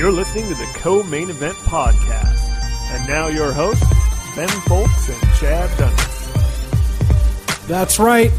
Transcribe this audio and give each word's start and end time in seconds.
You're 0.00 0.10
listening 0.10 0.48
to 0.48 0.54
the 0.54 0.64
Co 0.76 1.02
Main 1.02 1.28
Event 1.28 1.56
Podcast. 1.56 2.48
And 2.90 3.06
now 3.06 3.26
your 3.26 3.52
hosts, 3.52 3.84
Ben 4.34 4.48
Fowlkes 4.48 5.10
and 5.10 5.20
Chad 5.34 5.68
Dundas. 5.76 7.66
That's 7.66 7.98
right. 7.98 8.30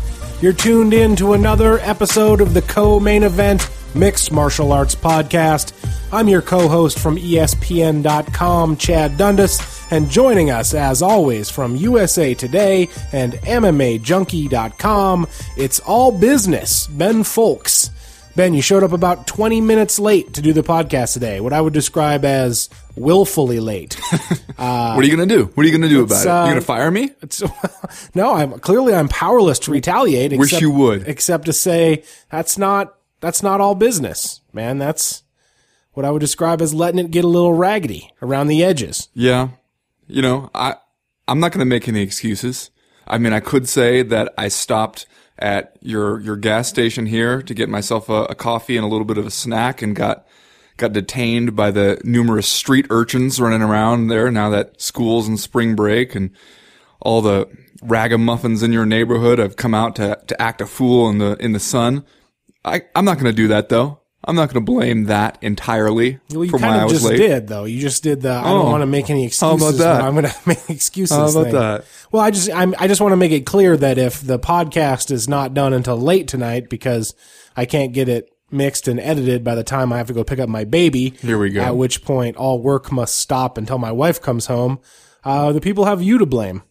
You're 0.41 0.53
tuned 0.53 0.91
in 0.91 1.15
to 1.17 1.33
another 1.33 1.77
episode 1.81 2.41
of 2.41 2.55
the 2.55 2.63
co 2.63 2.99
main 2.99 3.21
event 3.21 3.69
Mixed 3.93 4.31
Martial 4.31 4.71
Arts 4.71 4.95
Podcast. 4.95 5.73
I'm 6.11 6.27
your 6.27 6.41
co 6.41 6.67
host 6.67 6.97
from 6.97 7.17
ESPN.com, 7.17 8.77
Chad 8.77 9.19
Dundas, 9.19 9.85
and 9.91 10.09
joining 10.09 10.49
us, 10.49 10.73
as 10.73 11.03
always, 11.03 11.51
from 11.51 11.75
USA 11.75 12.33
Today 12.33 12.89
and 13.11 13.33
MMAJunkie.com, 13.33 15.27
it's 15.57 15.79
all 15.81 16.11
business, 16.11 16.87
Ben 16.87 17.21
Fowlkes. 17.21 17.91
Ben, 18.35 18.53
you 18.53 18.61
showed 18.61 18.83
up 18.83 18.93
about 18.93 19.27
20 19.27 19.59
minutes 19.59 19.99
late 19.99 20.33
to 20.35 20.41
do 20.41 20.53
the 20.53 20.61
podcast 20.61 21.13
today, 21.13 21.41
what 21.41 21.51
I 21.51 21.59
would 21.59 21.73
describe 21.73 22.23
as 22.23 22.69
willfully 22.95 23.59
late. 23.59 23.95
what 24.55 24.59
are 24.59 25.03
you 25.03 25.15
going 25.15 25.27
to 25.27 25.35
do? 25.35 25.45
What 25.53 25.63
are 25.63 25.67
you 25.67 25.77
going 25.77 25.89
to 25.89 25.89
do 25.89 26.03
about 26.03 26.25
it? 26.25 26.29
uh, 26.29 26.43
you 26.45 26.51
going 26.51 26.55
to 26.55 26.65
fire 26.65 26.91
me? 26.91 27.11
No, 28.15 28.33
I'm 28.33 28.57
clearly 28.59 28.93
I'm 28.95 29.09
powerless 29.09 29.59
to 29.59 29.71
retaliate. 29.71 30.37
Wish 30.37 30.61
you 30.61 30.71
would. 30.71 31.07
except 31.09 31.45
to 31.45 31.53
say 31.53 32.03
that's 32.29 32.57
not 32.57 32.95
that's 33.19 33.43
not 33.43 33.59
all 33.59 33.75
business, 33.75 34.39
man. 34.53 34.77
That's 34.77 35.23
what 35.91 36.05
I 36.05 36.11
would 36.11 36.19
describe 36.19 36.61
as 36.61 36.73
letting 36.73 36.99
it 36.99 37.11
get 37.11 37.25
a 37.25 37.27
little 37.27 37.53
raggedy 37.53 38.11
around 38.21 38.47
the 38.47 38.63
edges. 38.63 39.09
Yeah. 39.13 39.49
You 40.07 40.21
know, 40.21 40.49
I 40.55 40.75
I'm 41.27 41.41
not 41.41 41.51
going 41.51 41.59
to 41.59 41.65
make 41.65 41.87
any 41.89 42.01
excuses. 42.01 42.71
I 43.05 43.17
mean, 43.17 43.33
I 43.33 43.41
could 43.41 43.67
say 43.67 44.03
that 44.03 44.33
I 44.37 44.47
stopped 44.47 45.05
at 45.39 45.77
your 45.81 46.19
your 46.21 46.35
gas 46.35 46.67
station 46.67 47.05
here 47.05 47.41
to 47.41 47.53
get 47.53 47.69
myself 47.69 48.09
a, 48.09 48.23
a 48.25 48.35
coffee 48.35 48.77
and 48.77 48.85
a 48.85 48.89
little 48.89 49.05
bit 49.05 49.17
of 49.17 49.25
a 49.25 49.31
snack 49.31 49.81
and 49.81 49.95
got 49.95 50.25
got 50.77 50.93
detained 50.93 51.55
by 51.55 51.71
the 51.71 51.99
numerous 52.03 52.47
street 52.47 52.85
urchins 52.89 53.39
running 53.39 53.61
around 53.61 54.07
there 54.07 54.31
now 54.31 54.49
that 54.49 54.79
school's 54.81 55.27
in 55.27 55.37
spring 55.37 55.75
break 55.75 56.15
and 56.15 56.31
all 56.99 57.21
the 57.21 57.47
ragamuffins 57.81 58.61
in 58.61 58.71
your 58.71 58.85
neighborhood 58.85 59.39
have 59.39 59.55
come 59.55 59.73
out 59.73 59.95
to 59.95 60.19
to 60.27 60.41
act 60.41 60.61
a 60.61 60.65
fool 60.65 61.09
in 61.09 61.17
the 61.17 61.35
in 61.37 61.51
the 61.51 61.59
sun. 61.59 62.05
I 62.63 62.83
I'm 62.95 63.05
not 63.05 63.15
going 63.15 63.25
to 63.25 63.33
do 63.33 63.47
that 63.47 63.69
though. 63.69 64.00
I'm 64.23 64.35
not 64.35 64.53
going 64.53 64.63
to 64.63 64.71
blame 64.71 65.05
that 65.05 65.37
entirely 65.41 66.19
Well, 66.31 66.45
you 66.45 66.51
for 66.51 66.57
why 66.57 66.61
kind 66.67 66.81
I 66.81 66.83
of 66.83 66.91
was 66.91 67.01
just 67.01 67.05
late. 67.05 67.17
did 67.17 67.47
though. 67.47 67.65
You 67.65 67.79
just 67.81 68.03
did 68.03 68.21
the 68.21 68.31
I 68.33 68.43
don't 68.43 68.67
Oh. 68.67 68.69
want 68.71 68.81
to 68.83 68.85
make 68.87 69.09
any 69.09 69.21
How 69.23 69.27
excuses. 69.27 69.79
about 69.79 69.97
that? 69.97 70.01
I'm 70.03 70.13
going 70.13 70.25
to 70.31 70.35
make 70.45 70.69
excuses. 70.69 71.17
How 71.17 71.27
about 71.29 71.43
thing. 71.45 71.53
that? 71.53 71.85
Well, 72.11 72.21
I 72.21 72.29
just 72.31 72.51
I'm, 72.53 72.75
I 72.77 72.87
just 72.87 73.01
want 73.01 73.13
to 73.13 73.17
make 73.17 73.31
it 73.31 73.45
clear 73.47 73.75
that 73.77 73.97
if 73.97 74.21
the 74.21 74.37
podcast 74.37 75.09
is 75.11 75.27
not 75.27 75.53
done 75.55 75.73
until 75.73 75.97
late 75.97 76.27
tonight 76.27 76.69
because 76.69 77.15
I 77.57 77.65
can't 77.65 77.93
get 77.93 78.07
it 78.09 78.29
mixed 78.51 78.87
and 78.87 78.99
edited 78.99 79.43
by 79.43 79.55
the 79.55 79.63
time 79.63 79.91
I 79.93 79.97
have 79.97 80.07
to 80.07 80.13
go 80.13 80.23
pick 80.23 80.37
up 80.39 80.49
my 80.49 80.65
baby. 80.65 81.11
Here 81.21 81.37
we 81.39 81.49
go. 81.49 81.61
At 81.61 81.75
which 81.77 82.03
point 82.03 82.35
all 82.37 82.61
work 82.61 82.91
must 82.91 83.15
stop 83.15 83.57
until 83.57 83.77
my 83.77 83.91
wife 83.91 84.21
comes 84.21 84.45
home. 84.47 84.79
Uh, 85.23 85.51
the 85.51 85.61
people 85.61 85.85
have 85.85 86.01
you 86.01 86.17
to 86.17 86.25
blame, 86.25 86.61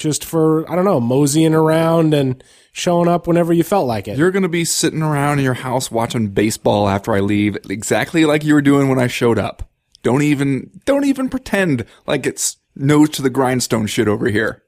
just 0.00 0.24
for 0.24 0.68
I 0.70 0.74
don't 0.74 0.84
know 0.84 1.00
moseying 1.00 1.54
around 1.54 2.14
and 2.14 2.42
showing 2.72 3.08
up 3.08 3.26
whenever 3.26 3.52
you 3.52 3.62
felt 3.62 3.86
like 3.86 4.08
it. 4.08 4.18
You're 4.18 4.30
going 4.30 4.42
to 4.42 4.48
be 4.48 4.64
sitting 4.64 5.02
around 5.02 5.38
in 5.38 5.44
your 5.44 5.54
house 5.54 5.90
watching 5.90 6.28
baseball 6.28 6.88
after 6.88 7.12
I 7.14 7.20
leave, 7.20 7.56
exactly 7.68 8.24
like 8.24 8.42
you 8.42 8.54
were 8.54 8.62
doing 8.62 8.88
when 8.88 8.98
I 8.98 9.06
showed 9.06 9.38
up. 9.38 9.68
Don't 10.02 10.22
even, 10.22 10.70
don't 10.86 11.04
even 11.04 11.28
pretend 11.28 11.84
like 12.06 12.26
it's 12.26 12.56
nose 12.74 13.10
to 13.10 13.22
the 13.22 13.30
grindstone 13.30 13.86
shit 13.86 14.08
over 14.08 14.28
here. 14.28 14.62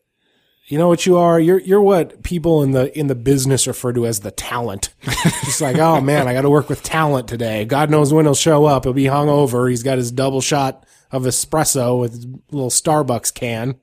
You 0.67 0.79
know 0.79 0.89
what 0.89 1.07
you 1.07 1.17
are? 1.17 1.41
You're 1.41 1.59
you're 1.59 1.83
what 1.83 2.23
people 2.23 2.63
in 2.63 2.71
the 2.71 2.97
in 2.97 3.09
the 3.09 3.15
business 3.15 3.67
refer 3.67 3.93
to 3.93 4.07
as 4.07 4.21
the 4.21 4.31
talent. 4.31 4.95
Just 5.45 5.61
like, 5.61 5.77
oh 5.77 6.01
man, 6.01 6.29
I 6.29 6.33
got 6.33 6.43
to 6.43 6.51
work 6.51 6.69
with 6.69 6.83
talent 6.83 7.29
today. 7.29 7.65
God 7.65 7.91
knows 7.91 8.13
when 8.13 8.25
he'll 8.25 8.35
show 8.35 8.65
up. 8.65 8.85
He'll 8.85 8.93
be 8.93 9.05
hungover. 9.05 9.69
He's 9.69 9.83
got 9.83 9.99
his 9.99 10.13
double 10.13 10.41
shot 10.41 10.87
of 11.11 11.25
espresso 11.25 12.01
with 12.01 12.15
his 12.15 12.27
little 12.53 12.71
Starbucks 12.71 13.35
can. 13.35 13.81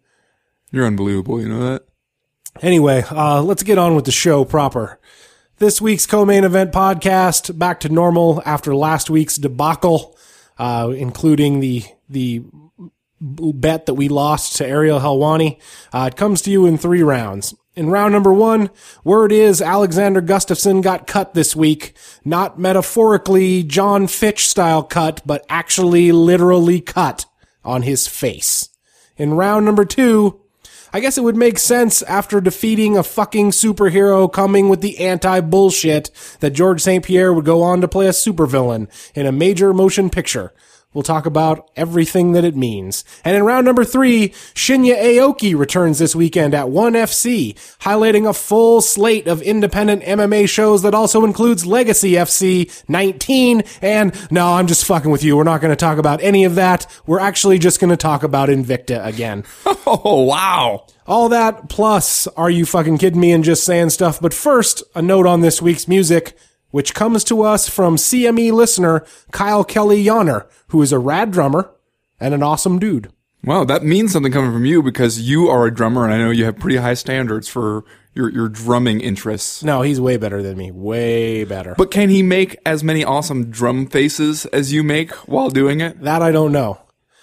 You're 0.72 0.86
unbelievable. 0.86 1.42
You 1.42 1.50
know 1.50 1.72
that? 1.72 1.84
Anyway, 2.62 3.04
uh, 3.10 3.42
let's 3.42 3.64
get 3.64 3.78
on 3.78 3.96
with 3.96 4.06
the 4.06 4.12
show 4.12 4.44
proper. 4.44 5.00
This 5.58 5.82
week's 5.82 6.06
co-main 6.06 6.44
event 6.44 6.72
podcast 6.72 7.58
back 7.58 7.82
to 7.82 7.90
normal 7.90 8.42
after 8.46 8.76
last 8.76 9.10
week's 9.10 9.36
debacle, 9.38 10.18
uh, 10.58 10.94
including 10.96 11.60
the 11.60 11.84
the 12.08 12.44
bet 13.22 13.86
that 13.86 13.96
we 13.96 14.08
lost 14.08 14.56
to 14.56 14.66
Ariel 14.66 15.00
Helwani. 15.00 15.60
Uh, 15.92 16.10
it 16.12 16.16
comes 16.16 16.42
to 16.44 16.52
you 16.52 16.66
in 16.66 16.78
three 16.78 17.04
rounds. 17.04 17.54
In 17.76 17.90
round 17.90 18.14
number 18.14 18.34
one, 18.34 18.70
word 19.04 19.32
is 19.32 19.62
Alexander 19.62 20.22
Gustafsson 20.22 20.82
got 20.82 21.08
cut 21.08 21.34
this 21.34 21.56
week. 21.56 21.96
Not 22.26 22.60
metaphorically 22.60 23.64
Jon 23.64 24.08
Fitch 24.08 24.48
style 24.48 24.84
cut, 24.84 25.22
but 25.26 25.46
actually 25.50 26.12
literally 26.12 26.82
cut 26.82 27.26
on 27.64 27.84
his 27.84 28.08
face. 28.08 28.70
In 29.18 29.34
round 29.34 29.66
number 29.66 29.86
two, 29.86 30.42
I 30.92 31.00
guess 31.00 31.18
it 31.18 31.24
would 31.24 31.36
make 31.36 31.60
sense 31.60 32.02
after 32.04 32.42
defeating 32.42 32.98
a 32.98 33.04
fucking 33.04 33.52
superhero 33.52 34.32
coming 34.32 34.70
with 34.70 34.82
the 34.82 35.00
anti 35.00 35.40
bullshit 35.42 36.10
that 36.40 36.52
Georges 36.52 36.84
St. 36.84 37.06
Pierre 37.06 37.32
would 37.32 37.46
go 37.46 37.62
on 37.62 37.82
to 37.82 37.88
play 37.88 38.08
a 38.08 38.12
supervillain 38.12 38.88
in 39.14 39.28
a 39.28 39.32
major 39.32 39.74
motion 39.74 40.10
picture. 40.10 40.52
We'll 40.92 41.04
talk 41.04 41.28
about 41.28 41.70
everything 41.76 42.32
that 42.32 42.44
it 42.44 42.56
means. 42.56 43.06
And 43.24 43.36
in 43.36 43.44
round 43.44 43.64
number 43.64 43.86
three, 43.86 44.30
Shinya 44.56 45.00
Aoki 45.00 45.56
returns 45.56 46.00
this 46.00 46.16
weekend 46.16 46.56
at 46.56 46.70
ONE 46.70 46.94
FC, 46.94 47.54
highlighting 47.82 48.28
a 48.28 48.34
full 48.34 48.82
slate 48.82 49.28
of 49.28 49.44
independent 49.44 50.02
MMA 50.02 50.50
shows 50.50 50.82
that 50.82 50.96
also 50.96 51.26
includes 51.26 51.68
Legacy 51.68 52.14
FC 52.14 52.72
19. 52.90 53.62
And 53.84 54.32
no, 54.32 54.54
I'm 54.54 54.66
just 54.66 54.84
fucking 54.84 55.12
with 55.12 55.24
you. 55.24 55.38
We're 55.38 55.44
not 55.44 55.62
going 55.62 55.70
to 55.70 55.76
talk 55.76 56.00
about 56.00 56.24
any 56.24 56.44
of 56.44 56.56
that. 56.56 56.88
We're 57.06 57.20
actually 57.20 57.60
just 57.60 57.80
going 57.80 57.92
to 57.92 57.98
talk 57.98 58.24
about 58.24 58.50
Invicta 58.50 59.06
again. 59.06 59.44
Oh, 59.92 60.22
wow. 60.24 60.86
All 61.08 61.30
that 61.30 61.68
plus, 61.70 62.28
are 62.28 62.50
you 62.52 62.66
fucking 62.68 63.00
kidding 63.00 63.20
me 63.20 63.32
and 63.32 63.44
just 63.44 63.64
saying 63.64 63.90
stuff? 63.90 64.22
But 64.22 64.36
first, 64.36 64.84
a 64.94 65.02
note 65.02 65.26
on 65.26 65.42
this 65.42 65.64
week's 65.64 65.88
music, 65.88 66.38
which 66.72 66.94
comes 66.94 67.24
to 67.26 67.42
us 67.42 67.68
from 67.68 67.96
CME 67.96 68.52
listener 68.52 69.06
Kyle 69.32 69.64
Kelly 69.64 70.04
Yonner, 70.04 70.48
who 70.68 70.82
is 70.82 70.92
a 70.92 71.00
rad 71.00 71.32
drummer 71.32 71.72
and 72.20 72.34
an 72.34 72.44
awesome 72.44 72.80
dude. 72.80 73.12
Wow. 73.44 73.64
That 73.64 73.84
means 73.84 74.12
something 74.12 74.32
coming 74.32 74.52
from 74.52 74.66
you 74.66 74.84
because 74.84 75.22
you 75.22 75.48
are 75.48 75.66
a 75.66 75.74
drummer 75.74 76.04
and 76.04 76.14
I 76.14 76.18
know 76.18 76.30
you 76.30 76.46
have 76.46 76.60
pretty 76.60 76.78
high 76.78 76.94
standards 76.94 77.48
for 77.48 77.86
your, 78.14 78.30
your 78.30 78.50
drumming 78.50 79.00
interests. 79.00 79.64
No, 79.64 79.82
he's 79.82 80.02
way 80.02 80.18
better 80.18 80.44
than 80.44 80.58
me. 80.58 80.72
Way 80.72 81.46
better. 81.46 81.74
But 81.78 81.92
can 81.92 82.10
he 82.10 82.22
make 82.22 82.58
as 82.66 82.84
many 82.84 83.04
awesome 83.04 83.50
drum 83.50 83.88
faces 83.88 84.46
as 84.48 84.74
you 84.74 84.84
make 84.84 85.12
while 85.28 85.50
doing 85.50 85.80
it? 85.80 86.02
that 86.02 86.22
I 86.22 86.32
don't 86.32 86.52
know. 86.52 86.82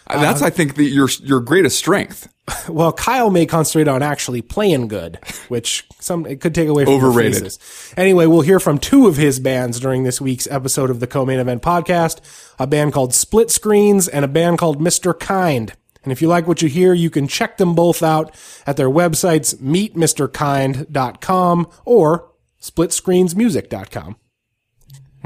That's, 0.09 0.41
uh, 0.41 0.47
I 0.47 0.51
think, 0.51 0.77
the, 0.77 0.85
your, 0.85 1.09
your 1.23 1.41
greatest 1.41 1.79
strength. 1.79 2.33
Well, 2.69 2.93
Kyle 2.93 3.31
may 3.31 3.47
concentrate 3.47 3.89
on 3.89 4.03
actually 4.03 4.43
playing 4.43 4.89
good, 4.89 5.19
which 5.49 5.87
some 5.99 6.27
it 6.27 6.41
could 6.41 6.55
take 6.55 6.69
away 6.69 6.85
from 6.85 6.99
the 6.99 7.07
Overrated. 7.07 7.57
Anyway, 7.97 8.27
we'll 8.27 8.41
hear 8.41 8.61
from 8.61 8.79
two 8.79 9.07
of 9.07 9.17
his 9.17 9.41
bands 9.41 9.81
during 9.81 10.05
this 10.05 10.21
week's 10.21 10.47
episode 10.49 10.91
of 10.91 11.01
the 11.01 11.07
Co-Main 11.07 11.39
Event 11.39 11.63
podcast: 11.63 12.21
a 12.59 12.67
band 12.67 12.93
called 12.93 13.15
Split 13.15 13.51
Screens 13.51 14.09
and 14.09 14.25
a 14.25 14.29
band 14.29 14.59
called 14.59 14.81
Mr. 14.81 15.19
Kind. 15.19 15.73
And 16.05 16.13
if 16.13 16.23
you 16.23 16.29
like 16.29 16.47
what 16.47 16.63
you 16.63 16.69
hear, 16.69 16.93
you 16.93 17.11
can 17.11 17.27
check 17.27 17.57
them 17.57 17.75
both 17.75 18.01
out 18.01 18.33
at 18.65 18.77
their 18.77 18.89
websites 18.89 19.57
meetmrkind.com 19.57 21.67
or 21.85 22.31
splitscreensmusic.com. 22.63 24.17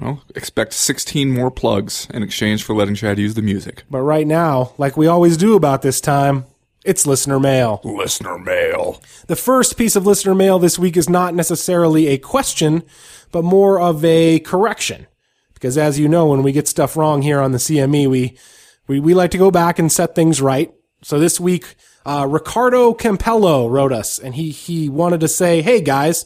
Well, 0.00 0.22
expect 0.34 0.72
16 0.72 1.30
more 1.30 1.50
plugs 1.50 2.08
in 2.14 2.22
exchange 2.22 2.64
for 2.64 2.74
letting 2.74 2.94
Chad 2.94 3.18
use 3.18 3.34
the 3.34 3.42
music. 3.42 3.84
But 3.90 4.00
right 4.00 4.26
now, 4.26 4.72
like 4.78 4.96
we 4.96 5.06
always 5.06 5.36
do 5.36 5.54
about 5.54 5.82
this 5.82 6.00
time, 6.00 6.46
it's 6.84 7.06
listener 7.06 7.38
mail. 7.38 7.80
Listener 7.84 8.38
mail. 8.38 9.02
The 9.26 9.36
first 9.36 9.76
piece 9.76 9.96
of 9.96 10.06
listener 10.06 10.34
mail 10.34 10.58
this 10.58 10.78
week 10.78 10.96
is 10.96 11.08
not 11.08 11.34
necessarily 11.34 12.08
a 12.08 12.18
question, 12.18 12.84
but 13.32 13.44
more 13.44 13.80
of 13.80 14.04
a 14.04 14.40
correction. 14.40 15.06
Because 15.52 15.76
as 15.76 15.98
you 15.98 16.08
know, 16.08 16.26
when 16.26 16.42
we 16.42 16.52
get 16.52 16.68
stuff 16.68 16.96
wrong 16.96 17.20
here 17.20 17.40
on 17.40 17.52
the 17.52 17.58
CME, 17.58 18.08
we, 18.08 18.38
we, 18.86 18.98
we 18.98 19.12
like 19.12 19.30
to 19.32 19.38
go 19.38 19.50
back 19.50 19.78
and 19.78 19.92
set 19.92 20.14
things 20.14 20.40
right. 20.40 20.72
So 21.02 21.18
this 21.18 21.38
week, 21.38 21.74
uh, 22.06 22.26
Ricardo 22.28 22.94
Campello 22.94 23.70
wrote 23.70 23.92
us 23.92 24.18
and 24.18 24.34
he, 24.34 24.50
he 24.50 24.88
wanted 24.88 25.20
to 25.20 25.28
say, 25.28 25.60
Hey 25.60 25.82
guys, 25.82 26.24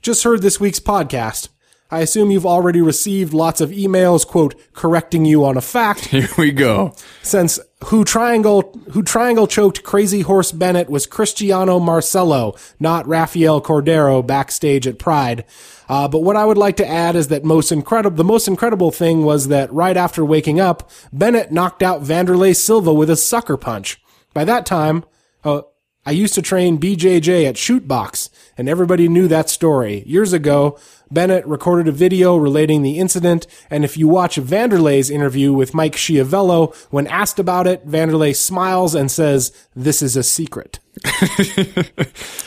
just 0.00 0.22
heard 0.22 0.42
this 0.42 0.60
week's 0.60 0.80
podcast. 0.80 1.48
I 1.90 2.00
assume 2.00 2.30
you've 2.30 2.44
already 2.44 2.82
received 2.82 3.32
lots 3.32 3.62
of 3.62 3.70
emails, 3.70 4.26
quote, 4.26 4.54
correcting 4.74 5.24
you 5.24 5.44
on 5.44 5.56
a 5.56 5.62
fact 5.62 6.04
Here 6.06 6.28
we 6.36 6.52
go. 6.52 6.94
since 7.22 7.58
who 7.84 8.04
triangle 8.04 8.78
who 8.92 9.02
triangle 9.02 9.46
choked 9.46 9.84
Krazy 9.84 10.22
Horse 10.22 10.52
Bennett 10.52 10.90
was 10.90 11.06
Cristiano 11.06 11.78
Marcello, 11.78 12.54
not 12.78 13.06
Rafael 13.06 13.62
Cordeiro 13.62 14.26
backstage 14.26 14.86
at 14.86 14.98
Pride. 14.98 15.44
Uh, 15.88 16.06
but 16.08 16.22
what 16.22 16.36
I 16.36 16.44
would 16.44 16.58
like 16.58 16.76
to 16.76 16.86
add 16.86 17.16
is 17.16 17.28
that 17.28 17.44
most 17.44 17.72
incredible 17.72 18.16
the 18.16 18.24
most 18.24 18.48
incredible 18.48 18.90
thing 18.90 19.24
was 19.24 19.48
that 19.48 19.72
right 19.72 19.96
after 19.96 20.24
waking 20.24 20.60
up, 20.60 20.90
Bennett 21.12 21.52
knocked 21.52 21.82
out 21.82 22.02
Vanderlei 22.02 22.54
Silva 22.54 22.92
with 22.92 23.08
a 23.08 23.16
sucker 23.16 23.56
punch. 23.56 23.98
By 24.34 24.44
that 24.44 24.66
time, 24.66 25.04
uh, 25.44 25.62
I 26.04 26.10
used 26.10 26.34
to 26.34 26.42
train 26.42 26.78
BJJ 26.78 27.46
at 27.46 27.56
Chute 27.56 27.86
Boxe, 27.88 28.30
and 28.58 28.68
everybody 28.68 29.08
knew 29.08 29.28
that 29.28 29.48
story. 29.48 30.02
Years 30.06 30.32
ago, 30.34 30.78
Bennett 31.10 31.46
recorded 31.46 31.88
a 31.88 31.92
video 31.92 32.36
relating 32.36 32.82
the 32.82 32.98
incident, 32.98 33.46
and 33.70 33.84
if 33.84 33.96
you 33.96 34.08
watch 34.08 34.36
Vanderlei's 34.36 35.08
interview 35.08 35.54
with 35.54 35.72
Mike 35.72 35.94
Schiavello, 35.96 36.74
when 36.90 37.06
asked 37.06 37.38
about 37.38 37.66
it, 37.66 37.86
Vanderlei 37.88 38.36
smiles 38.36 38.94
and 38.94 39.10
says, 39.10 39.52
This 39.74 40.02
is 40.02 40.16
a 40.16 40.22
secret. 40.22 40.80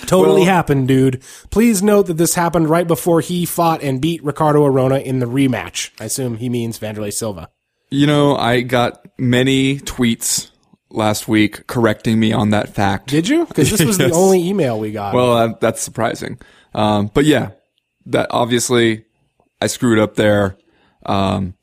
totally 0.06 0.42
Well- 0.42 0.46
happened, 0.46 0.88
dude. 0.88 1.24
Please 1.50 1.82
note 1.82 2.08
that 2.08 2.18
this 2.18 2.36
happened 2.36 2.70
right 2.70 2.88
before 2.88 3.22
he 3.22 3.46
fought 3.46 3.82
and 3.82 4.02
beat 4.02 4.24
Ricardo 4.24 4.66
Arona 4.66 4.98
in 5.00 5.20
the 5.20 5.26
rematch. 5.26 5.90
I 6.00 6.06
assume 6.06 6.38
he 6.38 6.50
means 6.50 6.78
Vanderlei 6.78 7.14
Silva. 7.14 7.50
You 7.90 8.06
know, 8.08 8.36
I 8.36 8.62
got 8.62 9.06
many 9.18 9.78
tweets 9.80 10.51
last 10.94 11.28
week 11.28 11.68
correcting 11.68 12.20
me 12.20 12.34
on 12.34 12.50
that 12.52 12.70
fact. 12.70 13.08
Did 13.08 13.28
you? 13.28 13.46
Because 13.46 13.72
this 13.72 13.84
was 13.84 13.98
the 13.98 14.12
only 14.14 14.48
email 14.48 14.80
we 14.80 14.92
got. 14.92 15.14
Well, 15.14 15.34
uh, 15.34 15.54
that's 15.60 15.82
surprising. 15.82 16.40
Um, 16.74 17.12
but 17.14 17.26
yeah, 17.26 17.52
that 18.08 18.28
obviously 18.32 19.06
I 19.62 19.68
screwed 19.68 20.00
up 20.00 20.16
there. 20.16 20.58
Um, 21.06 21.56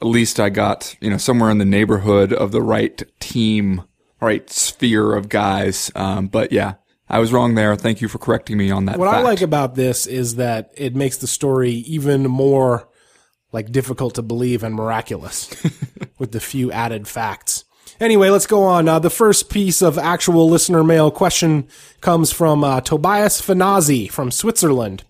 at 0.00 0.06
least 0.06 0.38
I 0.38 0.50
got, 0.50 0.96
you 1.00 1.10
know, 1.10 1.16
somewhere 1.16 1.50
in 1.50 1.58
the 1.58 1.64
neighborhood 1.64 2.32
of 2.32 2.52
the 2.52 2.62
right 2.62 3.02
team, 3.20 3.82
right 4.20 4.48
sphere 4.50 5.14
of 5.14 5.28
guys. 5.28 5.90
Um, 5.94 6.26
but 6.26 6.52
yeah, 6.52 6.74
I 7.08 7.18
was 7.18 7.32
wrong 7.32 7.54
there. 7.54 7.76
Thank 7.76 8.00
you 8.00 8.08
for 8.08 8.18
correcting 8.18 8.56
me 8.56 8.70
on 8.70 8.86
that. 8.86 8.98
What 8.98 9.08
I 9.08 9.22
like 9.22 9.40
about 9.40 9.74
this 9.74 10.06
is 10.06 10.36
that 10.36 10.72
it 10.76 10.94
makes 10.94 11.18
the 11.18 11.26
story 11.26 11.72
even 11.72 12.24
more 12.24 12.88
like 13.52 13.70
difficult 13.70 14.16
to 14.16 14.22
believe 14.22 14.62
and 14.62 14.74
miraculous 14.74 15.48
with 16.18 16.32
the 16.32 16.40
few 16.40 16.72
added 16.72 17.06
facts. 17.06 17.63
Anyway, 18.00 18.28
let's 18.28 18.46
go 18.46 18.62
on. 18.64 18.88
Uh, 18.88 18.98
the 18.98 19.10
first 19.10 19.48
piece 19.48 19.82
of 19.82 19.98
actual 19.98 20.48
listener 20.48 20.82
mail 20.82 21.10
question 21.10 21.68
comes 22.00 22.32
from 22.32 22.64
uh, 22.64 22.80
Tobias 22.80 23.40
Fanazi 23.40 24.10
from 24.10 24.30
Switzerland. 24.30 25.04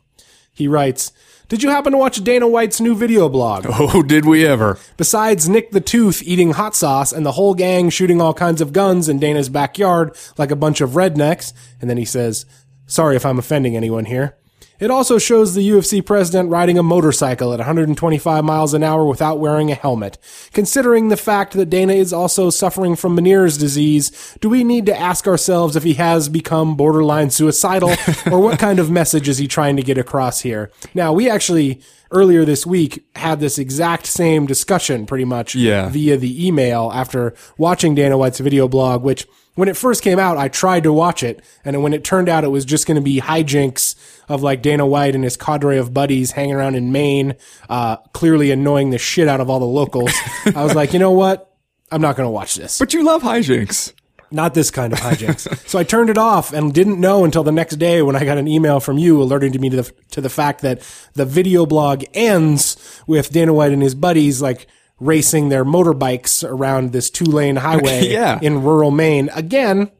He 0.53 0.69
writes, 0.69 1.13
Did 1.49 1.63
you 1.63 1.71
happen 1.71 1.93
to 1.93 1.99
watch 1.99 2.23
Dana 2.23 2.47
White's 2.47 2.81
new 2.81 2.95
video 2.95 3.29
blog? 3.29 3.67
Oh, 3.71 4.03
did 4.03 4.25
we 4.25 4.47
ever? 4.47 4.79
Besides 4.97 5.49
Nick 5.49 5.71
the 5.71 5.81
Tooth 5.81 6.23
eating 6.23 6.53
hot 6.53 6.75
sauce 6.75 7.13
and 7.13 7.25
the 7.25 7.33
whole 7.33 7.55
gang 7.55 7.91
shooting 7.91 8.21
all 8.21 8.35
kinds 8.35 8.61
of 8.61 8.73
guns 8.73 9.09
in 9.09 9.19
Dana's 9.19 9.49
backyard 9.49 10.17
like 10.37 10.51
a 10.51 10.57
bunch 10.57 10.81
of 10.81 10.91
rednecks, 10.91 11.53
and 11.81 11.89
then 11.89 11.97
he 11.97 12.05
says, 12.05 12.47
sorry 12.87 13.17
if 13.17 13.27
I'm 13.27 13.39
offending 13.39 13.77
anyone 13.77 14.05
here. 14.05 14.37
It 14.81 14.91
also 14.91 15.19
shows 15.19 15.55
the 15.55 15.69
UFC 15.71 16.05
president 16.05 16.51
riding 16.51 16.79
a 16.79 16.83
motorcycle 16.83 17.53
at 17.53 17.59
125 17.61 18.45
miles 18.45 18.75
an 18.75 18.83
hour 18.83 19.05
without 19.07 19.39
wearing 19.39 19.71
a 19.71 19.75
helmet. 19.75 20.19
Considering 20.53 21.09
the 21.09 21.17
fact 21.17 21.53
that 21.53 21.71
Dana 21.71 21.93
is 21.93 22.13
also 22.13 22.51
suffering 22.51 22.97
from 22.97 23.17
Meniere's 23.17 23.57
disease, 23.57 24.37
do 24.41 24.49
we 24.49 24.65
need 24.65 24.87
to 24.87 24.99
ask 24.99 25.27
ourselves 25.29 25.77
if 25.77 25.85
he 25.85 25.95
has 25.95 26.29
become 26.29 26.77
borderline 26.77 27.31
suicidal 27.31 27.91
or 28.33 28.41
what 28.41 28.59
kind 28.59 28.79
of 28.81 28.91
message 28.91 29.29
is 29.29 29.39
he 29.39 29.47
trying 29.47 29.77
to 29.77 29.83
get 29.83 29.97
across 29.97 30.41
here? 30.41 30.71
Now, 30.93 31.13
we 31.13 31.31
actually 31.31 31.81
earlier 32.11 32.45
this 32.45 32.67
week 32.67 33.05
had 33.17 33.41
this 33.41 33.59
exact 33.59 34.07
same 34.07 34.45
discussion 34.47 35.07
pretty 35.07 35.25
much 35.25 35.55
Yeah. 35.55 35.89
via 35.89 36.17
the 36.17 36.47
email 36.47 36.91
after 36.95 37.35
watching 37.59 37.95
Dana 37.95 38.19
White's 38.19 38.39
video 38.41 38.69
blog, 38.69 39.03
which 39.03 39.27
when 39.55 39.69
it 39.69 39.77
first 39.77 40.03
came 40.03 40.19
out, 40.19 40.37
I 40.37 40.49
tried 40.49 40.83
to 40.85 40.93
watch 40.93 41.23
it. 41.23 41.43
And 41.65 41.83
when 41.83 41.93
it 41.93 42.05
turned 42.05 42.29
out 42.29 42.45
it 42.45 42.49
was 42.49 42.65
just 42.65 42.87
going 42.87 42.97
to 42.97 43.01
be 43.01 43.21
hijinks 43.21 43.95
of 44.29 44.43
like 44.43 44.63
Dana 44.63 44.87
White 44.87 45.15
and 45.15 45.25
his 45.25 45.37
cadre 45.37 45.79
of 45.79 45.95
buddies 45.95 46.33
hanging 46.33 46.55
around 46.55 46.75
in 46.75 46.93
Maine, 46.93 47.35
uh, 47.69 47.97
clearly 48.13 48.51
annoying 48.51 48.91
the 48.91 48.99
shit 48.99 49.29
out 49.29 49.41
of 49.41 49.49
all 49.49 49.61
the 49.61 49.65
locals. 49.65 50.13
I 50.55 50.65
was 50.65 50.75
like, 50.75 50.93
you 50.93 50.99
know 50.99 51.13
what? 51.13 51.55
I'm 51.91 52.01
not 52.01 52.17
going 52.17 52.27
to 52.27 52.31
watch 52.31 52.57
this. 52.57 52.79
But 52.79 52.93
you 52.95 53.05
love 53.05 53.23
hijinks. 53.23 53.93
Not 54.31 54.55
this 54.55 54.71
kind 54.73 54.93
of 54.93 54.99
hijinks. 54.99 55.69
so 55.69 55.79
I 55.79 55.85
turned 55.85 56.11
it 56.11 56.19
off 56.19 56.53
and 56.53 56.75
didn't 56.75 56.99
know 56.99 57.25
until 57.25 57.45
the 57.45 57.53
next 57.53 57.77
day 57.77 58.03
when 58.03 58.17
I 58.17 58.25
got 58.25 58.39
an 58.39 58.49
email 58.49 58.81
from 58.81 58.99
you 58.99 59.23
alerting 59.23 59.53
to 59.53 59.61
me 59.61 59.71
to 59.71 59.83
the, 59.83 59.93
to 60.11 60.21
the 60.21 60.31
fact 60.31 60.63
that 60.63 60.81
the 61.13 61.25
video 61.25 61.67
blog 61.67 62.03
ends 62.15 63.01
with 63.07 63.31
Dana 63.31 63.53
White 63.53 63.73
and 63.73 63.83
his 63.83 63.95
buddies 63.95 64.43
like 64.43 64.67
racing 65.05 65.49
their 65.51 65.65
motorbikes 65.65 66.43
around 66.49 66.93
this 66.93 67.11
two 67.11 67.25
lane 67.25 67.57
highway 67.69 68.09
Yeah. 68.09 68.39
in 68.41 68.63
rural 68.63 68.91
Maine. 68.91 69.29
Again, 69.35 69.91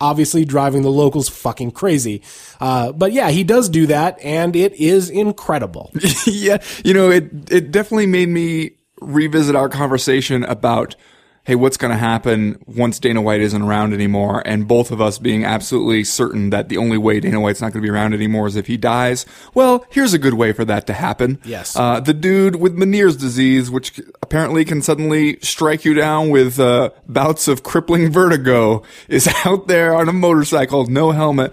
obviously 0.00 0.44
driving 0.44 0.82
the 0.82 0.90
locals 0.90 1.28
fucking 1.28 1.70
crazy. 1.72 2.22
Uh, 2.58 2.90
but 2.92 3.12
yeah, 3.12 3.30
he 3.30 3.44
does 3.44 3.68
do 3.68 3.86
that 3.86 4.18
and 4.22 4.56
it 4.56 4.72
is 4.74 5.10
incredible. 5.10 5.90
yeah, 6.26 6.58
you 6.84 6.94
know, 6.94 7.10
it 7.10 7.50
it 7.50 7.70
definitely 7.70 8.06
made 8.06 8.28
me 8.28 8.72
revisit 9.00 9.54
our 9.56 9.68
conversation 9.68 10.44
about 10.44 10.96
hey, 11.44 11.54
what's 11.54 11.76
going 11.76 11.90
to 11.90 11.98
happen 11.98 12.62
once 12.66 12.98
Dana 12.98 13.22
White 13.22 13.40
isn't 13.40 13.62
around 13.62 13.92
anymore, 13.92 14.42
and 14.44 14.68
both 14.68 14.90
of 14.90 15.00
us 15.00 15.18
being 15.18 15.44
absolutely 15.44 16.04
certain 16.04 16.50
that 16.50 16.68
the 16.68 16.76
only 16.76 16.98
way 16.98 17.18
Dana 17.20 17.40
White's 17.40 17.60
not 17.60 17.72
going 17.72 17.82
to 17.82 17.86
be 17.86 17.90
around 17.90 18.12
anymore 18.12 18.46
is 18.46 18.56
if 18.56 18.66
he 18.66 18.76
dies. 18.76 19.24
Well, 19.54 19.84
here's 19.90 20.12
a 20.12 20.18
good 20.18 20.34
way 20.34 20.52
for 20.52 20.64
that 20.66 20.86
to 20.88 20.92
happen. 20.92 21.40
Yes. 21.44 21.76
Uh, 21.76 22.00
the 22.00 22.14
dude 22.14 22.56
with 22.56 22.76
Meniere's 22.76 23.16
disease, 23.16 23.70
which 23.70 24.00
apparently 24.22 24.64
can 24.64 24.82
suddenly 24.82 25.38
strike 25.40 25.84
you 25.84 25.94
down 25.94 26.30
with 26.30 26.60
uh, 26.60 26.90
bouts 27.08 27.48
of 27.48 27.62
crippling 27.62 28.12
vertigo, 28.12 28.82
is 29.08 29.28
out 29.44 29.66
there 29.66 29.94
on 29.94 30.08
a 30.08 30.12
motorcycle, 30.12 30.86
no 30.86 31.12
helmet 31.12 31.52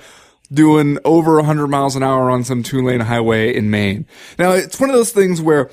doing 0.52 0.98
over 1.04 1.36
100 1.36 1.68
miles 1.68 1.96
an 1.96 2.04
hour 2.04 2.30
on 2.30 2.44
some 2.44 2.64
two 2.64 2.82
lane 2.82 3.02
highway 3.02 3.54
in 3.54 3.70
Maine. 3.70 4.06
Now, 4.40 4.52
it's 4.52 4.80
one 4.80 4.90
of 4.90 4.96
those 4.96 5.12
things 5.12 5.42
where 5.42 5.70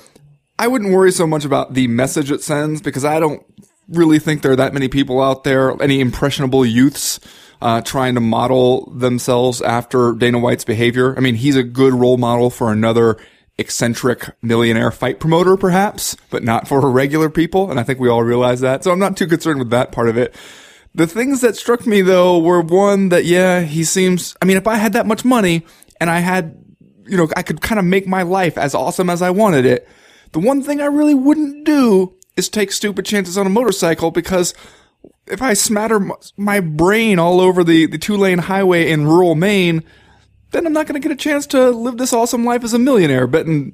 I 0.57 0.67
wouldn't 0.67 0.93
worry 0.93 1.11
so 1.11 1.27
much 1.27 1.43
about 1.43 1.73
the 1.73 1.87
message 1.87 2.31
it 2.31 2.41
sends 2.41 2.81
because 2.81 3.03
I 3.03 3.19
don't 3.19 3.43
really 3.87 4.19
think 4.19 4.41
there 4.41 4.51
are 4.51 4.57
that 4.57 4.73
many 4.73 4.87
people 4.87 5.21
out 5.21 5.43
there, 5.43 5.81
any 5.81 5.99
impressionable 5.99 6.65
youths, 6.65 7.19
uh, 7.61 7.81
trying 7.81 8.15
to 8.15 8.21
model 8.21 8.91
themselves 8.91 9.61
after 9.61 10.13
Dana 10.13 10.39
White's 10.39 10.65
behavior. 10.65 11.15
I 11.17 11.19
mean, 11.21 11.35
he's 11.35 11.55
a 11.55 11.63
good 11.63 11.93
role 11.93 12.17
model 12.17 12.49
for 12.49 12.71
another 12.71 13.17
eccentric 13.57 14.35
millionaire 14.41 14.91
fight 14.91 15.19
promoter, 15.19 15.55
perhaps, 15.55 16.17
but 16.29 16.43
not 16.43 16.67
for 16.67 16.89
regular 16.89 17.29
people. 17.29 17.71
And 17.71 17.79
I 17.79 17.83
think 17.83 17.99
we 17.99 18.09
all 18.09 18.23
realize 18.23 18.59
that. 18.61 18.83
So 18.83 18.91
I'm 18.91 18.99
not 18.99 19.15
too 19.15 19.27
concerned 19.27 19.59
with 19.59 19.69
that 19.69 19.91
part 19.91 20.09
of 20.09 20.17
it. 20.17 20.35
The 20.93 21.07
things 21.07 21.41
that 21.41 21.55
struck 21.55 21.85
me 21.85 22.01
though 22.01 22.39
were 22.39 22.61
one 22.61 23.09
that, 23.09 23.25
yeah, 23.25 23.61
he 23.61 23.83
seems, 23.83 24.35
I 24.41 24.45
mean, 24.45 24.57
if 24.57 24.67
I 24.67 24.75
had 24.75 24.93
that 24.93 25.05
much 25.05 25.25
money 25.25 25.65
and 25.99 26.09
I 26.09 26.19
had, 26.19 26.57
you 27.05 27.17
know, 27.17 27.29
I 27.35 27.43
could 27.43 27.61
kind 27.61 27.79
of 27.79 27.85
make 27.85 28.07
my 28.07 28.23
life 28.23 28.57
as 28.57 28.73
awesome 28.73 29.09
as 29.09 29.21
I 29.21 29.29
wanted 29.29 29.65
it. 29.65 29.87
The 30.31 30.39
one 30.39 30.61
thing 30.61 30.81
I 30.81 30.85
really 30.85 31.13
wouldn't 31.13 31.65
do 31.65 32.15
is 32.37 32.49
take 32.49 32.71
stupid 32.71 33.05
chances 33.05 33.37
on 33.37 33.45
a 33.45 33.49
motorcycle 33.49 34.11
because 34.11 34.53
if 35.27 35.41
I 35.41 35.53
smatter 35.53 36.09
my 36.37 36.59
brain 36.59 37.19
all 37.19 37.41
over 37.41 37.63
the, 37.63 37.85
the 37.85 37.97
two 37.97 38.17
lane 38.17 38.39
highway 38.39 38.89
in 38.91 39.05
rural 39.05 39.35
Maine, 39.35 39.83
then 40.51 40.65
I'm 40.65 40.73
not 40.73 40.87
going 40.87 40.99
to 41.01 41.05
get 41.05 41.13
a 41.13 41.19
chance 41.19 41.47
to 41.47 41.69
live 41.69 41.97
this 41.97 42.13
awesome 42.13 42.45
life 42.45 42.63
as 42.63 42.73
a 42.73 42.79
millionaire 42.79 43.27
betting 43.27 43.73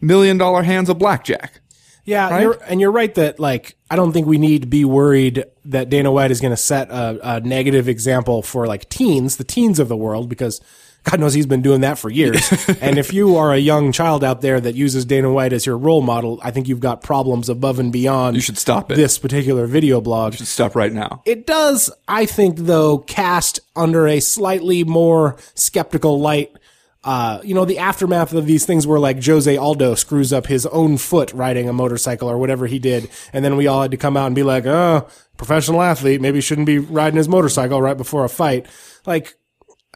million 0.00 0.38
dollar 0.38 0.62
hands 0.62 0.88
of 0.88 0.98
blackjack. 0.98 1.60
Yeah, 2.04 2.40
you're, 2.40 2.58
and 2.66 2.80
you're 2.82 2.92
right 2.92 3.14
that 3.14 3.40
like 3.40 3.76
I 3.90 3.96
don't 3.96 4.12
think 4.12 4.26
we 4.26 4.36
need 4.36 4.62
to 4.62 4.68
be 4.68 4.84
worried 4.84 5.44
that 5.64 5.88
Dana 5.88 6.12
White 6.12 6.30
is 6.30 6.40
going 6.40 6.50
to 6.50 6.56
set 6.56 6.90
a, 6.90 7.36
a 7.36 7.40
negative 7.40 7.88
example 7.88 8.42
for 8.42 8.66
like 8.66 8.90
teens, 8.90 9.38
the 9.38 9.44
teens 9.44 9.78
of 9.78 9.88
the 9.88 9.96
world, 9.96 10.28
because 10.28 10.60
God 11.04 11.20
knows 11.20 11.34
he's 11.34 11.46
been 11.46 11.62
doing 11.62 11.82
that 11.82 11.98
for 11.98 12.10
years. 12.10 12.50
and 12.80 12.98
if 12.98 13.12
you 13.12 13.36
are 13.36 13.52
a 13.52 13.58
young 13.58 13.92
child 13.92 14.24
out 14.24 14.40
there 14.40 14.58
that 14.58 14.74
uses 14.74 15.04
Dana 15.04 15.30
White 15.30 15.52
as 15.52 15.66
your 15.66 15.76
role 15.76 16.00
model, 16.00 16.40
I 16.42 16.50
think 16.50 16.66
you've 16.66 16.80
got 16.80 17.02
problems 17.02 17.48
above 17.48 17.78
and 17.78 17.92
beyond. 17.92 18.36
You 18.36 18.42
should 18.42 18.58
stop 18.58 18.90
it. 18.90 18.96
This 18.96 19.18
particular 19.18 19.66
video 19.66 20.00
blog. 20.00 20.34
Should 20.34 20.46
Stop 20.46 20.74
right 20.74 20.92
now. 20.92 21.22
It 21.26 21.46
does, 21.46 21.90
I 22.08 22.24
think, 22.26 22.56
though, 22.58 22.98
cast 22.98 23.60
under 23.76 24.08
a 24.08 24.20
slightly 24.20 24.82
more 24.82 25.36
skeptical 25.54 26.20
light. 26.20 26.56
Uh, 27.04 27.38
you 27.44 27.54
know, 27.54 27.66
the 27.66 27.78
aftermath 27.78 28.32
of 28.32 28.46
these 28.46 28.64
things 28.64 28.86
where 28.86 28.98
like 28.98 29.22
Jose 29.22 29.54
Aldo 29.54 29.94
screws 29.96 30.32
up 30.32 30.46
his 30.46 30.64
own 30.66 30.96
foot 30.96 31.30
riding 31.34 31.68
a 31.68 31.72
motorcycle 31.74 32.30
or 32.30 32.38
whatever 32.38 32.66
he 32.66 32.78
did. 32.78 33.10
And 33.34 33.44
then 33.44 33.56
we 33.56 33.66
all 33.66 33.82
had 33.82 33.90
to 33.90 33.98
come 33.98 34.16
out 34.16 34.26
and 34.26 34.34
be 34.34 34.42
like, 34.42 34.64
oh, 34.64 35.06
professional 35.36 35.82
athlete, 35.82 36.22
maybe 36.22 36.40
shouldn't 36.40 36.66
be 36.66 36.78
riding 36.78 37.18
his 37.18 37.28
motorcycle 37.28 37.82
right 37.82 37.96
before 37.96 38.24
a 38.24 38.30
fight. 38.30 38.66
Like, 39.04 39.34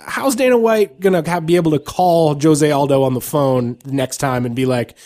how's 0.05 0.37
Dana 0.37 0.59
White 0.59 1.01
gonna 1.01 1.29
have, 1.29 1.47
be 1.47 1.57
able 1.57 1.73
to 1.73 1.79
call 1.79 2.39
Jose 2.41 2.71
Aldo 2.71 3.03
on 3.03 3.15
the 3.15 3.21
phone 3.21 3.79
next 3.85 4.19
time 4.19 4.47
and 4.47 4.55
be 4.55 4.67
like, 4.67 4.97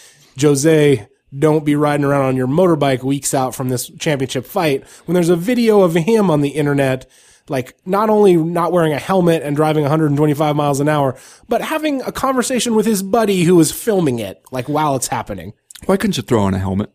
Jose, 0.41 1.07
don't 1.37 1.65
be 1.65 1.77
riding 1.77 2.05
around 2.05 2.27
on 2.27 2.37
your 2.37 2.47
motorbike 2.47 3.03
weeks 3.03 3.35
out 3.35 3.55
from 3.55 3.69
this 3.69 3.91
championship 3.99 4.45
fight 4.47 4.87
when 5.07 5.15
there's 5.15 5.29
a 5.29 5.37
video 5.37 5.81
of 5.81 5.95
him 5.95 6.31
on 6.31 6.41
the 6.43 6.51
internet, 6.51 7.11
like 7.49 7.75
not 7.87 8.11
only 8.11 8.37
not 8.37 8.73
wearing 8.73 8.93
a 8.93 8.99
helmet 8.99 9.43
and 9.43 9.57
driving 9.57 9.83
125 9.83 10.57
miles 10.57 10.81
an 10.81 10.89
hour, 10.89 11.17
but 11.49 11.63
having 11.63 12.03
a 12.03 12.13
conversation 12.13 12.75
with 12.75 12.87
his 12.87 13.03
buddy 13.03 13.45
who 13.45 13.59
is 13.61 13.73
filming 13.73 14.19
it, 14.19 14.43
like 14.51 14.69
while 14.69 14.95
it's 14.95 15.09
happening. 15.09 15.55
Why 15.87 15.97
couldn't 15.97 16.17
you 16.17 16.23
throw 16.23 16.43
on 16.43 16.55
a 16.55 16.59
helmet? 16.59 16.93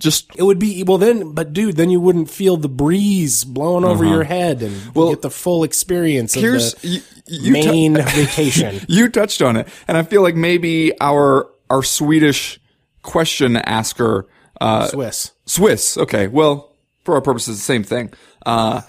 Just 0.00 0.34
It 0.34 0.42
would 0.42 0.58
be 0.58 0.82
well 0.82 0.98
then, 0.98 1.34
but 1.34 1.52
dude, 1.52 1.76
then 1.76 1.90
you 1.90 2.00
wouldn't 2.00 2.30
feel 2.30 2.56
the 2.56 2.68
breeze 2.68 3.44
blowing 3.44 3.84
over 3.84 4.04
your 4.04 4.24
head 4.24 4.62
and 4.62 4.94
Well, 4.94 5.10
get 5.10 5.22
the 5.22 5.30
full 5.30 5.62
experience 5.62 6.34
of 6.34 6.42
here's 6.42 6.74
the 6.74 6.88
you, 6.88 7.00
you 7.26 7.52
main 7.52 7.94
vacation. 8.08 8.80
you 8.88 9.08
touched 9.10 9.42
on 9.42 9.56
it, 9.56 9.68
and 9.86 9.96
I 9.98 10.02
feel 10.02 10.22
like 10.22 10.34
maybe 10.34 10.98
our 11.00 11.48
our 11.68 11.82
Swedish 11.82 12.58
question 13.02 13.56
asker, 13.56 14.26
uh, 14.60 14.88
Swiss. 14.88 15.32
Swiss. 15.46 15.96
Okay, 15.98 16.26
well, 16.26 16.74
for 17.04 17.14
our 17.14 17.20
purposes, 17.20 17.58
the 17.58 17.62
same 17.62 17.84
thing. 17.84 18.12
Uh, 18.44 18.80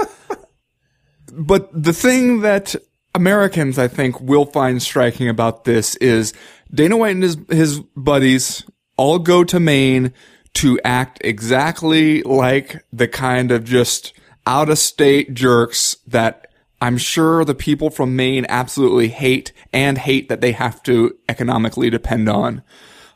but 1.33 1.69
the 1.73 1.93
thing 1.93 2.41
that 2.41 2.75
Americans, 3.13 3.77
I 3.77 3.87
think, 3.87 4.19
will 4.19 4.45
find 4.45 4.81
striking 4.81 5.27
about 5.27 5.65
this 5.65 5.95
is 5.97 6.33
Dana 6.73 6.97
White 6.97 7.15
and 7.15 7.23
his, 7.23 7.37
his 7.49 7.79
buddies 7.95 8.63
all 8.97 9.19
go 9.19 9.43
to 9.43 9.59
Maine 9.59 10.13
to 10.55 10.79
act 10.84 11.20
exactly 11.24 12.22
like 12.24 12.84
the 12.91 13.08
kind 13.08 13.51
of 13.51 13.63
just 13.63 14.13
out 14.46 14.70
of 14.70 14.77
state 14.77 15.34
jerks 15.34 15.98
that 16.08 16.48
I'm 16.81 16.98
sure 16.98 17.46
the 17.46 17.55
people 17.55 17.89
from 17.89 18.15
Maine 18.15 18.46
absolutely 18.50 19.10
hate 19.10 19.53
and 19.72 19.98
hate 19.98 20.29
that 20.29 20.41
they 20.41 20.51
have 20.51 20.81
to 20.84 21.15
economically 21.29 21.89
depend 21.89 22.27
on. 22.27 22.63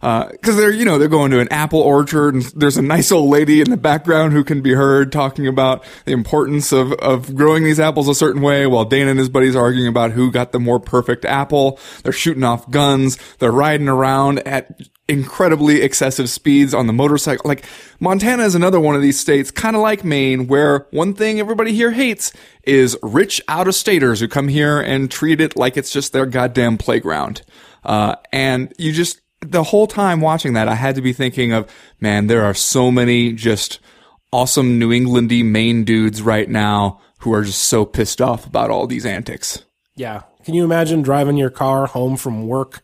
Uh, 0.01 0.29
cause 0.43 0.55
they're, 0.55 0.71
you 0.71 0.85
know, 0.85 0.99
they're 0.99 1.07
going 1.07 1.31
to 1.31 1.39
an 1.39 1.47
apple 1.49 1.79
orchard 1.79 2.35
and 2.35 2.43
there's 2.55 2.77
a 2.77 2.81
nice 2.81 3.11
old 3.11 3.27
lady 3.27 3.59
in 3.59 3.71
the 3.71 3.77
background 3.77 4.33
who 4.33 4.43
can 4.43 4.61
be 4.61 4.73
heard 4.73 5.11
talking 5.11 5.47
about 5.47 5.83
the 6.05 6.11
importance 6.11 6.71
of, 6.71 6.93
of 6.93 7.33
growing 7.33 7.63
these 7.63 7.79
apples 7.79 8.07
a 8.07 8.13
certain 8.13 8.43
way 8.43 8.67
while 8.67 8.85
Dana 8.85 9.09
and 9.09 9.19
his 9.19 9.29
buddies 9.29 9.55
are 9.55 9.63
arguing 9.63 9.87
about 9.87 10.11
who 10.11 10.31
got 10.31 10.51
the 10.51 10.59
more 10.59 10.79
perfect 10.79 11.25
apple. 11.25 11.79
They're 12.03 12.13
shooting 12.13 12.43
off 12.43 12.69
guns. 12.69 13.17
They're 13.39 13.51
riding 13.51 13.87
around 13.87 14.45
at 14.47 14.79
incredibly 15.07 15.81
excessive 15.81 16.29
speeds 16.29 16.73
on 16.73 16.87
the 16.87 16.93
motorcycle. 16.93 17.47
Like 17.47 17.65
Montana 17.99 18.43
is 18.43 18.55
another 18.55 18.79
one 18.79 18.95
of 18.95 19.01
these 19.01 19.19
states, 19.19 19.51
kind 19.51 19.75
of 19.75 19.81
like 19.81 20.03
Maine, 20.03 20.47
where 20.47 20.87
one 20.91 21.13
thing 21.13 21.39
everybody 21.39 21.73
here 21.73 21.91
hates 21.91 22.33
is 22.63 22.97
rich 23.03 23.41
out 23.47 23.67
of 23.67 23.75
staters 23.75 24.19
who 24.19 24.27
come 24.27 24.47
here 24.47 24.79
and 24.79 25.11
treat 25.11 25.39
it 25.39 25.55
like 25.55 25.77
it's 25.77 25.91
just 25.91 26.11
their 26.11 26.25
goddamn 26.25 26.77
playground. 26.77 27.43
Uh, 27.83 28.15
and 28.33 28.73
you 28.79 28.91
just, 28.91 29.21
the 29.41 29.63
whole 29.63 29.85
time 29.85 30.21
watching 30.21 30.53
that, 30.53 30.67
I 30.67 30.75
had 30.75 30.95
to 30.95 31.01
be 31.01 31.13
thinking 31.13 31.53
of, 31.53 31.71
man, 31.99 32.25
there 32.27 32.43
are 32.43 32.55
so 32.55 32.89
many 32.89 33.31
just 33.31 33.79
awesome 34.33 34.79
New 34.79 34.89
Englandy 34.89 35.45
Maine 35.45 35.83
dudes 35.83 36.21
right 36.21 36.49
now 36.49 36.99
who 37.19 37.31
are 37.33 37.43
just 37.43 37.63
so 37.63 37.85
pissed 37.85 38.21
off 38.21 38.47
about 38.47 38.71
all 38.71 38.87
these 38.87 39.05
antics. 39.05 39.63
Yeah. 39.95 40.23
Can 40.43 40.55
you 40.55 40.63
imagine 40.63 41.01
driving 41.03 41.37
your 41.37 41.49
car 41.49 41.85
home 41.85 42.17
from 42.17 42.47
work 42.47 42.83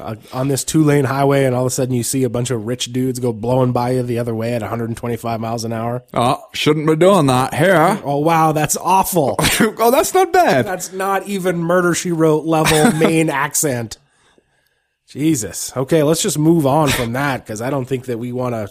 uh, 0.00 0.14
on 0.32 0.48
this 0.48 0.64
two 0.64 0.82
lane 0.82 1.04
highway 1.04 1.44
and 1.44 1.54
all 1.54 1.62
of 1.62 1.66
a 1.66 1.70
sudden 1.70 1.94
you 1.94 2.02
see 2.02 2.24
a 2.24 2.30
bunch 2.30 2.50
of 2.50 2.66
rich 2.66 2.92
dudes 2.92 3.18
go 3.18 3.32
blowing 3.32 3.72
by 3.72 3.90
you 3.92 4.02
the 4.02 4.18
other 4.18 4.34
way 4.34 4.54
at 4.54 4.60
125 4.62 5.40
miles 5.40 5.64
an 5.64 5.72
hour? 5.72 6.02
Oh, 6.14 6.42
shouldn't 6.52 6.86
be 6.86 6.96
doing 6.96 7.26
that 7.26 7.54
here. 7.54 8.00
Oh, 8.04 8.18
wow. 8.18 8.52
That's 8.52 8.76
awful. 8.76 9.36
oh, 9.60 9.90
that's 9.90 10.12
not 10.14 10.32
bad. 10.32 10.66
That's 10.66 10.92
not 10.92 11.26
even 11.26 11.58
murder 11.58 11.94
she 11.94 12.12
wrote 12.12 12.44
level 12.44 12.92
Maine 12.98 13.30
accent. 13.30 13.98
Jesus. 15.06 15.76
Okay, 15.76 16.02
let's 16.02 16.22
just 16.22 16.38
move 16.38 16.66
on 16.66 16.88
from 16.88 17.14
that 17.14 17.44
because 17.44 17.60
I 17.60 17.70
don't 17.70 17.84
think 17.86 18.06
that 18.06 18.18
we 18.18 18.32
want 18.32 18.54
to 18.54 18.68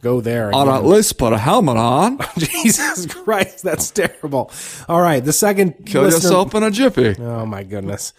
go 0.00 0.20
there. 0.20 0.48
Again. 0.48 0.68
at 0.68 0.84
least 0.84 1.18
put 1.18 1.32
a 1.32 1.38
helmet 1.38 1.76
on. 1.76 2.18
Jesus 2.38 3.06
Christ, 3.06 3.62
that's 3.62 3.90
terrible. 3.90 4.50
All 4.88 5.00
right, 5.00 5.22
the 5.22 5.32
second 5.32 5.84
Kill 5.84 6.02
listener- 6.02 6.22
yourself 6.22 6.54
in 6.54 6.62
a 6.62 6.70
jiffy. 6.70 7.16
Oh 7.20 7.44
my 7.44 7.62
goodness. 7.62 8.12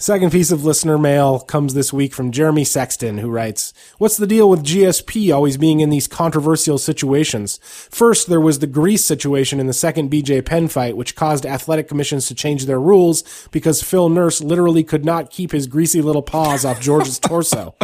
Second 0.00 0.32
piece 0.32 0.50
of 0.50 0.64
listener 0.64 0.96
mail 0.96 1.40
comes 1.40 1.74
this 1.74 1.92
week 1.92 2.14
from 2.14 2.32
Jeremy 2.32 2.64
Sexton, 2.64 3.18
who 3.18 3.28
writes, 3.28 3.74
What's 3.98 4.16
the 4.16 4.26
deal 4.26 4.48
with 4.48 4.64
GSP 4.64 5.30
always 5.30 5.58
being 5.58 5.80
in 5.80 5.90
these 5.90 6.08
controversial 6.08 6.78
situations? 6.78 7.60
First, 7.62 8.26
there 8.26 8.40
was 8.40 8.60
the 8.60 8.66
Grease 8.66 9.04
situation 9.04 9.60
in 9.60 9.66
the 9.66 9.74
second 9.74 10.10
BJ 10.10 10.42
Penn 10.42 10.68
fight, 10.68 10.96
which 10.96 11.14
caused 11.14 11.44
athletic 11.44 11.86
commissions 11.86 12.28
to 12.28 12.34
change 12.34 12.64
their 12.64 12.80
rules 12.80 13.46
because 13.50 13.82
Phil 13.82 14.08
Nurse 14.08 14.40
literally 14.40 14.84
could 14.84 15.04
not 15.04 15.28
keep 15.28 15.52
his 15.52 15.66
greasy 15.66 16.00
little 16.00 16.22
paws 16.22 16.64
off 16.64 16.80
George's 16.80 17.18
torso. 17.18 17.74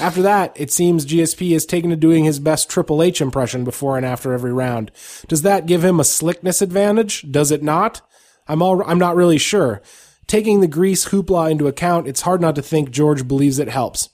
After 0.00 0.22
that, 0.22 0.52
it 0.56 0.72
seems 0.72 1.06
GSP 1.06 1.52
has 1.52 1.64
taken 1.64 1.90
to 1.90 1.96
doing 1.96 2.24
his 2.24 2.40
best 2.40 2.68
Triple 2.68 3.04
H 3.04 3.20
impression 3.20 3.62
before 3.62 3.96
and 3.96 4.04
after 4.04 4.32
every 4.32 4.52
round. 4.52 4.90
Does 5.28 5.42
that 5.42 5.66
give 5.66 5.84
him 5.84 6.00
a 6.00 6.04
slickness 6.04 6.60
advantage? 6.60 7.30
Does 7.30 7.52
it 7.52 7.62
not? 7.62 8.02
I'm 8.48 8.60
all, 8.62 8.82
I'm 8.84 8.98
not 8.98 9.14
really 9.14 9.38
sure. 9.38 9.80
Taking 10.32 10.62
the 10.62 10.66
Grease 10.66 11.10
hoopla 11.10 11.50
into 11.50 11.66
account, 11.66 12.08
it's 12.08 12.22
hard 12.22 12.40
not 12.40 12.54
to 12.54 12.62
think 12.62 12.90
George 12.90 13.28
believes 13.28 13.58
it 13.58 13.68
helps. 13.68 14.08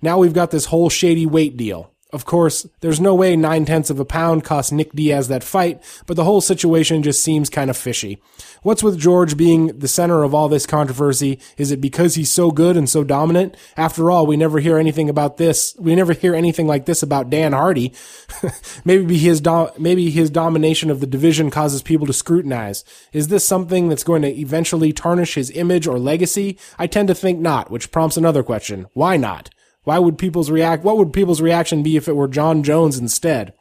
Now 0.00 0.16
we've 0.16 0.32
got 0.32 0.50
this 0.50 0.64
whole 0.64 0.88
shady 0.88 1.26
weight 1.26 1.58
deal. 1.58 1.92
Of 2.10 2.24
course, 2.24 2.66
there's 2.80 3.00
no 3.00 3.14
way 3.14 3.36
nine 3.36 3.66
tenths 3.66 3.90
of 3.90 4.00
a 4.00 4.04
pound 4.04 4.42
cost 4.42 4.72
Nick 4.72 4.92
Diaz 4.92 5.28
that 5.28 5.44
fight, 5.44 5.82
but 6.06 6.16
the 6.16 6.24
whole 6.24 6.40
situation 6.40 7.02
just 7.02 7.22
seems 7.22 7.50
kind 7.50 7.68
of 7.68 7.76
fishy. 7.76 8.18
What's 8.62 8.82
with 8.82 8.98
George 8.98 9.36
being 9.36 9.78
the 9.78 9.88
center 9.88 10.22
of 10.22 10.34
all 10.34 10.48
this 10.48 10.64
controversy? 10.64 11.38
Is 11.58 11.70
it 11.70 11.82
because 11.82 12.14
he's 12.14 12.32
so 12.32 12.50
good 12.50 12.78
and 12.78 12.88
so 12.88 13.04
dominant? 13.04 13.58
After 13.76 14.10
all, 14.10 14.26
we 14.26 14.38
never 14.38 14.58
hear 14.58 14.78
anything 14.78 15.10
about 15.10 15.36
this. 15.36 15.76
We 15.78 15.94
never 15.94 16.14
hear 16.14 16.34
anything 16.34 16.66
like 16.66 16.86
this 16.86 17.02
about 17.02 17.28
Dan 17.28 17.52
Hardy. 17.52 17.92
maybe 18.86 19.18
his 19.18 19.42
do- 19.42 19.70
maybe 19.78 20.10
his 20.10 20.30
domination 20.30 20.90
of 20.90 21.00
the 21.00 21.06
division 21.06 21.50
causes 21.50 21.82
people 21.82 22.06
to 22.06 22.14
scrutinize. 22.14 22.84
Is 23.12 23.28
this 23.28 23.46
something 23.46 23.90
that's 23.90 24.04
going 24.04 24.22
to 24.22 24.34
eventually 24.34 24.94
tarnish 24.94 25.34
his 25.34 25.50
image 25.50 25.86
or 25.86 25.98
legacy? 25.98 26.58
I 26.78 26.86
tend 26.86 27.08
to 27.08 27.14
think 27.14 27.38
not, 27.38 27.70
which 27.70 27.92
prompts 27.92 28.16
another 28.16 28.42
question. 28.42 28.86
Why 28.94 29.18
not? 29.18 29.50
Why 29.88 29.98
would 29.98 30.18
people's 30.18 30.50
react 30.50 30.84
what 30.84 30.98
would 30.98 31.14
people's 31.14 31.40
reaction 31.40 31.82
be 31.82 31.96
if 31.96 32.08
it 32.08 32.12
were 32.14 32.28
Jon 32.28 32.62
Jones 32.62 32.98
instead? 32.98 33.54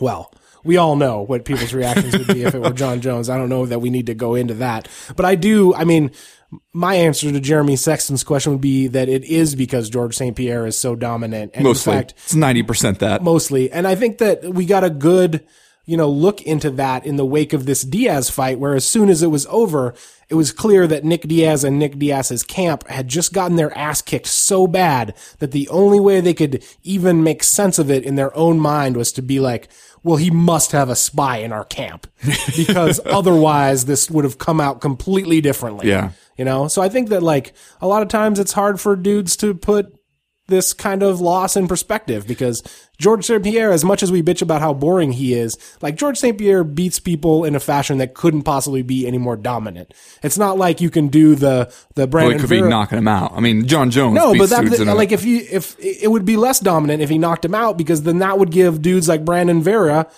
Well, 0.00 0.32
we 0.64 0.78
all 0.78 0.96
know 0.96 1.20
what 1.20 1.44
people's 1.44 1.74
reactions 1.74 2.16
would 2.16 2.28
be 2.28 2.44
if 2.44 2.54
it 2.54 2.62
were 2.62 2.70
Jon 2.74 3.02
Jones. 3.02 3.28
I 3.28 3.36
don't 3.36 3.50
know 3.50 3.66
that 3.66 3.80
we 3.80 3.90
need 3.90 4.06
to 4.06 4.14
go 4.14 4.34
into 4.34 4.54
that. 4.54 4.88
But 5.16 5.26
I 5.26 5.34
do, 5.34 5.74
I 5.74 5.84
mean, 5.84 6.12
my 6.72 6.94
answer 6.94 7.30
to 7.30 7.40
Jeremy 7.40 7.76
Sexton's 7.76 8.24
question 8.24 8.52
would 8.52 8.62
be 8.62 8.86
that 8.86 9.10
it 9.10 9.22
is 9.26 9.54
because 9.54 9.90
Georges 9.90 10.16
St. 10.16 10.34
Pierre 10.34 10.66
is 10.66 10.78
so 10.78 10.96
dominant. 10.96 11.50
And 11.52 11.64
Mostly. 11.64 11.92
in 11.92 11.98
fact, 11.98 12.14
it's 12.24 12.34
90% 12.34 13.00
that. 13.00 13.22
mostly. 13.22 13.70
And 13.70 13.86
I 13.86 13.96
think 13.96 14.16
that 14.18 14.42
we 14.42 14.64
got 14.64 14.82
a 14.82 14.88
good, 14.88 15.44
you 15.88 15.96
know, 15.96 16.10
look 16.10 16.42
into 16.42 16.70
that 16.72 17.06
in 17.06 17.16
the 17.16 17.24
wake 17.24 17.54
of 17.54 17.64
this 17.64 17.80
Diaz 17.80 18.28
fight, 18.28 18.58
where 18.58 18.74
as 18.74 18.86
soon 18.86 19.08
as 19.08 19.22
it 19.22 19.28
was 19.28 19.46
over, 19.46 19.94
it 20.28 20.34
was 20.34 20.52
clear 20.52 20.86
that 20.86 21.02
Nick 21.02 21.22
Diaz 21.22 21.64
and 21.64 21.78
Nick 21.78 21.98
Diaz's 21.98 22.42
camp 22.42 22.86
had 22.88 23.08
just 23.08 23.32
gotten 23.32 23.56
their 23.56 23.76
ass 23.76 24.02
kicked 24.02 24.26
so 24.26 24.66
bad 24.66 25.14
that 25.38 25.52
the 25.52 25.66
only 25.70 25.98
way 25.98 26.20
they 26.20 26.34
could 26.34 26.62
even 26.82 27.24
make 27.24 27.42
sense 27.42 27.78
of 27.78 27.90
it 27.90 28.04
in 28.04 28.16
their 28.16 28.36
own 28.36 28.60
mind 28.60 28.98
was 28.98 29.12
to 29.12 29.22
be 29.22 29.40
like, 29.40 29.70
well, 30.02 30.16
he 30.16 30.30
must 30.30 30.72
have 30.72 30.90
a 30.90 30.94
spy 30.94 31.38
in 31.38 31.54
our 31.54 31.64
camp 31.64 32.06
because 32.54 33.00
otherwise 33.06 33.86
this 33.86 34.10
would 34.10 34.24
have 34.24 34.36
come 34.36 34.60
out 34.60 34.82
completely 34.82 35.40
differently. 35.40 35.88
Yeah. 35.88 36.10
You 36.36 36.44
know, 36.44 36.68
so 36.68 36.82
I 36.82 36.90
think 36.90 37.08
that 37.08 37.22
like 37.22 37.54
a 37.80 37.86
lot 37.86 38.02
of 38.02 38.08
times 38.08 38.38
it's 38.38 38.52
hard 38.52 38.78
for 38.78 38.94
dudes 38.94 39.38
to 39.38 39.54
put 39.54 39.97
this 40.48 40.72
kind 40.72 41.02
of 41.02 41.20
loss 41.20 41.56
in 41.56 41.68
perspective 41.68 42.26
because 42.26 42.62
Georges 42.98 43.26
St. 43.26 43.42
Pierre, 43.42 43.70
as 43.70 43.84
much 43.84 44.02
as 44.02 44.10
we 44.10 44.22
bitch 44.22 44.42
about 44.42 44.60
how 44.60 44.74
boring 44.74 45.12
he 45.12 45.34
is, 45.34 45.56
like 45.80 45.94
Georges 45.94 46.20
St. 46.20 46.36
Pierre 46.36 46.64
beats 46.64 46.98
people 46.98 47.44
in 47.44 47.54
a 47.54 47.60
fashion 47.60 47.98
that 47.98 48.14
couldn't 48.14 48.42
possibly 48.42 48.82
be 48.82 49.06
any 49.06 49.18
more 49.18 49.36
dominant. 49.36 49.94
It's 50.22 50.38
not 50.38 50.58
like 50.58 50.80
you 50.80 50.90
can 50.90 51.08
do 51.08 51.34
the, 51.34 51.72
the 51.94 52.02
Well, 52.02 52.06
Brandon 52.08 52.38
it 52.38 52.40
could 52.40 52.50
be 52.50 52.62
knocking 52.62 52.98
him 52.98 53.08
out. 53.08 53.32
I 53.34 53.40
mean, 53.40 53.66
Jon 53.66 53.90
Jones. 53.90 54.14
no, 54.14 54.34
but 54.36 54.50
that, 54.50 54.64
in 54.64 54.88
like 54.88 55.12
if 55.12 55.24
you 55.24 55.46
if 55.48 55.76
it 55.78 56.10
would 56.10 56.24
be 56.24 56.36
less 56.36 56.60
dominant 56.60 57.02
if 57.02 57.10
he 57.10 57.18
knocked 57.18 57.44
him 57.44 57.54
out 57.54 57.78
because 57.78 58.02
then 58.02 58.18
that 58.18 58.38
would 58.38 58.50
give 58.50 58.82
dudes 58.82 59.06
like 59.06 59.24
Brandon 59.24 59.62
Vera 59.62 60.10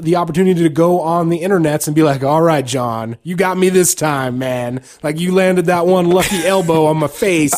the 0.00 0.16
opportunity 0.16 0.62
to 0.62 0.68
go 0.68 1.00
on 1.00 1.28
the 1.28 1.40
internets 1.40 1.86
and 1.86 1.96
be 1.96 2.02
like, 2.02 2.22
"All 2.22 2.42
right, 2.42 2.64
Jon, 2.64 3.16
you 3.22 3.36
got 3.36 3.56
me 3.58 3.68
this 3.68 3.94
time, 3.94 4.38
man. 4.38 4.82
Like 5.02 5.18
you 5.18 5.34
landed 5.34 5.66
that 5.66 5.86
one 5.86 6.10
lucky 6.10 6.36
elbow 6.46 6.86
on 6.86 6.98
my 6.98 7.08
face. 7.08 7.54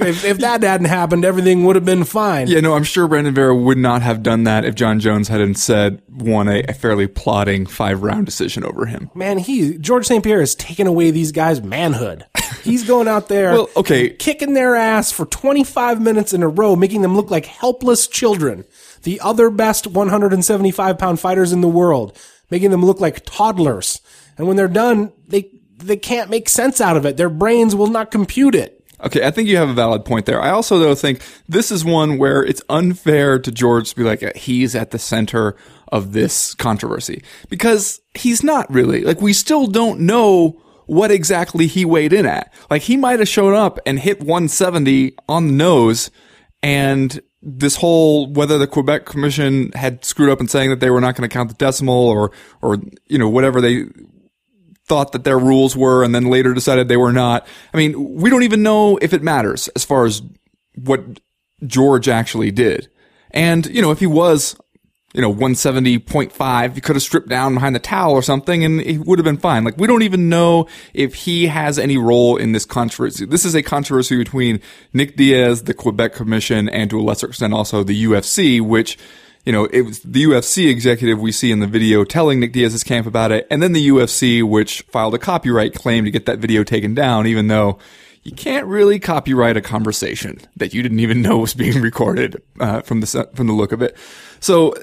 if, 0.00 0.24
if 0.24 0.38
that 0.38 0.62
hadn't 0.62 0.86
happened, 0.86 1.24
everything 1.24 1.64
would 1.64 1.76
have 1.76 1.84
been 1.84 2.04
fine." 2.04 2.46
Yeah, 2.48 2.60
no, 2.60 2.74
I'm 2.74 2.84
sure 2.84 3.08
Brandon 3.08 3.34
Vera 3.34 3.54
would 3.54 3.78
not 3.78 4.02
have 4.02 4.22
done 4.22 4.44
that 4.44 4.64
if 4.64 4.74
Jon 4.74 5.00
Jones 5.00 5.28
hadn't 5.28 5.56
said 5.56 6.02
won 6.08 6.48
a, 6.48 6.62
a 6.68 6.74
fairly 6.74 7.06
plodding 7.06 7.66
five 7.66 8.02
round 8.02 8.26
decision 8.26 8.64
over 8.64 8.86
him. 8.86 9.10
Man, 9.14 9.38
he 9.38 9.78
Georges 9.78 10.08
St. 10.08 10.22
Pierre 10.22 10.40
has 10.40 10.54
taken 10.54 10.86
away 10.86 11.10
these 11.10 11.32
guys' 11.32 11.62
manhood. 11.62 12.24
He's 12.62 12.84
going 12.86 13.08
out 13.08 13.28
there, 13.28 13.52
Well, 13.54 13.70
okay. 13.76 14.10
kicking 14.10 14.52
their 14.52 14.76
ass 14.76 15.10
for 15.10 15.24
25 15.24 16.00
minutes 16.00 16.34
in 16.34 16.42
a 16.42 16.48
row, 16.48 16.76
making 16.76 17.00
them 17.00 17.16
look 17.16 17.30
like 17.30 17.46
helpless 17.46 18.06
children. 18.06 18.64
The 19.02 19.20
other 19.20 19.50
best 19.50 19.86
175 19.86 20.98
pound 20.98 21.20
fighters 21.20 21.52
in 21.52 21.60
the 21.60 21.68
world, 21.68 22.16
making 22.50 22.70
them 22.70 22.84
look 22.84 23.00
like 23.00 23.24
toddlers. 23.24 24.00
And 24.36 24.46
when 24.46 24.56
they're 24.56 24.68
done, 24.68 25.12
they 25.28 25.50
they 25.78 25.96
can't 25.96 26.30
make 26.30 26.48
sense 26.48 26.80
out 26.80 26.96
of 26.96 27.06
it. 27.06 27.16
Their 27.16 27.30
brains 27.30 27.74
will 27.74 27.86
not 27.86 28.10
compute 28.10 28.54
it. 28.54 28.84
Okay, 29.02 29.26
I 29.26 29.30
think 29.30 29.48
you 29.48 29.56
have 29.56 29.70
a 29.70 29.74
valid 29.74 30.04
point 30.04 30.26
there. 30.26 30.40
I 30.40 30.50
also 30.50 30.78
though 30.78 30.94
think 30.94 31.22
this 31.48 31.70
is 31.70 31.84
one 31.84 32.18
where 32.18 32.44
it's 32.44 32.62
unfair 32.68 33.38
to 33.38 33.50
George 33.50 33.90
to 33.90 33.96
be 33.96 34.02
like 34.02 34.22
uh, 34.22 34.32
he's 34.36 34.74
at 34.74 34.90
the 34.90 34.98
center 34.98 35.56
of 35.90 36.12
this 36.12 36.54
controversy 36.54 37.22
because 37.48 38.00
he's 38.14 38.44
not 38.44 38.70
really. 38.70 39.02
Like 39.02 39.20
we 39.20 39.32
still 39.32 39.66
don't 39.66 40.00
know 40.00 40.60
what 40.86 41.10
exactly 41.10 41.66
he 41.66 41.84
weighed 41.84 42.12
in 42.12 42.26
at. 42.26 42.52
Like 42.68 42.82
he 42.82 42.96
might 42.96 43.20
have 43.20 43.28
showed 43.28 43.54
up 43.54 43.78
and 43.86 43.98
hit 43.98 44.20
170 44.20 45.14
on 45.28 45.46
the 45.46 45.52
nose 45.52 46.10
and 46.62 47.20
this 47.42 47.76
whole 47.76 48.26
whether 48.26 48.58
the 48.58 48.66
Quebec 48.66 49.06
Commission 49.06 49.72
had 49.72 50.04
screwed 50.04 50.30
up 50.30 50.40
in 50.40 50.48
saying 50.48 50.70
that 50.70 50.80
they 50.80 50.90
were 50.90 51.00
not 51.00 51.16
going 51.16 51.28
to 51.28 51.32
count 51.32 51.48
the 51.48 51.54
decimal 51.54 52.08
or 52.08 52.30
or 52.60 52.78
you 53.06 53.18
know 53.18 53.28
whatever 53.28 53.60
they 53.60 53.86
thought 54.90 55.12
that 55.12 55.22
their 55.22 55.38
rules 55.38 55.76
were 55.76 56.02
and 56.02 56.12
then 56.12 56.24
later 56.24 56.52
decided 56.52 56.88
they 56.88 56.96
were 56.96 57.12
not. 57.12 57.46
I 57.72 57.76
mean, 57.76 58.16
we 58.16 58.28
don't 58.28 58.42
even 58.42 58.64
know 58.64 58.98
if 59.00 59.12
it 59.12 59.22
matters 59.22 59.68
as 59.68 59.84
far 59.84 60.04
as 60.04 60.20
what 60.74 61.20
George 61.64 62.08
actually 62.08 62.50
did. 62.50 62.88
And, 63.30 63.66
you 63.66 63.80
know, 63.80 63.92
if 63.92 64.00
he 64.00 64.06
was 64.06 64.56
you 65.12 65.20
know, 65.20 65.32
170.5. 65.32 66.74
He 66.74 66.80
could 66.80 66.96
have 66.96 67.02
stripped 67.02 67.28
down 67.28 67.54
behind 67.54 67.74
the 67.74 67.80
towel 67.80 68.12
or 68.12 68.22
something 68.22 68.64
and 68.64 68.80
he 68.80 68.98
would 68.98 69.18
have 69.18 69.24
been 69.24 69.38
fine. 69.38 69.64
Like, 69.64 69.76
we 69.76 69.86
don't 69.86 70.02
even 70.02 70.28
know 70.28 70.68
if 70.94 71.14
he 71.14 71.48
has 71.48 71.78
any 71.78 71.98
role 71.98 72.36
in 72.36 72.52
this 72.52 72.64
controversy. 72.64 73.26
This 73.26 73.44
is 73.44 73.54
a 73.54 73.62
controversy 73.62 74.16
between 74.16 74.60
Nick 74.92 75.16
Diaz, 75.16 75.64
the 75.64 75.74
Quebec 75.74 76.12
Commission, 76.12 76.68
and 76.68 76.88
to 76.90 77.00
a 77.00 77.02
lesser 77.02 77.26
extent 77.26 77.52
also 77.52 77.82
the 77.82 78.04
UFC, 78.04 78.60
which, 78.60 78.98
you 79.44 79.52
know, 79.52 79.64
it 79.64 79.82
was 79.82 80.00
the 80.00 80.22
UFC 80.22 80.70
executive 80.70 81.18
we 81.18 81.32
see 81.32 81.50
in 81.50 81.58
the 81.58 81.66
video 81.66 82.04
telling 82.04 82.38
Nick 82.38 82.52
Diaz's 82.52 82.84
camp 82.84 83.06
about 83.06 83.32
it, 83.32 83.48
and 83.50 83.60
then 83.60 83.72
the 83.72 83.88
UFC, 83.88 84.44
which 84.44 84.82
filed 84.82 85.14
a 85.14 85.18
copyright 85.18 85.74
claim 85.74 86.04
to 86.04 86.10
get 86.12 86.26
that 86.26 86.38
video 86.38 86.62
taken 86.62 86.94
down, 86.94 87.26
even 87.26 87.48
though 87.48 87.80
you 88.22 88.32
can't 88.32 88.66
really 88.66 88.98
copyright 88.98 89.56
a 89.56 89.62
conversation 89.62 90.38
that 90.56 90.74
you 90.74 90.82
didn't 90.82 91.00
even 91.00 91.22
know 91.22 91.38
was 91.38 91.54
being 91.54 91.80
recorded 91.82 92.40
uh, 92.60 92.80
from 92.82 93.00
the 93.00 93.28
from 93.34 93.46
the 93.46 93.52
look 93.52 93.72
of 93.72 93.82
it. 93.82 93.96
So 94.40 94.74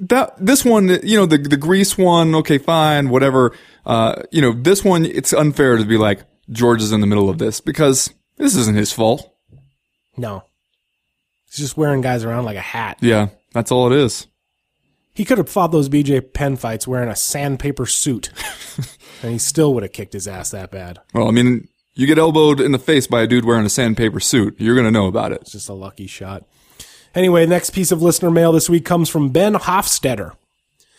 that 0.00 0.34
this 0.38 0.64
one, 0.64 0.88
you 1.02 1.16
know, 1.16 1.26
the 1.26 1.38
the 1.38 1.56
Grease 1.56 1.96
one, 1.96 2.34
okay, 2.36 2.58
fine, 2.58 3.08
whatever. 3.10 3.52
Uh, 3.84 4.22
you 4.30 4.40
know, 4.42 4.52
this 4.52 4.84
one, 4.84 5.04
it's 5.04 5.32
unfair 5.32 5.76
to 5.76 5.84
be 5.84 5.96
like 5.96 6.24
George 6.50 6.82
is 6.82 6.92
in 6.92 7.00
the 7.00 7.06
middle 7.06 7.28
of 7.28 7.38
this 7.38 7.60
because 7.60 8.12
this 8.36 8.56
isn't 8.56 8.76
his 8.76 8.92
fault. 8.92 9.32
No. 10.16 10.44
He's 11.46 11.56
just 11.56 11.76
wearing 11.76 12.00
guys 12.00 12.24
around 12.24 12.44
like 12.44 12.56
a 12.56 12.60
hat. 12.60 12.98
Yeah, 13.00 13.28
that's 13.52 13.70
all 13.70 13.90
it 13.92 13.96
is. 13.98 14.26
He 15.14 15.24
could 15.24 15.38
have 15.38 15.48
fought 15.48 15.72
those 15.72 15.88
BJ 15.88 16.32
Penn 16.32 16.56
fights 16.56 16.86
wearing 16.86 17.08
a 17.08 17.16
sandpaper 17.16 17.86
suit, 17.86 18.30
and 19.22 19.32
he 19.32 19.38
still 19.38 19.72
would 19.72 19.82
have 19.82 19.92
kicked 19.92 20.12
his 20.12 20.28
ass 20.28 20.50
that 20.50 20.70
bad. 20.70 20.98
Well, 21.14 21.28
I 21.28 21.30
mean, 21.30 21.68
you 21.94 22.06
get 22.06 22.18
elbowed 22.18 22.60
in 22.60 22.72
the 22.72 22.78
face 22.78 23.06
by 23.06 23.22
a 23.22 23.26
dude 23.26 23.46
wearing 23.46 23.64
a 23.64 23.70
sandpaper 23.70 24.20
suit, 24.20 24.56
you're 24.58 24.76
gonna 24.76 24.90
know 24.90 25.06
about 25.06 25.32
it. 25.32 25.40
It's 25.42 25.52
just 25.52 25.70
a 25.70 25.74
lucky 25.74 26.06
shot. 26.06 26.44
Anyway, 27.16 27.46
next 27.46 27.70
piece 27.70 27.90
of 27.90 28.02
listener 28.02 28.30
mail 28.30 28.52
this 28.52 28.68
week 28.68 28.84
comes 28.84 29.08
from 29.08 29.30
Ben 29.30 29.54
Hofstetter. 29.54 30.32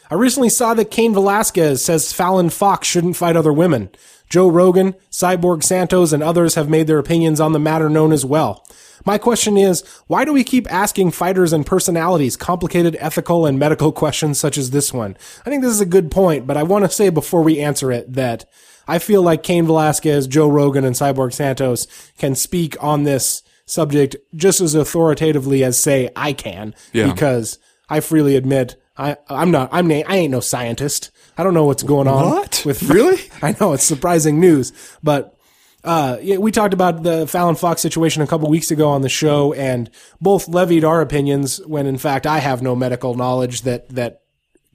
I 0.09 0.15
recently 0.15 0.49
saw 0.49 0.73
that 0.73 0.89
Cain 0.89 1.13
Velasquez 1.13 1.85
says 1.85 2.11
Fallon 2.11 2.49
Fox 2.49 2.87
shouldn't 2.87 3.15
fight 3.15 3.35
other 3.35 3.53
women. 3.53 3.91
Joe 4.27 4.47
Rogan, 4.47 4.95
Cyborg 5.11 5.63
Santos, 5.63 6.11
and 6.11 6.23
others 6.23 6.55
have 6.55 6.69
made 6.69 6.87
their 6.87 6.97
opinions 6.97 7.39
on 7.39 7.51
the 7.51 7.59
matter 7.59 7.87
known 7.87 8.11
as 8.11 8.25
well. 8.25 8.65
My 9.05 9.19
question 9.19 9.57
is, 9.57 9.83
why 10.07 10.25
do 10.25 10.33
we 10.33 10.43
keep 10.43 10.69
asking 10.73 11.11
fighters 11.11 11.53
and 11.53 11.63
personalities 11.63 12.35
complicated 12.35 12.97
ethical 12.99 13.45
and 13.45 13.59
medical 13.59 13.91
questions 13.91 14.39
such 14.39 14.57
as 14.57 14.71
this 14.71 14.91
one? 14.91 15.15
I 15.45 15.51
think 15.51 15.61
this 15.61 15.71
is 15.71 15.81
a 15.81 15.85
good 15.85 16.09
point, 16.09 16.47
but 16.47 16.57
I 16.57 16.63
want 16.63 16.83
to 16.83 16.89
say 16.89 17.09
before 17.09 17.43
we 17.43 17.59
answer 17.59 17.91
it 17.91 18.13
that 18.13 18.45
I 18.87 18.97
feel 18.97 19.21
like 19.21 19.43
Cain 19.43 19.67
Velasquez, 19.67 20.25
Joe 20.25 20.49
Rogan, 20.49 20.83
and 20.83 20.95
Cyborg 20.95 21.31
Santos 21.31 21.85
can 22.17 22.33
speak 22.33 22.75
on 22.83 23.03
this 23.03 23.43
subject 23.67 24.15
just 24.35 24.59
as 24.61 24.73
authoritatively 24.73 25.63
as 25.63 25.77
say 25.77 26.09
I 26.15 26.33
can, 26.33 26.73
Yeah. 26.93 27.11
because 27.13 27.59
I 27.89 27.99
freely 27.99 28.35
admit 28.35 28.75
I 28.97 29.17
I'm 29.29 29.51
not 29.51 29.69
I'm 29.71 29.87
na- 29.87 30.01
I 30.07 30.17
ain't 30.17 30.31
no 30.31 30.39
scientist. 30.39 31.11
I 31.37 31.43
don't 31.43 31.53
know 31.53 31.65
what's 31.65 31.83
going 31.83 32.07
on 32.07 32.31
What? 32.31 32.63
with 32.65 32.81
Really? 32.89 33.21
I 33.43 33.55
know 33.61 33.73
it's 33.73 33.83
surprising 33.83 34.39
news, 34.39 34.73
but 35.03 35.35
uh, 35.83 36.17
we 36.39 36.51
talked 36.51 36.73
about 36.73 37.03
the 37.03 37.27
Fallon 37.27 37.55
Fox 37.55 37.81
situation 37.81 38.21
a 38.21 38.27
couple 38.27 38.49
weeks 38.49 38.71
ago 38.71 38.89
on 38.89 39.03
the 39.03 39.09
show, 39.09 39.53
and 39.53 39.89
both 40.19 40.49
levied 40.49 40.83
our 40.83 40.99
opinions 40.99 41.61
when, 41.65 41.85
in 41.85 41.97
fact, 41.97 42.25
I 42.27 42.39
have 42.39 42.61
no 42.61 42.75
medical 42.75 43.13
knowledge 43.13 43.61
that 43.61 43.87
that 43.89 44.23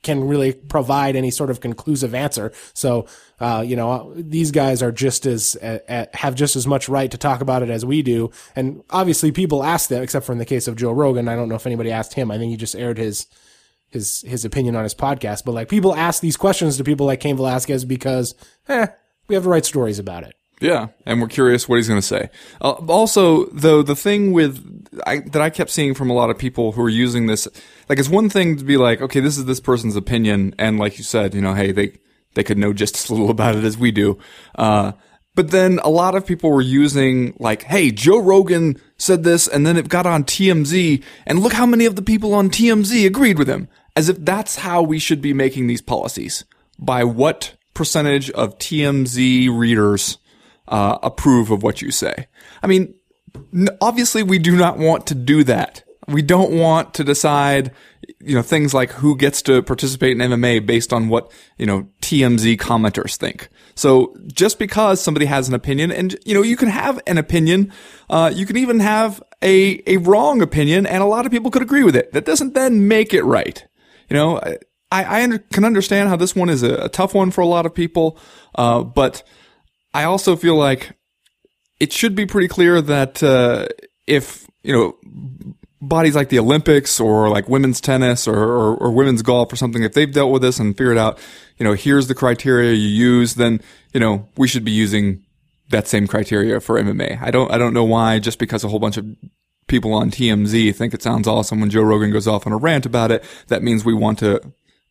can 0.03 0.25
really 0.27 0.53
provide 0.55 1.15
any 1.15 1.31
sort 1.31 1.51
of 1.51 1.61
conclusive 1.61 2.15
answer. 2.15 2.51
So, 2.73 3.07
uh, 3.43 3.61
you 3.61 3.75
know, 3.75 4.13
these 4.15 4.53
guys 4.53 4.85
are 4.85 4.93
just 4.93 5.27
as 5.27 5.57
uh, 5.57 6.07
have 6.15 6.37
just 6.37 6.55
as 6.55 6.65
much 6.65 6.89
right 6.89 7.11
to 7.11 7.19
talk 7.19 7.41
about 7.41 7.65
it 7.65 7.71
as 7.71 7.85
we 7.85 8.01
do. 8.01 8.31
And 8.55 8.85
obviously, 8.89 9.33
people 9.33 9.65
ask 9.65 9.89
them, 9.89 10.01
except 10.01 10.27
for 10.27 10.31
in 10.31 10.39
the 10.39 10.45
case 10.45 10.69
of 10.69 10.77
Joe 10.77 10.93
Rogan. 10.93 11.27
I 11.27 11.35
don't 11.35 11.49
know 11.49 11.57
if 11.57 11.67
anybody 11.67 11.91
asked 11.91 12.15
him. 12.15 12.31
I 12.31 12.39
think 12.39 12.51
he 12.51 12.57
just 12.57 12.77
aired 12.77 12.99
his 12.99 13.27
his 13.91 14.21
his 14.21 14.45
opinion 14.45 14.77
on 14.77 14.85
his 14.85 14.95
podcast. 14.95 15.45
But 15.45 15.53
like, 15.53 15.69
people 15.69 15.93
ask 15.93 16.23
these 16.23 16.37
questions 16.37 16.77
to 16.77 16.85
people 16.85 17.05
like 17.05 17.19
Cain 17.19 17.37
Velasquez 17.37 17.85
because, 17.85 18.37
eh, 18.69 18.87
we 19.27 19.35
have 19.35 19.43
to 19.43 19.51
write 19.51 19.67
stories 19.67 19.99
about 19.99 20.23
it. 20.23 20.37
Yeah, 20.61 20.89
and 21.05 21.21
we're 21.21 21.27
curious 21.27 21.69
what 21.69 21.77
he's 21.77 21.89
going 21.89 22.01
to 22.01 22.07
say. 22.07 22.31
Uh, 22.61 22.75
also, 22.87 23.47
though, 23.47 23.83
the 23.83 23.97
thing 23.97 24.33
with 24.33 24.89
I, 25.05 25.19
that 25.19 25.43
I 25.43 25.51
kept 25.51 25.71
seeing 25.71 25.95
from 25.95 26.11
a 26.11 26.15
lot 26.15 26.31
of 26.31 26.39
people 26.39 26.71
who 26.71 26.83
are 26.83 26.89
using 26.89 27.27
this, 27.27 27.49
like, 27.89 27.99
it's 27.99 28.09
one 28.09 28.31
thing 28.31 28.57
to 28.59 28.65
be 28.65 28.77
like, 28.77 29.01
okay, 29.01 29.19
this 29.19 29.37
is 29.37 29.47
this 29.47 29.59
person's 29.59 29.97
opinion, 29.97 30.55
and 30.61 30.79
like 30.79 30.97
you 30.97 31.03
said, 31.03 31.35
you 31.35 31.41
know, 31.41 31.55
hey, 31.55 31.73
they 31.73 31.99
they 32.35 32.45
could 32.45 32.59
know 32.59 32.73
just 32.73 32.97
as 32.97 33.11
little 33.11 33.31
about 33.31 33.57
it 33.57 33.65
as 33.65 33.79
we 33.79 33.91
do. 33.91 34.19
Uh, 34.55 34.93
but 35.35 35.51
then 35.51 35.79
a 35.83 35.89
lot 35.89 36.15
of 36.15 36.27
people 36.27 36.51
were 36.51 36.61
using 36.61 37.35
like, 37.39 37.63
hey, 37.63 37.91
Joe 37.91 38.21
Rogan 38.21 38.81
said 38.99 39.25
this, 39.25 39.49
and 39.49 39.67
then 39.67 39.77
it 39.77 39.89
got 39.89 40.07
on 40.07 40.25
TMZ, 40.25 41.03
and 41.27 41.39
look 41.39 41.55
how 41.55 41.67
many 41.67 41.87
of 41.87 41.97
the 41.97 42.03
people 42.03 42.35
on 42.35 42.51
TMZ 42.51 43.07
agreed 43.07 43.39
with 43.39 43.49
him, 43.49 43.69
as 43.97 44.09
if 44.09 44.23
that's 44.25 44.57
how 44.57 44.83
we 44.83 44.99
should 44.99 45.23
be 45.23 45.33
making 45.33 45.67
these 45.67 45.81
policies. 45.81 46.45
By 46.79 47.05
what 47.05 47.55
percentage 47.75 48.31
of 48.31 48.59
TMZ 48.59 49.57
readers 49.57 50.19
uh, 50.69 50.99
approve 51.03 51.51
of 51.51 51.63
what 51.63 51.81
you 51.81 51.91
say. 51.91 52.27
I 52.63 52.67
mean, 52.67 52.95
obviously 53.81 54.23
we 54.23 54.39
do 54.39 54.57
not 54.57 54.79
want 54.79 55.07
to 55.09 55.15
do 55.15 55.45
that. 55.45 55.85
We 56.09 56.23
don't 56.23 56.53
want 56.53 56.95
to 56.95 57.05
decide, 57.05 57.73
you 58.21 58.35
know, 58.35 58.43
things 58.43 58.75
like 58.75 58.91
who 58.91 59.17
gets 59.17 59.43
to 59.43 59.63
participate 59.63 60.13
in 60.13 60.19
MMA 60.19 60.67
based 60.67 60.93
on 60.93 61.09
what, 61.09 61.33
you 61.59 61.67
know, 61.67 61.89
TMZ 62.01 62.57
commenters 62.59 63.17
think. 63.17 63.49
So 63.75 64.17
just 64.33 64.59
because 64.59 65.01
somebody 65.01 65.27
has 65.27 65.49
an 65.49 65.55
opinion 65.55 65.93
and, 65.93 66.17
you 66.25 66.35
know, 66.35 66.43
you 66.43 66.57
can 66.57 66.69
have 66.69 67.01
an 67.07 67.19
opinion, 67.19 67.73
uh, 68.11 68.33
you 68.35 68.47
can 68.47 68.57
even 68.57 68.81
have 68.81 69.23
a, 69.43 69.83
a 69.87 69.99
wrong 69.99 70.43
opinion 70.43 70.87
and 70.87 71.03
a 71.03 71.07
lot 71.07 71.25
of 71.25 71.33
people 71.33 71.51
could 71.51 71.63
agree 71.63 71.85
with 71.85 71.97
it. 71.97 72.13
That 72.13 72.25
doesn't 72.25 72.55
then 72.55 72.89
make 72.89 73.15
it 73.15 73.23
right. 73.23 73.65
You 74.11 74.17
know, 74.17 74.41
I, 74.91 75.05
I 75.05 75.23
under, 75.23 75.39
can 75.39 75.65
understand 75.65 76.09
how 76.09 76.17
this 76.17 76.37
one 76.37 76.51
is 76.51 76.63
a, 76.63 76.85
a 76.85 76.89
tough 76.89 77.15
one 77.15 77.31
for 77.31 77.41
a 77.41 77.47
lot 77.47 77.65
of 77.65 77.75
people, 77.75 78.19
uh, 78.55 78.83
but 78.83 79.23
I 79.95 80.05
also 80.05 80.37
feel 80.37 80.57
like 80.57 80.93
it 81.81 81.93
should 81.93 82.15
be 82.15 82.27
pretty 82.27 82.49
clear 82.49 82.81
that 82.81 83.23
uh, 83.23 83.67
if 84.07 84.47
you 84.63 84.73
know 84.73 85.57
bodies 85.83 86.15
like 86.15 86.29
the 86.29 86.39
Olympics 86.39 87.01
or 87.01 87.29
like 87.29 87.49
women's 87.49 87.81
tennis 87.81 88.29
or, 88.29 88.37
or, 88.37 88.77
or 88.77 88.93
women's 88.93 89.21
golf 89.21 89.53
or 89.53 89.57
something, 89.57 89.83
if 89.83 89.93
they've 89.93 90.13
dealt 90.13 90.33
with 90.33 90.41
this 90.41 90.59
and 90.61 90.79
figured 90.79 90.97
out, 90.97 91.19
you 91.59 91.65
know, 91.65 91.75
here's 91.75 92.07
the 92.07 92.15
criteria 92.15 92.73
you 92.73 92.89
use, 92.89 93.35
then 93.35 93.61
you 93.93 94.01
know 94.01 94.29
we 94.37 94.49
should 94.49 94.65
be 94.65 94.71
using 94.71 95.25
that 95.71 95.89
same 95.89 96.07
criteria 96.07 96.61
for 96.61 96.81
MMA. 96.81 97.21
I 97.21 97.31
don't 97.31 97.51
I 97.51 97.59
don't 97.59 97.75
know 97.75 97.85
why 97.85 98.21
just 98.21 98.39
because 98.39 98.63
a 98.63 98.69
whole 98.69 98.79
bunch 98.79 98.97
of 98.97 99.05
people 99.67 99.93
on 99.93 100.11
TMZ 100.11 100.75
think 100.77 100.95
it 100.95 101.03
sounds 101.03 101.27
awesome 101.27 101.61
when 101.61 101.71
Joe 101.71 101.83
Rogan 101.83 102.13
goes 102.13 102.29
off 102.29 102.47
on 102.47 102.53
a 102.53 102.57
rant 102.57 102.87
about 102.87 103.11
it, 103.11 103.25
that 103.49 103.63
means 103.63 103.85
we 103.85 103.95
want 103.95 104.21
to 104.21 104.41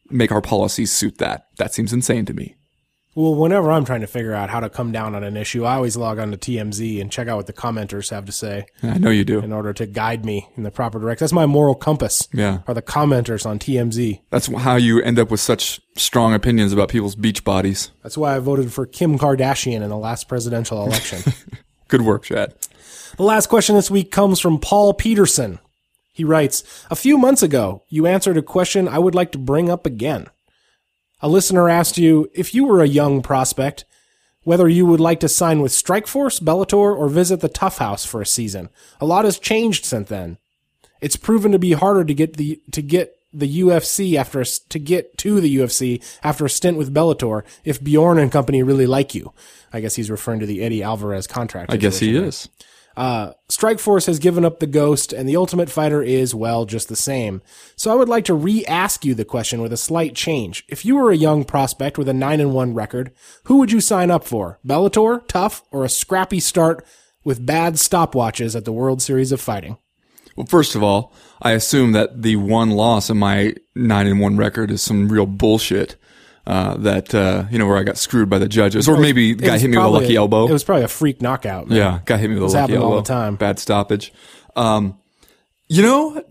make 0.10 0.32
our 0.32 0.42
policies 0.42 0.92
suit 0.92 1.20
that. 1.20 1.48
That 1.58 1.74
seems 1.74 1.94
insane 1.94 2.26
to 2.26 2.34
me. 2.34 2.56
Well, 3.14 3.36
whenever 3.36 3.70
I'm 3.72 3.84
trying 3.84 4.02
to 4.02 4.08
figure 4.08 4.34
out 4.34 4.50
how 4.50 4.62
to 4.62 4.70
come 4.70 4.94
down 4.94 5.16
on 5.16 5.24
an 5.24 5.36
issue, 5.36 5.66
I 5.66 5.74
always 5.76 5.98
log 5.98 6.18
on 6.18 6.32
to 6.32 6.38
TMZ 6.38 7.02
and 7.02 7.12
check 7.12 7.28
out 7.28 7.36
what 7.36 7.46
the 7.48 7.52
commenters 7.54 8.10
have 8.10 8.24
to 8.26 8.32
say 8.32 8.66
I 8.82 8.98
know 9.00 9.10
you 9.10 9.26
do. 9.26 9.40
in 9.40 9.52
order 9.52 9.74
to 9.74 9.86
guide 9.86 10.24
me 10.24 10.48
in 10.56 10.64
the 10.64 10.72
proper 10.72 10.98
direction. 10.98 11.26
That's 11.26 11.34
my 11.34 11.46
moral 11.46 11.76
compass. 11.76 12.30
Yeah. 12.34 12.60
Are 12.68 12.74
the 12.74 12.82
commenters 12.82 13.46
on 13.46 13.60
TMZ. 13.60 14.22
That's 14.30 14.48
how 14.48 14.78
you 14.78 15.02
end 15.02 15.20
up 15.20 15.30
with 15.30 15.42
such 15.42 15.82
strong 15.98 16.34
opinions 16.34 16.72
about 16.72 16.88
people's 16.88 17.16
beach 17.18 17.44
bodies. 17.44 17.92
That's 18.02 18.18
why 18.18 18.36
I 18.36 18.40
voted 18.40 18.72
for 18.72 18.86
Kim 18.86 19.20
Kardashian 19.20 19.82
in 19.82 19.90
the 19.90 19.98
last 19.98 20.30
presidential 20.30 20.82
election. 20.86 21.34
Good 21.90 22.04
work, 22.04 22.24
Chad. 22.24 22.56
the 23.18 23.24
last 23.24 23.48
question 23.48 23.76
this 23.76 23.92
week 23.92 24.10
comes 24.12 24.40
from 24.40 24.58
Paul 24.58 24.94
Peterson. 24.94 25.60
He 26.14 26.24
writes, 26.24 26.64
A 26.90 26.96
few 26.96 27.18
months 27.18 27.44
ago, 27.44 27.84
you 27.90 28.08
answered 28.08 28.38
a 28.38 28.42
question 28.42 28.88
I 28.88 29.00
would 29.00 29.16
like 29.16 29.34
to 29.34 29.38
bring 29.38 29.70
up 29.70 29.86
again. 29.86 30.28
A 31.22 31.30
listener 31.30 31.70
asked 31.70 31.98
you 31.98 32.30
if 32.34 32.54
you 32.56 32.66
were 32.66 32.82
a 32.82 32.88
young 32.88 33.22
prospect, 33.22 33.86
whether 34.44 34.68
you 34.68 34.86
would 34.86 35.00
like 35.00 35.20
to 35.20 35.30
sign 35.30 35.62
with 35.62 35.72
Strikeforce, 35.72 36.42
Bellator, 36.42 36.98
or 36.98 37.08
visit 37.10 37.42
the 37.42 37.50
TUF 37.50 37.78
House 37.78 38.06
for 38.06 38.22
a 38.22 38.26
season. 38.26 38.70
A 39.00 39.06
lot 39.06 39.26
has 39.26 39.38
changed 39.38 39.86
since 39.86 40.10
then. 40.10 40.38
It's 41.00 41.16
proven 41.16 41.52
to 41.52 41.60
be 41.60 41.74
harder 41.74 42.04
to 42.04 42.14
get 42.14 42.38
the 42.38 42.62
to 42.72 42.82
get 42.82 43.18
the 43.34 43.62
UFC 43.62 44.16
after 44.16 44.44
to 44.44 44.80
get 44.80 45.18
to 45.20 45.40
the 45.40 45.58
UFC 45.58 46.04
after 46.24 46.46
a 46.46 46.50
stint 46.50 46.78
with 46.78 46.94
Bellator 46.94 47.44
if 47.64 47.84
Bjorn 47.84 48.18
and 48.18 48.32
company 48.32 48.62
really 48.62 48.88
like 48.88 49.16
you. 49.16 49.34
I 49.72 49.80
guess 49.80 49.96
he's 49.96 50.12
referring 50.12 50.42
to 50.42 50.46
the 50.46 50.62
Eddie 50.62 50.84
Alvarez 50.84 51.28
contract. 51.28 51.72
I 51.72 51.78
guess 51.78 52.00
he 52.00 52.16
is. 52.16 52.50
Uh, 52.98 53.34
Strikeforce 53.50 54.08
has 54.08 54.20
given 54.20 54.44
up 54.44 54.60
the 54.60 54.68
ghost, 54.68 55.14
and 55.14 55.28
the 55.28 55.36
Ultimate 55.36 55.70
Fighter 55.70 56.02
is, 56.02 56.36
well, 56.36 56.66
just 56.66 56.90
the 56.90 56.96
same. 56.96 57.42
So 57.76 57.92
I 57.92 57.96
would 57.96 58.10
like 58.10 58.26
to 58.26 58.34
re-ask 58.34 59.06
you 59.06 59.16
the 59.16 59.26
question 59.26 59.62
with 59.62 59.74
a 59.74 59.78
slight 59.78 60.16
change. 60.16 60.66
If 60.68 60.86
you 60.86 60.96
were 60.96 61.12
a 61.12 61.16
young 61.18 61.46
prospect 61.46 61.98
with 61.98 62.10
a 62.10 62.14
9 62.14 62.40
and 62.40 62.54
1 62.54 62.74
record, 62.74 63.12
who 63.46 63.58
would 63.58 63.72
you 63.72 63.82
sign 63.82 64.12
up 64.12 64.24
for? 64.24 64.60
Bellator, 64.66 65.26
TUF, 65.28 65.64
or 65.72 65.84
a 65.84 65.90
scrappy 65.90 66.40
start 66.40 66.86
with 67.24 67.46
bad 67.46 67.76
stopwatches 67.76 68.56
at 68.56 68.66
the 68.66 68.72
World 68.72 69.02
Series 69.02 69.32
of 69.32 69.40
Fighting? 69.40 69.78
Well, 70.36 70.48
first 70.48 70.76
of 70.76 70.84
all, 70.84 71.14
I 71.42 71.52
assume 71.52 71.92
that 71.92 72.22
the 72.22 72.38
one 72.38 72.72
loss 72.72 73.10
in 73.10 73.18
my 73.18 73.56
nine 73.76 74.08
and 74.08 74.20
one 74.20 74.38
record 74.38 74.72
is 74.72 74.82
some 74.82 75.10
real 75.10 75.26
bullshit. 75.26 75.98
Uh, 76.52 76.76
that 76.76 77.16
uh, 77.16 77.46
you 77.50 77.58
know 77.58 77.66
where 77.66 77.78
I 77.78 77.84
got 77.84 77.98
screwed 77.98 78.30
by 78.30 78.38
the 78.38 78.50
judges, 78.50 78.90
or 78.90 78.98
maybe 78.98 79.34
the 79.34 79.46
guy 79.46 79.58
hit 79.58 79.70
me 79.70 79.78
with 79.78 79.86
a 79.86 79.90
lucky 79.90 80.18
elbow. 80.18 80.48
It 80.50 80.52
was 80.52 80.66
probably 80.66 80.84
a 80.84 80.90
freak 80.90 81.22
knockout. 81.22 81.70
Man. 81.70 81.78
yeah, 81.78 82.00
guy 82.04 82.18
hit 82.18 82.30
me 82.30 82.34
with 82.34 82.44
a 82.44 82.46
It's 82.48 82.54
lucky 82.54 82.74
happened 82.74 82.84
all 82.84 82.98
the 82.98 83.04
time. 83.04 83.38
Bad 83.38 83.58
stoppage. 83.58 84.12
Um, 84.58 85.00
you 85.70 85.82
know, 85.82 86.22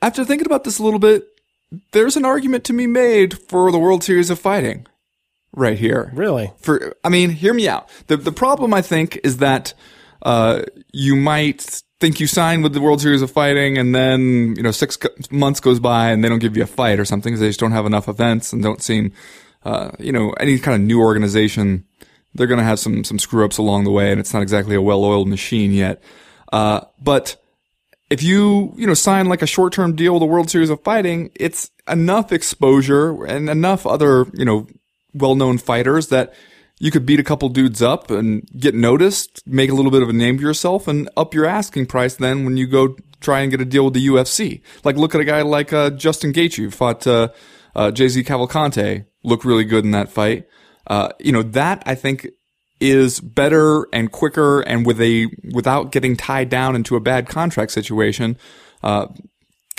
after 0.00 0.24
thinking 0.24 0.46
about 0.46 0.62
this 0.62 0.78
a 0.78 0.84
little 0.84 1.00
bit, 1.00 1.26
there's 1.90 2.16
an 2.16 2.24
argument 2.24 2.62
to 2.66 2.72
be 2.72 2.86
made 2.86 3.40
for 3.48 3.72
the 3.72 3.78
World 3.80 4.04
Series 4.04 4.30
of 4.30 4.38
Fighting 4.38 4.86
right 5.52 5.76
here. 5.76 6.12
Really? 6.14 6.52
For 6.60 6.94
I 7.02 7.08
mean, 7.08 7.30
hear 7.30 7.52
me 7.52 7.66
out. 7.66 7.88
The 8.06 8.18
the 8.18 8.30
problem 8.30 8.72
I 8.72 8.82
think 8.82 9.18
is 9.24 9.38
that 9.38 9.74
uh, 10.22 10.62
you 10.92 11.16
might 11.16 11.82
think 12.00 12.18
you 12.18 12.26
sign 12.26 12.62
with 12.62 12.72
the 12.72 12.80
World 12.80 13.00
Series 13.00 13.22
of 13.22 13.30
Fighting, 13.30 13.78
and 13.78 13.94
then 13.94 14.56
you 14.56 14.62
know 14.62 14.70
six 14.70 14.98
months 15.30 15.60
goes 15.60 15.78
by 15.78 16.10
and 16.10 16.24
they 16.24 16.28
don't 16.28 16.38
give 16.38 16.56
you 16.56 16.62
a 16.62 16.66
fight 16.66 16.98
or 16.98 17.04
something 17.04 17.30
because 17.30 17.40
they 17.40 17.48
just 17.48 17.60
don't 17.60 17.72
have 17.72 17.86
enough 17.86 18.08
events 18.08 18.52
and 18.52 18.62
don't 18.62 18.82
seem, 18.82 19.12
uh, 19.64 19.90
you 19.98 20.10
know, 20.10 20.32
any 20.40 20.58
kind 20.58 20.74
of 20.74 20.80
new 20.80 21.00
organization. 21.00 21.84
They're 22.34 22.46
going 22.46 22.58
to 22.58 22.64
have 22.64 22.78
some 22.78 23.04
some 23.04 23.18
screw 23.18 23.44
ups 23.44 23.58
along 23.58 23.84
the 23.84 23.90
way, 23.90 24.10
and 24.10 24.18
it's 24.18 24.32
not 24.32 24.42
exactly 24.42 24.74
a 24.74 24.82
well 24.82 25.04
oiled 25.04 25.28
machine 25.28 25.72
yet. 25.72 26.02
Uh, 26.52 26.80
but 27.00 27.36
if 28.08 28.22
you, 28.24 28.72
you 28.76 28.86
know, 28.86 28.94
sign 28.94 29.28
like 29.28 29.42
a 29.42 29.46
short-term 29.46 29.94
deal 29.94 30.14
with 30.14 30.20
the 30.20 30.26
World 30.26 30.50
Series 30.50 30.70
of 30.70 30.82
Fighting, 30.82 31.30
it's 31.36 31.70
enough 31.86 32.32
exposure 32.32 33.24
and 33.24 33.48
enough 33.48 33.86
other, 33.86 34.26
you 34.34 34.44
know, 34.44 34.66
well-known 35.14 35.58
fighters 35.58 36.08
that 36.08 36.34
you 36.80 36.90
could 36.90 37.04
beat 37.04 37.20
a 37.20 37.22
couple 37.22 37.48
dudes 37.50 37.82
up 37.82 38.10
and 38.10 38.48
get 38.58 38.74
noticed, 38.74 39.46
make 39.46 39.70
a 39.70 39.74
little 39.74 39.90
bit 39.90 40.02
of 40.02 40.08
a 40.08 40.14
name 40.14 40.38
for 40.38 40.42
yourself 40.42 40.88
and 40.88 41.08
up 41.14 41.34
your 41.34 41.44
asking 41.44 41.86
price 41.86 42.16
then 42.16 42.44
when 42.44 42.56
you 42.56 42.66
go 42.66 42.96
try 43.20 43.40
and 43.40 43.50
get 43.50 43.60
a 43.60 43.66
deal 43.66 43.84
with 43.84 43.94
the 43.94 44.06
UFC. 44.06 44.62
Like 44.82 44.96
look 44.96 45.14
at 45.14 45.20
a 45.20 45.24
guy 45.24 45.42
like, 45.42 45.74
uh, 45.74 45.90
Justin 45.90 46.32
Gaethje 46.32 46.56
who 46.56 46.70
fought, 46.70 47.06
uh, 47.06 47.28
uh, 47.76 47.90
JZ 47.90 48.24
Cavalcante, 48.24 49.04
looked 49.22 49.44
really 49.44 49.64
good 49.64 49.84
in 49.84 49.90
that 49.90 50.08
fight. 50.08 50.48
Uh, 50.86 51.10
you 51.20 51.32
know, 51.32 51.42
that 51.42 51.82
I 51.84 51.94
think 51.94 52.26
is 52.80 53.20
better 53.20 53.86
and 53.92 54.10
quicker 54.10 54.60
and 54.62 54.86
with 54.86 55.00
a 55.02 55.26
without 55.52 55.92
getting 55.92 56.16
tied 56.16 56.48
down 56.48 56.74
into 56.74 56.96
a 56.96 57.00
bad 57.00 57.28
contract 57.28 57.72
situation 57.72 58.38
uh, 58.82 59.06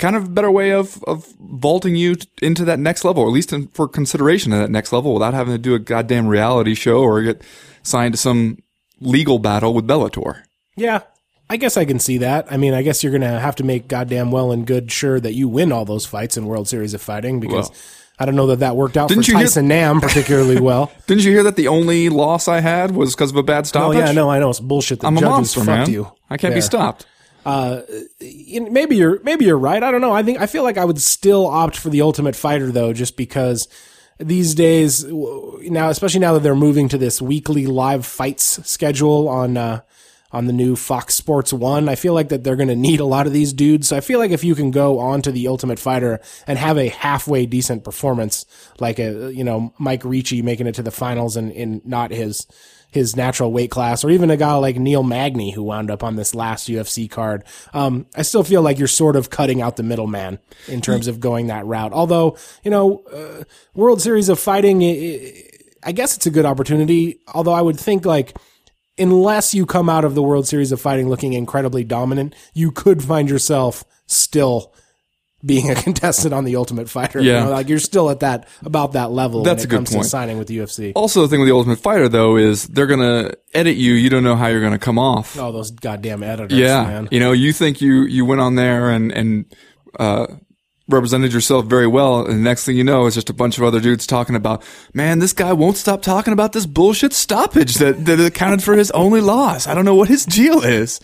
kind 0.02 0.16
of 0.16 0.24
a 0.24 0.28
better 0.28 0.50
way 0.50 0.72
of 0.72 1.02
of 1.04 1.26
vaulting 1.40 1.94
you 1.96 2.16
into 2.42 2.64
that 2.64 2.78
next 2.78 3.04
level 3.04 3.22
or 3.22 3.28
at 3.28 3.32
least 3.32 3.52
in, 3.52 3.68
for 3.68 3.86
consideration 3.88 4.52
of 4.52 4.58
that 4.58 4.70
next 4.70 4.92
level 4.92 5.14
without 5.14 5.32
having 5.32 5.54
to 5.54 5.58
do 5.58 5.74
a 5.74 5.78
goddamn 5.78 6.26
reality 6.26 6.74
show 6.74 7.00
or 7.00 7.22
get 7.22 7.40
signed 7.82 8.12
to 8.12 8.18
some 8.18 8.58
legal 9.00 9.38
battle 9.38 9.72
with 9.74 9.86
Bellator 9.86 10.42
Yeah. 10.76 11.00
I 11.50 11.56
guess 11.58 11.76
I 11.76 11.84
can 11.84 11.98
see 11.98 12.18
that. 12.18 12.50
I 12.50 12.56
mean, 12.56 12.72
I 12.72 12.80
guess 12.82 13.02
you're 13.02 13.10
going 13.12 13.20
to 13.20 13.38
have 13.40 13.56
to 13.56 13.64
make 13.64 13.86
goddamn 13.86 14.30
well 14.30 14.52
and 14.52 14.66
good 14.66 14.90
sure 14.90 15.20
that 15.20 15.34
you 15.34 15.48
win 15.48 15.70
all 15.70 15.84
those 15.84 16.06
fights 16.06 16.38
in 16.38 16.46
World 16.46 16.66
Series 16.66 16.94
of 16.94 17.02
Fighting 17.02 17.40
because 17.40 17.68
Well. 17.68 17.78
I 18.18 18.24
don't 18.24 18.36
know 18.36 18.46
that 18.48 18.60
that 18.60 18.74
worked 18.76 18.96
out 18.96 19.08
for 19.10 19.14
Didn't 19.16 19.28
you 19.28 19.36
hear- 19.36 19.44
Tyson 19.46 19.68
Nam 19.68 20.00
particularly 20.00 20.58
well. 20.70 20.90
didn't 21.06 21.24
you 21.24 21.30
hear 21.32 21.42
that 21.42 21.56
the 21.56 21.68
only 21.68 22.08
loss 22.08 22.48
I 22.48 22.60
had 22.60 22.92
was 22.92 23.14
because 23.14 23.30
of 23.32 23.36
a 23.36 23.42
bad 23.42 23.64
Oh 23.64 23.68
stoppage 23.68 23.98
yeah, 23.98 24.12
no, 24.12 24.30
I 24.30 24.38
know 24.38 24.48
it's 24.50 24.60
bullshit. 24.60 25.00
The 25.00 25.08
I'm 25.08 25.16
a 25.18 25.20
judges 25.20 25.30
monster 25.30 25.60
fucked 25.60 25.88
man 25.88 25.90
you. 25.90 26.10
I 26.30 26.36
can't 26.38 26.54
be 26.54 26.60
stopped 26.62 27.04
Know, 27.44 27.84
Maybe 28.20 28.96
you're 28.96 29.20
maybe 29.22 29.44
you're 29.44 29.58
right. 29.58 29.82
I 29.82 29.90
don't 29.90 30.00
know. 30.00 30.12
I 30.12 30.22
think 30.22 30.40
I 30.40 30.46
feel 30.46 30.62
like 30.62 30.78
I 30.78 30.84
would 30.84 31.00
still 31.00 31.46
opt 31.46 31.76
for 31.76 31.90
the 31.90 32.02
Ultimate 32.02 32.36
Fighter 32.36 32.70
though, 32.70 32.92
just 32.92 33.16
because 33.16 33.68
these 34.18 34.54
days 34.54 35.04
now, 35.04 35.88
especially 35.88 36.20
now 36.20 36.34
that 36.34 36.42
they're 36.42 36.54
moving 36.54 36.88
to 36.88 36.98
this 36.98 37.20
weekly 37.20 37.66
live 37.66 38.06
fights 38.06 38.66
schedule 38.68 39.28
on 39.28 39.56
uh, 39.56 39.80
on 40.30 40.46
the 40.46 40.52
new 40.52 40.76
Fox 40.76 41.14
Sports 41.14 41.52
One, 41.52 41.88
I 41.88 41.94
feel 41.94 42.14
like 42.14 42.28
that 42.30 42.42
they're 42.44 42.56
going 42.56 42.68
to 42.68 42.76
need 42.76 43.00
a 43.00 43.04
lot 43.04 43.26
of 43.26 43.32
these 43.32 43.52
dudes. 43.52 43.88
So 43.88 43.96
I 43.96 44.00
feel 44.00 44.18
like 44.18 44.30
if 44.30 44.44
you 44.44 44.54
can 44.54 44.70
go 44.70 44.98
on 44.98 45.22
to 45.22 45.32
the 45.32 45.48
Ultimate 45.48 45.78
Fighter 45.78 46.20
and 46.46 46.58
have 46.58 46.78
a 46.78 46.88
halfway 46.88 47.46
decent 47.46 47.84
performance, 47.84 48.46
like 48.80 48.98
a 48.98 49.32
you 49.32 49.44
know 49.44 49.74
Mike 49.78 50.04
Ricci 50.04 50.42
making 50.42 50.66
it 50.66 50.74
to 50.76 50.82
the 50.82 50.90
finals 50.90 51.36
and 51.36 51.52
in 51.52 51.82
not 51.84 52.10
his 52.10 52.46
his 52.92 53.16
natural 53.16 53.50
weight 53.50 53.70
class, 53.72 54.04
or 54.04 54.10
even 54.10 54.30
a 54.30 54.36
guy 54.36 54.54
like 54.54 54.76
Neil 54.76 55.02
Magny 55.02 55.50
who 55.50 55.64
wound 55.64 55.90
up 55.90 56.04
on 56.04 56.14
this 56.14 56.34
last 56.34 56.68
UFC 56.68 57.10
card. 57.10 57.42
Um, 57.74 58.06
I 58.14 58.22
still 58.22 58.44
feel 58.44 58.62
like 58.62 58.78
you're 58.78 58.86
sort 58.86 59.16
of 59.16 59.30
cutting 59.30 59.60
out 59.60 59.74
the 59.76 59.82
middleman 59.82 60.38
in 60.68 60.80
terms 60.80 61.08
of 61.08 61.18
going 61.18 61.48
that 61.48 61.66
route. 61.66 61.92
Although, 61.92 62.36
you 62.62 62.70
know, 62.70 63.02
uh, 63.12 63.42
World 63.74 64.00
Series 64.00 64.28
of 64.28 64.38
Fighting, 64.38 64.82
i- 64.84 65.90
guess 65.92 66.14
it's 66.16 66.26
a 66.26 66.30
good 66.30 66.44
opportunity. 66.46 67.18
Although 67.34 67.54
I 67.54 67.62
would 67.62 67.80
think 67.80 68.04
like, 68.04 68.36
unless 68.98 69.54
you 69.54 69.66
come 69.66 69.88
out 69.88 70.04
of 70.04 70.14
the 70.14 70.22
World 70.22 70.46
Series 70.46 70.70
of 70.70 70.80
Fighting 70.80 71.08
looking 71.08 71.32
incredibly 71.32 71.82
dominant, 71.84 72.34
you 72.54 72.70
could 72.70 73.02
find 73.02 73.28
yourself 73.28 73.84
still 74.06 74.72
being 75.44 75.70
a 75.70 75.74
contestant 75.86 76.32
on 76.32 76.44
the 76.44 76.56
Ultimate 76.56 76.88
Fighter. 76.88 77.20
You 77.20 77.32
know, 77.32 77.50
like 77.50 77.68
you're 77.68 77.78
still 77.78 78.10
at 78.10 78.20
that 78.20 78.48
about 78.64 78.92
that 78.92 79.10
level 79.10 79.42
That's 79.42 79.62
when 79.62 79.66
a 79.66 79.70
good 79.70 79.76
comes 79.76 79.90
point. 79.90 80.02
to 80.04 80.08
signing 80.08 80.38
with 80.38 80.48
the 80.48 80.58
UFC. 80.58 80.92
also 80.94 81.22
the 81.22 81.28
thing 81.28 81.40
with 81.40 81.48
the 81.48 81.54
Ultimate 81.54 81.78
Fighter 81.80 82.08
though 82.08 82.36
is 82.36 82.66
they're 82.68 82.86
gonna 82.86 83.32
edit 83.54 83.76
you 83.76 83.94
you 83.94 84.08
don't 84.10 84.22
know 84.24 84.36
how 84.36 84.46
you're 84.46 84.60
gonna 84.62 84.78
come 84.78 84.98
off 84.98 85.36
Oh, 85.38 85.50
those 85.52 85.70
goddamn 85.70 86.22
editors, 86.22 86.58
Yeah, 86.58 86.84
man. 86.84 87.08
you 87.10 87.20
know, 87.20 87.32
you 87.32 87.52
think 87.52 87.80
you 87.80 88.02
you 88.02 88.24
went 88.24 88.40
on 88.40 88.54
there 88.54 88.90
and 88.90 89.10
and 89.12 89.44
uh, 89.98 90.26
represented 90.88 91.32
yourself 91.32 91.66
very 91.66 91.86
well, 91.86 92.20
and 92.26 92.34
the 92.38 92.42
next 92.42 92.64
thing 92.64 92.76
you 92.76 92.84
know 92.84 93.06
is 93.06 93.14
just 93.14 93.30
a 93.30 93.32
bunch 93.32 93.56
of 93.56 93.64
other 93.64 93.80
dudes 93.80 94.06
talking 94.06 94.34
about, 94.36 94.62
man, 94.94 95.18
this 95.20 95.32
guy 95.32 95.52
won't 95.52 95.76
stop 95.76 96.02
talking 96.02 96.32
about 96.32 96.52
this 96.52 96.66
bullshit 96.66 97.12
stoppage 97.12 97.74
that 97.76 98.04
that 98.06 98.20
accounted 98.20 98.62
for 98.62 98.74
his 98.74 98.90
only 98.92 99.20
loss. 99.20 99.66
I 99.66 99.74
don't 99.74 99.84
know 99.84 99.94
what 99.94 100.08
his 100.08 100.24
deal 100.26 100.62
is. 100.62 101.00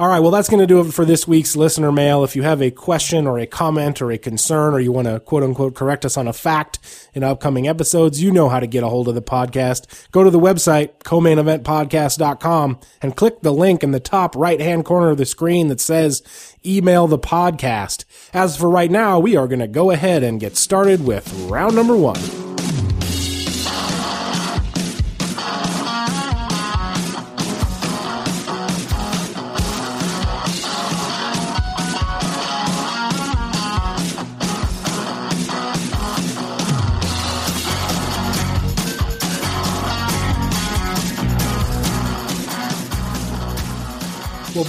All 0.00 0.08
right, 0.08 0.20
well, 0.20 0.30
that's 0.30 0.48
going 0.48 0.60
to 0.60 0.66
do 0.66 0.80
it 0.80 0.94
for 0.94 1.04
this 1.04 1.28
week's 1.28 1.54
listener 1.54 1.92
mail. 1.92 2.24
If 2.24 2.34
you 2.34 2.42
have 2.42 2.62
a 2.62 2.70
question 2.70 3.26
or 3.26 3.38
a 3.38 3.44
comment 3.44 4.00
or 4.00 4.10
a 4.10 4.16
concern, 4.16 4.72
or 4.72 4.80
you 4.80 4.92
want 4.92 5.08
to 5.08 5.20
quote 5.20 5.42
unquote 5.42 5.74
correct 5.74 6.06
us 6.06 6.16
on 6.16 6.26
a 6.26 6.32
fact 6.32 6.78
in 7.12 7.22
upcoming 7.22 7.68
episodes, 7.68 8.22
you 8.22 8.32
know 8.32 8.48
how 8.48 8.60
to 8.60 8.66
get 8.66 8.82
a 8.82 8.88
hold 8.88 9.08
of 9.08 9.14
the 9.14 9.20
podcast. 9.20 10.10
Go 10.10 10.24
to 10.24 10.30
the 10.30 10.40
website, 10.40 11.04
co-maineventpodcast.com, 11.04 12.80
and 13.02 13.14
click 13.14 13.42
the 13.42 13.52
link 13.52 13.82
in 13.82 13.90
the 13.90 14.00
top 14.00 14.34
right 14.36 14.62
hand 14.62 14.86
corner 14.86 15.10
of 15.10 15.18
the 15.18 15.26
screen 15.26 15.68
that 15.68 15.82
says 15.82 16.22
email 16.64 17.06
the 17.06 17.18
podcast. 17.18 18.06
As 18.32 18.56
for 18.56 18.70
right 18.70 18.90
now, 18.90 19.18
we 19.18 19.36
are 19.36 19.46
going 19.46 19.60
to 19.60 19.68
go 19.68 19.90
ahead 19.90 20.22
and 20.22 20.40
get 20.40 20.56
started 20.56 21.04
with 21.04 21.30
round 21.50 21.76
number 21.76 21.94
one. 21.94 22.49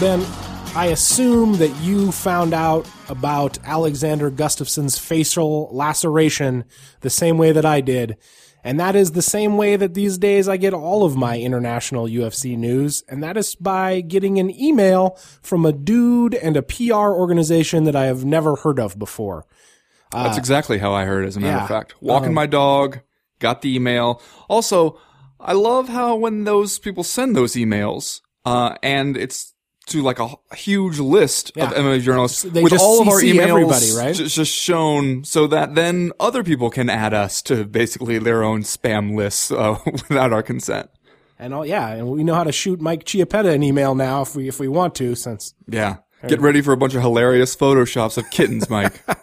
Ben, 0.02 0.26
I 0.76 0.88
assume 0.88 1.58
that 1.58 1.70
you 1.80 2.12
found 2.12 2.56
out 2.56 2.90
about 3.08 3.60
Alexander 3.64 4.32
Gustafsson's 4.32 4.98
facial 4.98 5.70
laceration 5.72 6.66
the 7.02 7.10
same 7.12 7.38
way 7.38 7.52
that 7.52 7.68
I 7.68 7.82
did. 7.82 8.18
And 8.64 8.80
that 8.80 8.96
is 8.96 9.12
the 9.12 9.22
same 9.22 9.58
way 9.58 9.76
that 9.76 9.94
these 9.94 10.18
days 10.18 10.50
I 10.50 10.58
get 10.58 10.74
all 10.74 11.04
of 11.04 11.16
my 11.16 11.38
international 11.38 12.08
UFC 12.08 12.58
news. 12.58 13.04
And 13.10 13.22
that 13.22 13.38
is 13.38 13.54
by 13.54 14.02
getting 14.02 14.40
an 14.40 14.50
email 14.60 15.20
from 15.44 15.68
a 15.68 15.72
dude 15.72 16.34
and 16.34 16.58
a 16.58 16.64
PR 16.64 16.96
organization 16.96 17.84
that 17.84 17.96
I 17.96 18.06
have 18.06 18.26
never 18.26 18.56
heard 18.56 18.80
of 18.80 18.98
before. 18.98 19.46
That's 20.12 20.40
exactly 20.40 20.80
how 20.80 20.94
I 20.94 21.06
heard, 21.06 21.26
it, 21.26 21.28
as 21.28 21.38
a 21.38 21.42
matter 21.42 21.58
yeah. 21.58 21.62
of 21.62 21.70
fact. 21.70 21.94
Walking 22.02 22.34
my 22.34 22.48
dog, 22.48 23.02
got 23.38 23.62
the 23.62 23.76
email. 23.76 24.20
Also, 24.50 25.00
I 25.40 25.54
love 25.54 25.90
how 25.90 26.16
when 26.16 26.46
those 26.46 26.80
people 26.80 27.04
send 27.04 27.36
those 27.36 27.54
emails, 27.54 28.22
uh, 28.46 28.78
and 28.82 29.16
it's 29.16 29.51
to 29.92 30.02
like 30.02 30.20
a, 30.20 30.30
a 30.52 30.56
huge 30.56 31.00
list 31.00 31.50
of 31.52 31.72
Yeah. 31.72 31.80
MMA 31.80 32.02
journalists 32.02 32.44
with 32.44 32.74
all 32.80 33.02
of 33.02 33.08
our 33.08 33.22
emails 33.22 33.48
everybody, 33.48 33.92
right? 33.94 34.16
ju- 34.16 34.28
just 34.28 34.54
shown 34.54 35.24
so 35.24 35.48
that 35.48 35.76
then 35.76 36.12
other 36.20 36.44
people 36.44 36.70
can 36.70 36.90
add 36.90 37.14
us 37.14 37.42
to 37.44 37.66
basically 37.66 38.18
their 38.20 38.44
own 38.44 38.62
spam 38.64 39.16
lists 39.16 39.52
uh, 39.52 39.78
without 39.86 40.34
our 40.34 40.44
consent. 40.44 40.90
And 41.40 41.54
all, 41.54 41.66
yeah, 41.66 41.88
and 41.90 42.08
we 42.10 42.24
know 42.24 42.36
how 42.36 42.44
to 42.44 42.52
shoot 42.52 42.80
Mike 42.80 43.04
Chiappetta 43.04 43.54
an 43.54 43.64
email 43.64 43.96
now 43.96 44.22
if 44.22 44.36
we, 44.36 44.48
if 44.48 44.60
we 44.60 44.68
want 44.68 44.94
to, 44.96 45.16
since 45.16 45.54
Yeah. 45.68 45.98
Get 46.28 46.40
ready 46.40 46.62
for 46.62 46.72
a 46.72 46.78
bunch 46.78 46.94
of 46.94 47.02
hilarious 47.02 47.56
photoshops 47.56 48.16
of 48.18 48.30
kittens, 48.30 48.70
Mike. 48.70 49.02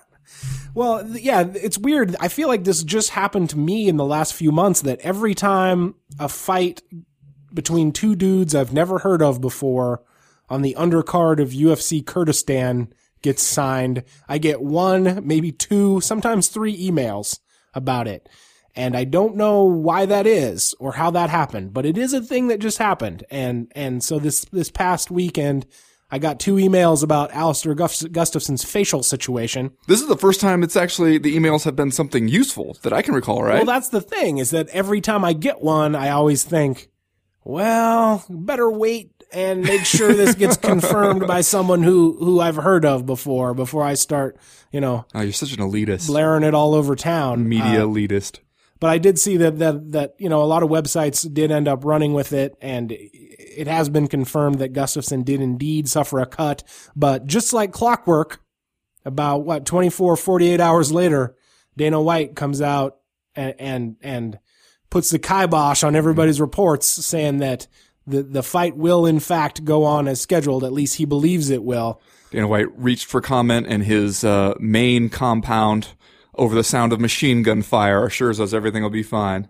Well, 0.74 1.04
yeah, 1.16 1.44
it's 1.54 1.76
weird. 1.78 2.14
I 2.20 2.28
feel 2.28 2.46
like 2.46 2.62
this 2.62 2.84
just 2.84 3.10
happened 3.10 3.50
to 3.50 3.58
me 3.58 3.88
in 3.88 3.96
the 3.96 4.04
last 4.04 4.34
few 4.34 4.52
months 4.52 4.82
that 4.82 5.00
every 5.00 5.34
time 5.34 5.96
a 6.20 6.28
fight 6.28 6.82
between 7.52 7.90
two 7.90 8.14
dudes 8.14 8.54
I've 8.54 8.72
never 8.72 8.98
heard 8.98 9.20
of 9.22 9.40
before 9.40 10.02
on 10.48 10.62
the 10.62 10.76
undercard 10.78 11.40
of 11.40 11.50
UFC 11.50 12.04
Kurdistan 12.04 12.92
gets 13.22 13.42
signed, 13.42 14.04
I 14.28 14.38
get 14.38 14.62
one, 14.62 15.26
maybe 15.26 15.52
two, 15.52 16.00
sometimes 16.00 16.48
three 16.48 16.76
emails 16.76 17.40
about 17.74 18.08
it. 18.08 18.28
And 18.74 18.96
I 18.96 19.04
don't 19.04 19.36
know 19.36 19.64
why 19.64 20.06
that 20.06 20.26
is 20.26 20.74
or 20.78 20.92
how 20.92 21.10
that 21.10 21.30
happened, 21.30 21.72
but 21.72 21.84
it 21.84 21.98
is 21.98 22.12
a 22.12 22.22
thing 22.22 22.48
that 22.48 22.60
just 22.60 22.78
happened. 22.78 23.24
And, 23.30 23.72
and 23.74 24.04
so 24.04 24.18
this, 24.18 24.44
this 24.52 24.70
past 24.70 25.10
weekend, 25.10 25.66
I 26.10 26.18
got 26.18 26.38
two 26.38 26.54
emails 26.54 27.02
about 27.02 27.32
Alistair 27.32 27.74
Gust- 27.74 28.12
Gustafsson's 28.12 28.64
facial 28.64 29.02
situation. 29.02 29.72
this 29.88 30.00
is 30.00 30.06
the 30.06 30.16
first 30.16 30.40
time 30.40 30.62
it's 30.62 30.76
actually 30.76 31.18
the 31.18 31.36
emails 31.36 31.64
have 31.64 31.76
been 31.76 31.90
something 31.90 32.28
useful 32.28 32.76
that 32.82 32.92
I 32.92 33.02
can 33.02 33.14
recall, 33.14 33.42
right? 33.42 33.56
Well, 33.56 33.66
that's 33.66 33.90
the 33.90 34.00
thing 34.00 34.38
is 34.38 34.50
that 34.50 34.68
every 34.68 35.00
time 35.00 35.24
I 35.24 35.32
get 35.32 35.60
one, 35.60 35.94
I 35.94 36.10
always 36.10 36.44
think, 36.44 36.88
well, 37.44 38.24
better 38.30 38.70
wait 38.70 39.17
and 39.32 39.62
make 39.62 39.84
sure 39.84 40.12
this 40.14 40.34
gets 40.34 40.56
confirmed 40.72 41.26
by 41.26 41.40
someone 41.42 41.82
who 41.82 42.16
who 42.18 42.40
I've 42.40 42.56
heard 42.56 42.84
of 42.84 43.06
before 43.06 43.54
before 43.54 43.82
I 43.82 43.94
start, 43.94 44.36
you 44.72 44.80
know, 44.80 45.04
Oh, 45.14 45.20
you're 45.20 45.32
such 45.32 45.52
an 45.52 45.58
elitist. 45.58 46.06
blaring 46.06 46.42
it 46.44 46.54
all 46.54 46.74
over 46.74 46.94
town. 46.96 47.48
Media 47.48 47.82
Uh, 47.84 47.86
elitist. 47.86 48.38
but 48.80 48.90
I 48.90 48.98
did 48.98 49.18
see 49.18 49.36
that 49.38 49.58
that 49.58 49.92
that 49.92 50.14
you 50.18 50.28
know 50.28 50.42
a 50.42 50.44
lot 50.46 50.62
of 50.62 50.70
websites 50.70 51.32
did 51.32 51.50
end 51.50 51.68
up 51.68 51.84
running 51.84 52.12
with 52.14 52.32
it, 52.32 52.56
and 52.60 52.92
it 52.92 53.66
has 53.66 53.88
been 53.88 54.06
confirmed 54.08 54.60
that 54.60 54.72
Gustafsson 54.72 55.24
did 55.24 55.40
indeed 55.40 55.88
suffer 55.88 56.20
a 56.20 56.26
cut. 56.26 56.62
But 56.94 57.26
just 57.26 57.52
like 57.52 57.72
clockwork, 57.72 58.40
about 59.04 59.44
what 59.44 59.64
24, 59.66 60.16
48 60.16 60.60
hours 60.60 60.92
later, 60.92 61.34
Dana 61.76 62.00
White 62.00 62.36
comes 62.36 62.60
out 62.62 62.98
and 63.34 63.54
and, 63.58 63.96
and 64.00 64.38
puts 64.90 65.10
the 65.10 65.18
kibosh 65.18 65.82
on 65.84 65.94
everybody's 65.96 66.40
reports, 66.40 66.86
saying 66.86 67.38
that 67.38 67.66
the 68.08 68.22
the 68.22 68.42
fight 68.42 68.76
will 68.76 69.06
in 69.06 69.20
fact 69.20 69.64
go 69.64 69.84
on 69.84 70.08
as 70.08 70.20
scheduled. 70.20 70.64
At 70.64 70.72
least 70.72 70.96
he 70.96 71.04
believes 71.04 71.50
it 71.50 71.62
will. 71.62 72.00
Dana 72.30 72.46
White 72.46 72.78
reached 72.78 73.06
for 73.06 73.20
comment, 73.20 73.66
and 73.68 73.84
his 73.84 74.22
uh, 74.22 74.54
main 74.60 75.08
compound, 75.08 75.88
over 76.34 76.54
the 76.54 76.64
sound 76.64 76.92
of 76.92 77.00
machine 77.00 77.42
gun 77.42 77.62
fire, 77.62 78.04
assures 78.04 78.38
us 78.38 78.52
everything 78.52 78.82
will 78.82 78.90
be 78.90 79.02
fine. 79.02 79.48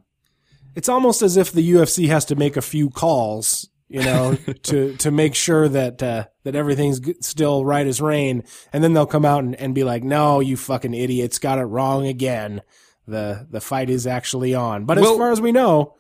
it's 0.77 0.89
almost 0.89 1.23
as 1.23 1.37
if 1.37 1.51
the 1.51 1.73
UFC 1.73 2.07
has 2.09 2.25
to 2.27 2.37
make 2.37 2.57
a 2.57 2.63
few 2.63 2.89
calls, 2.89 3.69
you 3.89 4.01
know, 4.03 4.35
to 4.65 4.95
to 4.99 5.11
make 5.11 5.35
sure 5.35 5.69
that 5.69 6.03
uh, 6.03 6.27
that 6.45 6.55
everything's 6.55 7.01
still 7.27 7.65
right 7.65 7.87
as 7.87 8.01
rain, 8.01 8.45
and 8.73 8.85
then 8.85 8.93
they'll 8.93 9.07
come 9.07 9.25
out 9.25 9.43
and, 9.43 9.57
and 9.57 9.75
be 9.75 9.83
like, 9.85 10.05
"No, 10.05 10.39
you 10.41 10.57
fucking 10.57 10.95
idiots, 10.95 11.39
got 11.39 11.59
it 11.59 11.65
wrong 11.65 12.07
again. 12.07 12.63
the 13.07 13.47
The 13.51 13.61
fight 13.61 13.91
is 13.91 14.07
actually 14.07 14.55
on." 14.55 14.85
But 14.85 14.99
as 14.99 15.05
far 15.05 15.33
as 15.33 15.41
we 15.41 15.51
know, 15.51 15.97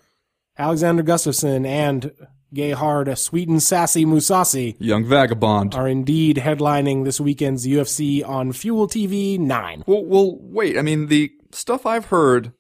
Alexander 0.56 1.02
Gustafsson 1.02 1.66
and 1.66 2.12
Gay 2.52 2.70
Hard, 2.70 3.16
sweet 3.18 3.48
and 3.48 3.62
sassy 3.62 4.04
Mousasi 4.04 4.76
Young 4.78 5.04
vagabond. 5.04 5.74
are 5.74 5.88
indeed 5.88 6.38
headlining 6.38 7.04
this 7.04 7.20
weekend's 7.20 7.66
UFC 7.66 8.26
on 8.26 8.52
Fuel 8.52 8.88
TV 8.88 9.38
nine. 9.38 9.84
Well, 9.86 10.04
well, 10.04 10.38
wait. 10.40 10.78
I 10.78 10.82
mean, 10.82 11.08
the 11.08 11.30
stuff 11.52 11.84
I've 11.84 12.06
heard 12.06 12.52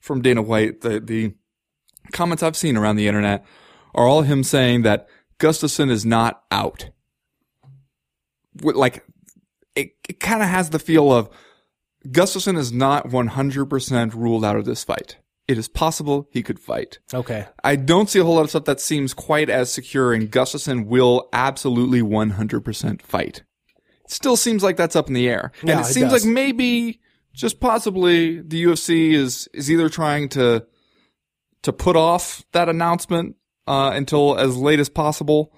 from 0.00 0.22
Dana 0.22 0.42
White, 0.42 0.80
the 0.80 1.00
the 1.00 1.34
comments 2.12 2.42
I've 2.42 2.56
seen 2.56 2.76
around 2.76 2.96
the 2.96 3.06
internet, 3.08 3.44
are 3.94 4.06
all 4.06 4.22
him 4.22 4.42
saying 4.42 4.82
that 4.82 5.08
Gustafsson 5.38 5.90
is 5.90 6.04
not 6.04 6.42
out. 6.50 6.90
Like, 8.60 9.04
it, 9.76 9.92
it 10.08 10.18
kind 10.18 10.42
of 10.42 10.48
has 10.48 10.70
the 10.70 10.78
feel 10.80 11.12
of 11.12 11.30
Gustafsson 12.08 12.56
is 12.56 12.72
not 12.72 13.08
100% 13.08 14.14
ruled 14.14 14.44
out 14.44 14.56
of 14.56 14.64
this 14.64 14.82
fight. 14.82 15.18
It 15.48 15.56
is 15.56 15.66
possible 15.66 16.28
he 16.30 16.42
could 16.42 16.60
fight. 16.60 16.98
Okay, 17.12 17.46
I 17.64 17.76
don't 17.76 18.10
see 18.10 18.18
a 18.18 18.24
whole 18.24 18.34
lot 18.34 18.42
of 18.42 18.50
stuff 18.50 18.66
that 18.66 18.80
seems 18.80 19.14
quite 19.14 19.48
as 19.48 19.72
secure, 19.72 20.12
and 20.12 20.30
Gustafsson 20.30 20.86
will 20.86 21.28
absolutely 21.32 22.02
100% 22.02 23.00
fight. 23.00 23.42
It 24.04 24.10
still 24.10 24.36
seems 24.36 24.62
like 24.62 24.76
that's 24.76 24.94
up 24.94 25.08
in 25.08 25.14
the 25.14 25.26
air. 25.26 25.52
Yeah, 25.62 25.72
and 25.72 25.80
it 25.80 25.88
it 25.88 25.92
seems 25.92 26.12
does. 26.12 26.24
like 26.24 26.32
maybe, 26.32 27.00
just 27.32 27.60
possibly, 27.60 28.42
the 28.42 28.62
UFC 28.62 29.14
is, 29.14 29.48
is 29.54 29.70
either 29.70 29.88
trying 29.88 30.28
to, 30.30 30.66
to 31.62 31.72
put 31.72 31.96
off 31.96 32.44
that 32.52 32.68
announcement, 32.68 33.36
uh, 33.66 33.92
until 33.94 34.38
as 34.38 34.54
late 34.54 34.80
as 34.80 34.90
possible, 34.90 35.52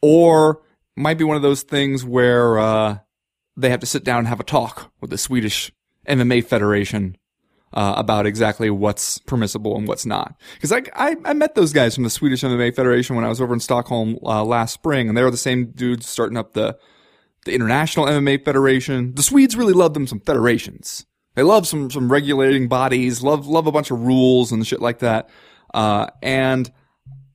or 0.00 0.62
might 0.96 1.18
be 1.18 1.24
one 1.24 1.36
of 1.36 1.42
those 1.42 1.62
things 1.62 2.04
where, 2.04 2.58
uh, 2.60 2.98
they 3.56 3.70
have 3.70 3.80
to 3.80 3.86
sit 3.86 4.04
down 4.04 4.20
and 4.20 4.28
have 4.28 4.40
a 4.40 4.44
talk 4.44 4.92
with 5.00 5.10
the 5.10 5.18
Swedish 5.18 5.72
MMA 6.08 6.44
Federation 6.44 7.16
uh, 7.74 7.94
about 7.96 8.26
exactly 8.26 8.70
what's 8.70 9.18
permissible 9.18 9.76
and 9.76 9.88
what's 9.88 10.06
not. 10.06 10.34
Because 10.54 10.72
I, 10.72 10.82
I 10.94 11.16
I 11.24 11.32
met 11.32 11.54
those 11.54 11.72
guys 11.72 11.94
from 11.94 12.04
the 12.04 12.10
Swedish 12.10 12.42
MMA 12.42 12.74
Federation 12.74 13.16
when 13.16 13.24
I 13.24 13.28
was 13.28 13.40
over 13.40 13.54
in 13.54 13.60
Stockholm 13.60 14.18
uh, 14.22 14.44
last 14.44 14.72
spring, 14.74 15.08
and 15.08 15.16
they 15.16 15.22
were 15.22 15.30
the 15.30 15.36
same 15.36 15.66
dudes 15.66 16.06
starting 16.06 16.36
up 16.36 16.52
the 16.52 16.78
the 17.44 17.54
International 17.54 18.06
MMA 18.06 18.44
Federation. 18.44 19.14
The 19.14 19.22
Swedes 19.22 19.56
really 19.56 19.72
love 19.72 19.94
them 19.94 20.06
some 20.06 20.20
federations. 20.20 21.06
They 21.34 21.42
love 21.42 21.66
some 21.66 21.90
some 21.90 22.12
regulating 22.12 22.68
bodies, 22.68 23.22
love 23.22 23.46
love 23.46 23.66
a 23.66 23.72
bunch 23.72 23.90
of 23.90 24.00
rules 24.00 24.52
and 24.52 24.66
shit 24.66 24.80
like 24.80 24.98
that. 24.98 25.30
Uh, 25.72 26.08
and 26.22 26.70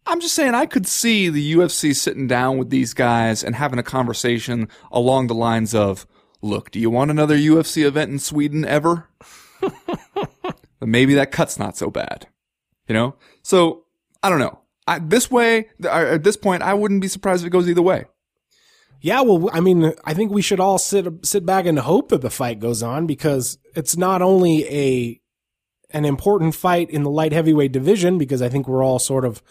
I'm 0.06 0.22
just 0.22 0.36
saying, 0.36 0.54
I 0.54 0.68
could 0.68 0.88
see 0.88 1.30
the 1.30 1.56
UFC 1.56 1.96
sitting 1.96 2.28
down 2.28 2.58
with 2.58 2.70
these 2.70 2.94
guys 2.94 3.44
and 3.44 3.56
having 3.56 3.80
a 3.80 3.84
conversation 3.84 4.70
along 4.92 5.28
the 5.28 5.34
lines 5.34 5.74
of, 5.74 6.06
"Look, 6.42 6.70
do 6.72 6.80
you 6.80 6.90
want 6.90 7.12
another 7.12 7.36
UFC 7.36 7.84
event 7.84 8.12
in 8.12 8.20
Sweden 8.20 8.64
ever?" 8.64 9.10
But 10.80 10.90
maybe 10.90 11.16
that 11.16 11.32
cut's 11.32 11.58
not 11.58 11.78
so 11.78 11.90
bad, 11.90 12.28
you 12.88 12.94
know. 12.94 13.16
So 13.42 13.86
I 14.22 14.30
don't 14.30 14.40
know. 14.40 14.60
I, 14.88 15.00
this 15.00 15.30
way, 15.30 15.68
at 15.84 16.24
this 16.24 16.38
point, 16.38 16.64
I 16.64 16.74
wouldn't 16.74 17.02
be 17.02 17.08
surprised 17.08 17.44
if 17.44 17.48
it 17.48 17.52
goes 17.52 17.68
either 17.68 17.82
way. 17.82 18.06
Yeah, 19.02 19.22
well, 19.22 19.50
I 19.54 19.60
mean, 19.60 19.94
I 20.06 20.14
think 20.14 20.32
we 20.32 20.42
should 20.42 20.60
all 20.60 20.78
sit 20.78 21.26
sit 21.26 21.46
back 21.46 21.66
and 21.66 21.78
hope 21.80 22.10
that 22.10 22.22
the 22.22 22.30
fight 22.30 22.60
goes 22.60 22.82
on 22.82 23.06
because 23.06 23.58
it's 23.76 23.98
not 23.98 24.22
only 24.22 24.66
a 24.66 25.22
an 25.92 26.06
important 26.06 26.56
fight 26.56 26.90
in 26.90 27.04
the 27.04 27.10
light 27.10 27.32
heavyweight 27.32 27.72
division 27.72 28.18
because 28.18 28.42
I 28.42 28.50
think 28.50 28.68
we're 28.68 28.84
all 28.84 29.00
sort 29.00 29.24
of 29.24 29.42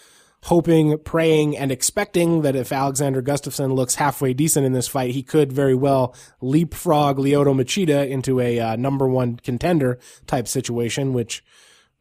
hoping, 0.44 0.99
praying, 0.99 1.57
and 1.57 1.72
expecting 1.72 2.42
that 2.42 2.57
if 2.57 2.72
Alexander 2.72 3.22
Gustafsson 3.22 3.75
looks 3.75 3.96
halfway 3.96 4.33
decent 4.33 4.64
in 4.64 4.72
this 4.72 4.88
fight, 4.88 5.11
he 5.11 5.22
could 5.22 5.53
very 5.53 5.75
well 5.75 6.14
leapfrog 6.40 7.18
Lyoto 7.18 7.55
Machida 7.55 8.09
into 8.09 8.40
a 8.40 8.61
uh, 8.61 8.77
number 8.77 9.09
one 9.09 9.37
contender 9.37 9.99
type 10.27 10.46
situation, 10.49 11.12
which 11.12 11.42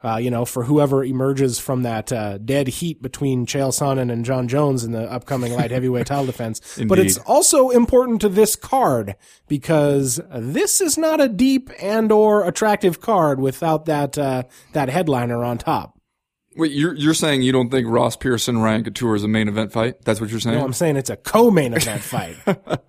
uh, 0.05 0.17
you 0.17 0.29
know, 0.29 0.45
for 0.45 0.65
whoever 0.65 1.03
emerges 1.03 1.57
from 1.57 1.81
that 1.81 2.13
uh, 2.13 2.37
dead 2.37 2.67
heat 2.67 3.01
between 3.01 3.47
Chael 3.47 3.69
Sonnen 3.69 4.11
and 4.11 4.23
Jon 4.23 4.47
Jones 4.47 4.83
in 4.83 4.91
the 4.91 5.11
upcoming 5.11 5.51
light 5.53 5.71
heavyweight 5.71 6.05
title 6.05 6.27
defense. 6.27 6.61
But 6.85 6.99
it's 6.99 7.17
also 7.17 7.69
important 7.71 8.21
to 8.21 8.29
this 8.29 8.55
card 8.55 9.15
because 9.47 10.19
this 10.31 10.79
is 10.79 10.97
not 10.97 11.19
a 11.19 11.27
deep 11.27 11.71
and 11.81 12.11
or 12.11 12.47
attractive 12.47 13.01
card 13.01 13.39
without 13.39 13.85
that 13.85 14.17
uh, 14.17 14.43
that 14.73 14.89
headliner 14.89 15.43
on 15.43 15.57
top. 15.57 15.94
Wait, 16.55 16.71
you're 16.71 16.93
you're 16.93 17.13
saying 17.13 17.41
you 17.41 17.51
don't 17.51 17.69
think 17.69 17.87
Ross 17.87 18.15
Pearson 18.15 18.59
Ryan 18.59 18.83
Couture 18.83 19.15
is 19.15 19.23
a 19.23 19.27
main 19.27 19.47
event 19.47 19.71
fight? 19.71 20.01
That's 20.03 20.21
what 20.21 20.29
you're 20.29 20.39
saying? 20.39 20.57
No, 20.57 20.63
I'm 20.63 20.73
saying 20.73 20.95
it's 20.95 21.09
a 21.09 21.17
co-main 21.17 21.73
event 21.73 22.01
fight. 22.01 22.37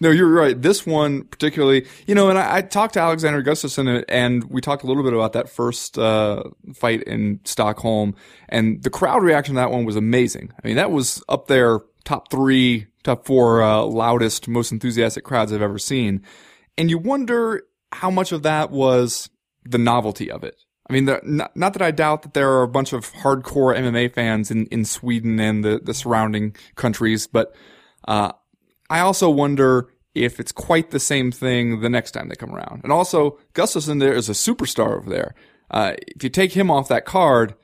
No, 0.00 0.10
you're 0.10 0.28
right. 0.28 0.60
This 0.60 0.84
one 0.86 1.24
particularly, 1.24 1.86
you 2.06 2.14
know, 2.14 2.28
and 2.28 2.38
I, 2.38 2.56
I 2.56 2.62
talked 2.62 2.94
to 2.94 3.00
Alexander 3.00 3.42
Gustafsson 3.42 4.00
uh, 4.00 4.04
and 4.08 4.44
we 4.44 4.60
talked 4.60 4.82
a 4.82 4.86
little 4.86 5.02
bit 5.02 5.12
about 5.12 5.32
that 5.34 5.48
first 5.48 5.98
uh, 5.98 6.42
fight 6.74 7.02
in 7.04 7.40
Stockholm, 7.44 8.14
and 8.48 8.82
the 8.82 8.90
crowd 8.90 9.22
reaction 9.22 9.54
to 9.54 9.60
that 9.60 9.70
one 9.70 9.84
was 9.84 9.96
amazing. 9.96 10.52
I 10.62 10.66
mean, 10.66 10.76
that 10.76 10.90
was 10.90 11.22
up 11.28 11.46
there, 11.46 11.80
top 12.04 12.30
three, 12.30 12.86
top 13.04 13.26
four 13.26 13.62
uh, 13.62 13.82
loudest, 13.82 14.48
most 14.48 14.72
enthusiastic 14.72 15.24
crowds 15.24 15.52
I've 15.52 15.62
ever 15.62 15.78
seen. 15.78 16.22
And 16.76 16.90
you 16.90 16.98
wonder 16.98 17.62
how 17.92 18.10
much 18.10 18.32
of 18.32 18.42
that 18.42 18.70
was 18.70 19.28
the 19.64 19.78
novelty 19.78 20.30
of 20.30 20.44
it. 20.44 20.56
I 20.90 20.92
mean, 20.92 21.04
the, 21.04 21.20
not, 21.22 21.56
not 21.56 21.72
that 21.74 21.82
I 21.82 21.92
doubt 21.92 22.22
that 22.22 22.34
there 22.34 22.50
are 22.50 22.64
a 22.64 22.68
bunch 22.68 22.92
of 22.92 23.12
hardcore 23.12 23.76
MMA 23.76 24.12
fans 24.12 24.50
in, 24.50 24.66
in 24.66 24.84
Sweden 24.84 25.38
and 25.38 25.64
the, 25.64 25.80
the 25.82 25.94
surrounding 25.94 26.56
countries, 26.74 27.28
but 27.28 27.54
uh, 28.08 28.32
I 28.90 28.98
also 28.98 29.30
wonder 29.30 29.88
if 30.16 30.40
it's 30.40 30.50
quite 30.50 30.90
the 30.90 30.98
same 30.98 31.30
thing 31.30 31.80
the 31.80 31.88
next 31.88 32.10
time 32.10 32.28
they 32.28 32.34
come 32.34 32.52
around. 32.52 32.80
And 32.82 32.92
also, 32.92 33.38
Gustafsson 33.54 34.00
there 34.00 34.12
is 34.12 34.28
a 34.28 34.32
superstar 34.32 34.96
over 34.96 35.08
there. 35.08 35.36
Uh, 35.70 35.94
if 36.08 36.24
you 36.24 36.28
take 36.28 36.54
him 36.54 36.72
off 36.72 36.88
that 36.88 37.04
card, 37.04 37.54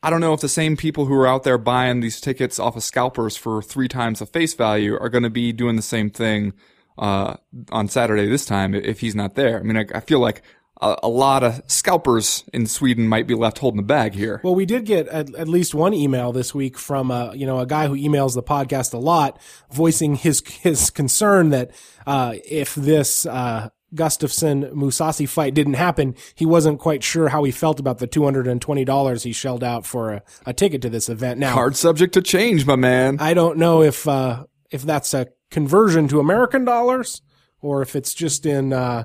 I 0.00 0.10
don't 0.10 0.20
know 0.20 0.32
if 0.32 0.40
the 0.40 0.48
same 0.48 0.76
people 0.76 1.06
who 1.06 1.14
are 1.14 1.26
out 1.26 1.42
there 1.42 1.58
buying 1.58 1.98
these 1.98 2.20
tickets 2.20 2.60
off 2.60 2.76
of 2.76 2.84
scalpers 2.84 3.36
for 3.36 3.62
three 3.62 3.88
times 3.88 4.20
the 4.20 4.26
face 4.26 4.54
value 4.54 4.96
are 5.00 5.08
going 5.08 5.24
to 5.24 5.30
be 5.30 5.52
doing 5.52 5.74
the 5.74 5.82
same 5.82 6.08
thing 6.08 6.52
uh, 6.98 7.34
on 7.72 7.88
Saturday 7.88 8.26
this 8.28 8.44
time 8.44 8.74
if 8.74 9.00
he's 9.00 9.16
not 9.16 9.34
there. 9.34 9.58
I 9.58 9.62
mean, 9.62 9.76
I, 9.76 9.86
I 9.92 10.00
feel 10.00 10.20
like 10.20 10.42
a, 10.80 10.96
a 11.04 11.08
lot 11.08 11.42
of 11.42 11.62
scalpers 11.66 12.44
in 12.52 12.66
Sweden 12.66 13.06
might 13.06 13.26
be 13.26 13.34
left 13.34 13.58
holding 13.58 13.76
the 13.76 13.86
bag 13.86 14.14
here. 14.14 14.40
Well, 14.42 14.54
we 14.54 14.66
did 14.66 14.84
get 14.84 15.08
at, 15.08 15.34
at 15.34 15.48
least 15.48 15.74
one 15.74 15.94
email 15.94 16.32
this 16.32 16.54
week 16.54 16.78
from 16.78 17.10
uh, 17.10 17.32
you 17.32 17.46
know 17.46 17.60
a 17.60 17.66
guy 17.66 17.86
who 17.86 17.96
emails 17.96 18.34
the 18.34 18.42
podcast 18.42 18.92
a 18.92 18.98
lot, 18.98 19.40
voicing 19.72 20.16
his 20.16 20.42
his 20.46 20.90
concern 20.90 21.50
that 21.50 21.70
uh, 22.06 22.34
if 22.44 22.74
this 22.74 23.26
uh, 23.26 23.70
Gustafsson 23.94 24.72
Mousasi 24.72 25.28
fight 25.28 25.54
didn't 25.54 25.74
happen, 25.74 26.14
he 26.34 26.44
wasn't 26.44 26.80
quite 26.80 27.04
sure 27.04 27.28
how 27.28 27.44
he 27.44 27.52
felt 27.52 27.78
about 27.78 27.98
the 27.98 28.06
two 28.06 28.24
hundred 28.24 28.46
and 28.46 28.60
twenty 28.60 28.84
dollars 28.84 29.22
he 29.22 29.32
shelled 29.32 29.64
out 29.64 29.86
for 29.86 30.12
a, 30.12 30.22
a 30.46 30.52
ticket 30.52 30.82
to 30.82 30.90
this 30.90 31.08
event. 31.08 31.38
Now, 31.38 31.52
Hard 31.52 31.76
subject 31.76 32.14
to 32.14 32.22
change, 32.22 32.66
my 32.66 32.76
man. 32.76 33.18
I 33.20 33.34
don't 33.34 33.58
know 33.58 33.82
if 33.82 34.06
uh, 34.08 34.44
if 34.70 34.82
that's 34.82 35.14
a 35.14 35.28
conversion 35.50 36.08
to 36.08 36.18
American 36.18 36.64
dollars 36.64 37.22
or 37.60 37.80
if 37.80 37.94
it's 37.94 38.12
just 38.12 38.44
in 38.44 38.72
uh, 38.72 39.04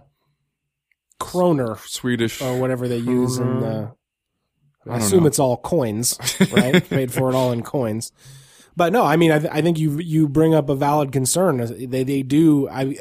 kroner 1.19 1.77
Swedish. 1.85 2.41
or 2.41 2.59
whatever 2.59 2.87
they 2.87 2.97
use 2.97 3.37
in 3.37 3.59
the. 3.59 3.91
I, 4.85 4.93
don't 4.93 5.01
assume 5.01 5.19
know. 5.21 5.27
it's 5.27 5.39
all 5.39 5.57
coins, 5.57 6.17
right? 6.51 6.87
Paid 6.89 7.11
for 7.13 7.29
it 7.29 7.35
all 7.35 7.51
in 7.51 7.61
coins. 7.63 8.11
but 8.75 8.93
no, 8.93 9.03
I 9.03 9.17
mean, 9.17 9.29
I, 9.29 9.39
th- 9.39 9.51
I 9.53 9.61
think 9.61 9.77
you 9.77 9.99
you 9.99 10.27
bring 10.29 10.53
up 10.55 10.69
a 10.69 10.75
valid 10.75 11.11
concern. 11.11 11.57
They 11.89 12.03
they 12.03 12.23
do, 12.23 12.69
I 12.69 12.95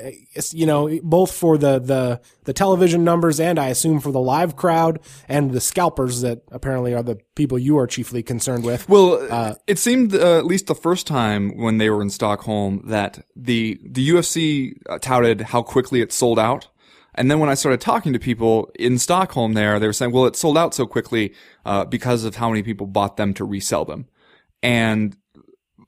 you 0.51 0.67
know, 0.67 0.99
both 1.03 1.33
for 1.33 1.57
the 1.57 1.79
the 1.79 2.21
the 2.45 2.53
television 2.53 3.05
numbers 3.05 3.39
and 3.39 3.59
I 3.61 3.69
assume 3.69 4.01
for 4.01 4.11
the 4.11 4.21
live 4.21 4.57
crowd 4.57 4.99
and 5.29 5.53
the 5.53 5.61
scalpers 5.61 6.21
that 6.23 6.43
apparently 6.51 6.95
are 6.95 7.03
the 7.05 7.19
people 7.37 7.59
you 7.59 7.79
are 7.79 7.87
chiefly 7.87 8.25
concerned 8.25 8.65
with. 8.65 8.89
Well, 8.89 9.27
uh, 9.31 9.55
it 9.69 9.79
seemed 9.79 10.15
uh, 10.15 10.37
at 10.39 10.47
least 10.47 10.67
the 10.67 10.75
first 10.75 11.07
time 11.07 11.57
when 11.57 11.79
they 11.79 11.91
were 11.91 12.03
in 12.03 12.11
Stockholm 12.11 12.83
that 12.87 13.25
the 13.37 13.79
the 13.85 14.09
UFC 14.11 14.73
touted 15.01 15.41
how 15.43 15.63
quickly 15.63 16.01
it 16.01 16.13
sold 16.13 16.41
out. 16.41 16.67
And 17.19 17.29
then 17.29 17.41
when 17.41 17.51
I 17.51 17.55
started 17.55 17.81
talking 17.81 18.13
to 18.13 18.19
people 18.21 18.71
in 18.79 18.97
Stockholm 18.97 19.55
there, 19.55 19.81
they 19.81 19.89
were 19.89 19.93
saying, 19.93 20.13
well, 20.13 20.27
it 20.27 20.37
sold 20.37 20.57
out 20.57 20.73
so 20.73 20.87
quickly 20.87 21.35
uh, 21.67 21.85
because 21.85 22.23
of 22.23 22.37
how 22.37 22.49
many 22.49 22.63
people 22.63 22.87
bought 22.87 23.17
them 23.17 23.35
to 23.35 23.45
resell 23.45 23.85
them. 23.85 24.07
And 24.63 25.17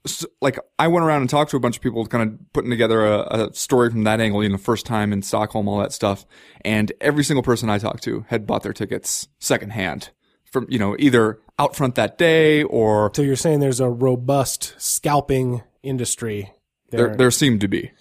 so, 0.05 0.27
like 0.41 0.59
I 0.77 0.87
went 0.87 1.05
around 1.05 1.21
and 1.21 1.29
talked 1.29 1.51
to 1.51 1.57
a 1.57 1.59
bunch 1.59 1.77
of 1.77 1.81
people, 1.81 2.05
kind 2.05 2.29
of 2.29 2.53
putting 2.53 2.69
together 2.69 3.05
a, 3.05 3.47
a, 3.47 3.53
story 3.53 3.89
from 3.89 4.03
that 4.03 4.19
angle. 4.19 4.43
You 4.43 4.49
know, 4.49 4.57
first 4.57 4.85
time 4.85 5.13
in 5.13 5.21
Stockholm, 5.21 5.67
all 5.67 5.79
that 5.79 5.93
stuff, 5.93 6.25
and 6.65 6.91
every 6.99 7.23
single 7.23 7.43
person 7.43 7.69
I 7.69 7.77
talked 7.77 8.03
to 8.03 8.25
had 8.27 8.47
bought 8.47 8.63
their 8.63 8.73
tickets 8.73 9.27
secondhand 9.39 10.09
from 10.51 10.65
you 10.69 10.79
know 10.79 10.95
either 10.97 11.39
out 11.59 11.75
front 11.75 11.95
that 11.95 12.17
day 12.17 12.63
or. 12.63 13.11
So 13.13 13.21
you're 13.21 13.35
saying 13.35 13.59
there's 13.59 13.79
a 13.79 13.89
robust 13.89 14.73
scalping 14.77 15.61
industry. 15.83 16.51
There, 16.89 17.07
there, 17.07 17.15
there 17.17 17.31
seemed 17.31 17.61
to 17.61 17.67
be. 17.67 17.91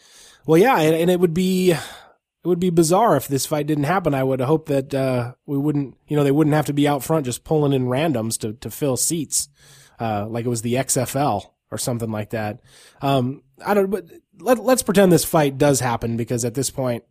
Well, 0.47 0.59
yeah, 0.59 0.79
and, 0.79 0.97
and 0.97 1.11
it 1.11 1.21
would 1.21 1.35
be 1.35 1.75
it 2.42 2.48
would 2.48 2.61
be 2.61 2.70
bizarre 2.70 3.16
if 3.16 3.29
this 3.29 3.46
fight 3.46 3.66
didn't 3.66 3.85
happen. 3.85 4.14
I 4.14 4.24
would 4.24 4.40
hope 4.40 4.66
that 4.66 4.94
uh, 4.94 5.35
we 5.46 5.59
wouldn't, 5.59 5.96
you 6.09 6.16
know, 6.16 6.24
they 6.24 6.31
wouldn't 6.31 6.57
have 6.57 6.66
to 6.66 6.72
be 6.72 6.88
out 6.88 7.05
front 7.05 7.26
just 7.26 7.44
pulling 7.44 7.72
in 7.72 7.87
randoms 7.87 8.38
to 8.38 8.55
to 8.55 8.70
fill 8.70 8.96
seats, 8.96 9.48
uh, 9.98 10.26
like 10.29 10.46
it 10.46 10.50
was 10.50 10.62
the 10.62 10.74
XFL 10.74 11.50
or 11.70 11.79
something 11.79 12.11
like 12.11 12.31
that. 12.31 12.61
Um, 13.00 13.42
I 13.64 13.74
don't, 13.74 13.90
but 13.90 14.07
let, 14.40 14.59
let's 14.59 14.83
pretend 14.83 15.12
this 15.12 15.24
fight 15.24 15.59
does 15.59 15.81
happen 15.81 16.16
because 16.16 16.44
at 16.44 16.55
this 16.55 16.70
point, 16.70 17.05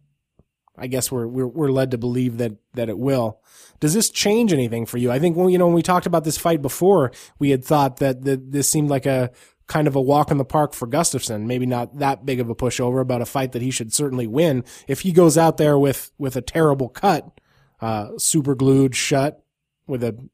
I 0.77 0.87
guess 0.87 1.11
we're, 1.11 1.27
we're, 1.27 1.47
we're 1.47 1.71
led 1.71 1.91
to 1.91 1.97
believe 1.97 2.37
that, 2.37 2.53
that 2.73 2.89
it 2.89 2.97
will. 2.97 3.41
Does 3.79 3.93
this 3.93 4.09
change 4.09 4.53
anything 4.53 4.85
for 4.85 4.97
you? 4.97 5.11
I 5.11 5.19
think 5.19 5.35
when, 5.35 5.49
you 5.49 5.57
know, 5.57 5.65
when 5.65 5.75
we 5.75 5.81
talked 5.81 6.05
about 6.05 6.23
this 6.23 6.37
fight 6.37 6.61
before, 6.61 7.11
we 7.37 7.49
had 7.49 7.63
thought 7.63 7.97
that, 7.97 8.23
that 8.23 8.51
this 8.51 8.69
seemed 8.69 8.89
like 8.89 9.05
a 9.05 9.31
kind 9.69 9.87
of 9.87 9.95
a 9.95 10.01
walk 10.01 10.31
in 10.31 10.37
the 10.37 10.43
park 10.43 10.73
for 10.73 10.87
Gustafsson. 10.87 11.45
Maybe 11.45 11.65
not 11.65 11.99
that 11.99 12.25
big 12.25 12.41
of 12.41 12.49
a 12.49 12.55
pushover, 12.55 13.07
but 13.07 13.21
a 13.21 13.25
fight 13.25 13.53
that 13.53 13.61
he 13.61 13.71
should 13.71 13.93
certainly 13.93 14.27
win. 14.27 14.65
If 14.87 15.01
he 15.01 15.13
goes 15.13 15.37
out 15.37 15.55
there 15.55 15.79
with, 15.79 16.11
with 16.17 16.35
a 16.35 16.41
terrible 16.41 16.89
cut, 16.89 17.39
uh, 17.79 18.17
super 18.17 18.55
glued 18.55 18.95
shut 18.95 19.41
with 19.87 20.03
an 20.03 20.29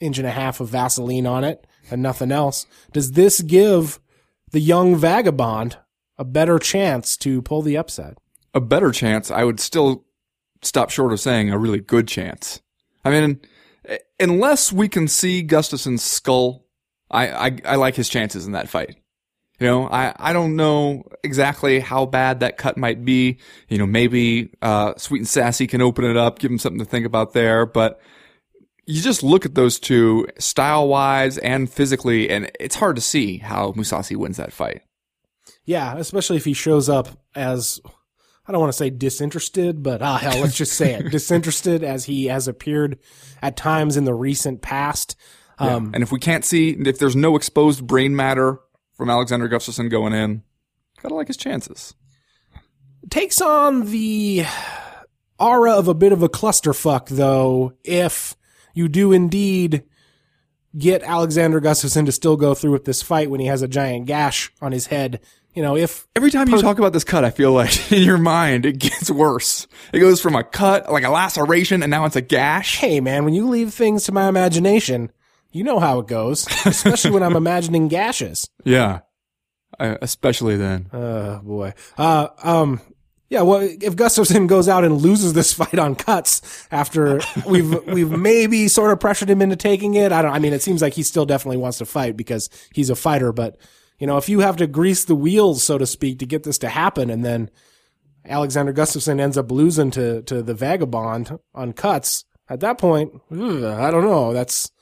inch 0.00 0.18
and 0.18 0.26
a 0.26 0.32
half 0.32 0.60
of 0.60 0.68
Vaseline 0.68 1.26
on 1.26 1.44
it, 1.44 1.66
and 1.90 2.02
nothing 2.02 2.30
else. 2.30 2.66
Does 2.92 3.12
this 3.12 3.40
give 3.40 4.00
the 4.50 4.60
young 4.60 4.96
vagabond 4.96 5.78
a 6.18 6.24
better 6.24 6.58
chance 6.58 7.16
to 7.18 7.42
pull 7.42 7.62
the 7.62 7.76
upset? 7.76 8.18
A 8.52 8.60
better 8.60 8.90
chance? 8.90 9.30
I 9.30 9.44
would 9.44 9.60
still 9.60 10.04
stop 10.62 10.90
short 10.90 11.12
of 11.12 11.20
saying 11.20 11.50
a 11.50 11.58
really 11.58 11.80
good 11.80 12.06
chance. 12.06 12.60
I 13.04 13.10
mean, 13.10 13.40
unless 14.18 14.72
we 14.72 14.88
can 14.88 15.08
see 15.08 15.42
Gustafsson's 15.42 16.02
skull, 16.02 16.66
I, 17.10 17.28
I, 17.28 17.58
I 17.64 17.76
like 17.76 17.94
his 17.94 18.08
chances 18.08 18.46
in 18.46 18.52
that 18.52 18.68
fight. 18.68 18.96
You 19.58 19.66
know, 19.66 19.88
I, 19.88 20.14
I 20.16 20.32
don't 20.32 20.56
know 20.56 21.04
exactly 21.22 21.80
how 21.80 22.06
bad 22.06 22.40
that 22.40 22.56
cut 22.56 22.78
might 22.78 23.04
be. 23.04 23.38
You 23.68 23.76
know, 23.76 23.86
maybe, 23.86 24.50
uh, 24.62 24.94
Sweet 24.96 25.18
and 25.18 25.28
Sassy 25.28 25.66
can 25.66 25.82
open 25.82 26.04
it 26.06 26.16
up, 26.16 26.38
give 26.38 26.50
him 26.50 26.58
something 26.58 26.78
to 26.78 26.84
think 26.86 27.04
about 27.04 27.34
there, 27.34 27.66
but 27.66 28.00
you 28.86 29.02
just 29.02 29.22
look 29.22 29.44
at 29.44 29.54
those 29.54 29.78
two 29.78 30.26
style 30.38 30.88
wise 30.88 31.38
and 31.38 31.70
physically, 31.70 32.30
and 32.30 32.50
it's 32.58 32.76
hard 32.76 32.96
to 32.96 33.02
see 33.02 33.38
how 33.38 33.72
Mousasi 33.72 34.16
wins 34.16 34.38
that 34.38 34.52
fight. 34.52 34.82
Yeah, 35.64 35.96
especially 35.96 36.36
if 36.38 36.44
he 36.44 36.54
shows 36.54 36.88
up 36.88 37.08
as 37.34 37.80
I 38.46 38.52
don't 38.52 38.60
want 38.60 38.72
to 38.72 38.78
say 38.78 38.90
disinterested, 38.90 39.82
but 39.82 40.02
ah 40.02 40.16
hell, 40.18 40.40
let's 40.40 40.56
just 40.56 40.72
say 40.72 40.94
it 40.94 41.10
disinterested 41.10 41.84
as 41.84 42.06
he 42.06 42.26
has 42.26 42.48
appeared 42.48 42.98
at 43.42 43.56
times 43.56 43.96
in 43.96 44.04
the 44.04 44.14
recent 44.14 44.62
past. 44.62 45.16
Um, 45.60 45.68
yeah. 45.68 45.90
And 45.94 46.02
if 46.02 46.10
we 46.10 46.18
can't 46.18 46.44
see, 46.44 46.70
if 46.70 46.98
there's 46.98 47.16
no 47.16 47.36
exposed 47.36 47.86
brain 47.86 48.16
matter 48.16 48.58
from 48.94 49.10
Alexander 49.10 49.48
Gustafsson 49.48 49.90
going 49.90 50.12
in, 50.12 50.42
gotta 51.02 51.14
like 51.14 51.28
his 51.28 51.36
chances. 51.36 51.94
Takes 53.08 53.40
on 53.40 53.86
the 53.86 54.44
aura 55.38 55.72
of 55.72 55.88
a 55.88 55.94
bit 55.94 56.12
of 56.12 56.22
a 56.22 56.28
clusterfuck, 56.28 57.08
though, 57.08 57.74
if 57.84 58.36
you 58.74 58.88
do 58.88 59.12
indeed 59.12 59.84
get 60.76 61.02
Alexander 61.02 61.60
Gustafsson 61.60 62.06
to 62.06 62.12
still 62.12 62.36
go 62.36 62.54
through 62.54 62.72
with 62.72 62.84
this 62.84 63.02
fight 63.02 63.30
when 63.30 63.40
he 63.40 63.46
has 63.46 63.62
a 63.62 63.68
giant 63.68 64.06
gash 64.06 64.52
on 64.60 64.72
his 64.72 64.86
head. 64.86 65.20
You 65.54 65.62
know, 65.62 65.76
if 65.76 66.06
every 66.14 66.30
time 66.30 66.46
per- 66.46 66.56
you 66.56 66.62
talk 66.62 66.78
about 66.78 66.92
this 66.92 67.02
cut, 67.02 67.24
I 67.24 67.30
feel 67.30 67.52
like 67.52 67.92
in 67.92 68.02
your 68.02 68.18
mind 68.18 68.66
it 68.66 68.78
gets 68.78 69.10
worse. 69.10 69.66
It 69.92 69.98
goes 69.98 70.20
from 70.20 70.36
a 70.36 70.44
cut, 70.44 70.90
like 70.90 71.04
a 71.04 71.10
laceration, 71.10 71.82
and 71.82 71.90
now 71.90 72.04
it's 72.04 72.16
a 72.16 72.20
gash. 72.20 72.76
Hey, 72.76 73.00
man, 73.00 73.24
when 73.24 73.34
you 73.34 73.48
leave 73.48 73.74
things 73.74 74.04
to 74.04 74.12
my 74.12 74.28
imagination, 74.28 75.10
you 75.52 75.64
know 75.64 75.78
how 75.78 75.98
it 75.98 76.06
goes, 76.06 76.46
especially 76.64 77.10
when 77.10 77.22
I'm 77.22 77.36
imagining 77.36 77.88
gashes. 77.88 78.48
Yeah, 78.64 79.00
uh, 79.78 79.96
especially 80.02 80.56
then. 80.56 80.88
Oh 80.92 81.40
boy. 81.42 81.74
Uh, 81.96 82.28
um, 82.42 82.80
yeah, 83.30 83.42
well, 83.42 83.60
if 83.60 83.94
Gustafsson 83.94 84.48
goes 84.48 84.68
out 84.68 84.84
and 84.84 85.00
loses 85.00 85.34
this 85.34 85.52
fight 85.54 85.78
on 85.78 85.94
cuts 85.94 86.66
after 86.70 87.20
we've 87.46 87.86
we've 87.86 88.10
maybe 88.10 88.68
sort 88.68 88.90
of 88.90 89.00
pressured 89.00 89.30
him 89.30 89.40
into 89.40 89.56
taking 89.56 89.94
it, 89.94 90.12
I 90.12 90.22
don't. 90.22 90.32
I 90.32 90.38
mean, 90.38 90.52
it 90.52 90.62
seems 90.62 90.82
like 90.82 90.94
he 90.94 91.02
still 91.02 91.26
definitely 91.26 91.58
wants 91.58 91.78
to 91.78 91.86
fight 91.86 92.16
because 92.16 92.50
he's 92.74 92.90
a 92.90 92.96
fighter. 92.96 93.32
But 93.32 93.56
you 93.98 94.06
know, 94.06 94.16
if 94.16 94.28
you 94.28 94.40
have 94.40 94.56
to 94.56 94.66
grease 94.66 95.04
the 95.04 95.14
wheels, 95.14 95.62
so 95.62 95.78
to 95.78 95.86
speak, 95.86 96.18
to 96.18 96.26
get 96.26 96.42
this 96.42 96.58
to 96.58 96.68
happen, 96.68 97.08
and 97.08 97.24
then 97.24 97.50
Alexander 98.24 98.72
Gustafsson 98.72 99.20
ends 99.20 99.38
up 99.38 99.50
losing 99.50 99.92
to 99.92 100.22
to 100.22 100.42
the 100.42 100.54
vagabond 100.54 101.38
on 101.54 101.72
cuts, 101.72 102.24
at 102.48 102.60
that 102.60 102.78
point, 102.78 103.12
ugh, 103.30 103.62
I 103.62 103.92
don't 103.92 104.04
know. 104.04 104.32
That's 104.32 104.72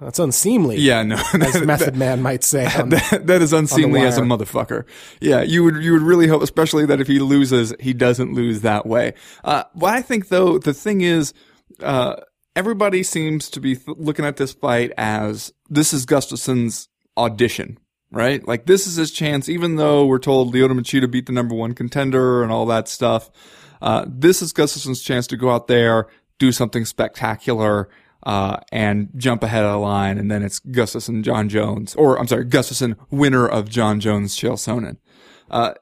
that's 0.00 0.18
unseemly. 0.18 0.76
Yeah, 0.76 1.02
no, 1.02 1.16
as 1.34 1.60
Method 1.62 1.96
Man 1.96 2.22
might 2.22 2.44
say. 2.44 2.66
On, 2.78 2.90
that, 2.90 3.26
that 3.26 3.42
is 3.42 3.52
unseemly 3.52 4.02
as 4.02 4.16
a 4.18 4.22
motherfucker. 4.22 4.84
Yeah, 5.20 5.42
you 5.42 5.64
would 5.64 5.82
you 5.82 5.92
would 5.92 6.02
really 6.02 6.28
hope, 6.28 6.42
especially 6.42 6.86
that 6.86 7.00
if 7.00 7.08
he 7.08 7.18
loses, 7.18 7.74
he 7.80 7.92
doesn't 7.92 8.32
lose 8.32 8.60
that 8.60 8.86
way. 8.86 9.14
Uh, 9.42 9.64
what 9.72 9.94
I 9.94 10.02
think 10.02 10.28
though, 10.28 10.58
the 10.58 10.74
thing 10.74 11.00
is, 11.00 11.34
uh, 11.82 12.16
everybody 12.54 13.02
seems 13.02 13.50
to 13.50 13.60
be 13.60 13.74
th- 13.74 13.96
looking 13.98 14.24
at 14.24 14.36
this 14.36 14.52
fight 14.52 14.92
as 14.96 15.52
this 15.68 15.92
is 15.92 16.06
Gustafsson's 16.06 16.88
audition, 17.16 17.78
right? 18.12 18.46
Like 18.46 18.66
this 18.66 18.86
is 18.86 18.96
his 18.96 19.10
chance, 19.10 19.48
even 19.48 19.76
though 19.76 20.06
we're 20.06 20.18
told 20.20 20.54
Lyoto 20.54 20.78
Machida 20.78 21.10
beat 21.10 21.26
the 21.26 21.32
number 21.32 21.56
one 21.56 21.74
contender 21.74 22.42
and 22.44 22.52
all 22.52 22.66
that 22.66 22.86
stuff. 22.86 23.30
Uh, 23.82 24.04
this 24.08 24.42
is 24.42 24.52
Gustafsson's 24.52 25.02
chance 25.02 25.26
to 25.28 25.36
go 25.36 25.50
out 25.50 25.66
there, 25.66 26.06
do 26.38 26.52
something 26.52 26.84
spectacular 26.84 27.88
uh, 28.28 28.58
and 28.70 29.08
jump 29.16 29.42
ahead 29.42 29.64
of 29.64 29.72
the 29.72 29.78
line, 29.78 30.18
and 30.18 30.30
then 30.30 30.42
it's 30.42 30.60
Gustafsson, 30.60 31.22
Jon 31.22 31.48
Jones, 31.48 31.94
or 31.94 32.18
I'm 32.18 32.26
sorry, 32.26 32.44
Gustafsson, 32.44 32.94
winner 33.10 33.48
of 33.48 33.70
Jon 33.70 34.00
Jones, 34.00 34.36
Chael 34.36 34.58
Sonnen. 34.58 34.98
Uh, 35.50 35.72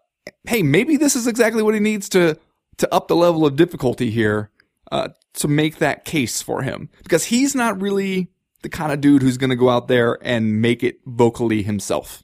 hey, 0.44 0.62
maybe 0.62 0.96
this 0.96 1.16
is 1.16 1.26
exactly 1.26 1.60
what 1.60 1.74
he 1.74 1.80
needs 1.80 2.08
to 2.10 2.38
to 2.76 2.94
up 2.94 3.08
the 3.08 3.16
level 3.16 3.44
of 3.44 3.56
difficulty 3.56 4.12
here 4.12 4.50
uh, 4.92 5.08
to 5.32 5.48
make 5.48 5.78
that 5.78 6.04
case 6.04 6.40
for 6.40 6.62
him, 6.62 6.88
because 7.02 7.24
he's 7.24 7.56
not 7.56 7.82
really 7.82 8.28
the 8.62 8.68
kind 8.68 8.92
of 8.92 9.00
dude 9.00 9.22
who's 9.22 9.38
going 9.38 9.50
to 9.50 9.56
go 9.56 9.68
out 9.68 9.88
there 9.88 10.16
and 10.22 10.62
make 10.62 10.84
it 10.84 11.00
vocally 11.04 11.64
himself 11.64 12.22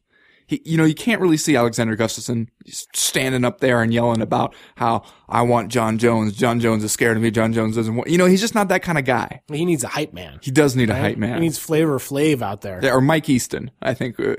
he, 0.53 0.61
you 0.67 0.77
know, 0.77 0.85
you 0.85 0.95
can't 0.95 1.21
really 1.21 1.38
see 1.38 1.57
Alexander 1.57 1.97
Gustafsson 1.97 2.49
standing 2.69 3.43
up 3.43 3.61
there 3.61 3.83
and 3.83 3.93
yelling 3.93 4.21
about 4.21 4.55
how 4.77 5.03
I 5.27 5.41
want 5.43 5.71
Jon 5.71 5.97
Jones. 5.97 6.35
Jon 6.35 6.61
Jones 6.61 6.85
is 6.85 6.93
scared 6.93 7.17
of 7.17 7.23
me. 7.23 7.31
Jon 7.31 7.55
Jones 7.55 7.77
doesn't 7.77 7.97
want, 7.97 8.11
you 8.11 8.19
know, 8.19 8.27
he's 8.27 8.43
just 8.43 8.55
not 8.55 8.69
that 8.69 8.83
kind 8.83 8.99
of 8.99 9.07
guy. 9.07 9.41
He 9.51 9.65
needs 9.65 9.83
a 9.83 9.88
hype 9.88 10.12
man. 10.12 10.41
He 10.43 10.51
does 10.51 10.77
need 10.77 10.91
right? 10.91 10.99
a 10.99 11.01
hype 11.01 11.17
man. 11.17 11.37
He 11.37 11.41
needs 11.41 11.57
Flavor 11.59 11.99
Flav 11.99 12.43
out 12.43 12.61
there. 12.61 12.81
Yeah, 12.83 12.91
or 12.91 13.01
Mike 13.01 13.31
Easton, 13.31 13.71
I 13.81 13.95
think, 13.95 14.21
uh, 14.21 14.35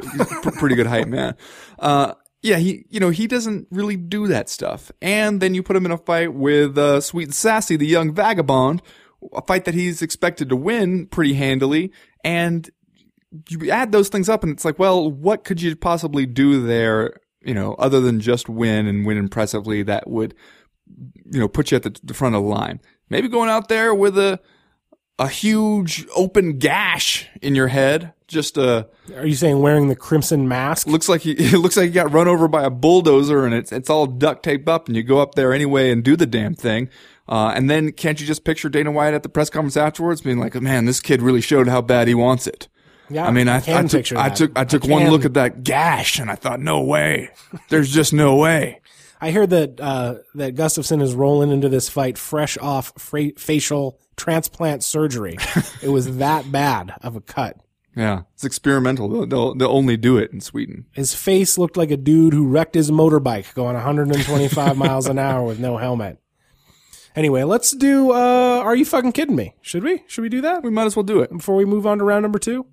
pretty 0.59 0.75
good 0.75 0.85
hype 0.85 1.07
man. 1.07 1.35
Uh, 1.79 2.13
yeah, 2.43 2.57
he, 2.57 2.85
you 2.89 2.99
know, 2.99 3.09
he 3.09 3.25
doesn't 3.25 3.67
really 3.71 3.95
do 3.95 4.27
that 4.27 4.49
stuff. 4.49 4.91
And 5.01 5.41
then 5.41 5.55
you 5.55 5.63
put 5.63 5.75
him 5.75 5.87
in 5.87 5.91
a 5.91 5.97
fight 5.97 6.35
with, 6.35 6.77
uh, 6.77 7.01
Sweet 7.01 7.29
and 7.29 7.35
Sassy, 7.35 7.75
the 7.75 7.87
young 7.87 8.13
vagabond, 8.13 8.83
a 9.33 9.41
fight 9.41 9.65
that 9.65 9.73
he's 9.73 10.03
expected 10.03 10.49
to 10.49 10.55
win 10.55 11.07
pretty 11.07 11.33
handily. 11.33 11.91
And 12.23 12.69
you 13.49 13.71
add 13.71 13.91
those 13.91 14.09
things 14.09 14.29
up 14.29 14.43
and 14.43 14.51
it's 14.51 14.65
like, 14.65 14.79
well, 14.79 15.09
what 15.09 15.43
could 15.43 15.61
you 15.61 15.75
possibly 15.75 16.25
do 16.25 16.65
there, 16.65 17.19
you 17.41 17.53
know, 17.53 17.73
other 17.75 17.99
than 17.99 18.19
just 18.19 18.49
win 18.49 18.87
and 18.87 19.05
win 19.05 19.17
impressively 19.17 19.83
that 19.83 20.09
would, 20.09 20.35
you 21.31 21.39
know, 21.39 21.47
put 21.47 21.71
you 21.71 21.77
at 21.77 21.83
the, 21.83 21.99
the 22.03 22.13
front 22.13 22.35
of 22.35 22.43
the 22.43 22.49
line? 22.49 22.79
Maybe 23.09 23.27
going 23.27 23.49
out 23.49 23.69
there 23.69 23.93
with 23.93 24.17
a, 24.17 24.39
a 25.19 25.27
huge 25.27 26.05
open 26.15 26.57
gash 26.57 27.27
in 27.41 27.55
your 27.55 27.67
head. 27.67 28.13
Just 28.27 28.57
a. 28.57 28.87
Are 29.15 29.25
you 29.25 29.35
saying 29.35 29.59
wearing 29.59 29.87
the 29.87 29.95
crimson 29.95 30.47
mask? 30.47 30.87
Looks 30.87 31.09
like 31.09 31.21
he, 31.21 31.31
it 31.37 31.59
looks 31.59 31.77
like 31.77 31.87
he 31.87 31.91
got 31.91 32.11
run 32.11 32.27
over 32.27 32.47
by 32.47 32.63
a 32.63 32.69
bulldozer 32.69 33.45
and 33.45 33.53
it's, 33.53 33.71
it's 33.71 33.89
all 33.89 34.05
duct 34.05 34.43
taped 34.43 34.67
up 34.69 34.87
and 34.87 34.95
you 34.95 35.03
go 35.03 35.19
up 35.19 35.35
there 35.35 35.53
anyway 35.53 35.91
and 35.91 36.03
do 36.03 36.15
the 36.15 36.25
damn 36.25 36.55
thing. 36.55 36.89
Uh, 37.27 37.53
and 37.55 37.69
then 37.69 37.91
can't 37.91 38.19
you 38.19 38.27
just 38.27 38.43
picture 38.43 38.69
Dana 38.69 38.91
White 38.91 39.13
at 39.13 39.23
the 39.23 39.29
press 39.29 39.49
conference 39.49 39.77
afterwards 39.77 40.21
being 40.21 40.39
like, 40.39 40.59
man, 40.61 40.85
this 40.85 40.99
kid 40.99 41.21
really 41.21 41.41
showed 41.41 41.67
how 41.67 41.81
bad 41.81 42.07
he 42.07 42.15
wants 42.15 42.47
it. 42.47 42.67
Yeah, 43.09 43.25
I 43.27 43.31
mean, 43.31 43.47
I, 43.49 43.57
I 43.67 43.79
I, 43.79 43.83
took, 43.83 44.11
I 44.13 44.29
took, 44.29 44.57
I 44.57 44.63
took 44.63 44.85
I 44.85 44.87
one 44.87 45.09
look 45.09 45.25
at 45.25 45.33
that 45.35 45.63
gash 45.63 46.19
and 46.19 46.31
I 46.31 46.35
thought, 46.35 46.59
no 46.59 46.81
way. 46.81 47.29
There's 47.69 47.91
just 47.91 48.13
no 48.13 48.35
way. 48.35 48.81
I 49.21 49.31
hear 49.31 49.47
that 49.47 49.79
uh, 49.79 50.15
that 50.35 50.55
Gustafsson 50.55 51.01
is 51.01 51.13
rolling 51.13 51.49
into 51.51 51.69
this 51.69 51.87
fight 51.89 52.17
fresh 52.17 52.57
off 52.57 52.91
fra- 52.97 53.31
facial 53.37 53.99
transplant 54.17 54.83
surgery. 54.83 55.37
it 55.81 55.89
was 55.89 56.17
that 56.19 56.51
bad 56.51 56.93
of 57.01 57.15
a 57.15 57.21
cut. 57.21 57.57
Yeah, 57.95 58.23
it's 58.33 58.43
experimental. 58.43 59.07
They'll, 59.07 59.25
they'll, 59.27 59.55
they'll 59.55 59.69
only 59.69 59.97
do 59.97 60.17
it 60.17 60.31
in 60.31 60.41
Sweden. 60.41 60.87
His 60.91 61.13
face 61.13 61.57
looked 61.57 61.77
like 61.77 61.91
a 61.91 61.95
dude 61.97 62.33
who 62.33 62.47
wrecked 62.47 62.73
his 62.75 62.89
motorbike 62.89 63.53
going 63.53 63.75
125 63.75 64.75
miles 64.77 65.07
an 65.07 65.19
hour 65.19 65.43
with 65.45 65.59
no 65.59 65.77
helmet. 65.77 66.17
Anyway, 67.15 67.43
let's 67.43 67.71
do. 67.71 68.11
Uh, 68.11 68.61
are 68.63 68.75
you 68.75 68.83
fucking 68.85 69.11
kidding 69.11 69.35
me? 69.35 69.53
Should 69.61 69.83
we? 69.83 70.03
Should 70.07 70.23
we 70.23 70.29
do 70.29 70.41
that 70.41 70.63
We 70.63 70.71
might 70.71 70.85
as 70.85 70.95
well 70.95 71.03
do 71.03 71.19
it. 71.21 71.29
before 71.31 71.55
we 71.55 71.63
move 71.65 71.85
on 71.85 71.99
to 71.99 72.03
round 72.03 72.23
number 72.23 72.39
two? 72.39 72.65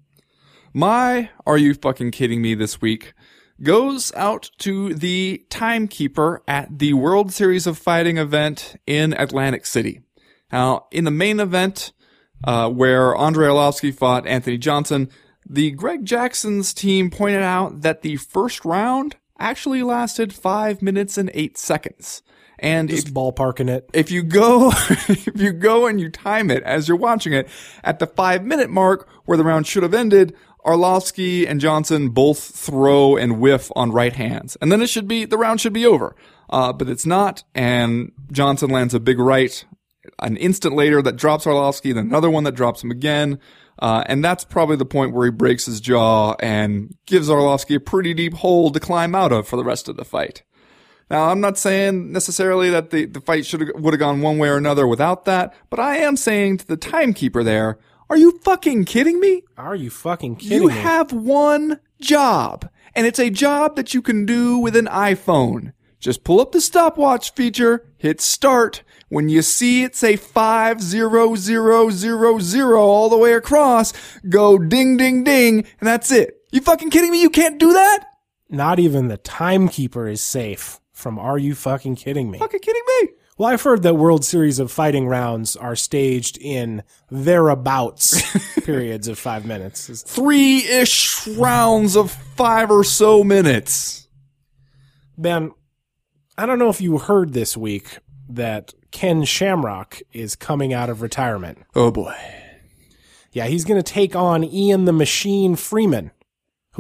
My 0.72 1.30
Are 1.46 1.58
You 1.58 1.74
Fucking 1.74 2.12
Kidding 2.12 2.40
Me 2.40 2.54
this 2.54 2.80
week 2.80 3.12
goes 3.60 4.12
out 4.14 4.50
to 4.58 4.94
the 4.94 5.44
timekeeper 5.50 6.42
at 6.46 6.78
the 6.78 6.92
World 6.94 7.32
Series 7.32 7.66
of 7.66 7.76
Fighting 7.76 8.18
event 8.18 8.76
in 8.86 9.12
Atlantic 9.14 9.66
City. 9.66 10.02
Now, 10.52 10.86
in 10.92 11.04
the 11.04 11.10
main 11.10 11.40
event, 11.40 11.92
uh, 12.44 12.70
where 12.70 13.16
Andrei 13.16 13.48
Arlovsky 13.48 13.92
fought 13.92 14.28
Anthony 14.28 14.58
Johnson, 14.58 15.10
the 15.44 15.72
Greg 15.72 16.04
Jackson's 16.04 16.72
team 16.72 17.10
pointed 17.10 17.42
out 17.42 17.82
that 17.82 18.02
the 18.02 18.14
first 18.16 18.64
round 18.64 19.16
actually 19.40 19.82
lasted 19.82 20.32
five 20.32 20.82
minutes 20.82 21.18
and 21.18 21.32
eight 21.34 21.58
seconds. 21.58 22.22
And 22.62 22.90
if 22.90 23.06
ballparking 23.06 23.70
it. 23.70 23.88
if 23.94 24.10
you 24.10 24.22
go 24.22 24.68
if 24.88 25.40
you 25.40 25.50
go 25.50 25.86
and 25.86 25.98
you 25.98 26.10
time 26.10 26.50
it 26.50 26.62
as 26.62 26.88
you're 26.88 26.96
watching 26.96 27.32
it 27.32 27.48
at 27.82 28.00
the 28.00 28.06
five 28.06 28.44
minute 28.44 28.68
mark 28.68 29.08
where 29.24 29.38
the 29.38 29.44
round 29.44 29.66
should 29.66 29.82
have 29.82 29.94
ended 29.94 30.36
Arlovsky 30.64 31.48
and 31.48 31.60
Johnson 31.60 32.10
both 32.10 32.38
throw 32.38 33.16
and 33.16 33.40
whiff 33.40 33.70
on 33.76 33.92
right 33.92 34.12
hands. 34.12 34.56
And 34.60 34.70
then 34.70 34.82
it 34.82 34.88
should 34.88 35.08
be 35.08 35.24
the 35.24 35.38
round 35.38 35.60
should 35.60 35.72
be 35.72 35.86
over. 35.86 36.14
Uh, 36.48 36.72
but 36.72 36.88
it's 36.88 37.06
not. 37.06 37.44
And 37.54 38.12
Johnson 38.32 38.70
lands 38.70 38.94
a 38.94 39.00
big 39.00 39.18
right 39.18 39.64
an 40.18 40.36
instant 40.36 40.74
later 40.74 41.02
that 41.02 41.16
drops 41.16 41.44
Arlovsky 41.44 41.94
then 41.94 42.06
another 42.06 42.30
one 42.30 42.44
that 42.44 42.54
drops 42.54 42.82
him 42.82 42.90
again. 42.90 43.38
Uh, 43.78 44.04
and 44.06 44.22
that's 44.22 44.44
probably 44.44 44.76
the 44.76 44.84
point 44.84 45.14
where 45.14 45.26
he 45.26 45.30
breaks 45.30 45.64
his 45.66 45.80
jaw 45.80 46.34
and 46.40 46.94
gives 47.06 47.28
Arlovsky 47.28 47.76
a 47.76 47.80
pretty 47.80 48.12
deep 48.12 48.34
hole 48.34 48.70
to 48.70 48.80
climb 48.80 49.14
out 49.14 49.32
of 49.32 49.48
for 49.48 49.56
the 49.56 49.64
rest 49.64 49.88
of 49.88 49.96
the 49.96 50.04
fight. 50.04 50.42
Now, 51.10 51.30
I'm 51.30 51.40
not 51.40 51.58
saying 51.58 52.12
necessarily 52.12 52.70
that 52.70 52.90
the, 52.90 53.06
the 53.06 53.20
fight 53.20 53.44
should 53.44 53.72
would 53.80 53.94
have 53.94 53.98
gone 53.98 54.20
one 54.20 54.38
way 54.38 54.48
or 54.48 54.56
another 54.56 54.86
without 54.86 55.24
that, 55.24 55.54
but 55.68 55.80
I 55.80 55.96
am 55.96 56.16
saying 56.16 56.58
to 56.58 56.66
the 56.66 56.76
timekeeper 56.76 57.42
there, 57.42 57.78
are 58.10 58.16
you 58.16 58.38
fucking 58.42 58.84
kidding 58.86 59.20
me? 59.20 59.44
Are 59.56 59.76
you 59.76 59.88
fucking 59.88 60.36
kidding 60.36 60.62
You 60.62 60.68
me? 60.68 60.74
You 60.74 60.80
have 60.80 61.12
one 61.12 61.78
job, 62.00 62.68
and 62.94 63.06
it's 63.06 63.20
a 63.20 63.30
job 63.30 63.76
that 63.76 63.94
you 63.94 64.02
can 64.02 64.26
do 64.26 64.58
with 64.58 64.74
an 64.74 64.86
iPhone. 64.86 65.72
Just 66.00 66.24
pull 66.24 66.40
up 66.40 66.50
the 66.50 66.60
stopwatch 66.60 67.32
feature, 67.34 67.86
hit 67.98 68.20
start. 68.20 68.82
When 69.10 69.28
you 69.28 69.42
see 69.42 69.84
it 69.84 69.94
say 69.94 70.16
50000 70.16 71.04
all 72.74 73.08
the 73.08 73.16
way 73.16 73.32
across, 73.34 73.92
go 74.28 74.58
ding 74.58 74.96
ding 74.96 75.22
ding, 75.22 75.58
and 75.58 75.86
that's 75.86 76.10
it. 76.10 76.42
You 76.50 76.60
fucking 76.60 76.90
kidding 76.90 77.12
me? 77.12 77.22
You 77.22 77.30
can't 77.30 77.60
do 77.60 77.72
that? 77.72 78.06
Not 78.48 78.80
even 78.80 79.06
the 79.06 79.18
timekeeper 79.18 80.08
is 80.08 80.20
safe 80.20 80.80
from 80.92 81.16
Are 81.16 81.38
you 81.38 81.54
fucking 81.54 81.94
kidding 81.94 82.28
me? 82.30 82.38
Fucking 82.38 82.60
kidding 82.60 82.82
me? 83.02 83.08
Well, 83.40 83.48
I've 83.48 83.62
heard 83.62 83.82
that 83.84 83.94
World 83.94 84.22
Series 84.22 84.58
of 84.58 84.70
Fighting 84.70 85.08
rounds 85.08 85.56
are 85.56 85.74
staged 85.74 86.36
in 86.36 86.82
thereabouts 87.10 88.20
periods 88.66 89.08
of 89.08 89.18
five 89.18 89.46
minutes. 89.46 90.02
Three-ish 90.02 91.26
rounds 91.26 91.96
of 91.96 92.10
five 92.10 92.70
or 92.70 92.84
so 92.84 93.24
minutes. 93.24 94.08
Ben, 95.16 95.52
I 96.36 96.44
don't 96.44 96.58
know 96.58 96.68
if 96.68 96.82
you 96.82 96.98
heard 96.98 97.32
this 97.32 97.56
week 97.56 98.00
that 98.28 98.74
Ken 98.90 99.24
Shamrock 99.24 100.02
is 100.12 100.36
coming 100.36 100.74
out 100.74 100.90
of 100.90 101.00
retirement. 101.00 101.64
Oh 101.74 101.90
boy. 101.90 102.14
Yeah, 103.32 103.46
he's 103.46 103.64
going 103.64 103.82
to 103.82 103.92
take 103.92 104.14
on 104.14 104.44
Ian 104.44 104.84
the 104.84 104.92
Machine 104.92 105.56
Freeman, 105.56 106.10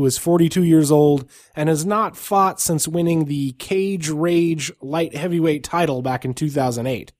who 0.00 0.06
is 0.06 0.16
42 0.16 0.64
years 0.64 0.90
old 0.90 1.28
and 1.54 1.68
has 1.68 1.84
not 1.84 2.16
fought 2.16 2.58
since 2.58 2.88
winning 2.88 3.26
the 3.26 3.52
Cage 3.52 4.08
Rage 4.08 4.72
light 4.80 5.14
heavyweight 5.14 5.62
title 5.62 6.00
back 6.00 6.24
in 6.24 6.32
2008. 6.32 7.12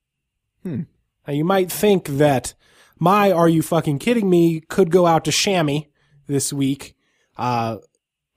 Hmm. 0.62 0.82
Now, 1.26 1.34
you 1.34 1.44
might 1.44 1.70
think 1.70 2.08
that 2.08 2.54
my 2.98 3.30
Are 3.30 3.50
You 3.50 3.60
Fucking 3.60 3.98
Kidding 3.98 4.30
Me 4.30 4.60
could 4.60 4.90
go 4.90 5.06
out 5.06 5.26
to 5.26 5.30
Shammy 5.30 5.88
this 6.26 6.54
week, 6.54 6.96
uh, 7.36 7.76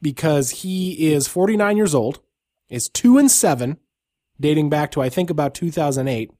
because 0.01 0.49
he 0.49 1.13
is 1.13 1.29
49 1.29 1.77
years 1.77 1.95
old, 1.95 2.19
is 2.67 2.89
2 2.89 3.17
and 3.17 3.31
7, 3.31 3.77
dating 4.41 4.69
back 4.69 4.91
to, 4.91 5.01
I 5.01 5.07
think, 5.07 5.29
about 5.29 5.53
2008. 5.53 6.31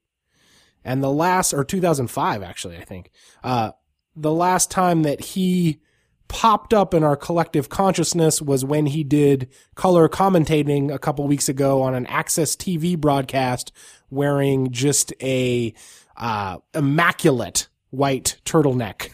And 0.84 1.02
the 1.02 1.10
last, 1.10 1.54
or 1.54 1.64
2005, 1.64 2.44
actually, 2.44 2.76
I 2.76 2.84
think. 2.84 3.12
Uh, 3.42 3.72
the 4.14 4.34
last 4.34 4.70
time 4.70 5.04
that 5.04 5.22
he 5.22 5.80
popped 6.28 6.74
up 6.74 6.94
in 6.94 7.04
our 7.04 7.16
collective 7.16 7.70
consciousness 7.70 8.42
was 8.42 8.66
when 8.66 8.88
he 8.88 9.04
did 9.04 9.50
color 9.76 10.10
commentating 10.10 10.94
a 10.94 11.00
couple 11.00 11.28
weeks 11.28 11.48
ago 11.48 11.82
on 11.82 11.94
an 11.94 12.06
AXS 12.08 12.58
TV 12.58 12.98
broadcast 12.98 13.72
wearing 14.10 14.72
just 14.72 15.14
a 15.22 15.74
uh, 16.18 16.58
immaculate 16.74 17.68
white 17.90 18.38
turtleneck 18.46 19.10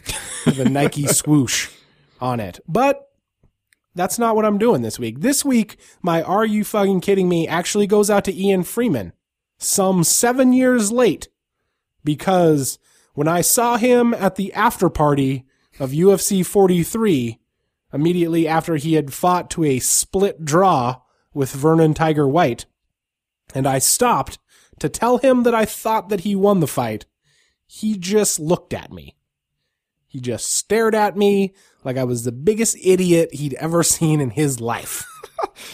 with 0.46 0.58
a 0.58 0.68
Nike 0.68 1.06
swoosh 1.08 1.70
on 2.20 2.40
it. 2.40 2.60
But 2.66 3.10
that's 3.94 4.18
not 4.18 4.36
what 4.36 4.44
I'm 4.44 4.58
doing 4.58 4.82
this 4.82 4.98
week. 4.98 5.20
This 5.20 5.44
week, 5.44 5.76
my 6.02 6.22
Are 6.22 6.46
You 6.46 6.64
Fucking 6.64 7.00
Kidding 7.00 7.28
Me 7.28 7.46
actually 7.46 7.86
goes 7.86 8.08
out 8.08 8.24
to 8.24 8.34
Ian 8.34 8.62
Freeman, 8.62 9.12
some 9.58 10.04
seven 10.04 10.52
years 10.52 10.92
late, 10.92 11.28
because 12.04 12.78
when 13.14 13.28
I 13.28 13.40
saw 13.40 13.76
him 13.76 14.14
at 14.14 14.36
the 14.36 14.52
after 14.54 14.88
party 14.88 15.44
of 15.80 15.90
UFC 15.90 16.44
43, 16.46 17.40
immediately 17.92 18.46
after 18.46 18.76
he 18.76 18.94
had 18.94 19.12
fought 19.12 19.50
to 19.50 19.64
a 19.64 19.78
split 19.80 20.44
draw 20.44 21.00
with 21.34 21.52
Vernon 21.52 21.94
Tiger 21.94 22.28
White, 22.28 22.66
and 23.54 23.66
I 23.66 23.78
stopped 23.80 24.38
to 24.78 24.88
tell 24.88 25.18
him 25.18 25.42
that 25.42 25.54
I 25.54 25.64
thought 25.64 26.08
that 26.10 26.20
he 26.20 26.36
won 26.36 26.60
the 26.60 26.66
fight, 26.66 27.06
he 27.66 27.96
just 27.96 28.38
looked 28.38 28.72
at 28.74 28.92
me. 28.92 29.16
He 30.06 30.20
just 30.20 30.52
stared 30.52 30.94
at 30.94 31.16
me 31.16 31.54
like 31.84 31.96
I 31.96 32.04
was 32.04 32.24
the 32.24 32.32
biggest 32.32 32.76
idiot 32.82 33.32
he'd 33.32 33.54
ever 33.54 33.82
seen 33.82 34.20
in 34.20 34.30
his 34.30 34.60
life. 34.60 35.06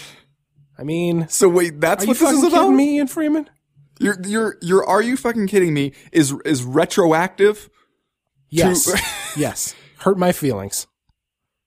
I 0.78 0.84
mean, 0.84 1.26
So 1.28 1.48
wait, 1.48 1.80
that's 1.80 2.07
what 2.07 2.18
this 2.18 2.30
is 2.30 2.42
about? 2.44 2.50
kidding 2.50 2.76
me, 2.76 2.96
Ian 2.96 3.07
Freeman? 3.07 3.48
You're, 3.98 4.18
you're, 4.26 4.59
you're, 4.61 4.84
are 4.86 5.00
you 5.00 5.16
fucking 5.16 5.46
kidding 5.46 5.72
me? 5.72 5.92
Is, 6.12 6.34
is 6.44 6.62
retroactive? 6.64 7.70
Yes. 8.50 8.86
yes. 9.36 9.74
Hurt 10.07 10.18
my 10.18 10.30
feelings. 10.30 10.86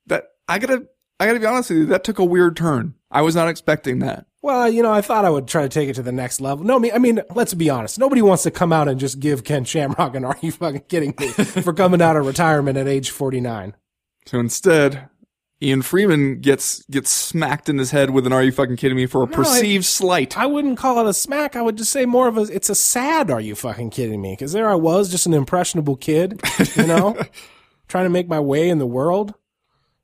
That, 0.08 0.30
I 0.48 0.60
gotta, 0.60 0.88
I 1.20 1.28
gotta 1.28 1.42
be 1.42 1.46
honest 1.46 1.72
with 1.72 1.80
you, 1.80 1.86
that 1.88 2.06
took 2.06 2.20
a 2.20 2.24
weird 2.24 2.56
turn. 2.56 2.94
I 3.12 3.22
was 3.22 3.36
not 3.36 3.50
expecting 3.50 4.00
that. 4.00 4.28
Well, 4.42 4.70
you 4.70 4.82
know, 4.82 4.94
I 4.94 5.02
thought 5.02 5.26
I 5.26 5.30
would 5.30 5.46
try 5.46 5.64
to 5.64 5.68
take 5.68 5.90
it 5.90 5.96
to 5.96 6.02
the 6.02 6.14
next 6.14 6.40
level. 6.40 6.64
No, 6.64 6.78
I 6.78 6.80
mean, 6.80 6.92
I 6.94 7.00
mean, 7.00 7.22
let's 7.36 7.54
be 7.54 7.70
honest. 7.70 8.00
Nobody 8.00 8.22
wants 8.22 8.44
to 8.44 8.52
come 8.52 8.72
out 8.72 8.88
and 8.88 8.98
just 8.98 9.20
give 9.20 9.44
Ken 9.44 9.66
Shamrock 9.66 10.16
an 10.16 10.24
"Are 10.26 10.38
you 10.40 10.54
fucking 10.54 10.86
kidding 10.88 11.14
me?" 11.20 11.28
for 11.28 11.74
coming 11.74 12.02
out 12.02 12.16
of 12.16 12.26
retirement 12.26 12.78
at 12.78 12.88
age 12.88 13.10
forty 13.10 13.42
nine. 13.42 13.76
So 14.26 14.40
instead, 14.40 15.10
Ian 15.62 15.82
Freeman 15.82 16.40
gets, 16.40 16.84
gets 16.86 17.10
smacked 17.10 17.68
in 17.68 17.78
his 17.78 17.92
head 17.92 18.12
with 18.12 18.26
an 18.26 18.32
are 18.32 18.42
you 18.42 18.54
fucking 18.54 18.78
kidding 18.78 18.96
me 18.96 19.06
for 19.06 19.24
a 19.24 19.28
perceived 19.28 19.84
slight. 19.84 20.38
I 20.38 20.46
wouldn't 20.46 20.78
call 20.78 21.06
it 21.06 21.10
a 21.10 21.14
smack. 21.14 21.58
I 21.58 21.62
would 21.62 21.78
just 21.78 21.92
say 21.92 22.06
more 22.06 22.30
of 22.30 22.38
a. 22.38 22.44
It's 22.44 22.70
a 22.70 22.76
sad. 22.76 23.30
Are 23.30 23.42
you 23.42 23.56
fucking 23.56 23.90
kidding 23.90 24.22
me? 24.22 24.32
Because 24.32 24.54
there 24.54 24.70
I 24.70 24.76
was, 24.76 25.12
just 25.12 25.26
an 25.26 25.34
impressionable 25.34 25.98
kid, 25.98 26.42
you 26.76 26.88
know, 26.88 27.22
trying 27.90 28.06
to 28.06 28.10
make 28.10 28.30
my 28.30 28.40
way 28.40 28.70
in 28.70 28.78
the 28.80 28.88
world, 28.88 29.34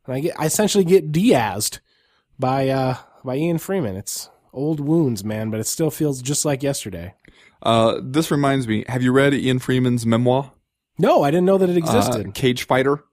and 0.05 0.15
I 0.15 0.19
get, 0.19 0.38
I 0.38 0.45
essentially 0.45 0.83
get 0.83 1.13
Diazed 1.13 1.79
by 2.38 2.67
uh 2.67 2.97
by 3.23 3.38
Ian 3.38 3.57
Freeman. 3.59 3.95
It's 3.95 4.29
old 4.51 4.79
wounds, 4.81 5.23
man, 5.23 5.49
but 5.49 5.59
it 5.61 5.67
still 5.67 5.89
feels 5.91 6.21
just 6.21 6.43
like 6.43 6.61
yesterday. 6.63 7.13
Uh, 7.63 7.99
this 8.03 8.29
reminds 8.29 8.67
me, 8.67 8.83
have 8.88 9.01
you 9.01 9.11
read 9.11 9.33
Ian 9.33 9.59
Freeman's 9.59 10.05
memoir? 10.05 10.51
No, 10.99 11.23
I 11.23 11.31
didn't 11.31 11.45
know 11.45 11.57
that 11.57 11.69
it 11.69 11.75
Uh, 11.75 11.79
existed. 11.79 12.33
Cage 12.36 12.63
Fighter? 12.67 13.03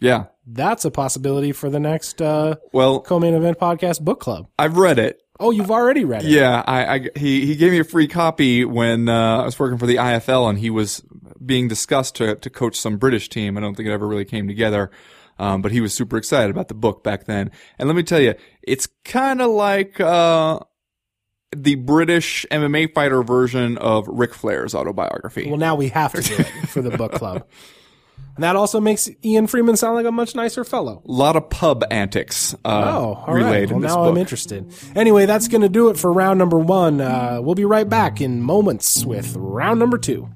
Yeah. 0.00 0.26
That's 0.46 0.84
a 0.84 0.90
possibility 0.90 1.52
for 1.52 1.70
the 1.70 1.80
next 1.80 2.20
uh, 2.20 2.56
Well, 2.72 3.00
co-main 3.00 3.32
event 3.34 3.58
podcast 3.58 4.02
book 4.02 4.20
club. 4.20 4.48
I've 4.58 4.76
read 4.76 4.98
it. 4.98 5.20
Oh, 5.44 5.50
you've 5.50 5.70
already 5.70 6.06
read 6.06 6.24
it. 6.24 6.30
Yeah, 6.30 6.64
I, 6.66 6.86
I 6.86 7.08
he 7.16 7.44
he 7.44 7.54
gave 7.54 7.70
me 7.70 7.78
a 7.78 7.84
free 7.84 8.08
copy 8.08 8.64
when 8.64 9.10
uh, 9.10 9.42
I 9.42 9.44
was 9.44 9.58
working 9.58 9.76
for 9.76 9.84
the 9.84 9.96
IFL, 9.96 10.48
and 10.48 10.58
he 10.58 10.70
was 10.70 11.02
being 11.44 11.68
discussed 11.68 12.14
to 12.16 12.36
to 12.36 12.48
coach 12.48 12.76
some 12.76 12.96
British 12.96 13.28
team. 13.28 13.58
I 13.58 13.60
don't 13.60 13.74
think 13.74 13.86
it 13.86 13.92
ever 13.92 14.08
really 14.08 14.24
came 14.24 14.48
together, 14.48 14.90
um, 15.38 15.60
but 15.60 15.70
he 15.70 15.82
was 15.82 15.92
super 15.92 16.16
excited 16.16 16.50
about 16.50 16.68
the 16.68 16.74
book 16.74 17.04
back 17.04 17.26
then. 17.26 17.50
And 17.78 17.90
let 17.90 17.94
me 17.94 18.02
tell 18.02 18.20
you, 18.20 18.34
it's 18.62 18.88
kind 19.04 19.42
of 19.42 19.50
like 19.50 20.00
uh, 20.00 20.60
the 21.54 21.74
British 21.74 22.46
MMA 22.50 22.94
fighter 22.94 23.22
version 23.22 23.76
of 23.76 24.08
Ric 24.08 24.32
Flair's 24.32 24.74
autobiography. 24.74 25.50
Well, 25.50 25.58
now 25.58 25.74
we 25.74 25.88
have 25.88 26.14
to 26.14 26.22
do 26.22 26.36
it 26.38 26.46
for 26.68 26.80
the 26.80 26.96
book 26.96 27.12
club. 27.12 27.46
And 28.36 28.42
that 28.42 28.56
also 28.56 28.80
makes 28.80 29.08
Ian 29.24 29.46
Freeman 29.46 29.76
sound 29.76 29.94
like 29.94 30.06
a 30.06 30.10
much 30.10 30.34
nicer 30.34 30.64
fellow. 30.64 31.02
A 31.06 31.12
lot 31.12 31.36
of 31.36 31.50
pub 31.50 31.84
antics 31.90 32.52
uh, 32.64 32.94
Oh, 32.96 33.24
all 33.26 33.34
right. 33.34 33.70
Well, 33.70 33.78
now 33.78 33.94
book. 33.96 34.10
I'm 34.10 34.16
interested. 34.16 34.72
Anyway, 34.96 35.26
that's 35.26 35.46
going 35.46 35.62
to 35.62 35.68
do 35.68 35.88
it 35.88 35.96
for 35.96 36.12
round 36.12 36.38
number 36.40 36.58
one. 36.58 37.00
Uh, 37.00 37.38
we'll 37.40 37.54
be 37.54 37.64
right 37.64 37.88
back 37.88 38.20
in 38.20 38.42
moments 38.42 39.04
with 39.04 39.36
round 39.36 39.78
number 39.78 39.98
two. 39.98 40.28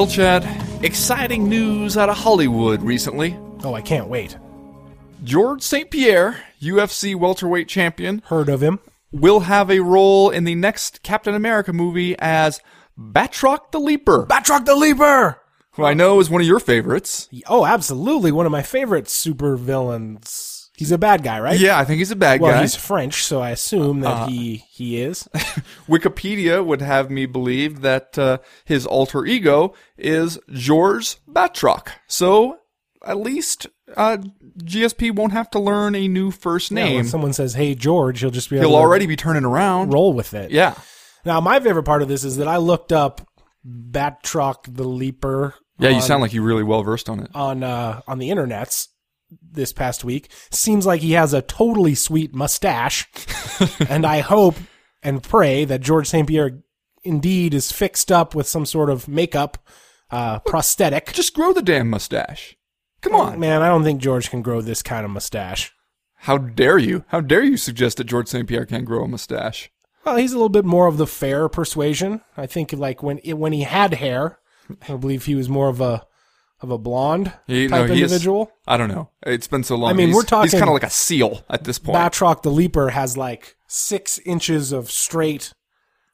Well, 0.00 0.08
Chad, 0.08 0.82
exciting 0.82 1.46
news 1.46 1.98
out 1.98 2.08
of 2.08 2.16
Hollywood 2.16 2.80
recently. 2.80 3.36
Oh, 3.62 3.74
I 3.74 3.82
can't 3.82 4.08
wait. 4.08 4.34
Georges 5.24 5.66
St. 5.66 5.90
Pierre, 5.90 6.42
UFC 6.58 7.14
welterweight 7.14 7.68
champion, 7.68 8.22
Heard 8.24 8.48
of 8.48 8.62
him? 8.62 8.78
will 9.12 9.40
have 9.40 9.70
a 9.70 9.80
role 9.80 10.30
in 10.30 10.44
the 10.44 10.54
next 10.54 11.02
Captain 11.02 11.34
America 11.34 11.74
movie 11.74 12.16
as 12.18 12.62
Batroc 12.98 13.72
the 13.72 13.78
Leaper, 13.78 14.24
Batroc 14.24 14.64
the 14.64 14.74
Leaper! 14.74 15.38
who 15.72 15.84
I 15.84 15.92
know 15.92 16.18
is 16.18 16.30
one 16.30 16.40
of 16.40 16.46
your 16.46 16.60
favorites. 16.60 17.28
Oh, 17.46 17.66
absolutely. 17.66 18.32
One 18.32 18.46
of 18.46 18.52
my 18.52 18.62
favorite 18.62 19.06
super 19.06 19.54
villains. 19.54 20.49
He's 20.80 20.92
a 20.92 20.98
bad 20.98 21.22
guy, 21.22 21.38
right? 21.40 21.60
Yeah, 21.60 21.78
I 21.78 21.84
think 21.84 21.98
he's 21.98 22.10
a 22.10 22.16
bad 22.16 22.40
Well, 22.40 22.50
guy. 22.52 22.54
Well, 22.54 22.62
he's 22.62 22.74
French, 22.74 23.22
so 23.22 23.42
I 23.42 23.50
assume 23.50 24.00
that 24.00 24.30
he 24.30 24.64
he 24.70 25.00
is. 25.02 25.28
Wikipedia 25.88 26.64
would 26.64 26.80
have 26.80 27.10
me 27.10 27.26
believe 27.26 27.82
that 27.82 28.18
uh, 28.18 28.38
his 28.64 28.86
alter 28.86 29.24
ego 29.26 29.74
is 29.98 30.38
Georges 30.50 31.18
Batroc. 31.30 31.88
So 32.06 32.58
at 33.04 33.18
least 33.18 33.66
uh, 33.96 34.18
GSP 34.62 35.14
won't 35.14 35.32
have 35.32 35.50
to 35.50 35.58
learn 35.58 35.94
a 35.94 36.08
new 36.08 36.30
first 36.30 36.70
Yeah, 36.70 36.84
name. 36.84 36.96
when 36.96 37.04
someone 37.06 37.32
says, 37.34 37.54
"Hey, 37.54 37.74
George," 37.74 38.20
he'll 38.20 38.30
just 38.30 38.48
be 38.50 38.56
able 38.56 38.70
He'll 38.70 38.78
already 38.78 39.06
be 39.06 39.16
turning 39.16 39.44
around. 39.44 39.92
roll 39.92 40.12
with 40.14 40.32
it. 40.34 40.50
Yeah. 40.50 40.74
Now, 41.26 41.40
my 41.42 41.60
favorite 41.60 41.82
part 41.84 42.00
of 42.00 42.08
this 42.08 42.24
is 42.24 42.38
that 42.38 42.48
I 42.48 42.56
looked 42.56 42.90
up 42.92 43.20
Batroc 43.66 44.74
the 44.74 44.84
Leaper. 44.84 45.54
Yeah, 45.78 45.90
you 45.90 46.00
sound 46.00 46.22
like 46.22 46.32
you're 46.32 46.42
really 46.42 46.62
well 46.62 46.82
versed 46.82 47.08
on 47.10 47.20
it. 47.20 47.30
on 47.34 47.62
uh, 47.62 48.00
on 48.08 48.18
the 48.18 48.30
internets 48.30 48.88
this 49.42 49.72
past 49.72 50.04
week. 50.04 50.30
Seems 50.50 50.86
like 50.86 51.00
he 51.00 51.12
has 51.12 51.32
a 51.32 51.42
totally 51.42 51.94
sweet 51.94 52.34
mustache, 52.34 53.08
and 53.88 54.06
I 54.06 54.20
hope 54.20 54.56
and 55.02 55.22
pray 55.22 55.64
that 55.64 55.80
Georges 55.80 56.10
St. 56.10 56.28
Pierre 56.28 56.62
indeed 57.02 57.54
is 57.54 57.72
fixed 57.72 58.12
up 58.12 58.34
with 58.34 58.46
some 58.46 58.66
sort 58.66 58.90
of 58.90 59.08
makeup 59.08 59.58
uh, 60.10 60.40
prosthetic. 60.40 61.12
Just 61.12 61.34
grow 61.34 61.52
the 61.52 61.62
damn 61.62 61.88
mustache. 61.88 62.56
Come 63.00 63.14
on. 63.14 63.40
Man, 63.40 63.62
I 63.62 63.68
don't 63.68 63.84
think 63.84 64.00
George 64.00 64.30
can 64.30 64.42
grow 64.42 64.60
this 64.60 64.82
kind 64.82 65.04
of 65.04 65.10
mustache. 65.10 65.72
How 66.16 66.36
dare 66.36 66.76
you? 66.76 67.04
How 67.08 67.20
dare 67.20 67.42
you 67.42 67.56
suggest 67.56 67.96
that 67.96 68.04
Georges 68.04 68.30
St. 68.30 68.46
Pierre 68.46 68.66
can't 68.66 68.84
grow 68.84 69.04
a 69.04 69.08
mustache? 69.08 69.70
Well, 70.04 70.16
he's 70.16 70.32
a 70.32 70.36
little 70.36 70.50
bit 70.50 70.64
more 70.64 70.86
of 70.86 70.98
the 70.98 71.06
fair 71.06 71.48
persuasion. 71.48 72.20
I 72.36 72.46
think 72.46 72.72
like 72.72 73.02
when 73.02 73.18
when 73.18 73.52
he 73.52 73.62
had 73.62 73.94
hair, 73.94 74.38
I 74.88 74.96
believe 74.96 75.24
he 75.24 75.34
was 75.34 75.48
more 75.48 75.68
of 75.68 75.80
a 75.80 76.06
of 76.62 76.70
a 76.70 76.78
blonde 76.78 77.32
He- 77.46 77.68
type 77.68 77.88
no, 77.88 77.94
he 77.94 78.02
is- 78.02 78.10
individual. 78.12 78.50
I 78.66 78.76
don't 78.76 78.88
know. 78.88 79.10
It's 79.26 79.46
been 79.46 79.64
so 79.64 79.76
long. 79.76 79.90
I 79.90 79.92
mean, 79.94 80.08
He's- 80.08 80.16
we're 80.16 80.22
talking- 80.24 80.50
He's 80.50 80.58
kind 80.58 80.68
of 80.68 80.74
like 80.74 80.82
a 80.82 80.90
seal 80.90 81.44
at 81.48 81.64
this 81.64 81.78
point. 81.78 81.96
Batroc 81.98 82.42
the 82.42 82.50
Leaper 82.50 82.90
has 82.90 83.16
like 83.16 83.56
six 83.66 84.18
inches 84.26 84.72
of 84.72 84.90
straight 84.90 85.52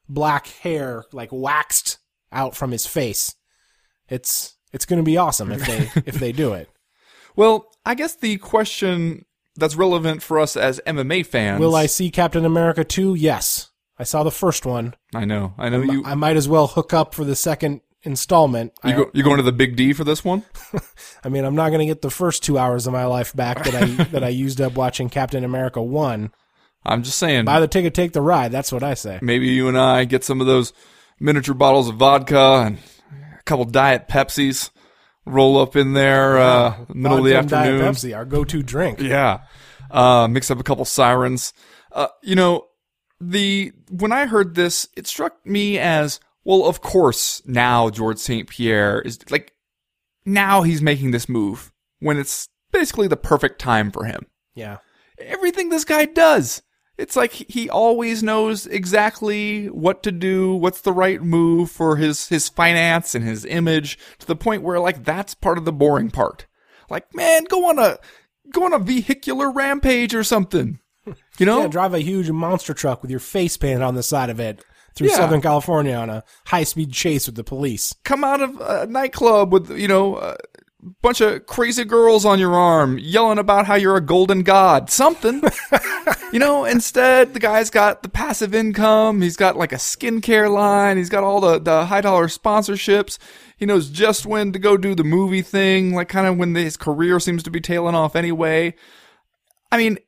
black 0.09 0.47
hair, 0.47 1.05
like 1.13 1.31
waxed 1.33 1.99
out 2.33 2.55
from 2.55 2.71
his 2.71 2.87
face. 2.87 3.35
It's 4.09 4.57
it's 4.73 4.85
going 4.87 4.99
to 4.99 5.03
be 5.05 5.17
awesome 5.17 5.51
if 5.53 5.67
they 5.67 5.91
if 6.07 6.17
they 6.17 6.33
do 6.33 6.53
it. 6.53 6.69
well, 7.35 7.67
I 7.85 7.95
guess 7.95 8.15
the 8.15 8.37
question 8.39 9.25
that's 9.57 9.75
relevant 9.75 10.23
for 10.23 10.39
us 10.39 10.57
as 10.57 10.81
MMA 10.87 11.25
fans. 11.27 11.61
Will 11.61 11.75
I 11.75 11.87
see 11.87 12.11
Captain 12.11 12.45
America 12.45 12.85
2? 12.85 13.15
Yes. 13.15 13.71
I 13.99 14.05
saw 14.05 14.23
the 14.23 14.31
first 14.31 14.67
one. 14.67 14.95
I 15.15 15.25
know. 15.25 15.55
I 15.57 15.71
know 15.71 15.81
you. 15.81 16.05
I 16.05 16.15
might 16.15 16.37
as 16.37 16.47
well 16.49 16.67
hook 16.67 16.93
up 16.93 17.15
for 17.15 17.25
the 17.25 17.35
second 17.37 17.81
installment. 18.07 18.73
You, 18.85 18.95
go, 18.95 19.11
you 19.13 19.23
going 19.23 19.37
to 19.37 19.43
the 19.43 19.53
Big 19.53 19.77
D 19.77 19.93
for 19.93 20.05
this 20.05 20.25
one? 20.25 20.45
I 21.25 21.29
mean, 21.29 21.45
I'm 21.45 21.55
not 21.55 21.69
going 21.69 21.81
to 21.81 21.87
get 21.87 22.01
the 22.01 22.11
first 22.11 22.43
two 22.43 22.57
hours 22.57 22.87
of 22.87 22.93
my 22.93 23.05
life 23.05 23.35
back 23.35 23.65
that 23.65 23.75
I 23.75 23.85
that 24.13 24.25
I 24.25 24.29
used 24.29 24.61
up 24.61 24.75
watching 24.75 25.11
Captain 25.11 25.45
America 25.45 25.83
one. 25.83 26.33
I'm 26.85 27.03
just 27.03 27.19
saying. 27.19 27.45
Buy 27.45 27.61
the 27.61 27.69
ticket, 27.69 27.95
take 27.95 28.13
the 28.13 28.23
ride. 28.23 28.53
That's 28.53 28.71
what 28.71 28.85
I 28.85 28.95
say. 28.95 29.19
maybe 29.21 29.49
you 29.49 29.69
and 29.69 29.77
I 29.77 30.05
get 30.05 30.23
some 30.23 30.41
of 30.41 30.47
those 30.47 30.73
miniature 31.19 31.55
bottles 31.55 31.89
of 31.89 31.97
vodka 31.97 32.63
and 32.65 32.79
a 33.39 33.43
couple 33.43 33.65
Diet 33.65 34.09
Pepsis. 34.09 34.71
Roll 35.25 35.59
up 35.59 35.75
in 35.75 35.93
there 35.93 36.39
uh, 36.39 36.77
middle 36.95 37.19
of 37.19 37.25
the 37.25 37.37
and 37.37 37.49
Diet 37.49 37.75
afternoon. 37.75 37.93
Pepsi, 37.93 38.17
our 38.17 38.25
go-to 38.25 38.63
drink. 38.63 39.01
Yeah. 39.01 39.41
Uh, 39.91 40.29
mix 40.29 40.53
up 40.53 40.61
a 40.61 40.63
couple 40.63 40.85
sirens. 40.85 41.53
Uh, 41.91 42.07
you 42.23 42.37
know, 42.37 42.69
the 43.21 43.73
when 43.91 44.13
I 44.13 44.27
heard 44.27 44.55
this, 44.55 44.89
it 44.97 45.09
struck 45.09 45.45
me 45.45 45.81
as 45.81 46.21
well. 46.47 46.65
Of 46.67 46.81
course, 46.81 47.43
now 47.45 47.91
Georges 47.91 48.23
St. 48.23 48.49
Pierre 48.49 49.01
is 49.01 49.19
like 49.31 49.53
now 50.25 50.63
he's 50.63 50.81
making 50.81 51.11
this 51.11 51.29
move 51.29 51.73
when 52.01 52.17
it's 52.17 52.49
basically 52.73 53.09
the 53.09 53.17
perfect 53.17 53.61
time 53.61 53.91
for 53.91 54.05
him. 54.05 54.27
Yeah. 54.55 54.79
Everything 55.19 55.69
this 55.69 55.85
guy 55.85 56.05
does, 56.05 56.63
it's 56.99 57.17
like 57.17 57.33
he 57.33 57.69
always 57.69 58.23
knows 58.23 58.67
exactly 58.67 59.67
what 59.67 60.03
to 60.03 60.13
do, 60.13 60.55
what's 60.55 60.81
the 60.81 60.93
right 60.93 61.23
move 61.23 61.71
for 61.71 61.97
his 61.97 62.29
his 62.29 62.49
finance 62.49 63.15
and 63.15 63.25
his 63.25 63.45
image 63.45 63.99
to 64.19 64.27
the 64.27 64.37
point 64.37 64.63
where 64.63 64.81
like 64.81 65.05
that's 65.05 65.35
part 65.35 65.59
of 65.59 65.65
the 65.65 65.73
boring 65.73 66.11
part. 66.11 66.47
Like, 66.89 67.15
man, 67.15 67.45
go 67.45 67.69
on 67.69 67.79
a 67.79 67.99
go 68.53 68.65
on 68.65 68.73
a 68.73 68.79
vehicular 68.79 69.51
rampage 69.51 70.15
or 70.15 70.25
something. 70.25 70.79
You 71.39 71.47
know? 71.47 71.63
Yeah, 71.63 71.69
drive 71.69 71.95
a 71.95 72.01
huge 72.01 72.31
monster 72.31 72.75
truck 72.75 73.03
with 73.03 73.11
your 73.11 73.21
face 73.21 73.57
painted 73.57 73.83
on 73.83 73.95
the 73.95 74.03
side 74.03 74.31
of 74.31 74.41
it 74.41 74.65
through 74.97 75.09
Yeah. 75.09 75.17
Southern 75.17 75.41
California 75.43 75.95
on 75.95 76.11
a 76.11 76.25
high-speed 76.47 76.93
chase 76.93 77.27
with 77.27 77.37
the 77.37 77.45
police. 77.45 77.95
Come 78.05 78.25
out 78.25 78.41
of 78.41 78.61
a 78.61 78.87
nightclub 78.87 79.53
with, 79.53 79.71
you 79.71 79.87
know, 79.89 80.17
a 80.17 80.37
bunch 81.03 81.21
of 81.21 81.47
crazy 81.47 81.85
girls 81.85 82.25
on 82.25 82.39
your 82.39 82.55
arm 82.55 82.99
yelling 82.99 83.39
about 83.39 83.67
how 83.67 83.75
you're 83.75 83.97
a 83.97 84.01
golden 84.01 84.43
god. 84.43 84.91
Something. 84.91 85.43
you 86.33 86.39
know, 86.39 86.65
instead, 86.65 87.35
the 87.35 87.41
guy's 87.41 87.71
got 87.71 88.03
the 88.03 88.09
passive 88.09 88.55
income. 88.55 89.21
He's 89.21 89.37
got 89.37 89.57
like 89.57 89.73
a 89.73 89.77
skincare 89.77 90.53
line. 90.53 90.97
He's 90.97 91.09
got 91.09 91.25
all 91.25 91.41
the, 91.41 91.59
the 91.59 91.87
high 91.87 92.01
dollar 92.01 92.29
sponsorships. 92.29 93.19
He 93.57 93.67
knows 93.67 93.89
just 93.89 94.27
when 94.27 94.53
to 94.53 94.59
go 94.59 94.77
do 94.77 94.95
the 94.95 95.05
movie 95.05 95.43
thing, 95.43 95.95
like 95.95 96.09
kind 96.09 96.27
of 96.27 96.37
when 96.37 96.55
his 96.55 96.77
career 96.77 97.19
seems 97.21 97.43
to 97.45 97.51
be 97.51 97.61
tailing 97.61 97.95
off 97.95 98.15
anyway. 98.17 98.75
I 99.73 99.79
mean, 99.79 99.99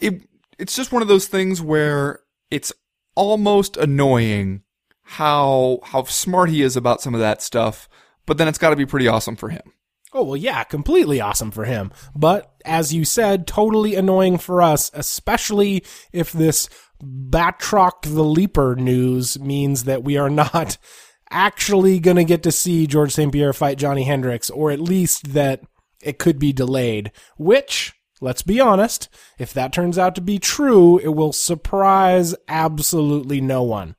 it, 0.00 0.22
it's 0.58 0.74
just 0.74 0.92
one 0.92 1.02
of 1.02 1.08
those 1.08 1.26
things 1.26 1.60
where 1.62 2.20
it's 2.50 2.72
almost 3.16 3.76
annoying 3.76 4.62
how 5.02 5.80
how 5.84 6.04
smart 6.04 6.50
he 6.50 6.62
is 6.62 6.76
about 6.76 7.00
some 7.00 7.14
of 7.14 7.20
that 7.20 7.42
stuff, 7.42 7.88
but 8.26 8.38
then 8.38 8.48
it's 8.48 8.58
got 8.58 8.70
to 8.70 8.76
be 8.76 8.86
pretty 8.86 9.08
awesome 9.08 9.36
for 9.36 9.48
him. 9.48 9.72
Oh, 10.12 10.22
well, 10.22 10.36
yeah, 10.36 10.64
completely 10.64 11.20
awesome 11.20 11.50
for 11.50 11.64
him. 11.64 11.92
But 12.14 12.54
as 12.64 12.94
you 12.94 13.04
said, 13.04 13.46
totally 13.46 13.94
annoying 13.94 14.38
for 14.38 14.62
us, 14.62 14.90
especially 14.94 15.84
if 16.12 16.32
this 16.32 16.68
Batroc 17.02 18.02
the 18.02 18.24
Leaper 18.24 18.74
news 18.76 19.38
means 19.38 19.84
that 19.84 20.02
we 20.02 20.16
are 20.16 20.30
not 20.30 20.78
actually 21.30 21.98
going 21.98 22.16
to 22.16 22.24
get 22.24 22.42
to 22.44 22.52
see 22.52 22.86
Georges 22.86 23.14
St. 23.14 23.32
Pierre 23.32 23.52
fight 23.52 23.78
Johnny 23.78 24.04
Hendricks, 24.04 24.48
or 24.48 24.70
at 24.70 24.80
least 24.80 25.34
that 25.34 25.60
it 26.02 26.18
could 26.18 26.38
be 26.38 26.52
delayed, 26.52 27.12
which, 27.36 27.92
let's 28.20 28.42
be 28.42 28.60
honest, 28.60 29.08
if 29.38 29.52
that 29.54 29.72
turns 29.72 29.98
out 29.98 30.14
to 30.14 30.20
be 30.20 30.38
true, 30.38 30.98
it 30.98 31.08
will 31.14 31.32
surprise 31.32 32.34
absolutely 32.48 33.40
no 33.40 33.62
one. 33.62 33.96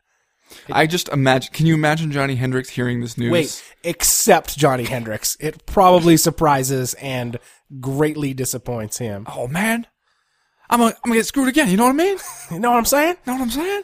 I 0.72 0.88
just 0.88 1.10
imagine. 1.10 1.52
Can 1.54 1.66
you 1.66 1.74
imagine 1.74 2.12
Johnny 2.12 2.36
Hendricks 2.36 2.70
hearing 2.70 3.02
this 3.02 3.18
news? 3.18 3.32
Wait, 3.32 3.64
except 3.84 4.58
Johnny 4.58 4.86
Hendricks. 4.86 5.36
It 5.40 5.66
probably 5.66 6.16
surprises 6.18 6.94
and 6.96 7.38
greatly 7.80 8.34
disappoints 8.34 8.98
him. 8.98 9.26
Oh 9.36 9.48
man, 9.48 9.88
I'm 10.70 10.80
gonna, 10.80 10.96
I'm 11.04 11.10
gonna 11.10 11.20
get 11.20 11.26
screwed 11.26 11.50
again. 11.50 11.70
You 11.70 11.78
know 11.78 11.86
what 11.86 11.92
I 11.92 11.94
mean? 11.94 12.18
You 12.52 12.60
know 12.60 12.72
what 12.72 12.78
I'm 12.78 12.86
saying? 12.86 13.18
know 13.26 13.34
what 13.34 13.42
I'm 13.42 13.50
saying? 13.50 13.84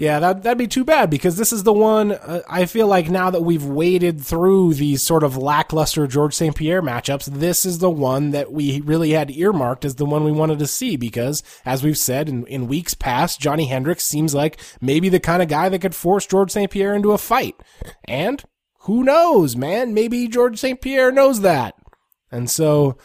Yeah, 0.00 0.18
that 0.20 0.44
that'd 0.44 0.56
be 0.56 0.66
too 0.66 0.86
bad 0.86 1.10
because 1.10 1.36
this 1.36 1.52
is 1.52 1.62
the 1.62 1.74
one 1.74 2.12
uh, 2.12 2.40
I 2.48 2.64
feel 2.64 2.86
like 2.86 3.10
now 3.10 3.28
that 3.28 3.42
we've 3.42 3.66
waded 3.66 4.18
through 4.18 4.72
these 4.72 5.02
sort 5.02 5.22
of 5.22 5.36
lackluster 5.36 6.06
Georges 6.06 6.38
St. 6.38 6.56
Pierre 6.56 6.80
matchups, 6.80 7.26
this 7.26 7.66
is 7.66 7.80
the 7.80 7.90
one 7.90 8.30
that 8.30 8.50
we 8.50 8.80
really 8.80 9.10
had 9.10 9.30
earmarked 9.30 9.84
as 9.84 9.96
the 9.96 10.06
one 10.06 10.24
we 10.24 10.32
wanted 10.32 10.58
to 10.60 10.66
see 10.66 10.96
because, 10.96 11.42
as 11.66 11.84
we've 11.84 11.98
said 11.98 12.30
in, 12.30 12.46
in 12.46 12.66
weeks 12.66 12.94
past, 12.94 13.42
Johnny 13.42 13.66
Hendricks 13.66 14.02
seems 14.02 14.34
like 14.34 14.58
maybe 14.80 15.10
the 15.10 15.20
kind 15.20 15.42
of 15.42 15.50
guy 15.50 15.68
that 15.68 15.82
could 15.82 15.94
force 15.94 16.24
Georges 16.24 16.54
St. 16.54 16.70
Pierre 16.70 16.94
into 16.94 17.12
a 17.12 17.18
fight. 17.18 17.56
And 18.08 18.42
who 18.84 19.04
knows, 19.04 19.54
man? 19.54 19.92
Maybe 19.92 20.28
Georges 20.28 20.62
St. 20.62 20.80
Pierre 20.80 21.12
knows 21.12 21.42
that. 21.42 21.74
And 22.32 22.48
so 22.48 22.96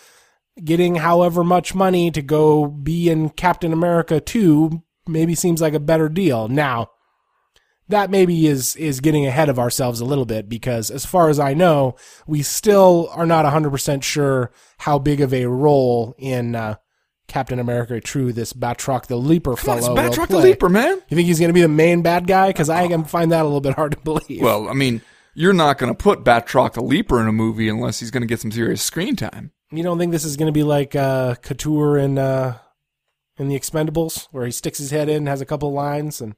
getting 0.63 0.95
however 0.95 1.43
much 1.43 1.75
money 1.75 2.09
to 2.11 2.21
go 2.21 2.67
be 2.67 3.09
in 3.09 3.31
Captain 3.31 3.73
America 3.73 4.21
2 4.21 4.81
maybe 5.08 5.36
seems 5.36 5.62
like 5.62 5.74
a 5.74 5.80
better 5.80 6.10
deal. 6.10 6.47
Now, 6.47 6.89
that 7.88 8.10
maybe 8.10 8.47
is 8.47 8.76
is 8.76 8.99
getting 8.99 9.26
ahead 9.26 9.49
of 9.49 9.60
ourselves 9.60 9.99
a 9.99 10.06
little 10.06 10.26
bit 10.26 10.49
because 10.49 10.89
as 10.89 11.06
far 11.06 11.30
as 11.30 11.39
I 11.39 11.53
know, 11.53 11.95
we 12.26 12.41
still 12.41 13.10
are 13.14 13.26
not 13.26 13.45
100% 13.45 14.03
sure 14.03 14.51
how 14.80 14.97
big 14.99 15.22
of 15.22 15.34
a 15.34 15.45
role 15.45 16.16
in 16.18 16.56
uh, 16.56 16.76
Captain 17.28 17.60
America 17.60 17.99
2 17.99 18.34
this 18.34 18.53
Batroc 18.53 19.06
the 19.08 19.18
Leaper 19.18 19.56
Come 19.56 19.76
on, 19.76 19.82
fellow 19.82 19.95
will 19.95 20.10
Batroc 20.10 20.28
the. 20.28 20.39
Leaper, 20.39 20.70
man. 20.70 21.01
You 21.10 21.16
think 21.16 21.28
he's 21.28 21.39
going 21.39 21.49
to 21.49 21.53
be 21.53 21.62
the 21.62 21.68
main 21.68 22.01
bad 22.01 22.28
guy? 22.28 22.47
Because 22.47 22.70
I 22.70 22.88
can 22.88 23.03
find 23.03 23.32
that 23.32 23.41
a 23.41 23.45
little 23.45 23.62
bit 23.62 23.76
hard 23.76 23.91
to 23.91 23.99
believe. 23.99 24.41
Well, 24.41 24.68
I 24.68 24.74
mean, 24.74 25.01
you're 25.34 25.53
not 25.53 25.78
going 25.78 25.93
to 25.93 25.97
put 25.97 26.24
Batroc 26.24 26.74
the 26.74 26.84
Leaper 26.84 27.22
in 27.22 27.28
a 27.28 27.32
movie 27.32 27.70
unless 27.70 27.99
he's 27.99 28.12
going 28.12 28.22
to 28.22 28.28
get 28.28 28.39
some 28.39 28.51
serious 28.51 28.82
screen 28.82 29.16
time. 29.16 29.51
you 29.72 29.84
don't 29.84 29.99
think 29.99 30.12
this 30.12 30.26
is 30.26 30.38
going 30.38 30.47
to 30.47 30.58
be 30.58 30.64
like 30.64 30.95
uh, 30.95 31.36
Couture 31.36 31.97
in 31.97 32.18
uh, 32.18 32.58
in 33.38 33.47
the 33.47 33.59
Expendables, 33.59 34.27
where 34.31 34.45
he 34.45 34.51
sticks 34.51 34.77
his 34.77 34.91
head 34.91 35.09
in, 35.09 35.27
has 35.27 35.41
a 35.41 35.45
couple 35.45 35.71
lines, 35.73 36.21
and 36.21 36.36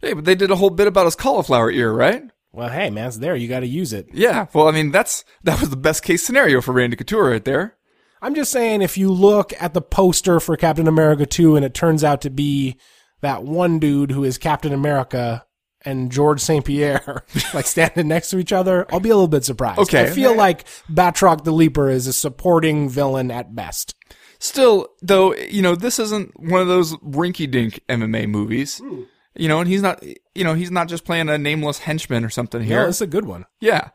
Hey, 0.00 0.12
but 0.12 0.24
they 0.24 0.34
did 0.34 0.50
a 0.50 0.56
whole 0.56 0.70
bit 0.70 0.86
about 0.86 1.06
his 1.06 1.16
cauliflower 1.16 1.70
ear, 1.70 1.92
right? 1.92 2.24
well, 2.52 2.68
hey 2.68 2.90
man, 2.90 3.08
it's 3.08 3.16
there. 3.18 3.34
You 3.34 3.48
got 3.48 3.60
to 3.60 3.66
use 3.66 3.92
it. 3.92 4.08
Yeah. 4.12 4.46
Well, 4.52 4.68
I 4.68 4.70
mean, 4.70 4.90
that's 4.92 5.24
that 5.42 5.60
was 5.60 5.70
the 5.70 5.76
best 5.76 6.02
case 6.02 6.24
scenario 6.24 6.60
for 6.60 6.72
Randy 6.72 6.96
Couture 6.96 7.30
right 7.30 7.44
there. 7.44 7.76
I'm 8.22 8.34
just 8.34 8.52
saying, 8.52 8.80
if 8.80 8.96
you 8.96 9.10
look 9.10 9.52
at 9.60 9.74
the 9.74 9.82
poster 9.82 10.40
for 10.40 10.56
Captain 10.56 10.88
America 10.88 11.26
2 11.26 11.56
and 11.56 11.64
it 11.64 11.74
turns 11.74 12.02
out 12.04 12.22
to 12.22 12.30
be 12.30 12.78
that 13.20 13.42
one 13.44 13.78
dude 13.78 14.12
who 14.12 14.24
is 14.24 14.38
Captain 14.38 14.72
America 14.72 15.44
and 15.84 16.10
Georges 16.10 16.44
St. 16.44 16.64
Pierre, 16.64 17.24
like 17.54 17.66
standing 17.66 18.08
next 18.08 18.30
to 18.30 18.38
each 18.38 18.52
other, 18.52 18.86
I'll 18.90 19.00
be 19.00 19.10
a 19.10 19.14
little 19.14 19.28
bit 19.28 19.44
surprised. 19.44 19.80
Okay. 19.80 20.04
I 20.04 20.10
feel 20.10 20.34
like 20.34 20.64
Batroc 20.90 21.44
the 21.44 21.52
Leaper 21.52 21.90
is 21.90 22.06
a 22.06 22.12
supporting 22.12 22.88
villain 22.88 23.30
at 23.30 23.54
best. 23.54 23.94
Still, 24.38 24.88
though, 25.02 25.34
you 25.34 25.62
know, 25.62 25.74
this 25.74 25.98
isn't 25.98 26.38
one 26.38 26.60
of 26.60 26.68
those 26.68 26.94
rinky-dink 26.96 27.80
MMA 27.88 28.28
movies. 28.28 28.78
Hmm. 28.78 29.02
You 29.36 29.48
know, 29.48 29.58
and 29.58 29.68
he's 29.68 29.82
not, 29.82 30.02
you 30.34 30.44
know, 30.44 30.54
he's 30.54 30.70
not 30.70 30.88
just 30.88 31.04
playing 31.04 31.28
a 31.28 31.36
nameless 31.36 31.78
henchman 31.78 32.24
or 32.24 32.30
something 32.30 32.62
here. 32.62 32.86
this 32.86 32.96
is 32.96 33.02
a 33.02 33.06
good 33.06 33.24
one. 33.24 33.46
Yeah. 33.60 33.90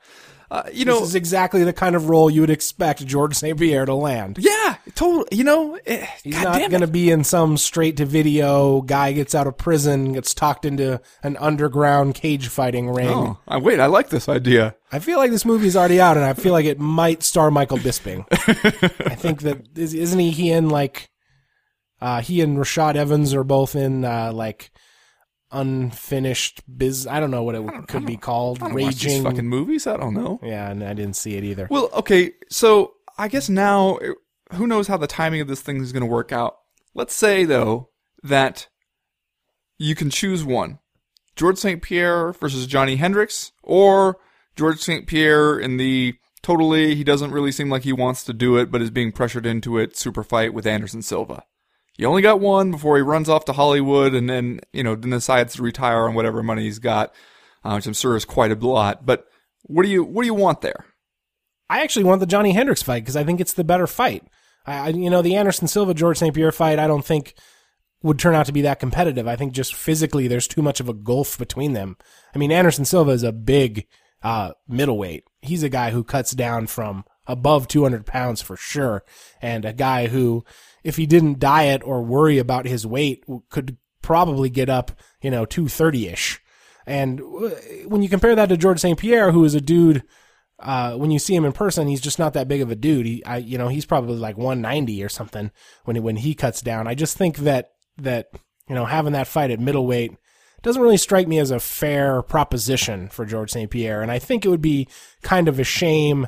Uh, 0.52 0.64
you 0.74 0.84
know, 0.84 1.00
This 1.02 1.10
is 1.10 1.16
exactly 1.16 1.64
the 1.64 1.74
kind 1.74 1.96
of 1.96 2.10
role 2.10 2.28
you 2.30 2.42
would 2.42 2.50
expect 2.50 3.06
Georges 3.06 3.38
St. 3.38 3.56
Pierre 3.60 3.86
to 3.86 3.94
land. 3.94 4.38
yeah, 4.40 4.78
totally. 4.96 5.28
You 5.38 5.44
know, 5.44 5.78
eh, 5.86 6.08
He's 6.24 6.34
God 6.34 6.60
not 6.62 6.70
going 6.72 6.82
to 6.82 6.88
be 6.88 7.12
in 7.12 7.24
some 7.24 7.56
straight 7.56 7.98
to 7.98 8.06
video 8.06 8.82
guy 8.82 9.12
gets 9.14 9.36
out 9.36 9.46
of 9.46 9.58
prison, 9.60 10.14
gets 10.14 10.34
talked 10.34 10.66
into 10.66 11.00
an 11.22 11.38
underground 11.38 12.16
cage 12.16 12.48
fighting 12.48 12.90
ring. 12.90 13.10
Oh, 13.10 13.38
I, 13.48 13.58
wait, 13.58 13.80
I 13.80 13.86
like 13.86 14.10
this 14.10 14.28
idea. 14.28 14.76
I 14.92 14.98
feel 14.98 15.20
like 15.20 15.30
this 15.30 15.46
movie's 15.46 15.76
already 15.76 16.02
out, 16.02 16.18
and 16.18 16.26
I 16.26 16.34
feel 16.34 16.54
like 16.54 16.66
it 16.66 16.80
might 16.80 17.22
star 17.22 17.52
Michael 17.52 17.78
Bisping. 17.78 18.26
I 19.06 19.14
think 19.16 19.42
that 19.44 19.78
is- 19.78 19.94
isn't 19.94 20.20
he? 20.20 20.32
He 20.32 20.50
in 20.52 20.70
like, 20.70 21.12
uh, 22.02 22.22
he 22.22 22.42
and 22.42 22.58
Rashad 22.58 22.96
Evans 22.96 23.36
are 23.36 23.44
both 23.44 23.76
in 23.76 24.04
uh, 24.04 24.32
like 24.34 24.72
unfinished 25.52 26.62
biz. 26.78 27.08
I 27.08 27.20
don't 27.20 27.32
know 27.32 27.44
what 27.44 27.56
it 27.56 27.88
could 27.88 28.06
be 28.06 28.18
called. 28.18 28.62
I 28.62 28.68
don't 28.68 28.74
watch 28.82 28.96
these 28.96 29.06
Raging. 29.06 29.24
fucking 29.24 29.48
movies. 29.48 29.88
I 29.88 29.98
don't 29.98 30.14
know. 30.14 30.40
yeah, 30.44 30.70
and 30.70 30.84
I 30.84 30.94
didn't 30.94 31.16
see 31.16 31.36
it 31.36 31.44
either. 31.44 31.68
Well, 31.70 31.90
okay, 31.94 32.34
so 32.50 32.94
I 33.18 33.28
guess 33.28 33.50
now, 33.50 33.98
eh, 33.98 34.14
who 34.54 34.68
knows 34.68 34.88
how 34.88 34.98
the 34.98 35.08
timing 35.08 35.42
of 35.42 35.48
this 35.48 35.62
thing 35.62 35.82
is 35.82 35.92
going 35.92 36.02
to 36.02 36.08
work 36.08 36.32
out. 36.32 36.58
Let's 36.94 37.16
say, 37.16 37.46
though, 37.46 37.90
that 38.24 38.68
you 39.78 39.96
can 39.96 40.10
choose 40.10 40.44
one 40.44 40.80
Georges 41.36 41.62
St. 41.62 41.82
Pierre 41.82 42.34
versus 42.34 42.68
Johnny 42.68 42.98
Hendricks, 42.98 43.52
or 43.64 44.18
Georges 44.56 44.84
St. 44.84 45.08
Pierre 45.08 45.58
in 45.58 45.78
the 45.78 46.16
totally, 46.42 46.96
he 46.96 47.04
doesn't 47.04 47.32
really 47.32 47.52
seem 47.52 47.70
like 47.70 47.84
he 47.84 47.94
wants 47.94 48.24
to 48.26 48.34
do 48.34 48.58
it, 48.58 48.72
but 48.72 48.82
is 48.82 48.92
being 48.92 49.12
pressured 49.12 49.46
into 49.46 49.78
it 49.78 49.96
super 49.96 50.24
fight 50.24 50.54
with 50.54 50.68
Anderson 50.68 51.02
Silva. 51.02 51.44
You 52.00 52.08
only 52.08 52.22
got 52.22 52.40
one 52.40 52.72
before 52.72 52.96
he 52.96 53.02
runs 53.02 53.28
off 53.28 53.44
to 53.46 53.52
Hollywood 53.52 54.14
and 54.14 54.30
then, 54.30 54.62
you 54.72 54.84
know, 54.84 54.96
then 54.96 55.10
decides 55.10 55.56
to 55.56 55.62
retire 55.62 56.08
on 56.08 56.14
whatever 56.14 56.42
money 56.42 56.64
he's 56.64 56.80
got, 56.80 57.14
uh, 57.62 57.74
which 57.74 57.88
I'm 57.88 57.94
sure 57.94 58.16
is 58.16 58.24
quite 58.24 58.54
a 58.54 58.56
lot. 58.56 59.06
But 59.06 59.28
what 59.64 59.84
do 59.84 59.90
you, 59.90 60.06
what 60.06 60.22
do 60.22 60.28
you 60.28 60.34
want 60.34 60.62
there? 60.62 60.86
I 61.70 61.82
actually 61.82 62.06
want 62.06 62.22
the 62.22 62.26
Johnny 62.26 62.54
Hendricks 62.54 62.82
fight 62.82 63.04
because 63.04 63.18
I 63.18 63.26
think 63.26 63.42
it's 63.42 63.52
the 63.52 63.66
better 63.66 63.86
fight. 63.86 64.24
I, 64.66 64.92
you 64.92 65.10
know, 65.10 65.22
the 65.22 65.36
Anderson 65.36 65.68
Silva 65.68 65.94
Georges 65.94 66.20
St. 66.20 66.34
Pierre 66.34 66.54
fight, 66.54 66.80
I 66.80 66.88
don't 66.88 67.04
think 67.04 67.34
would 68.02 68.18
turn 68.18 68.34
out 68.34 68.46
to 68.46 68.54
be 68.54 68.62
that 68.62 68.80
competitive. 68.80 69.28
I 69.28 69.36
think 69.36 69.52
just 69.52 69.76
physically, 69.76 70.30
there's 70.30 70.48
too 70.48 70.62
much 70.62 70.80
of 70.80 70.88
a 70.88 70.94
gulf 70.94 71.38
between 71.38 71.74
them. 71.74 71.98
I 72.34 72.38
mean, 72.38 72.54
Anderson 72.54 72.86
Silva 72.86 73.12
is 73.12 73.24
a 73.24 73.34
big 73.34 73.88
uh, 74.24 74.52
middleweight. 74.70 75.26
He's 75.42 75.64
a 75.64 75.70
guy 75.70 75.92
who 75.92 76.06
cuts 76.06 76.32
down 76.32 76.68
from 76.68 77.04
above 77.28 77.68
200 77.68 78.06
pounds 78.06 78.42
for 78.42 78.56
sure, 78.56 79.04
and 79.42 79.66
a 79.66 79.74
guy 79.74 80.08
who, 80.08 80.46
if 80.84 80.98
he 80.98 81.06
didn't 81.06 81.40
diet 81.40 81.82
or 81.84 82.04
worry 82.04 82.38
about 82.38 82.66
his 82.66 82.86
weight, 82.86 83.24
could 83.50 83.78
probably 84.02 84.50
get 84.50 84.70
up, 84.70 84.92
you 85.22 85.32
know, 85.32 85.46
230 85.46 86.08
ish. 86.08 86.42
And 86.86 87.22
uh, 87.22 87.50
when 87.86 88.02
you 88.02 88.10
compare 88.10 88.36
that 88.36 88.50
to 88.50 88.58
Georges 88.58 88.82
St. 88.82 88.98
Pierre, 88.98 89.32
who 89.32 89.44
is 89.44 89.56
a 89.56 89.62
dude 89.62 90.04
uh, 90.62 90.96
when 90.96 91.12
you 91.12 91.20
see 91.20 91.36
him 91.36 91.46
in 91.46 91.54
person, 91.54 91.88
he's 91.88 92.02
just 92.02 92.20
not 92.20 92.34
that 92.34 92.48
big 92.48 92.62
of 92.62 92.72
a 92.72 92.76
dude. 92.76 93.06
He, 93.06 93.24
I, 93.24 93.38
you 93.38 93.58
know, 93.58 93.70
he's 93.70 93.86
probably 93.86 94.18
like 94.18 94.38
190 94.38 95.04
or 95.04 95.10
something 95.10 95.52
when 95.86 95.96
he, 95.96 96.00
when 96.02 96.18
he 96.18 96.34
cuts 96.34 96.62
down. 96.62 96.88
I 96.88 96.96
just 96.96 97.18
think 97.18 97.38
that 97.38 97.72
that 97.98 98.30
you 98.68 98.76
know 98.76 98.86
having 98.86 99.14
that 99.14 99.28
fight 99.28 99.52
at 99.52 99.60
middleweight 99.60 100.16
doesn't 100.62 100.82
really 100.82 100.98
strike 100.98 101.28
me 101.28 101.40
as 101.40 101.52
a 101.52 101.60
fair 101.60 102.22
proposition 102.22 103.08
for 103.08 103.26
Georges 103.26 103.54
St. 103.54 103.72
Pierre, 103.72 104.02
and 104.02 104.12
I 104.12 104.20
think 104.20 104.46
it 104.46 104.50
would 104.50 104.62
be 104.62 104.88
kind 105.22 105.48
of 105.48 105.60
a 105.60 105.64
shame 105.64 106.28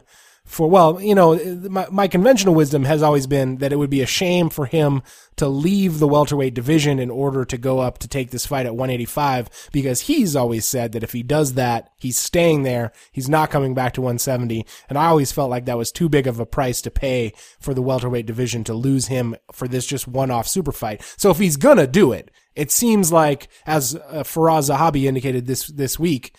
for 0.51 0.69
well, 0.69 1.01
you 1.01 1.15
know, 1.15 1.37
my, 1.69 1.87
my 1.89 2.07
conventional 2.09 2.53
wisdom 2.53 2.83
has 2.83 3.01
always 3.01 3.25
been 3.25 3.57
that 3.59 3.71
it 3.71 3.77
would 3.77 3.89
be 3.89 4.01
a 4.01 4.05
shame 4.05 4.49
for 4.49 4.65
him 4.65 5.01
to 5.37 5.47
leave 5.47 5.99
the 5.99 6.07
welterweight 6.09 6.53
division 6.53 6.99
in 6.99 7.09
order 7.09 7.45
to 7.45 7.57
go 7.57 7.79
up 7.79 7.99
to 7.99 8.07
take 8.09 8.31
this 8.31 8.45
fight 8.45 8.65
at 8.65 8.75
185 8.75 9.69
because 9.71 10.01
he's 10.01 10.35
always 10.35 10.65
said 10.65 10.91
that 10.91 11.03
if 11.03 11.13
he 11.13 11.23
does 11.23 11.53
that, 11.53 11.89
he's 11.97 12.17
staying 12.17 12.63
there. 12.63 12.91
He's 13.13 13.29
not 13.29 13.49
coming 13.49 13.73
back 13.73 13.93
to 13.93 14.01
170. 14.01 14.65
And 14.89 14.97
I 14.97 15.05
always 15.05 15.31
felt 15.31 15.49
like 15.49 15.63
that 15.65 15.77
was 15.77 15.89
too 15.89 16.09
big 16.09 16.27
of 16.27 16.41
a 16.41 16.45
price 16.45 16.81
to 16.81 16.91
pay 16.91 17.31
for 17.61 17.73
the 17.73 17.81
welterweight 17.81 18.25
division 18.25 18.65
to 18.65 18.73
lose 18.73 19.07
him 19.07 19.37
for 19.53 19.69
this 19.69 19.85
just 19.85 20.05
one-off 20.05 20.49
super 20.49 20.73
fight. 20.73 21.01
So 21.15 21.31
if 21.31 21.39
he's 21.39 21.55
gonna 21.55 21.87
do 21.87 22.11
it, 22.11 22.29
it 22.55 22.71
seems 22.71 23.09
like, 23.09 23.47
as 23.65 23.95
uh, 23.95 24.23
Firas 24.23 24.69
Zahabi 24.69 25.05
indicated 25.05 25.47
this, 25.47 25.67
this 25.67 25.97
week, 25.97 26.35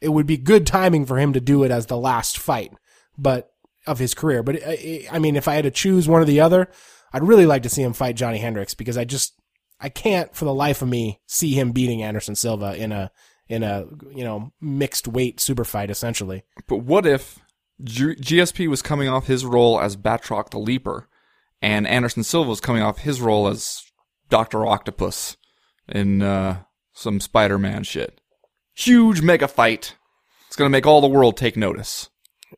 it 0.00 0.10
would 0.10 0.26
be 0.26 0.36
good 0.36 0.68
timing 0.68 1.04
for 1.04 1.18
him 1.18 1.32
to 1.32 1.40
do 1.40 1.64
it 1.64 1.72
as 1.72 1.86
the 1.86 1.98
last 1.98 2.38
fight, 2.38 2.72
but 3.18 3.52
of 3.86 3.98
his 3.98 4.14
career. 4.14 4.42
But 4.42 4.62
uh, 4.62 4.76
I 5.10 5.18
mean, 5.18 5.36
if 5.36 5.48
I 5.48 5.54
had 5.54 5.64
to 5.64 5.70
choose 5.70 6.08
one 6.08 6.20
or 6.20 6.24
the 6.24 6.40
other, 6.40 6.68
I'd 7.12 7.22
really 7.22 7.46
like 7.46 7.62
to 7.62 7.68
see 7.68 7.82
him 7.82 7.92
fight 7.92 8.16
Johnny 8.16 8.38
Hendricks 8.38 8.74
because 8.74 8.98
I 8.98 9.04
just 9.04 9.34
I 9.80 9.88
can't 9.88 10.34
for 10.34 10.44
the 10.44 10.54
life 10.54 10.82
of 10.82 10.88
me 10.88 11.20
see 11.26 11.52
him 11.52 11.72
beating 11.72 12.02
Anderson 12.02 12.34
Silva 12.34 12.74
in 12.76 12.92
a 12.92 13.10
in 13.48 13.62
a 13.62 13.86
you 14.14 14.24
know 14.24 14.52
mixed 14.60 15.06
weight 15.08 15.40
super 15.40 15.64
fight 15.64 15.90
essentially. 15.90 16.44
But 16.66 16.78
what 16.78 17.06
if 17.06 17.38
G- 17.82 18.16
GSP 18.16 18.68
was 18.68 18.82
coming 18.82 19.08
off 19.08 19.26
his 19.26 19.44
role 19.44 19.80
as 19.80 19.96
Batroc 19.96 20.50
the 20.50 20.58
Leaper, 20.58 21.08
and 21.60 21.86
Anderson 21.86 22.22
Silva 22.22 22.50
was 22.50 22.60
coming 22.60 22.82
off 22.82 22.98
his 22.98 23.20
role 23.20 23.48
as 23.48 23.82
Doctor 24.28 24.66
Octopus 24.66 25.36
in 25.88 26.22
uh, 26.22 26.62
some 26.92 27.20
Spider-Man 27.20 27.84
shit? 27.84 28.20
Huge 28.74 29.22
mega 29.22 29.48
fight. 29.48 29.94
It's 30.48 30.56
gonna 30.56 30.70
make 30.70 30.86
all 30.86 31.00
the 31.00 31.06
world 31.06 31.36
take 31.36 31.56
notice. 31.56 32.08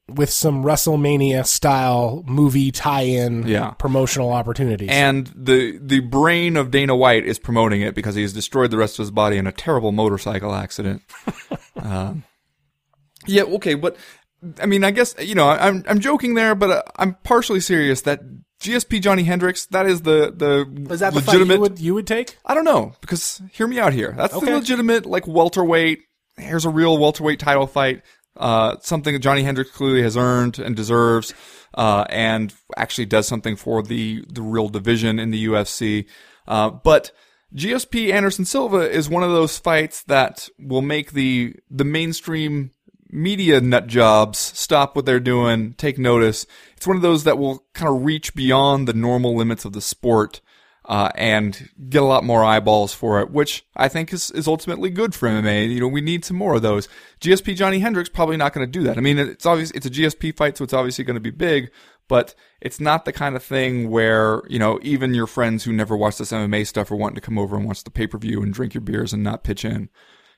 With 0.08 0.30
some 0.30 0.62
WrestleMania 0.64 1.46
style 1.46 2.22
movie 2.26 2.70
tie-in 2.70 3.46
Yeah. 3.46 3.70
promotional 3.72 4.32
opportunities. 4.32 4.88
And 4.90 5.26
the 5.34 5.78
the 5.82 6.00
brain 6.00 6.56
of 6.56 6.70
Dana 6.70 6.94
White 6.96 7.24
is 7.24 7.38
promoting 7.38 7.80
it 7.82 7.94
because 7.94 8.14
he's 8.14 8.32
destroyed 8.32 8.70
the 8.70 8.76
rest 8.78 8.98
of 8.98 9.02
his 9.04 9.10
body 9.10 9.36
in 9.38 9.46
a 9.46 9.52
terrible 9.52 9.92
motorcycle 9.92 10.54
accident. 10.54 11.02
um, 11.80 12.24
yeah, 13.26 13.42
okay, 13.44 13.74
but 13.74 13.96
I 14.60 14.66
mean, 14.66 14.84
I 14.84 14.90
guess 14.90 15.14
you 15.20 15.34
know, 15.34 15.48
I'm 15.48 15.84
I'm 15.88 16.00
joking 16.00 16.34
there, 16.34 16.54
but 16.54 16.70
uh, 16.70 16.82
I'm 16.96 17.14
partially 17.24 17.60
serious 17.60 18.02
that 18.02 18.20
GSP 18.62 19.00
Johnny 19.00 19.24
Hendricks 19.24 19.66
that 19.66 19.86
is 19.86 20.02
the 20.02 20.32
the 20.34 20.92
is 20.92 21.00
that 21.00 21.14
the 21.14 21.20
fight 21.22 21.32
legitimate. 21.34 21.54
you 21.54 21.60
would 21.60 21.78
you 21.78 21.94
would 21.94 22.06
take? 22.06 22.36
I 22.44 22.54
don't 22.54 22.64
know 22.64 22.92
because 23.00 23.40
hear 23.52 23.66
me 23.66 23.78
out 23.78 23.92
here. 23.92 24.14
That's 24.16 24.34
Okay. 24.34 24.46
the 24.46 24.58
legitimate 24.58 25.06
like 25.06 25.26
welterweight. 25.26 26.00
Here's 26.36 26.64
a 26.64 26.70
real 26.70 26.98
welterweight 26.98 27.40
title 27.40 27.66
fight. 27.66 28.02
Uh, 28.38 28.76
something 28.80 29.12
that 29.14 29.18
Johnny 29.18 29.42
Hendricks 29.42 29.70
clearly 29.70 30.02
has 30.02 30.16
earned 30.16 30.58
and 30.58 30.76
deserves, 30.76 31.34
uh, 31.74 32.04
and 32.08 32.54
actually 32.76 33.06
does 33.06 33.26
something 33.26 33.56
for 33.56 33.82
the 33.82 34.24
the 34.28 34.42
real 34.42 34.68
division 34.68 35.18
in 35.18 35.30
the 35.30 35.46
UFC. 35.46 36.06
Uh, 36.46 36.70
but 36.70 37.10
GSP 37.54 38.12
Anderson 38.12 38.44
Silva 38.44 38.90
is 38.90 39.08
one 39.08 39.22
of 39.22 39.30
those 39.30 39.58
fights 39.58 40.02
that 40.04 40.48
will 40.58 40.82
make 40.82 41.12
the 41.12 41.56
the 41.70 41.84
mainstream 41.84 42.70
media 43.10 43.60
nut 43.60 43.86
jobs 43.86 44.38
stop 44.38 44.94
what 44.94 45.06
they're 45.06 45.20
doing, 45.20 45.72
take 45.74 45.98
notice. 45.98 46.46
It's 46.76 46.86
one 46.86 46.96
of 46.96 47.02
those 47.02 47.24
that 47.24 47.38
will 47.38 47.64
kind 47.72 47.94
of 47.94 48.04
reach 48.04 48.34
beyond 48.34 48.86
the 48.86 48.92
normal 48.92 49.34
limits 49.34 49.64
of 49.64 49.72
the 49.72 49.80
sport 49.80 50.40
uh, 50.88 51.10
and 51.16 51.68
get 51.90 52.02
a 52.02 52.06
lot 52.06 52.24
more 52.24 52.42
eyeballs 52.42 52.94
for 52.94 53.20
it, 53.20 53.30
which 53.30 53.66
I 53.76 53.88
think 53.88 54.10
is, 54.10 54.30
is 54.30 54.48
ultimately 54.48 54.88
good 54.88 55.14
for 55.14 55.28
MMA. 55.28 55.68
You 55.70 55.80
know, 55.80 55.88
we 55.88 56.00
need 56.00 56.24
some 56.24 56.38
more 56.38 56.54
of 56.54 56.62
those. 56.62 56.88
GSP 57.20 57.54
Johnny 57.56 57.78
Hendricks 57.78 58.08
probably 58.08 58.38
not 58.38 58.54
going 58.54 58.66
to 58.66 58.70
do 58.70 58.82
that. 58.84 58.96
I 58.96 59.02
mean, 59.02 59.18
it's 59.18 59.44
obvious 59.44 59.70
it's 59.72 59.84
a 59.84 59.90
GSP 59.90 60.34
fight, 60.34 60.56
so 60.56 60.64
it's 60.64 60.72
obviously 60.72 61.04
going 61.04 61.16
to 61.16 61.20
be 61.20 61.30
big, 61.30 61.70
but 62.08 62.34
it's 62.62 62.80
not 62.80 63.04
the 63.04 63.12
kind 63.12 63.36
of 63.36 63.42
thing 63.42 63.90
where, 63.90 64.42
you 64.48 64.58
know, 64.58 64.78
even 64.82 65.12
your 65.12 65.26
friends 65.26 65.64
who 65.64 65.74
never 65.74 65.94
watch 65.94 66.16
this 66.16 66.32
MMA 66.32 66.66
stuff 66.66 66.90
are 66.90 66.96
wanting 66.96 67.16
to 67.16 67.20
come 67.20 67.38
over 67.38 67.54
and 67.54 67.66
watch 67.66 67.84
the 67.84 67.90
pay 67.90 68.06
per 68.06 68.16
view 68.16 68.42
and 68.42 68.54
drink 68.54 68.72
your 68.72 68.80
beers 68.80 69.12
and 69.12 69.22
not 69.22 69.44
pitch 69.44 69.66
in. 69.66 69.90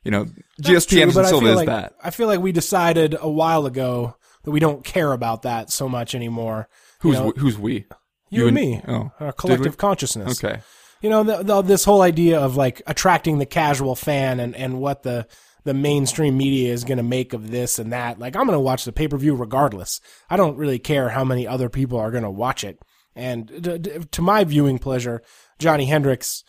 You 0.03 0.11
know, 0.11 0.27
That's 0.59 0.87
GSP 0.87 0.89
true, 0.89 1.01
Anderson 1.03 1.25
Silva 1.27 1.47
is 1.47 1.57
like, 1.57 1.67
that. 1.67 1.95
I 2.03 2.11
feel 2.11 2.27
like 2.27 2.41
we 2.41 2.51
decided 2.51 3.17
a 3.21 3.31
while 3.31 3.67
ago 3.67 4.17
that 4.43 4.51
we 4.51 4.59
don't 4.59 4.83
care 4.83 5.13
about 5.13 5.43
that 5.43 5.71
so 5.71 5.89
much 5.89 6.17
anymore. 6.17 6.69
Who's 7.01 7.19
you 7.19 7.23
know, 7.23 7.33
who's 7.37 7.57
we? 7.57 7.87
You, 8.31 8.47
and 8.47 8.55
me? 8.55 8.81
Oh, 8.87 9.11
our 9.21 9.33
collective 9.33 9.77
consciousness. 9.77 10.43
Okay. 10.43 10.61
You 11.03 11.11
know, 11.11 11.25
the, 11.25 11.43
the, 11.43 11.63
this 11.63 11.85
whole 11.85 12.03
idea 12.03 12.41
of 12.41 12.57
like 12.57 12.83
attracting 12.87 13.39
the 13.39 13.47
casual 13.47 13.97
fan 13.97 14.39
and, 14.39 14.55
and 14.55 14.81
what 14.81 15.03
the, 15.03 15.27
the 15.65 15.75
mainstream 15.75 16.37
media 16.37 16.73
is 16.73 16.85
going 16.85 16.99
to 16.99 17.03
make 17.03 17.33
of 17.33 17.51
this 17.51 17.79
and 17.79 17.93
that. 17.93 18.19
Like, 18.19 18.37
I'm 18.37 18.47
going 18.47 18.57
to 18.57 18.61
watch 18.61 18.85
the 18.85 18.93
pay 18.93 19.09
per 19.09 19.17
view 19.17 19.35
regardless. 19.35 20.01
I 20.29 20.37
don't 20.37 20.57
really 20.57 20.79
care 20.79 21.09
how 21.09 21.25
many 21.25 21.47
other 21.47 21.69
people 21.69 21.99
are 21.99 22.11
going 22.11 22.23
to 22.23 22.31
watch 22.31 22.65
it. 22.65 22.79
And 23.17 23.49
to, 23.65 23.79
to 23.79 24.23
my 24.23 24.45
viewing 24.45 24.79
pleasure, 24.79 25.23
Johnny 25.59 25.87
Hendricks, 25.87 26.45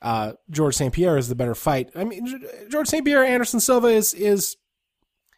uh, 0.00 0.32
Georges 0.50 0.78
St. 0.78 0.92
Pierre 0.92 1.18
is 1.18 1.28
the 1.28 1.34
better 1.34 1.54
fight. 1.54 1.90
I 1.94 2.04
mean, 2.04 2.26
Georges 2.70 2.90
St. 2.90 3.04
Pierre, 3.04 3.24
Anderson 3.24 3.60
Silva 3.60 3.88
is, 3.88 4.14
is, 4.14 4.56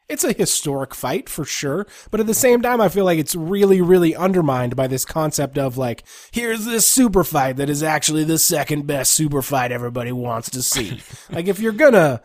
it's 0.09 0.25
a 0.25 0.33
historic 0.33 0.95
fight 0.95 1.29
for 1.29 1.45
sure, 1.45 1.87
but 2.11 2.21
at 2.21 2.27
the 2.27 2.35
same 2.35 2.63
time, 2.63 2.81
I 2.81 2.89
feel 2.89 3.05
like 3.05 3.19
it's 3.19 3.35
really, 3.35 3.81
really 3.81 4.17
undermined 4.17 4.75
by 4.75 4.87
this 4.87 5.05
concept 5.05 5.59
of 5.59 5.77
like, 5.77 6.03
here's 6.31 6.65
this 6.65 6.89
super 6.89 7.25
fight 7.25 7.57
that 7.57 7.69
is 7.69 7.83
actually 7.83 8.25
the 8.25 8.39
second 8.39 8.87
best 8.87 9.13
super 9.13 9.43
fight 9.43 9.71
everybody 9.71 10.13
wants 10.13 10.51
to 10.51 10.63
see. 10.63 11.03
like, 11.31 11.47
if 11.47 11.61
you're 11.61 11.73
gonna 11.73 12.23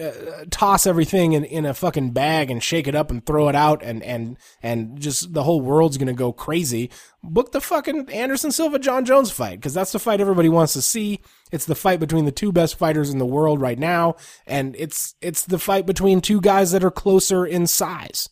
uh, 0.00 0.44
toss 0.50 0.86
everything 0.86 1.34
in, 1.34 1.44
in 1.44 1.64
a 1.64 1.74
fucking 1.74 2.10
bag 2.10 2.50
and 2.50 2.62
shake 2.62 2.88
it 2.88 2.94
up 2.94 3.10
and 3.10 3.24
throw 3.24 3.48
it 3.48 3.54
out 3.54 3.82
and, 3.82 4.02
and, 4.02 4.36
and 4.62 5.00
just 5.00 5.32
the 5.34 5.42
whole 5.42 5.60
world's 5.60 5.98
gonna 5.98 6.12
go 6.12 6.32
crazy, 6.32 6.90
book 7.22 7.52
the 7.52 7.60
fucking 7.60 8.10
Anderson 8.10 8.50
Silva 8.50 8.78
Jon 8.78 9.04
Jones 9.04 9.30
fight, 9.30 9.60
cause 9.62 9.74
that's 9.74 9.92
the 9.92 9.98
fight 9.98 10.20
everybody 10.20 10.48
wants 10.48 10.72
to 10.72 10.82
see. 10.82 11.20
It's 11.52 11.66
the 11.66 11.74
fight 11.74 12.00
between 12.00 12.24
the 12.24 12.32
two 12.32 12.50
best 12.50 12.76
fighters 12.76 13.10
in 13.10 13.18
the 13.18 13.26
world 13.26 13.60
right 13.60 13.78
now, 13.78 14.16
and 14.46 14.74
it's 14.76 15.14
it's 15.20 15.42
the 15.46 15.58
fight 15.58 15.86
between 15.86 16.20
two 16.20 16.40
guys 16.40 16.72
that 16.72 16.82
are 16.82 16.90
closer 16.90 17.46
in 17.46 17.66
size. 17.66 18.28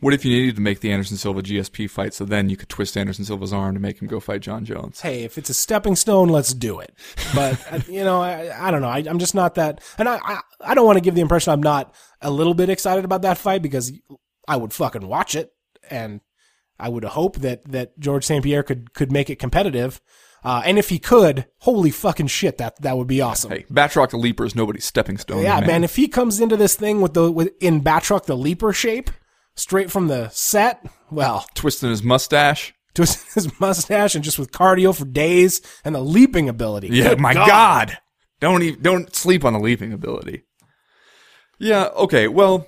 What 0.00 0.14
if 0.14 0.24
you 0.24 0.32
needed 0.32 0.56
to 0.56 0.62
make 0.62 0.80
the 0.80 0.90
Anderson 0.90 1.18
Silva 1.18 1.42
GSP 1.42 1.88
fight 1.88 2.14
so 2.14 2.24
then 2.24 2.48
you 2.48 2.56
could 2.56 2.70
twist 2.70 2.96
Anderson 2.96 3.24
Silva's 3.26 3.52
arm 3.52 3.74
to 3.74 3.80
make 3.80 4.00
him 4.00 4.08
go 4.08 4.18
fight 4.18 4.40
Jon 4.40 4.64
Jones? 4.64 5.00
Hey, 5.00 5.24
if 5.24 5.36
it's 5.36 5.50
a 5.50 5.54
stepping 5.54 5.94
stone, 5.94 6.28
let's 6.30 6.54
do 6.54 6.80
it. 6.80 6.94
But 7.34 7.60
uh, 7.72 7.80
you 7.86 8.02
know, 8.02 8.20
I, 8.22 8.68
I 8.68 8.70
don't 8.70 8.80
know. 8.80 8.88
I, 8.88 9.04
I'm 9.06 9.18
just 9.18 9.34
not 9.34 9.56
that, 9.56 9.82
and 9.98 10.08
I, 10.08 10.18
I 10.24 10.40
I 10.60 10.74
don't 10.74 10.86
want 10.86 10.96
to 10.96 11.02
give 11.02 11.14
the 11.14 11.20
impression 11.20 11.52
I'm 11.52 11.62
not 11.62 11.94
a 12.22 12.30
little 12.30 12.54
bit 12.54 12.70
excited 12.70 13.04
about 13.04 13.22
that 13.22 13.38
fight 13.38 13.62
because 13.62 13.92
I 14.48 14.56
would 14.56 14.72
fucking 14.72 15.06
watch 15.06 15.34
it, 15.34 15.52
and 15.90 16.20
I 16.78 16.88
would 16.88 17.04
hope 17.04 17.36
that 17.36 17.70
that 17.70 17.98
Georges 17.98 18.26
St 18.26 18.42
Pierre 18.42 18.62
could 18.62 18.94
could 18.94 19.12
make 19.12 19.28
it 19.28 19.36
competitive. 19.36 20.00
Uh, 20.42 20.62
and 20.64 20.78
if 20.78 20.88
he 20.88 20.98
could, 20.98 21.44
holy 21.58 21.90
fucking 21.90 22.26
shit, 22.28 22.56
that 22.56 22.80
that 22.80 22.96
would 22.96 23.06
be 23.06 23.20
awesome. 23.20 23.50
Hey, 23.50 23.66
Batroc 23.70 24.10
the 24.10 24.16
Leaper 24.16 24.46
is 24.46 24.54
nobody's 24.54 24.86
stepping 24.86 25.18
stone. 25.18 25.42
Yeah, 25.42 25.60
man. 25.60 25.66
man. 25.66 25.84
If 25.84 25.96
he 25.96 26.08
comes 26.08 26.40
into 26.40 26.56
this 26.56 26.74
thing 26.74 27.02
with 27.02 27.12
the 27.12 27.30
with 27.30 27.52
in 27.60 27.82
Batroc 27.82 28.24
the 28.24 28.36
leaper 28.36 28.72
shape, 28.72 29.10
straight 29.56 29.90
from 29.90 30.08
the 30.08 30.28
set, 30.30 30.84
well, 31.10 31.46
Twisting 31.54 31.90
his 31.90 32.02
mustache. 32.02 32.72
twisting 32.94 33.30
his 33.34 33.60
mustache 33.60 34.14
and 34.14 34.24
just 34.24 34.38
with 34.38 34.52
cardio 34.52 34.96
for 34.96 35.04
days 35.04 35.60
and 35.84 35.94
the 35.94 36.00
leaping 36.02 36.48
ability. 36.48 36.88
Yeah, 36.90 37.10
Good 37.10 37.20
my 37.20 37.34
God. 37.34 37.98
Don't 38.40 38.62
even, 38.62 38.82
don't 38.82 39.14
sleep 39.14 39.44
on 39.44 39.52
the 39.52 39.58
leaping 39.60 39.92
ability. 39.92 40.44
Yeah, 41.58 41.86
okay. 41.88 42.26
Well, 42.26 42.66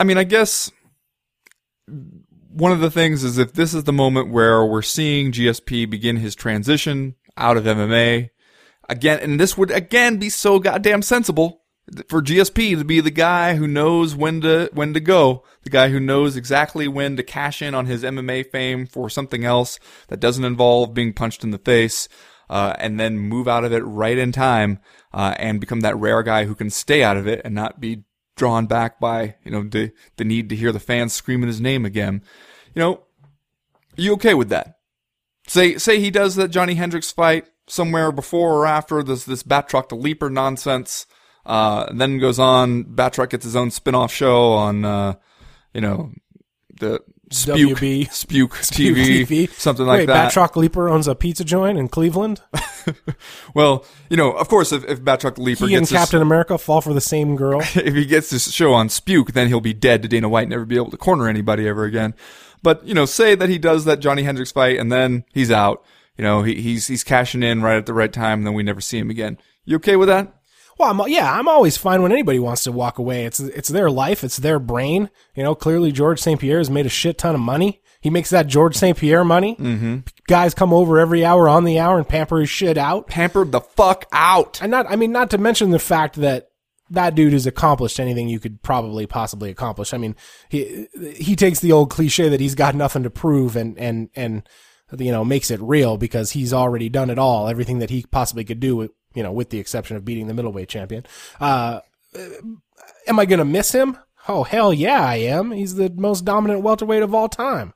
I 0.00 0.04
mean, 0.04 0.18
I 0.18 0.24
guess 0.24 0.70
one 2.50 2.72
of 2.72 2.80
the 2.80 2.90
things 2.90 3.22
is 3.24 3.38
if 3.38 3.52
this 3.52 3.72
is 3.72 3.84
the 3.84 3.92
moment 3.92 4.30
where 4.32 4.64
we're 4.64 4.82
seeing 4.82 5.30
GSP 5.32 5.88
begin 5.88 6.16
his 6.16 6.34
transition 6.34 7.14
out 7.36 7.56
of 7.56 7.64
MMA 7.64 8.30
again, 8.88 9.20
and 9.20 9.38
this 9.38 9.56
would 9.56 9.70
again 9.70 10.16
be 10.16 10.28
so 10.28 10.58
goddamn 10.58 11.02
sensible 11.02 11.62
for 12.08 12.22
GSP 12.22 12.76
to 12.78 12.84
be 12.84 13.00
the 13.00 13.10
guy 13.10 13.54
who 13.54 13.66
knows 13.66 14.14
when 14.14 14.40
to 14.42 14.70
when 14.72 14.94
to 14.94 15.00
go, 15.00 15.44
the 15.62 15.70
guy 15.70 15.88
who 15.88 16.00
knows 16.00 16.36
exactly 16.36 16.88
when 16.88 17.16
to 17.16 17.22
cash 17.22 17.62
in 17.62 17.74
on 17.74 17.86
his 17.86 18.02
MMA 18.02 18.50
fame 18.50 18.86
for 18.86 19.08
something 19.08 19.44
else 19.44 19.78
that 20.08 20.20
doesn't 20.20 20.44
involve 20.44 20.94
being 20.94 21.12
punched 21.12 21.44
in 21.44 21.50
the 21.50 21.58
face, 21.58 22.08
uh, 22.50 22.74
and 22.78 22.98
then 22.98 23.18
move 23.18 23.48
out 23.48 23.64
of 23.64 23.72
it 23.72 23.80
right 23.80 24.18
in 24.18 24.32
time 24.32 24.80
uh, 25.12 25.34
and 25.38 25.60
become 25.60 25.80
that 25.80 25.96
rare 25.96 26.22
guy 26.22 26.44
who 26.44 26.54
can 26.54 26.70
stay 26.70 27.02
out 27.02 27.16
of 27.16 27.26
it 27.26 27.40
and 27.44 27.54
not 27.54 27.80
be 27.80 28.04
drawn 28.36 28.66
back 28.66 29.00
by 29.00 29.34
you 29.44 29.50
know 29.50 29.62
the 29.62 29.92
the 30.16 30.24
need 30.24 30.48
to 30.48 30.56
hear 30.56 30.72
the 30.72 30.80
fans 30.80 31.12
screaming 31.12 31.48
his 31.48 31.60
name 31.60 31.84
again. 31.84 32.22
You 32.74 32.80
know, 32.80 33.02
you 33.96 34.12
okay 34.14 34.34
with 34.34 34.48
that? 34.50 34.78
Say 35.46 35.78
say 35.78 36.00
he 36.00 36.10
does 36.10 36.36
that 36.36 36.48
Johnny 36.48 36.74
Hendricks 36.74 37.12
fight 37.12 37.46
somewhere 37.66 38.12
before 38.12 38.54
or 38.54 38.66
after 38.66 39.02
this 39.02 39.24
this 39.24 39.42
Batroc 39.42 39.88
the 39.88 39.96
Leaper 39.96 40.30
nonsense. 40.30 41.06
Uh, 41.46 41.86
and 41.88 42.00
then 42.00 42.18
goes 42.18 42.38
on. 42.38 42.84
Batroc 42.84 43.30
gets 43.30 43.44
his 43.44 43.56
own 43.56 43.70
spin-off 43.70 44.12
show 44.12 44.52
on, 44.52 44.84
uh, 44.84 45.14
you 45.72 45.80
know, 45.80 46.12
the 46.78 47.00
Spuke, 47.30 47.76
WB. 47.76 48.08
Spuke, 48.08 48.50
TV, 48.50 49.26
TV. 49.26 49.50
something 49.52 49.86
like 49.86 50.00
Wait, 50.00 50.06
that. 50.06 50.32
Batroc 50.32 50.56
Leaper 50.56 50.88
owns 50.88 51.06
a 51.06 51.14
pizza 51.14 51.44
joint 51.44 51.78
in 51.78 51.88
Cleveland. 51.88 52.40
Well, 53.54 53.84
you 54.08 54.16
know, 54.16 54.32
of 54.32 54.48
course, 54.48 54.72
if, 54.72 54.84
if 54.84 55.00
Batroc 55.00 55.38
Leaper 55.38 55.66
He 55.66 55.74
and 55.74 55.82
his, 55.82 55.90
Captain 55.90 56.22
America 56.22 56.58
fall 56.58 56.80
for 56.80 56.94
the 56.94 57.00
same 57.00 57.36
girl. 57.36 57.60
if 57.74 57.94
he 57.94 58.06
gets 58.06 58.30
this 58.30 58.50
show 58.52 58.72
on 58.72 58.88
Spuke, 58.88 59.32
then 59.32 59.48
he'll 59.48 59.60
be 59.60 59.74
dead 59.74 60.02
to 60.02 60.08
Dana 60.08 60.28
White 60.28 60.42
and 60.42 60.50
never 60.50 60.64
be 60.64 60.76
able 60.76 60.90
to 60.90 60.96
corner 60.96 61.28
anybody 61.28 61.66
ever 61.66 61.84
again. 61.84 62.14
But, 62.62 62.84
you 62.86 62.94
know, 62.94 63.04
say 63.04 63.34
that 63.34 63.48
he 63.48 63.58
does 63.58 63.84
that 63.84 64.00
Johnny 64.00 64.22
Hendricks 64.22 64.52
fight 64.52 64.78
and 64.78 64.90
then 64.90 65.24
he's 65.32 65.50
out. 65.50 65.84
You 66.16 66.24
know, 66.24 66.42
he, 66.42 66.60
he's, 66.60 66.86
he's 66.86 67.04
cashing 67.04 67.42
in 67.42 67.62
right 67.62 67.76
at 67.76 67.86
the 67.86 67.94
right 67.94 68.12
time 68.12 68.40
and 68.40 68.46
then 68.46 68.54
we 68.54 68.62
never 68.62 68.80
see 68.80 68.98
him 68.98 69.10
again. 69.10 69.38
You 69.64 69.76
okay 69.76 69.96
with 69.96 70.08
that? 70.08 70.37
Well, 70.78 70.90
I'm, 70.90 71.10
yeah, 71.10 71.32
I'm 71.32 71.48
always 71.48 71.76
fine 71.76 72.02
when 72.02 72.12
anybody 72.12 72.38
wants 72.38 72.64
to 72.64 72.72
walk 72.72 72.98
away. 72.98 73.24
It's 73.24 73.40
it's 73.40 73.68
their 73.68 73.90
life, 73.90 74.22
it's 74.22 74.36
their 74.36 74.58
brain. 74.58 75.10
You 75.34 75.42
know, 75.42 75.54
clearly 75.54 75.92
Georges 75.92 76.22
St. 76.22 76.40
Pierre 76.40 76.58
has 76.58 76.70
made 76.70 76.86
a 76.86 76.90
shit 76.90 77.18
ton 77.18 77.34
of 77.34 77.40
money. 77.40 77.82
He 78.00 78.10
makes 78.10 78.30
that 78.30 78.46
Georges 78.46 78.78
St. 78.78 78.96
Pierre 78.96 79.24
money. 79.24 79.56
Mm-hmm. 79.56 79.98
Guys 80.28 80.54
come 80.54 80.72
over 80.72 80.98
every 80.98 81.24
hour 81.24 81.48
on 81.48 81.64
the 81.64 81.80
hour 81.80 81.98
and 81.98 82.08
pamper 82.08 82.38
his 82.38 82.48
shit 82.48 82.78
out. 82.78 83.08
Pampered 83.08 83.50
the 83.50 83.60
fuck 83.60 84.04
out. 84.12 84.62
And 84.62 84.70
not, 84.70 84.86
I 84.88 84.94
mean, 84.94 85.10
not 85.10 85.30
to 85.30 85.38
mention 85.38 85.70
the 85.70 85.80
fact 85.80 86.14
that 86.16 86.50
that 86.90 87.14
dude 87.14 87.32
has 87.32 87.46
accomplished 87.46 87.98
anything 87.98 88.28
you 88.28 88.38
could 88.38 88.62
probably 88.62 89.06
possibly 89.06 89.50
accomplish. 89.50 89.92
I 89.92 89.98
mean, 89.98 90.14
he 90.48 90.86
he 91.16 91.36
takes 91.36 91.60
the 91.60 91.72
old 91.72 91.90
cliche 91.90 92.28
that 92.28 92.40
he's 92.40 92.54
got 92.54 92.74
nothing 92.74 93.02
to 93.02 93.10
prove 93.10 93.56
and 93.56 93.76
and 93.78 94.10
and 94.14 94.48
you 94.96 95.12
know 95.12 95.24
makes 95.24 95.50
it 95.50 95.60
real 95.60 95.96
because 95.96 96.30
he's 96.30 96.52
already 96.52 96.88
done 96.88 97.10
it 97.10 97.18
all, 97.18 97.48
everything 97.48 97.80
that 97.80 97.90
he 97.90 98.04
possibly 98.10 98.44
could 98.44 98.60
do. 98.60 98.88
You 99.14 99.22
know, 99.22 99.32
with 99.32 99.50
the 99.50 99.58
exception 99.58 99.96
of 99.96 100.04
beating 100.04 100.26
the 100.26 100.34
middleweight 100.34 100.68
champion. 100.68 101.04
Uh, 101.40 101.80
am 103.06 103.18
I 103.18 103.24
gonna 103.24 103.44
miss 103.44 103.72
him? 103.72 103.98
Oh 104.28 104.44
hell 104.44 104.72
yeah, 104.72 105.04
I 105.04 105.16
am. 105.16 105.50
He's 105.50 105.74
the 105.74 105.90
most 105.90 106.24
dominant 106.24 106.62
welterweight 106.62 107.02
of 107.02 107.14
all 107.14 107.28
time. 107.28 107.72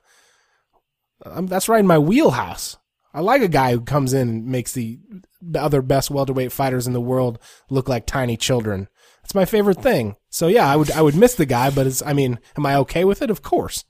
Um, 1.25 1.47
that's 1.47 1.69
right 1.69 1.79
in 1.79 1.87
my 1.87 1.97
wheelhouse. 1.99 2.77
I 3.13 3.21
like 3.21 3.41
a 3.41 3.47
guy 3.47 3.71
who 3.71 3.81
comes 3.81 4.13
in 4.13 4.27
and 4.27 4.45
makes 4.45 4.73
the 4.73 4.99
other 5.55 5.81
best 5.81 6.09
welterweight 6.09 6.51
fighters 6.51 6.87
in 6.87 6.93
the 6.93 7.01
world 7.01 7.39
look 7.69 7.87
like 7.87 8.05
tiny 8.05 8.37
children. 8.37 8.87
It's 9.23 9.35
my 9.35 9.45
favorite 9.45 9.81
thing. 9.81 10.15
So 10.29 10.47
yeah, 10.47 10.67
I 10.67 10.75
would 10.75 10.91
I 10.91 11.01
would 11.01 11.15
miss 11.15 11.35
the 11.35 11.45
guy, 11.45 11.69
but 11.69 11.87
it's 11.87 12.01
I 12.01 12.13
mean, 12.13 12.39
am 12.57 12.65
I 12.65 12.75
okay 12.77 13.05
with 13.05 13.21
it? 13.21 13.29
Of 13.29 13.41
course. 13.41 13.85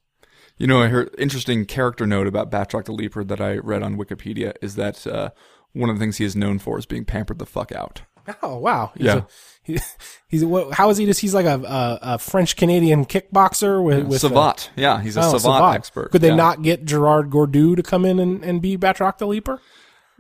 You 0.58 0.68
know, 0.68 0.82
I 0.82 0.88
heard 0.88 1.16
interesting 1.18 1.66
character 1.66 2.06
note 2.06 2.28
about 2.28 2.52
Batroc 2.52 2.86
the 2.86 2.91
Leaper 2.91 3.24
that 3.24 3.41
I 3.41 3.58
read 3.58 3.82
on 3.82 3.98
Wikipedia 3.98 4.54
is 4.62 4.76
that 4.76 5.08
uh, 5.08 5.32
one 5.74 5.89
of 5.89 5.95
the 5.97 5.99
things 5.99 6.17
he 6.17 6.26
is 6.26 6.36
known 6.36 6.59
for 6.59 6.78
is 6.78 6.86
being 6.86 7.05
pampered 7.05 7.39
the 7.39 7.45
fuck 7.45 7.71
out. 7.71 8.03
Oh 8.41 8.57
wow. 8.57 8.91
He's 8.95 9.05
Yeah. 9.05 9.17
A, 9.17 9.24
he, 9.63 9.80
he's 10.28 10.45
what, 10.45 10.74
how 10.74 10.89
is 10.89 10.97
he? 10.97 11.05
Just 11.05 11.19
he's 11.19 11.34
like 11.34 11.45
a 11.45 11.59
a, 11.61 11.99
a 12.13 12.17
French 12.19 12.55
Canadian 12.55 13.05
kickboxer 13.05 13.84
with 13.84 14.07
with 14.07 14.24
a- 14.24 14.55
yeah, 14.76 15.01
he's 15.01 15.17
a 15.17 15.21
oh, 15.24 15.38
savant, 15.38 15.76
expert. 15.76 16.11
Could 16.11 16.21
they 16.21 16.30
Yeah. 16.30 16.36
not 16.36 16.61
get 16.61 16.86
Gerard 16.86 17.30
Gordeau 17.30 17.76
to 17.76 17.84
come 17.84 18.05
in 18.05 18.19
and, 18.19 18.43
and 18.43 18.61
be 18.61 18.78
Batroc 18.78 19.17
the 19.17 19.28
Leaper? 19.28 19.59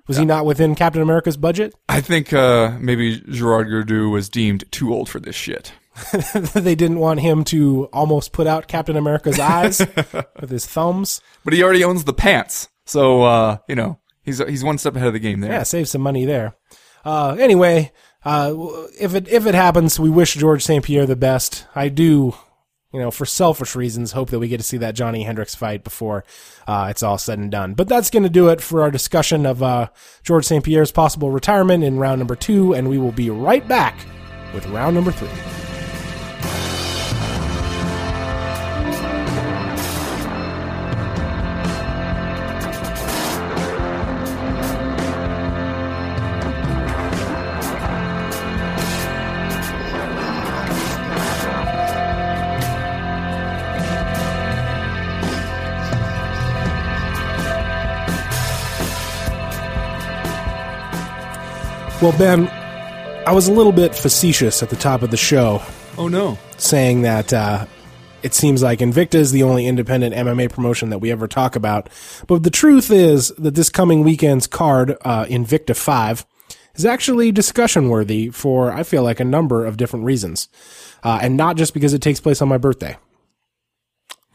Was 0.05 0.17
he 0.17 0.25
not 0.25 0.45
within 0.45 0.75
Captain 0.75 1.01
America's 1.01 1.37
budget? 1.37 1.73
I 1.87 2.01
think 2.01 2.33
uh, 2.33 2.77
maybe 2.77 3.21
Gerard 3.21 3.67
Gordeau 3.69 4.11
was 4.11 4.27
deemed 4.27 4.69
too 4.69 4.93
old 4.93 5.07
for 5.07 5.21
this 5.21 5.35
shit. 5.35 5.71
they 6.53 6.75
didn't 6.75 6.99
want 6.99 7.21
him 7.21 7.45
to 7.45 7.85
almost 7.93 8.33
put 8.33 8.45
out 8.45 8.67
Captain 8.67 8.97
America's 8.97 9.39
eyes 9.39 9.79
with 10.39 10.49
his 10.49 10.65
thumbs. 10.65 11.21
But 11.45 11.53
he 11.53 11.63
already 11.63 11.85
owns 11.85 12.03
the 12.03 12.13
pants, 12.13 12.67
so 12.85 13.21
uh, 13.23 13.57
you 13.69 13.75
know 13.75 13.97
he's 14.23 14.39
he's 14.39 14.63
one 14.63 14.77
step 14.77 14.95
ahead 14.95 15.07
of 15.07 15.13
the 15.13 15.19
game 15.19 15.39
there. 15.41 15.51
Yeah, 15.51 15.63
save 15.63 15.87
some 15.87 16.01
money 16.01 16.25
there. 16.25 16.55
Uh, 17.05 17.35
anyway, 17.39 17.91
uh, 18.25 18.53
if 18.99 19.13
it 19.13 19.27
if 19.27 19.45
it 19.45 19.55
happens, 19.55 19.99
we 19.99 20.09
wish 20.09 20.33
Georges 20.33 20.65
St. 20.65 20.83
Pierre 20.83 21.05
the 21.05 21.15
best. 21.15 21.65
I 21.75 21.89
do, 21.89 22.33
you 22.91 22.99
know, 22.99 23.11
for 23.11 23.25
selfish 23.25 23.75
reasons, 23.75 24.13
hope 24.13 24.29
that 24.29 24.39
we 24.39 24.47
get 24.47 24.57
to 24.57 24.63
see 24.63 24.77
that 24.77 24.95
Johnny 24.95 25.23
Hendricks 25.23 25.55
fight 25.55 25.83
before 25.83 26.23
uh, 26.67 26.87
it's 26.89 27.03
all 27.03 27.17
said 27.17 27.39
and 27.39 27.51
done. 27.51 27.73
But 27.73 27.89
that's 27.89 28.09
going 28.09 28.23
to 28.23 28.29
do 28.29 28.49
it 28.49 28.61
for 28.61 28.81
our 28.81 28.91
discussion 28.91 29.45
of 29.45 29.61
uh, 29.61 29.89
Georges 30.23 30.47
St. 30.47 30.63
Pierre's 30.63 30.91
possible 30.91 31.31
retirement 31.31 31.83
in 31.83 31.99
round 31.99 32.19
number 32.19 32.35
two, 32.35 32.73
and 32.73 32.89
we 32.89 32.97
will 32.97 33.11
be 33.11 33.29
right 33.29 33.67
back 33.67 33.97
with 34.53 34.65
round 34.67 34.95
number 34.95 35.11
three. 35.11 35.62
Well, 62.03 62.11
Ben, 62.17 62.49
I 63.25 63.31
was 63.31 63.47
a 63.47 63.53
little 63.53 63.71
bit 63.71 63.95
facetious 63.95 64.61
at 64.61 64.69
the 64.69 64.75
top 64.75 65.03
of 65.03 65.09
the 65.09 65.15
show, 65.15 65.61
Oh 65.97 66.09
no. 66.09 66.37
saying 66.57 67.03
that 67.03 67.31
uh, 67.31 67.65
it 68.23 68.33
seems 68.33 68.61
like 68.61 68.79
Invicta 68.79 69.15
is 69.15 69.31
the 69.31 69.43
only 69.43 69.65
independent 69.65 70.13
MMA 70.13 70.51
promotion 70.51 70.89
that 70.89 70.97
we 70.97 71.11
ever 71.11 71.29
talk 71.29 71.55
about. 71.55 71.89
But 72.27 72.43
the 72.43 72.49
truth 72.49 72.91
is 72.91 73.29
that 73.37 73.55
this 73.55 73.69
coming 73.69 74.03
weekend's 74.03 74.47
card, 74.47 74.97
uh, 75.05 75.23
Invicta 75.27 75.73
5, 75.77 76.25
is 76.75 76.85
actually 76.85 77.31
discussion 77.31 77.87
worthy 77.87 78.29
for, 78.31 78.73
I 78.73 78.83
feel 78.83 79.03
like, 79.03 79.21
a 79.21 79.25
number 79.25 79.65
of 79.65 79.77
different 79.77 80.03
reasons. 80.03 80.49
Uh, 81.03 81.19
and 81.21 81.37
not 81.37 81.55
just 81.55 81.73
because 81.73 81.93
it 81.93 82.01
takes 82.01 82.19
place 82.19 82.41
on 82.41 82.49
my 82.49 82.57
birthday. 82.57 82.97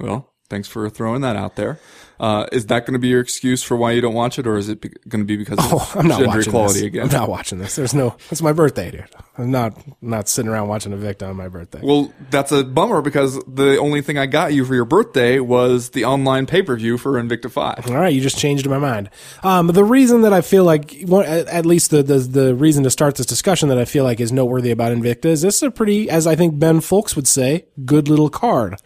Well, 0.00 0.32
thanks 0.48 0.68
for 0.68 0.88
throwing 0.88 1.20
that 1.20 1.36
out 1.36 1.56
there. 1.56 1.78
Uh, 2.20 2.46
is 2.52 2.66
that 2.66 2.80
going 2.86 2.94
to 2.94 2.98
be 2.98 3.08
your 3.08 3.20
excuse 3.20 3.62
for 3.62 3.76
why 3.76 3.92
you 3.92 4.00
don't 4.00 4.14
watch 4.14 4.38
it, 4.38 4.46
or 4.46 4.56
is 4.56 4.68
it 4.68 4.80
be- 4.80 4.88
going 5.08 5.20
to 5.22 5.26
be 5.26 5.36
because 5.36 5.58
of 5.58 5.66
Oh, 5.72 5.92
I'm 5.94 6.08
not 6.08 6.18
gender 6.20 6.36
watching 6.50 6.52
this. 6.52 6.82
again? 6.82 7.02
I'm 7.04 7.12
not 7.12 7.28
watching 7.28 7.58
this. 7.58 7.76
There's 7.76 7.94
no. 7.94 8.16
It's 8.30 8.42
my 8.42 8.52
birthday, 8.52 8.90
dude. 8.90 9.06
I'm 9.36 9.50
not 9.52 9.78
not 10.02 10.28
sitting 10.28 10.50
around 10.50 10.66
watching 10.68 10.92
Invicta 10.92 11.28
on 11.28 11.36
my 11.36 11.46
birthday. 11.48 11.80
Well, 11.82 12.12
that's 12.30 12.50
a 12.50 12.64
bummer 12.64 13.02
because 13.02 13.38
the 13.46 13.78
only 13.78 14.02
thing 14.02 14.18
I 14.18 14.26
got 14.26 14.52
you 14.52 14.64
for 14.64 14.74
your 14.74 14.84
birthday 14.84 15.38
was 15.38 15.90
the 15.90 16.04
online 16.06 16.46
pay 16.46 16.62
per 16.62 16.76
view 16.76 16.98
for 16.98 17.12
Invicta 17.12 17.50
Five. 17.50 17.86
All 17.88 17.96
right, 17.96 18.12
you 18.12 18.20
just 18.20 18.36
changed 18.38 18.68
my 18.68 18.78
mind. 18.78 19.10
Um, 19.44 19.68
the 19.68 19.84
reason 19.84 20.22
that 20.22 20.32
I 20.32 20.40
feel 20.40 20.64
like, 20.64 20.94
at 21.12 21.66
least 21.66 21.90
the, 21.90 22.02
the 22.02 22.18
the 22.18 22.54
reason 22.54 22.82
to 22.84 22.90
start 22.90 23.14
this 23.14 23.26
discussion 23.26 23.68
that 23.68 23.78
I 23.78 23.84
feel 23.84 24.02
like 24.02 24.18
is 24.20 24.32
noteworthy 24.32 24.70
about 24.72 24.90
Invicta 24.92 25.26
is 25.26 25.42
this 25.42 25.56
is 25.56 25.62
a 25.62 25.70
pretty, 25.70 26.10
as 26.10 26.26
I 26.26 26.34
think 26.34 26.58
Ben 26.58 26.80
Fowlkes 26.80 27.14
would 27.14 27.28
say, 27.28 27.66
good 27.84 28.08
little 28.08 28.28
card 28.30 28.80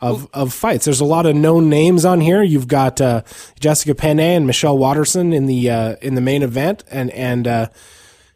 of 0.00 0.28
of 0.32 0.52
fights. 0.52 0.84
There's 0.84 1.00
a 1.00 1.04
lot 1.04 1.26
of 1.26 1.36
known 1.36 1.68
names 1.68 2.04
on 2.04 2.20
here. 2.20 2.42
You've 2.42 2.68
got 2.68 3.00
uh, 3.00 3.22
Jessica 3.58 3.94
Penne 3.94 4.20
and 4.20 4.46
Michelle 4.46 4.78
Waterson 4.78 5.32
in 5.32 5.46
the 5.46 5.70
uh, 5.70 5.96
in 6.02 6.14
the 6.14 6.20
main 6.20 6.42
event, 6.42 6.84
and 6.90 7.10
and 7.10 7.46
uh, 7.46 7.66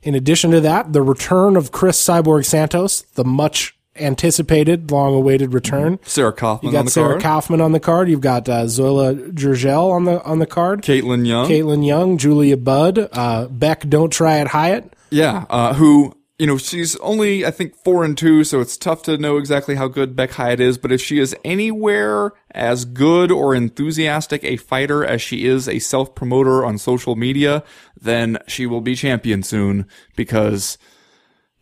in 0.03 0.15
addition 0.15 0.51
to 0.51 0.61
that, 0.61 0.93
the 0.93 1.03
return 1.03 1.57
of 1.57 1.73
Chris 1.73 1.99
Cyborg 2.03 2.45
Santos, 2.45 3.03
the 3.15 3.25
much 3.25 3.75
anticipated, 3.97 4.91
long 4.91 5.15
awaited 5.15 5.55
return. 5.55 5.99
Sarah 6.03 6.33
Kaufman 6.33 6.73
You 6.73 6.77
on 6.79 6.83
got 6.83 6.85
the 6.87 6.91
Sarah 6.91 7.09
card. 7.11 7.23
Kaufman 7.23 7.61
on 7.61 7.73
the 7.73 7.81
card. 7.81 8.09
You've 8.09 8.21
got 8.21 8.49
uh, 8.49 8.65
Zoila 8.65 9.33
Gurgel 9.33 9.93
on 9.93 10.05
the 10.05 10.23
on 10.25 10.41
the 10.41 10.47
card. 10.47 10.83
Kaitlin 10.83 11.27
Young. 11.27 11.49
Kaitlin 11.49 11.87
Young, 11.87 12.19
Julia 12.19 12.57
Budd, 12.57 13.09
uh, 13.12 13.47
Beck. 13.49 13.89
Don't 13.89 14.11
try 14.12 14.39
it, 14.39 14.49
Hyatt. 14.49 14.93
Yeah, 15.11 15.45
uh, 15.49 15.75
who 15.75 16.12
you 16.39 16.47
know 16.47 16.59
she's 16.59 16.97
only 16.97 17.47
I 17.47 17.51
think 17.51 17.76
four 17.76 18.05
and 18.05 18.18
two, 18.18 18.45
so 18.45 18.61
it's 18.61 18.76
tough 18.76 19.03
to 19.05 19.16
know 19.16 19.37
exactly 19.37 19.76
how 19.76 19.89
good 19.89 20.16
Bec 20.16 20.32
Hyatt 20.32 20.61
is. 20.61 20.78
But 20.78 20.93
if 20.93 21.01
she 21.01 21.18
is 21.18 21.37
anywhere 21.45 22.32
as 22.53 22.85
good 22.85 23.30
or 23.30 23.55
enthusiastic 23.55 24.43
a 24.45 24.57
fighter 24.57 25.05
as 25.05 25.22
she 25.22 25.47
is 25.47 25.68
a 25.68 25.78
self 25.78 26.14
promoter 26.14 26.64
on 26.64 26.78
social 26.78 27.14
media, 27.14 27.62
then 28.01 28.39
she 28.49 28.66
will 28.66 28.80
be 28.80 28.97
champion 28.97 29.43
soon. 29.43 29.87
Because 30.16 30.76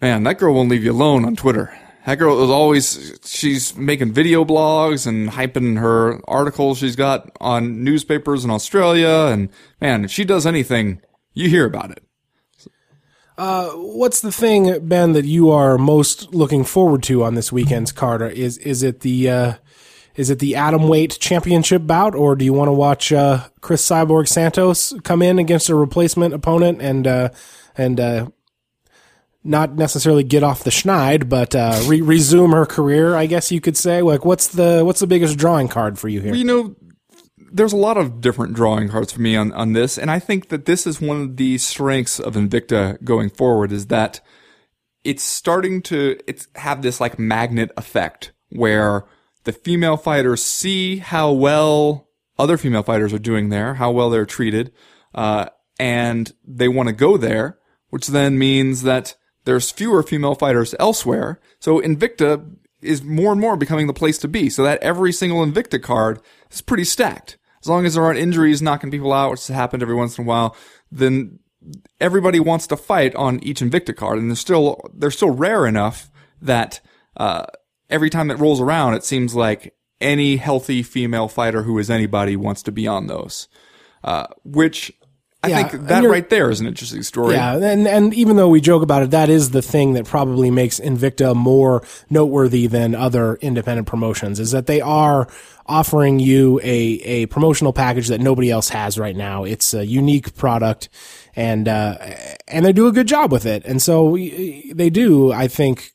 man, 0.01 0.23
that 0.25 0.39
girl 0.39 0.55
won't 0.55 0.71
leave 0.71 0.85
you 0.85 0.93
alone 0.93 1.25
on 1.25 1.37
Twitter. 1.37 1.77
That 2.07 2.19
girl 2.19 2.43
is 2.43 2.51
always 2.51 3.21
she's 3.25 3.77
making 3.77 4.13
video 4.13 4.45
blogs 4.45 5.07
and 5.07 5.29
hyping 5.31 5.79
her 5.79 6.21
articles 6.27 6.79
she's 6.79 6.97
got 6.97 7.31
on 7.41 7.85
newspapers 7.85 8.45
in 8.45 8.51
Australia, 8.51 9.29
and 9.31 9.51
man, 9.81 10.07
if 10.07 10.11
she 10.11 10.25
does 10.25 10.47
anything, 10.47 11.01
you 11.35 11.49
hear 11.49 11.67
about 11.67 11.91
it. 11.91 12.03
What's 13.37 14.21
the 14.21 14.33
thing, 14.33 14.87
Ben, 14.87 15.13
that 15.13 15.25
you 15.25 15.51
are 15.51 15.79
most 15.79 16.35
looking 16.35 16.65
forward 16.65 17.03
to 17.05 17.25
on 17.25 17.35
this 17.35 17.53
weekend's 17.53 17.93
card? 17.93 18.23
Is 18.33 18.59
is 18.59 18.83
it 18.83 19.01
the 19.01 19.31
uh, 19.31 19.55
is 20.15 20.31
it 20.31 20.39
the 20.39 20.57
atom 20.57 20.89
weight 20.89 21.19
championship 21.21 21.87
bout, 21.87 22.15
or 22.15 22.37
do 22.37 22.45
you 22.45 22.53
want 22.53 22.69
to 22.69 22.73
watch 22.73 23.13
uh, 23.13 23.49
Chris 23.61 23.87
Cyborg 23.87 24.29
Santos 24.29 24.95
come 25.03 25.23
in 25.23 25.39
against 25.39 25.69
a 25.69 25.75
replacement 25.75 26.35
opponent 26.35 26.83
and 26.83 27.07
uh, 27.07 27.31
and 27.77 27.99
uh, 27.99 28.29
not 29.45 29.75
necessarily 29.75 30.23
get 30.23 30.43
off 30.43 30.65
the 30.65 30.71
schneid, 30.71 31.29
but 31.29 31.55
uh, 31.55 31.81
re- 31.87 32.03
resume 32.03 32.53
her 32.53 32.67
career? 32.67 33.17
I 33.17 33.27
guess 33.27 33.51
you 33.51 33.61
could 33.61 33.77
say. 33.77 34.03
Like, 34.03 34.25
what's 34.25 34.49
the 34.49 34.83
what's 34.85 35.01
the 35.01 35.07
biggest 35.07 35.39
drawing 35.39 35.69
card 35.69 35.99
for 35.99 36.09
you 36.09 36.21
here? 36.21 36.35
you 36.35 36.45
know, 36.45 36.77
there's 37.53 37.73
a 37.73 37.77
lot 37.77 37.97
of 37.97 38.21
different 38.21 38.55
drawing 38.55 38.89
cards 38.89 39.13
for 39.13 39.21
me 39.21 39.37
on, 39.37 39.53
on 39.53 39.73
this, 39.73 39.99
and 39.99 40.11
I 40.11 40.19
think 40.19 40.49
that 40.49 40.65
this 40.65 40.87
is 40.87 41.01
one 41.01 41.21
of 41.21 41.37
the 41.37 41.59
strengths 41.59 42.19
of 42.19 42.35
Invicta 42.35 43.03
going 43.05 43.31
forward 43.31 43.73
is 43.73 43.87
that 43.89 44.21
it's 45.05 45.23
starting 45.23 45.83
to 45.83 46.19
it's 46.27 46.49
have 46.55 46.83
this 46.83 47.01
like 47.01 47.19
magnet 47.19 47.71
effect 47.77 48.33
where 48.51 49.05
the 49.45 49.53
female 49.53 49.97
fighters 49.97 50.43
see 50.43 50.99
how 50.99 51.33
well 51.33 52.09
other 52.39 52.57
female 52.57 52.83
fighters 52.83 53.13
are 53.13 53.19
doing 53.19 53.49
there, 53.49 53.75
how 53.75 53.91
well 53.91 54.11
they're 54.11 54.27
treated, 54.27 54.73
uh, 55.15 55.47
and 55.79 56.33
they 56.47 56.69
want 56.69 56.89
to 56.89 56.95
go 56.95 57.17
there, 57.17 57.59
which 57.91 58.09
then 58.09 58.39
means 58.39 58.83
that 58.83 59.17
there's 59.45 59.71
fewer 59.71 60.03
female 60.03 60.35
fighters 60.35 60.75
elsewhere. 60.79 61.41
So 61.59 61.81
Invicta 61.81 62.57
is 62.81 63.03
more 63.03 63.33
and 63.33 63.41
more 63.41 63.57
becoming 63.57 63.87
the 63.87 63.93
place 63.93 64.19
to 64.19 64.29
be. 64.29 64.49
So 64.49 64.63
that 64.63 64.83
every 64.83 65.13
single 65.13 65.45
Invicta 65.45 65.83
card 65.83 66.21
is 66.51 66.61
pretty 66.61 66.85
stacked. 66.85 67.39
As 67.63 67.69
long 67.69 67.87
as 67.87 67.95
there 67.95 68.03
aren't 68.03 68.19
injuries 68.19 68.61
knocking 68.61 68.91
people 68.91 69.13
out, 69.13 69.31
which 69.31 69.47
has 69.47 69.55
happened 69.55 69.83
every 69.83 69.95
once 69.95 70.19
in 70.19 70.25
a 70.25 70.27
while, 70.27 70.57
then 70.91 71.39
everybody 72.01 72.41
wants 72.41 72.67
to 72.67 72.77
fight 72.77 73.15
on 73.15 73.43
each 73.43 73.61
Invicta 73.61 73.95
card, 73.95 74.19
and 74.19 74.29
they're 74.29 74.37
still 74.37 74.81
they're 74.95 75.11
still 75.11 75.31
rare 75.31 75.67
enough 75.67 76.11
that 76.41 76.81
uh, 77.17 77.45
every 77.89 78.11
time 78.11 78.31
it 78.31 78.39
rolls 78.39 78.61
around, 78.61 78.95
it 78.95 79.05
seems 79.05 79.35
like 79.35 79.75
any 80.01 80.37
healthy 80.37 80.83
female 80.83 81.29
fighter 81.29 81.63
who 81.63 81.79
is 81.79 81.89
anybody 81.89 82.35
wants 82.35 82.63
to 82.65 82.73
be 82.73 82.87
on 82.89 83.07
those. 83.07 83.49
Uh, 84.03 84.27
which 84.43 84.91
I 85.45 85.49
Yeah, 85.49 85.69
think 85.69 85.89
that 85.89 86.05
right 86.05 86.29
there 86.31 86.51
is 86.51 86.61
an 86.61 86.69
interesting 86.69 87.03
story. 87.03 87.35
Yeah, 87.35 87.57
and 87.57 87.89
and 87.89 88.15
even 88.15 88.37
though 88.37 88.49
we 88.49 88.61
joke 88.61 88.83
about 88.83 89.03
it, 89.03 89.11
that 89.11 89.29
is 89.29 89.51
the 89.51 89.63
thing 89.63 89.95
that 89.95 90.05
probably 90.05 90.51
makes 90.53 90.79
Invicta 90.79 91.35
more 91.35 91.83
noteworthy 92.09 92.69
than 92.69 92.95
other 92.95 93.35
independent 93.37 93.89
promotions 93.89 94.39
is 94.39 94.53
that 94.53 94.67
they 94.67 94.81
are 94.81 95.27
offering 95.67 96.21
you 96.21 96.61
a 96.63 96.77
a 97.05 97.27
promotional 97.27 97.73
package 97.73 98.07
that 98.09 98.21
nobody 98.21 98.51
else 98.53 98.69
has 98.69 98.99
right 98.99 99.17
now. 99.17 99.43
It's 99.43 99.75
a 99.75 99.85
unique 99.85 100.37
product, 100.37 100.89
and 101.35 101.67
uh, 101.67 101.97
and 102.47 102.65
they 102.65 102.73
do 102.73 102.87
a 102.87 102.93
good 102.93 103.09
job 103.09 103.33
with 103.33 103.45
it. 103.47 103.65
And 103.65 103.83
so 103.83 104.05
we- 104.05 104.73
they 104.75 104.91
do, 104.91 105.33
I 105.33 105.49
think, 105.49 105.91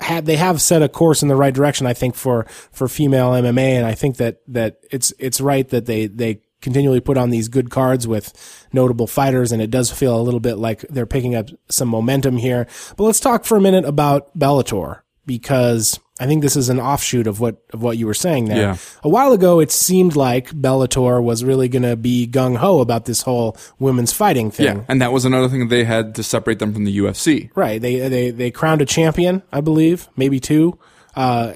had 0.00 0.26
they 0.26 0.36
have 0.36 0.60
set 0.60 0.82
a 0.82 0.90
course 0.90 1.22
in 1.22 1.28
the 1.28 1.36
right 1.36 1.54
direction. 1.54 1.86
I 1.86 1.94
think 1.94 2.14
for 2.16 2.44
for 2.70 2.86
female 2.88 3.30
MMA, 3.32 3.76
and 3.78 3.86
I 3.86 3.94
think 3.94 4.18
that 4.18 4.40
that 4.48 4.76
it's 4.90 5.12
it's 5.18 5.40
right 5.40 5.66
that 5.70 5.86
they 5.86 6.06
they 6.06 6.40
continually 6.64 7.00
put 7.00 7.16
on 7.16 7.30
these 7.30 7.48
good 7.48 7.70
cards 7.70 8.08
with 8.08 8.32
notable 8.72 9.06
fighters, 9.06 9.52
and 9.52 9.62
it 9.62 9.70
does 9.70 9.92
feel 9.92 10.18
a 10.18 10.22
little 10.22 10.40
bit 10.40 10.56
like 10.56 10.80
they're 10.88 11.06
picking 11.06 11.36
up 11.36 11.50
some 11.68 11.88
momentum 11.88 12.38
here. 12.38 12.66
But 12.96 13.04
let's 13.04 13.20
talk 13.20 13.44
for 13.44 13.56
a 13.56 13.60
minute 13.60 13.84
about 13.84 14.36
Bellator 14.36 15.02
because 15.26 16.00
I 16.18 16.26
think 16.26 16.42
this 16.42 16.56
is 16.56 16.70
an 16.70 16.80
offshoot 16.80 17.26
of 17.26 17.38
what 17.38 17.62
of 17.72 17.82
what 17.82 17.98
you 17.98 18.06
were 18.06 18.14
saying 18.14 18.46
there. 18.46 18.58
Yeah. 18.58 18.76
A 19.02 19.08
while 19.08 19.32
ago, 19.32 19.60
it 19.60 19.70
seemed 19.70 20.16
like 20.16 20.48
Bellator 20.50 21.22
was 21.22 21.44
really 21.44 21.68
going 21.68 21.82
to 21.82 21.96
be 21.96 22.26
gung 22.26 22.56
ho 22.56 22.80
about 22.80 23.04
this 23.04 23.22
whole 23.22 23.56
women's 23.78 24.12
fighting 24.12 24.50
thing. 24.50 24.78
Yeah, 24.78 24.84
and 24.88 25.02
that 25.02 25.12
was 25.12 25.24
another 25.24 25.48
thing 25.48 25.68
they 25.68 25.84
had 25.84 26.14
to 26.14 26.22
separate 26.22 26.60
them 26.60 26.72
from 26.72 26.84
the 26.84 26.98
UFC. 26.98 27.50
Right. 27.54 27.80
They 27.80 28.08
they 28.08 28.30
they 28.30 28.50
crowned 28.50 28.80
a 28.80 28.86
champion, 28.86 29.42
I 29.52 29.60
believe, 29.60 30.08
maybe 30.16 30.40
two. 30.40 30.78
Uh, 31.16 31.52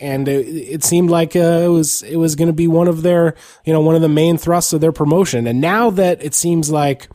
and 0.00 0.28
it, 0.28 0.46
it 0.48 0.84
seemed 0.84 1.10
like 1.10 1.36
uh, 1.36 1.62
it 1.64 1.68
was 1.68 2.02
it 2.02 2.16
was 2.16 2.34
going 2.34 2.48
to 2.48 2.52
be 2.52 2.66
one 2.66 2.88
of 2.88 3.02
their 3.02 3.36
you 3.64 3.72
know 3.72 3.80
one 3.80 3.94
of 3.94 4.02
the 4.02 4.08
main 4.08 4.36
thrusts 4.36 4.72
of 4.72 4.80
their 4.80 4.92
promotion. 4.92 5.46
And 5.46 5.60
now 5.60 5.90
that 5.90 6.22
it 6.22 6.34
seems 6.34 6.70
like 6.70 7.08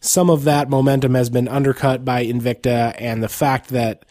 some 0.00 0.30
of 0.30 0.44
that 0.44 0.70
momentum 0.70 1.14
has 1.14 1.28
been 1.28 1.48
undercut 1.48 2.04
by 2.04 2.24
Invicta, 2.24 2.94
and 2.98 3.22
the 3.22 3.28
fact 3.28 3.68
that, 3.70 4.04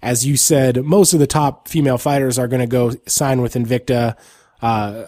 as 0.00 0.24
you 0.24 0.36
said, 0.36 0.84
most 0.84 1.12
of 1.12 1.18
the 1.20 1.26
top 1.26 1.66
female 1.66 1.98
fighters 1.98 2.38
are 2.38 2.48
going 2.48 2.60
to 2.60 2.66
go 2.66 2.92
sign 3.06 3.42
with 3.42 3.54
Invicta, 3.54 4.16
uh, 4.60 5.04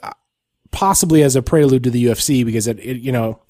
possibly 0.73 1.23
as 1.23 1.37
a 1.37 1.43
prelude 1.43 1.85
to 1.85 1.91
the 1.91 2.07
UFC, 2.07 2.45
because 2.45 2.67
it, 2.67 2.81
it 2.81 2.99
you 2.99 3.13
know 3.13 3.41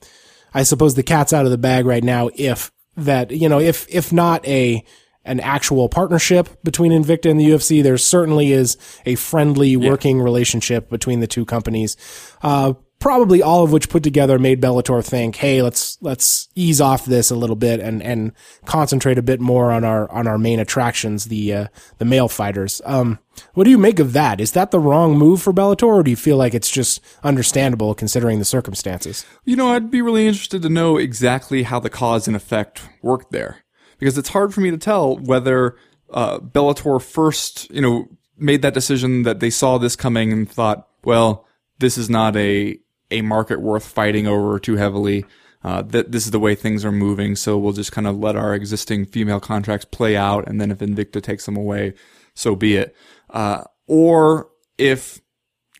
I 0.55 0.62
suppose 0.62 0.94
the 0.94 1.02
cat's 1.02 1.32
out 1.32 1.44
of 1.44 1.50
the 1.50 1.59
bag 1.59 1.84
right 1.84 2.05
now. 2.05 2.30
If 2.34 2.70
that, 2.96 3.32
you 3.32 3.48
know, 3.48 3.59
if 3.59 3.86
if 3.88 4.12
not 4.12 4.46
a 4.46 4.84
an 5.25 5.41
actual 5.41 5.89
partnership 5.89 6.49
between 6.62 6.93
Invicta 6.93 7.31
and 7.31 7.41
the 7.41 7.51
UFC, 7.51 7.83
there 7.83 7.99
certainly 7.99 8.53
is 8.53 8.77
a 9.07 9.14
friendly 9.14 9.77
working 9.77 10.20
relationship 10.20 10.91
between 10.91 11.20
the 11.20 11.27
two 11.27 11.45
companies. 11.45 11.97
Uh, 12.43 12.75
probably 13.05 13.43
all 13.43 13.62
of 13.62 13.70
which 13.70 13.91
put 13.91 14.03
together 14.03 14.39
made 14.39 14.62
Bellator 14.62 15.05
think, 15.05 15.37
"Hey, 15.37 15.61
let's 15.61 15.99
let's 16.01 16.49
ease 16.55 16.81
off 16.81 17.05
this 17.05 17.31
a 17.31 17.37
little 17.37 17.55
bit 17.55 17.79
and 17.79 18.03
and 18.03 18.33
concentrate 18.64 19.18
a 19.18 19.22
bit 19.22 19.41
more 19.41 19.70
on 19.70 19.85
our 19.85 20.11
on 20.11 20.27
our 20.27 20.39
main 20.39 20.59
attractions, 20.59 21.27
the 21.27 21.53
uh, 21.53 21.66
the 21.99 22.07
male 22.07 22.29
fighters." 22.29 22.81
Um, 22.87 23.18
what 23.53 23.64
do 23.64 23.70
you 23.70 23.77
make 23.77 23.99
of 23.99 24.14
that? 24.14 24.41
Is 24.41 24.53
that 24.53 24.70
the 24.70 24.81
wrong 24.81 25.18
move 25.18 25.43
for 25.43 25.53
Bellator, 25.53 25.87
or 25.87 26.03
do 26.03 26.11
you 26.11 26.16
feel 26.16 26.39
like 26.39 26.55
it's 26.55 26.70
just 26.70 27.01
understandable 27.22 27.95
considering 27.95 28.39
the 28.39 28.45
circumstances? 28.47 29.27
You 29.45 29.57
know, 29.57 29.68
I'd 29.68 29.91
be 29.91 30.01
really 30.01 30.27
interested 30.27 30.62
to 30.62 30.70
know 30.70 30.97
exactly 30.97 31.64
how 31.64 31.81
the 31.81 31.91
cause 31.91 32.27
and 32.27 32.35
effect 32.35 32.89
worked 33.03 33.33
there. 33.33 33.64
Because 34.05 34.18
it's 34.18 34.28
hard 34.28 34.52
for 34.52 34.61
me 34.61 34.70
to 34.70 34.76
tell 34.76 35.16
whether 35.16 35.76
uh, 36.12 36.38
Bellator 36.38 37.00
first, 37.00 37.70
you 37.70 37.80
know, 37.80 38.07
made 38.36 38.61
that 38.61 38.74
decision 38.74 39.22
that 39.22 39.40
they 39.40 39.48
saw 39.48 39.78
this 39.78 39.96
coming 39.96 40.30
and 40.30 40.46
thought, 40.46 40.86
well, 41.05 41.46
this 41.78 41.96
is 41.96 42.11
not 42.11 42.36
a, 42.36 42.78
a 43.11 43.22
market 43.22 43.62
worth 43.62 43.86
fighting 43.86 44.26
over 44.26 44.59
too 44.59 44.76
heavily. 44.76 45.24
uh, 45.64 45.80
that 45.82 46.12
this 46.12 46.26
is 46.26 46.30
the 46.30 46.38
way 46.38 46.55
things 46.55 46.84
are 46.84 46.92
moving. 46.92 47.34
So 47.34 47.57
we'll 47.57 47.72
just 47.72 47.90
kind 47.90 48.07
of 48.07 48.18
let 48.18 48.36
our 48.36 48.55
existing 48.55 49.07
female 49.07 49.40
contracts 49.40 49.86
play 49.86 50.16
out. 50.16 50.46
And 50.46 50.61
then 50.61 50.70
if 50.70 50.78
Invicta 50.78 51.22
takes 51.22 51.46
them 51.46 51.57
away, 51.57 51.94
so 52.34 52.55
be 52.55 52.76
it. 52.76 52.94
Uh, 53.30 53.64
or 53.86 54.50
if 54.76 55.20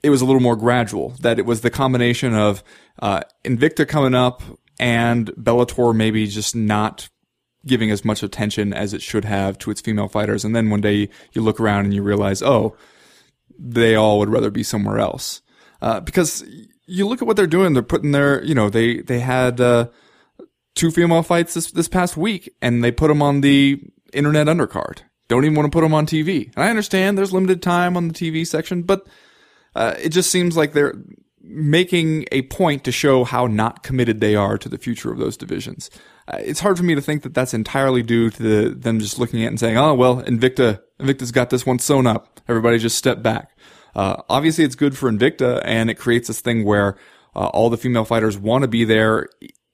it 0.03 0.11
was 0.11 0.23
a 0.23 0.25
little 0.25 0.41
more 0.41 0.57
gradual, 0.57 1.11
that 1.21 1.39
it 1.39 1.45
was 1.45 1.61
the 1.61 1.71
combination 1.71 2.35
of, 2.35 2.65
uh, 3.01 3.21
Invicta 3.45 3.87
coming 3.87 4.15
up 4.15 4.43
and 4.81 5.31
Bellator 5.33 5.95
maybe 5.95 6.27
just 6.27 6.57
not 6.57 7.09
giving 7.67 7.91
as 7.91 8.05
much 8.05 8.23
attention 8.23 8.73
as 8.73 8.93
it 8.93 9.03
should 9.03 9.25
have 9.25 9.59
to 9.59 9.71
its 9.71 9.81
female 9.81 10.09
fighters. 10.09 10.45
And 10.45 10.55
then 10.55 10.71
one 10.71 10.81
day 10.81 11.09
you 11.33 11.43
look 11.43 11.61
around 11.61 11.85
and 11.85 11.95
you 11.95 12.03
realize, 12.03 12.43
oh, 12.43 12.77
they 13.59 13.95
all 13.95 14.19
would 14.19 14.29
rather 14.29 14.51
be 14.51 14.63
somewhere 14.63 14.99
else. 14.99 15.43
Uh, 15.81 16.01
because 16.01 16.45
you 16.87 17.07
look 17.07 17.23
at 17.23 17.27
what 17.27 17.37
they're 17.37 17.47
doing. 17.47 17.73
They're 17.73 17.83
putting 17.83 18.13
their, 18.13 18.43
you 18.45 18.55
know, 18.55 18.69
they, 18.69 19.01
they 19.01 19.21
had, 19.21 19.61
uh, 19.61 19.89
two 20.75 20.91
female 20.91 21.23
fights 21.23 21.55
this, 21.55 21.71
this 21.71 21.89
past 21.89 22.17
week 22.17 22.53
and 22.61 22.83
they 22.83 22.91
put 22.91 23.09
them 23.09 23.23
on 23.23 23.41
the 23.41 23.81
internet 24.13 24.49
undercard. 24.49 24.99
Don't 25.29 25.45
even 25.45 25.57
want 25.57 25.71
to 25.71 25.75
put 25.75 25.83
them 25.83 25.95
on 25.95 26.07
TV. 26.07 26.53
And 26.55 26.65
I 26.65 26.71
understand 26.71 27.17
there's 27.17 27.33
limited 27.33 27.63
time 27.63 27.97
on 27.97 28.09
the 28.09 28.15
TV 28.15 28.47
section, 28.47 28.83
but, 28.83 29.07
uh, 29.75 29.95
it 29.99 30.11
just 30.11 30.31
seems 30.31 30.57
like 30.57 30.73
they're 30.73 30.95
making 31.47 32.25
a 32.33 32.43
point 32.43 32.85
to 32.85 32.93
show 32.93 33.25
how 33.25 33.47
not 33.47 33.83
committed 33.83 34.21
they 34.21 34.35
are 34.35 34.57
to 34.59 34.69
the 34.69 34.79
future 34.79 35.13
of 35.13 35.19
those 35.19 35.37
divisions. 35.37 35.91
Uh, 36.27 36.39
it's 36.41 36.61
hard 36.61 36.77
for 36.77 36.85
me 36.85 36.95
to 36.95 37.01
think 37.01 37.23
that 37.23 37.35
that's 37.35 37.53
entirely 37.53 38.03
due 38.03 38.31
to 38.31 38.43
the, 38.43 38.71
them 38.71 38.99
just 38.99 39.19
looking 39.19 39.43
at 39.43 39.47
it 39.47 39.49
and 39.49 39.61
saying, 39.61 39.77
"Oh 39.77 39.95
well, 39.95 40.23
Invicta, 40.23 40.81
Invicta's 40.99 41.33
got 41.33 41.51
this 41.51 41.67
one 41.67 41.79
sewn 41.79 42.07
up. 42.07 42.41
Everybody 42.49 42.79
just 42.79 42.97
step 42.97 43.23
back." 43.23 43.51
Uh, 43.95 44.23
obviously, 44.29 44.65
it's 44.65 44.75
good 44.75 44.97
for 44.97 45.11
Invicta, 45.11 45.61
and 45.65 45.91
it 45.91 45.95
creates 45.95 46.29
this 46.29 46.41
thing 46.41 46.65
where 46.65 46.97
uh, 47.37 47.47
all 47.49 47.71
the 47.71 47.77
female 47.77 48.05
fighters 48.05 48.39
want 48.39 48.63
to 48.63 48.69
be 48.69 48.85
there. 48.85 49.29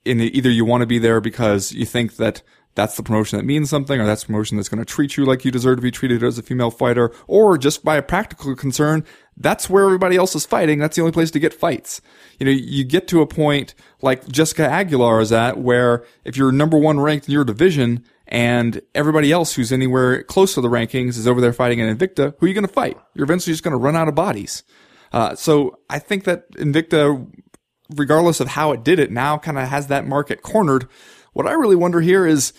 In 0.04 0.20
either 0.20 0.50
you 0.50 0.64
want 0.64 0.80
to 0.80 0.86
be 0.86 0.98
there 0.98 1.20
because 1.20 1.72
you 1.72 1.84
think 1.84 2.16
that 2.16 2.42
that's 2.74 2.96
the 2.96 3.02
promotion 3.02 3.38
that 3.38 3.44
means 3.44 3.68
something, 3.68 4.00
or 4.00 4.06
that's 4.06 4.24
promotion 4.24 4.56
that's 4.56 4.68
going 4.68 4.78
to 4.78 4.84
treat 4.84 5.16
you 5.16 5.24
like 5.24 5.44
you 5.44 5.50
deserve 5.50 5.76
to 5.76 5.82
be 5.82 5.90
treated 5.90 6.22
as 6.22 6.38
a 6.38 6.42
female 6.42 6.70
fighter, 6.70 7.12
or 7.26 7.58
just 7.58 7.84
by 7.84 7.96
a 7.96 8.02
practical 8.02 8.54
concern, 8.54 9.04
that's 9.40 9.68
where 9.70 9.84
everybody 9.84 10.16
else 10.16 10.36
is 10.36 10.44
fighting. 10.46 10.78
That's 10.78 10.94
the 10.96 11.02
only 11.02 11.12
place 11.12 11.30
to 11.32 11.40
get 11.40 11.54
fights. 11.54 12.00
You 12.38 12.46
know, 12.46 12.52
you 12.52 12.84
get 12.84 13.08
to 13.08 13.22
a 13.22 13.26
point 13.26 13.74
like 14.02 14.28
Jessica 14.28 14.68
Aguilar 14.68 15.20
is 15.20 15.32
at 15.32 15.58
where 15.58 16.04
if 16.24 16.36
you're 16.36 16.52
number 16.52 16.78
one 16.78 17.00
ranked 17.00 17.26
in 17.26 17.32
your 17.32 17.44
division 17.44 18.04
and 18.28 18.80
everybody 18.94 19.32
else 19.32 19.54
who's 19.54 19.72
anywhere 19.72 20.22
close 20.22 20.54
to 20.54 20.60
the 20.60 20.68
rankings 20.68 21.16
is 21.16 21.26
over 21.26 21.40
there 21.40 21.52
fighting 21.54 21.80
an 21.80 21.96
Invicta, 21.96 22.34
who 22.38 22.46
are 22.46 22.48
you 22.48 22.54
going 22.54 22.66
to 22.66 22.72
fight? 22.72 22.96
You're 23.14 23.24
eventually 23.24 23.54
just 23.54 23.64
going 23.64 23.72
to 23.72 23.78
run 23.78 23.96
out 23.96 24.08
of 24.08 24.14
bodies. 24.14 24.62
Uh, 25.12 25.34
so 25.34 25.78
I 25.88 25.98
think 25.98 26.24
that 26.24 26.50
Invicta, 26.52 27.26
regardless 27.96 28.40
of 28.40 28.48
how 28.48 28.72
it 28.72 28.84
did 28.84 28.98
it, 29.00 29.10
now 29.10 29.38
kind 29.38 29.58
of 29.58 29.68
has 29.68 29.86
that 29.88 30.06
market 30.06 30.42
cornered. 30.42 30.86
What 31.32 31.46
I 31.46 31.52
really 31.52 31.76
wonder 31.76 32.00
here 32.00 32.26
is, 32.26 32.52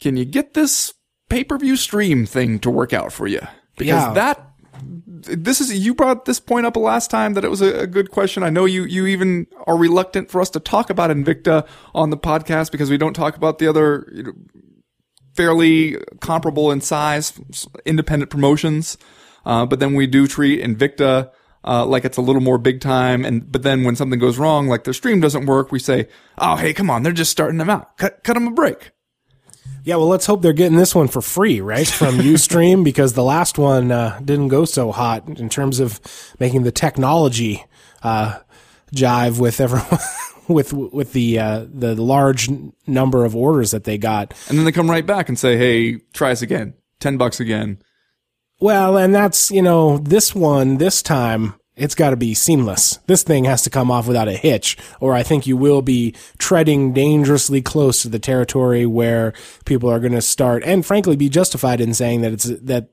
can 0.00 0.16
you 0.16 0.24
get 0.24 0.54
this 0.54 0.92
pay-per-view 1.28 1.76
stream 1.76 2.26
thing 2.26 2.58
to 2.58 2.70
work 2.70 2.92
out 2.92 3.12
for 3.12 3.26
you? 3.26 3.40
Because 3.78 4.02
Yeah. 4.02 4.12
that 4.12 4.50
this 4.82 5.60
is 5.60 5.76
you 5.76 5.94
brought 5.94 6.24
this 6.24 6.40
point 6.40 6.66
up 6.66 6.76
last 6.76 7.10
time 7.10 7.34
that 7.34 7.44
it 7.44 7.48
was 7.48 7.60
a, 7.60 7.80
a 7.80 7.86
good 7.86 8.10
question. 8.10 8.42
I 8.42 8.50
know 8.50 8.64
you 8.64 8.84
you 8.84 9.06
even 9.06 9.46
are 9.66 9.76
reluctant 9.76 10.30
for 10.30 10.40
us 10.40 10.50
to 10.50 10.60
talk 10.60 10.90
about 10.90 11.10
Invicta 11.10 11.66
on 11.94 12.10
the 12.10 12.16
podcast 12.16 12.72
because 12.72 12.90
we 12.90 12.98
don't 12.98 13.14
talk 13.14 13.36
about 13.36 13.58
the 13.58 13.66
other 13.66 14.08
you 14.12 14.22
know, 14.22 14.32
fairly 15.34 15.96
comparable 16.20 16.70
in 16.70 16.80
size 16.80 17.38
independent 17.84 18.30
promotions. 18.30 18.98
Uh, 19.44 19.64
but 19.64 19.78
then 19.78 19.94
we 19.94 20.06
do 20.06 20.26
treat 20.26 20.62
Invicta 20.62 21.30
uh, 21.66 21.84
like 21.84 22.04
it's 22.04 22.16
a 22.16 22.22
little 22.22 22.42
more 22.42 22.58
big 22.58 22.80
time. 22.80 23.24
And 23.24 23.50
but 23.50 23.62
then 23.62 23.84
when 23.84 23.96
something 23.96 24.18
goes 24.18 24.38
wrong, 24.38 24.68
like 24.68 24.84
their 24.84 24.94
stream 24.94 25.20
doesn't 25.20 25.46
work, 25.46 25.72
we 25.72 25.78
say, 25.78 26.08
"Oh, 26.38 26.56
hey, 26.56 26.72
come 26.72 26.90
on, 26.90 27.02
they're 27.02 27.12
just 27.12 27.32
starting 27.32 27.58
them 27.58 27.70
out. 27.70 27.96
Cut 27.98 28.22
cut 28.22 28.34
them 28.34 28.46
a 28.46 28.52
break." 28.52 28.92
Yeah, 29.84 29.96
well, 29.96 30.08
let's 30.08 30.26
hope 30.26 30.42
they're 30.42 30.52
getting 30.52 30.76
this 30.76 30.96
one 30.96 31.06
for 31.06 31.22
free, 31.22 31.60
right? 31.60 31.86
From 31.86 32.16
Ustream, 32.18 32.82
because 32.82 33.12
the 33.12 33.22
last 33.22 33.56
one 33.56 33.92
uh, 33.92 34.18
didn't 34.24 34.48
go 34.48 34.64
so 34.64 34.90
hot 34.90 35.28
in 35.28 35.48
terms 35.48 35.78
of 35.78 36.00
making 36.40 36.64
the 36.64 36.72
technology 36.72 37.64
uh, 38.02 38.40
jive 38.92 39.38
with 39.38 39.60
everyone, 39.60 40.00
with 40.48 40.72
with 40.72 41.12
the 41.12 41.38
uh, 41.38 41.66
the 41.72 41.94
large 41.94 42.50
number 42.88 43.24
of 43.24 43.36
orders 43.36 43.70
that 43.70 43.84
they 43.84 43.96
got. 43.96 44.34
And 44.48 44.58
then 44.58 44.64
they 44.64 44.72
come 44.72 44.90
right 44.90 45.06
back 45.06 45.28
and 45.28 45.38
say, 45.38 45.56
"Hey, 45.56 45.98
try 46.12 46.32
us 46.32 46.42
again. 46.42 46.74
Ten 46.98 47.16
bucks 47.16 47.38
again." 47.38 47.78
Well, 48.58 48.96
and 48.96 49.14
that's 49.14 49.52
you 49.52 49.62
know 49.62 49.98
this 49.98 50.34
one 50.34 50.78
this 50.78 51.00
time 51.00 51.54
it's 51.76 51.94
got 51.94 52.10
to 52.10 52.16
be 52.16 52.34
seamless. 52.34 52.98
This 53.06 53.22
thing 53.22 53.44
has 53.44 53.62
to 53.62 53.70
come 53.70 53.90
off 53.90 54.08
without 54.08 54.28
a 54.28 54.32
hitch, 54.32 54.76
or 55.00 55.14
I 55.14 55.22
think 55.22 55.46
you 55.46 55.56
will 55.56 55.82
be 55.82 56.14
treading 56.38 56.92
dangerously 56.92 57.60
close 57.60 58.02
to 58.02 58.08
the 58.08 58.18
territory 58.18 58.86
where 58.86 59.34
people 59.64 59.90
are 59.90 60.00
going 60.00 60.12
to 60.12 60.22
start, 60.22 60.64
and 60.64 60.84
frankly, 60.84 61.16
be 61.16 61.28
justified 61.28 61.80
in 61.80 61.94
saying 61.94 62.22
that 62.22 62.32
it's 62.32 62.44
that 62.44 62.88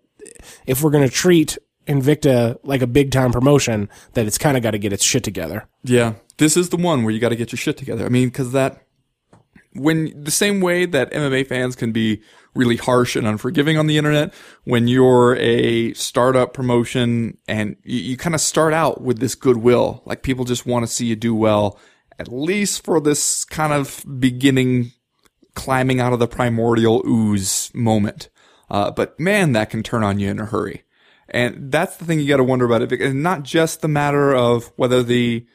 if 0.65 0.81
we're 0.81 0.91
going 0.91 1.07
to 1.07 1.13
treat 1.13 1.57
Invicta 1.87 2.57
like 2.63 2.81
a 2.81 2.87
big 2.87 3.11
time 3.11 3.31
promotion, 3.31 3.89
that 4.13 4.25
it's 4.25 4.37
kind 4.37 4.55
of 4.55 4.63
got 4.63 4.71
to 4.71 4.79
get 4.79 4.93
its 4.93 5.03
shit 5.03 5.23
together. 5.23 5.65
Yeah, 5.83 6.13
this 6.37 6.55
is 6.55 6.69
the 6.69 6.77
one 6.77 7.03
where 7.03 7.13
you 7.13 7.19
got 7.19 7.29
to 7.29 7.35
get 7.35 7.51
your 7.51 7.57
shit 7.57 7.77
together. 7.77 8.05
I 8.05 8.09
mean, 8.09 8.27
because 8.27 8.51
that 8.53 8.83
when 9.75 10.23
the 10.23 10.31
same 10.31 10.61
way 10.61 10.85
that 10.85 11.11
MMA 11.11 11.47
fans 11.47 11.75
can 11.75 11.91
be 11.91 12.21
really 12.55 12.77
harsh 12.77 13.15
and 13.15 13.25
unforgiving 13.25 13.77
on 13.77 13.87
the 13.87 13.97
internet, 13.97 14.33
when 14.63 14.87
you're 14.87 15.35
a 15.37 15.93
startup 15.93 16.53
promotion 16.53 17.37
and 17.47 17.75
you, 17.83 17.99
you 17.99 18.17
kind 18.17 18.35
of 18.35 18.41
start 18.41 18.73
out 18.73 19.01
with 19.01 19.19
this 19.19 19.35
goodwill, 19.35 20.03
like 20.05 20.23
people 20.23 20.45
just 20.45 20.65
want 20.65 20.85
to 20.85 20.91
see 20.91 21.05
you 21.05 21.15
do 21.15 21.33
well, 21.33 21.79
at 22.19 22.27
least 22.27 22.83
for 22.83 22.99
this 22.99 23.43
kind 23.45 23.73
of 23.73 24.05
beginning 24.19 24.91
climbing 25.55 25.99
out 25.99 26.13
of 26.13 26.19
the 26.19 26.27
primordial 26.27 27.03
ooze 27.07 27.71
moment. 27.73 28.29
Uh, 28.69 28.91
but 28.91 29.19
man, 29.19 29.53
that 29.53 29.69
can 29.69 29.83
turn 29.83 30.03
on 30.03 30.19
you 30.19 30.29
in 30.29 30.39
a 30.39 30.45
hurry. 30.45 30.83
And 31.29 31.71
that's 31.71 31.97
the 31.97 32.05
thing 32.05 32.19
you 32.19 32.27
got 32.27 32.37
to 32.37 32.43
wonder 32.43 32.65
about 32.65 32.81
it. 32.81 32.91
It's 32.91 33.13
not 33.13 33.43
just 33.43 33.81
the 33.81 33.87
matter 33.87 34.35
of 34.35 34.71
whether 34.75 35.01
the, 35.01 35.45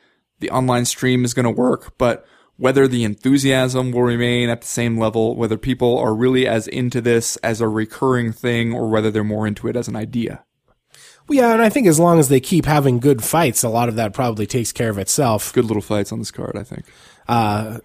the 0.41 0.51
online 0.51 0.85
stream 0.85 1.25
is 1.25 1.35
going 1.35 1.45
to 1.45 1.51
work, 1.51 1.97
but 1.99 2.27
whether 2.59 2.89
the 2.89 3.05
enthusiasm 3.05 3.93
will 3.93 4.03
remain 4.03 4.51
at 4.51 4.61
the 4.61 4.67
same 4.67 4.99
level, 4.99 5.37
whether 5.37 5.57
people 5.57 5.97
are 5.97 6.15
really 6.15 6.47
as 6.47 6.67
into 6.67 7.01
this 7.01 7.37
as 7.37 7.61
a 7.61 7.69
recurring 7.69 8.33
thing 8.33 8.75
or 8.75 8.89
whether 8.89 9.11
they're 9.11 9.25
more 9.25 9.47
into 9.47 9.69
it 9.69 9.77
as 9.77 9.89
an 9.89 9.97
idea. 9.97 10.45
Well, 11.29 11.39
yeah, 11.39 11.53
and 11.53 11.63
I 11.63 11.69
think 11.69 11.87
as 11.87 12.01
long 12.01 12.19
as 12.19 12.29
they 12.29 12.41
keep 12.41 12.65
having 12.65 12.99
good 12.99 13.23
fights, 13.23 13.63
a 13.63 13.69
lot 13.69 13.89
of 13.89 13.95
that 13.95 14.13
probably 14.13 14.47
takes 14.47 14.73
care 14.73 14.91
of 14.91 14.99
itself. 14.99 15.53
Good 15.53 15.67
little 15.67 15.83
fights 15.83 16.11
on 16.11 16.19
this 16.19 16.33
card, 16.33 16.57
I 16.57 16.65
think. 16.65 16.85
Uh, 17.29 17.79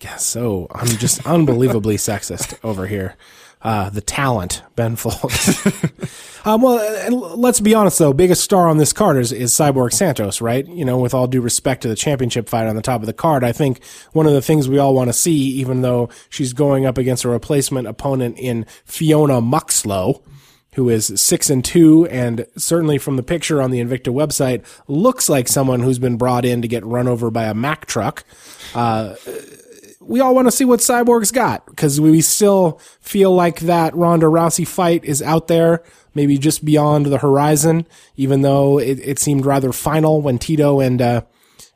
yeah, 0.00 0.16
so 0.16 0.68
I'm 0.70 0.86
just 0.86 1.26
unbelievably 1.26 1.96
sexist 1.96 2.58
over 2.62 2.86
here. 2.86 3.16
Uh, 3.62 3.90
the 3.90 4.00
talent, 4.00 4.62
Ben 4.74 4.96
Fowlkes. 4.96 6.46
um, 6.46 6.62
well, 6.62 7.36
let's 7.36 7.60
be 7.60 7.74
honest 7.74 7.98
though, 7.98 8.14
biggest 8.14 8.42
star 8.42 8.68
on 8.68 8.78
this 8.78 8.94
card 8.94 9.18
is, 9.18 9.32
is 9.32 9.52
Cyborg 9.52 9.92
Santos, 9.92 10.40
right? 10.40 10.66
You 10.66 10.86
know, 10.86 10.98
with 10.98 11.12
all 11.12 11.26
due 11.26 11.42
respect 11.42 11.82
to 11.82 11.88
the 11.88 11.94
championship 11.94 12.48
fight 12.48 12.66
on 12.66 12.74
the 12.74 12.80
top 12.80 13.02
of 13.02 13.06
the 13.06 13.12
card, 13.12 13.44
I 13.44 13.52
think 13.52 13.84
one 14.12 14.26
of 14.26 14.32
the 14.32 14.40
things 14.40 14.66
we 14.66 14.78
all 14.78 14.94
want 14.94 15.10
to 15.10 15.12
see, 15.12 15.36
even 15.36 15.82
though 15.82 16.08
she's 16.30 16.54
going 16.54 16.86
up 16.86 16.96
against 16.96 17.24
a 17.24 17.28
replacement 17.28 17.86
opponent 17.86 18.38
in 18.38 18.64
Fiona 18.86 19.42
Muxlow, 19.42 20.22
who 20.74 20.88
is 20.88 21.12
six 21.20 21.50
and 21.50 21.64
two, 21.64 22.06
and 22.06 22.46
certainly 22.56 22.96
from 22.96 23.16
the 23.16 23.22
picture 23.22 23.60
on 23.60 23.70
the 23.70 23.80
Invicta 23.80 24.12
website, 24.12 24.64
looks 24.88 25.28
like 25.28 25.48
someone 25.48 25.80
who's 25.80 25.98
been 25.98 26.16
brought 26.16 26.44
in 26.44 26.62
to 26.62 26.68
get 26.68 26.84
run 26.86 27.08
over 27.08 27.30
by 27.30 27.44
a 27.44 27.54
Mack 27.54 27.86
truck. 27.86 28.24
Uh, 28.74 29.16
we 30.00 30.20
all 30.20 30.34
want 30.34 30.48
to 30.48 30.52
see 30.52 30.64
what 30.64 30.80
Cyborg's 30.80 31.30
got 31.30 31.66
because 31.66 32.00
we 32.00 32.20
still 32.22 32.80
feel 33.00 33.34
like 33.34 33.60
that 33.60 33.94
Ronda 33.94 34.26
Rousey 34.26 34.66
fight 34.66 35.04
is 35.04 35.20
out 35.20 35.46
there, 35.46 35.82
maybe 36.14 36.38
just 36.38 36.64
beyond 36.64 37.06
the 37.06 37.18
horizon, 37.18 37.86
even 38.16 38.40
though 38.40 38.78
it, 38.78 38.98
it 39.00 39.18
seemed 39.18 39.44
rather 39.44 39.72
final 39.72 40.22
when 40.22 40.38
Tito 40.38 40.80
and, 40.80 41.02
uh, 41.02 41.22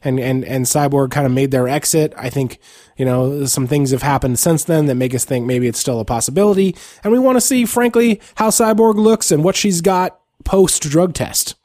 and, 0.02 0.18
and, 0.18 0.44
and 0.44 0.64
Cyborg 0.64 1.10
kind 1.10 1.26
of 1.26 1.32
made 1.32 1.50
their 1.50 1.68
exit. 1.68 2.14
I 2.16 2.30
think, 2.30 2.58
you 2.96 3.04
know, 3.04 3.44
some 3.44 3.66
things 3.66 3.90
have 3.90 4.02
happened 4.02 4.38
since 4.38 4.64
then 4.64 4.86
that 4.86 4.94
make 4.94 5.14
us 5.14 5.26
think 5.26 5.44
maybe 5.44 5.66
it's 5.66 5.78
still 5.78 6.00
a 6.00 6.04
possibility. 6.04 6.74
And 7.02 7.12
we 7.12 7.18
want 7.18 7.36
to 7.36 7.42
see, 7.42 7.66
frankly, 7.66 8.20
how 8.36 8.48
Cyborg 8.48 8.96
looks 8.96 9.30
and 9.30 9.44
what 9.44 9.56
she's 9.56 9.82
got 9.82 10.18
post 10.44 10.82
drug 10.82 11.12
test. 11.12 11.56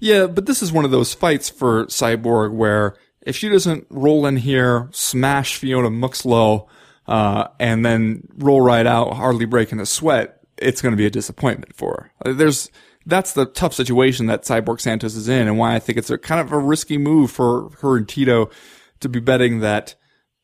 Yeah, 0.00 0.26
but 0.26 0.46
this 0.46 0.62
is 0.62 0.72
one 0.72 0.84
of 0.84 0.90
those 0.90 1.14
fights 1.14 1.48
for 1.48 1.86
Cyborg 1.86 2.52
where 2.52 2.96
if 3.22 3.36
she 3.36 3.48
doesn't 3.48 3.86
roll 3.90 4.26
in 4.26 4.36
here, 4.36 4.88
smash 4.92 5.56
Fiona 5.56 5.90
Muxlow, 5.90 6.66
uh, 7.06 7.48
and 7.58 7.84
then 7.84 8.28
roll 8.36 8.60
right 8.60 8.86
out, 8.86 9.14
hardly 9.14 9.44
breaking 9.44 9.80
a 9.80 9.86
sweat, 9.86 10.40
it's 10.58 10.82
going 10.82 10.92
to 10.92 10.96
be 10.96 11.06
a 11.06 11.10
disappointment 11.10 11.74
for 11.74 12.10
her. 12.24 12.32
There's, 12.32 12.70
that's 13.06 13.32
the 13.32 13.46
tough 13.46 13.74
situation 13.74 14.26
that 14.26 14.42
Cyborg 14.42 14.80
Santos 14.80 15.16
is 15.16 15.28
in 15.28 15.48
and 15.48 15.58
why 15.58 15.74
I 15.74 15.78
think 15.78 15.98
it's 15.98 16.10
a 16.10 16.18
kind 16.18 16.40
of 16.40 16.52
a 16.52 16.58
risky 16.58 16.98
move 16.98 17.30
for 17.30 17.70
her 17.80 17.96
and 17.96 18.08
Tito 18.08 18.50
to 19.00 19.08
be 19.08 19.20
betting 19.20 19.60
that, 19.60 19.96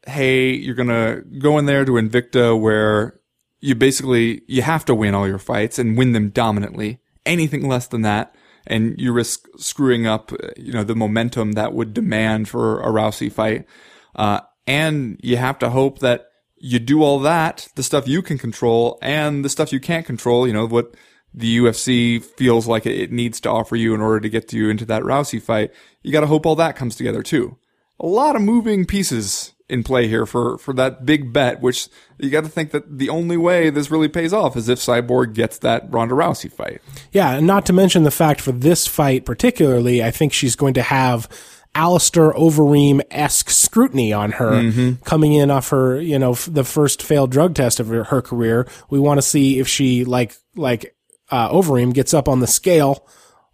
hey, 0.07 0.53
you're 0.53 0.75
going 0.75 0.89
to 0.89 1.23
go 1.39 1.59
in 1.59 1.67
there 1.67 1.85
to 1.85 1.93
Invicta 1.93 2.59
where 2.59 3.21
you 3.61 3.75
basically, 3.75 4.43
you 4.47 4.63
have 4.63 4.85
to 4.87 4.95
win 4.95 5.15
all 5.15 5.29
your 5.29 5.39
fights 5.39 5.79
and 5.79 5.97
win 5.97 6.13
them 6.13 6.31
dominantly. 6.31 7.01
Anything 7.27 7.69
less 7.69 7.87
than 7.87 8.03
that, 8.03 8.35
and 8.69 9.01
you 9.01 9.13
risk 9.13 9.49
screwing 9.57 10.07
up, 10.07 10.31
you 10.57 10.73
know, 10.73 10.85
the 10.85 10.95
momentum 10.95 11.53
that 11.53 11.73
would 11.73 11.95
demand 11.95 12.49
for 12.49 12.81
a 12.81 12.87
Rousey 12.87 13.33
fight. 13.33 13.67
Uh, 14.15 14.41
and 14.67 15.19
you 15.23 15.39
have 15.39 15.59
to 15.59 15.71
hope 15.71 16.01
that 16.01 16.27
you 16.59 16.79
do 16.79 17.03
all 17.03 17.19
that, 17.21 17.69
the 17.75 17.83
stuff 17.83 18.07
you 18.07 18.21
can 18.21 18.37
control 18.37 18.99
and 19.01 19.45
the 19.45 19.49
stuff 19.49 19.73
you 19.73 19.81
can't 19.81 20.07
control, 20.07 20.47
you 20.47 20.53
know, 20.53 20.67
what 20.67 20.95
the 21.33 21.59
UFC 21.59 22.23
feels 22.23 22.67
like 22.67 22.85
it 22.85 23.11
needs 23.11 23.41
to 23.41 23.51
offer 23.51 23.77
you 23.77 23.95
in 23.95 24.01
order 24.01 24.21
to 24.21 24.29
get 24.29 24.53
you 24.53 24.69
into 24.69 24.85
that 24.87 25.03
Rousey 25.03 25.41
fight. 25.41 25.73
You 26.03 26.13
got 26.13 26.21
to 26.21 26.27
hope 26.27 26.47
all 26.47 26.57
that 26.57 26.77
comes 26.77 26.97
together 26.97 27.23
too. 27.23 27.57
A 28.01 28.07
lot 28.07 28.37
of 28.37 28.43
moving 28.43 28.85
pieces 28.85 29.55
in 29.69 29.83
play 29.83 30.09
here 30.09 30.25
for, 30.25 30.57
for 30.59 30.73
that 30.75 31.05
big 31.05 31.33
bet, 31.33 31.61
which 31.61 31.89
you 32.19 32.31
got 32.31 32.45
to 32.45 32.51
think 32.51 32.71
that 32.71 32.99
the 32.99 33.11
only 33.11 33.37
way 33.37 33.71
this 33.71 33.91
really 33.91 34.09
pays 34.09 34.33
off 34.33 34.57
is 34.57 34.69
if 34.69 34.79
Cyborg 34.79 35.35
gets 35.35 35.59
that 35.59 35.93
Ronda 35.93 36.15
Rousey 36.15 36.51
fight. 36.51 36.81
Yeah, 37.13 37.33
and 37.35 37.47
not 37.47 37.67
to 37.67 37.73
mention 37.73 38.03
the 38.03 38.11
fact 38.11 38.41
for 38.41 38.53
this 38.53 38.87
fight 38.87 39.25
particularly, 39.25 40.03
I 40.03 40.11
think 40.11 40.33
she's 40.33 40.57
going 40.57 40.75
to 40.75 40.83
have 40.83 41.29
Alistair 41.75 42.33
Overeem 42.33 43.03
esque 43.11 43.51
scrutiny 43.51 44.13
on 44.13 44.33
her 44.33 44.97
coming 45.05 45.35
in 45.35 45.51
off 45.51 45.69
her, 45.69 46.01
you 46.01 46.19
know, 46.19 46.33
f- 46.33 46.49
the 46.51 46.65
first 46.65 47.03
failed 47.03 47.31
drug 47.31 47.55
test 47.55 47.79
of 47.79 47.89
her, 47.89 48.05
her 48.05 48.23
career. 48.23 48.67
We 48.89 48.99
want 48.99 49.19
to 49.19 49.23
see 49.23 49.59
if 49.59 49.69
she, 49.69 50.05
like, 50.05 50.35
like, 50.57 50.97
uh, 51.31 51.51
Overeem 51.51 51.93
gets 51.93 52.15
up 52.15 52.27
on 52.27 52.41
the 52.41 52.47
scale 52.47 53.07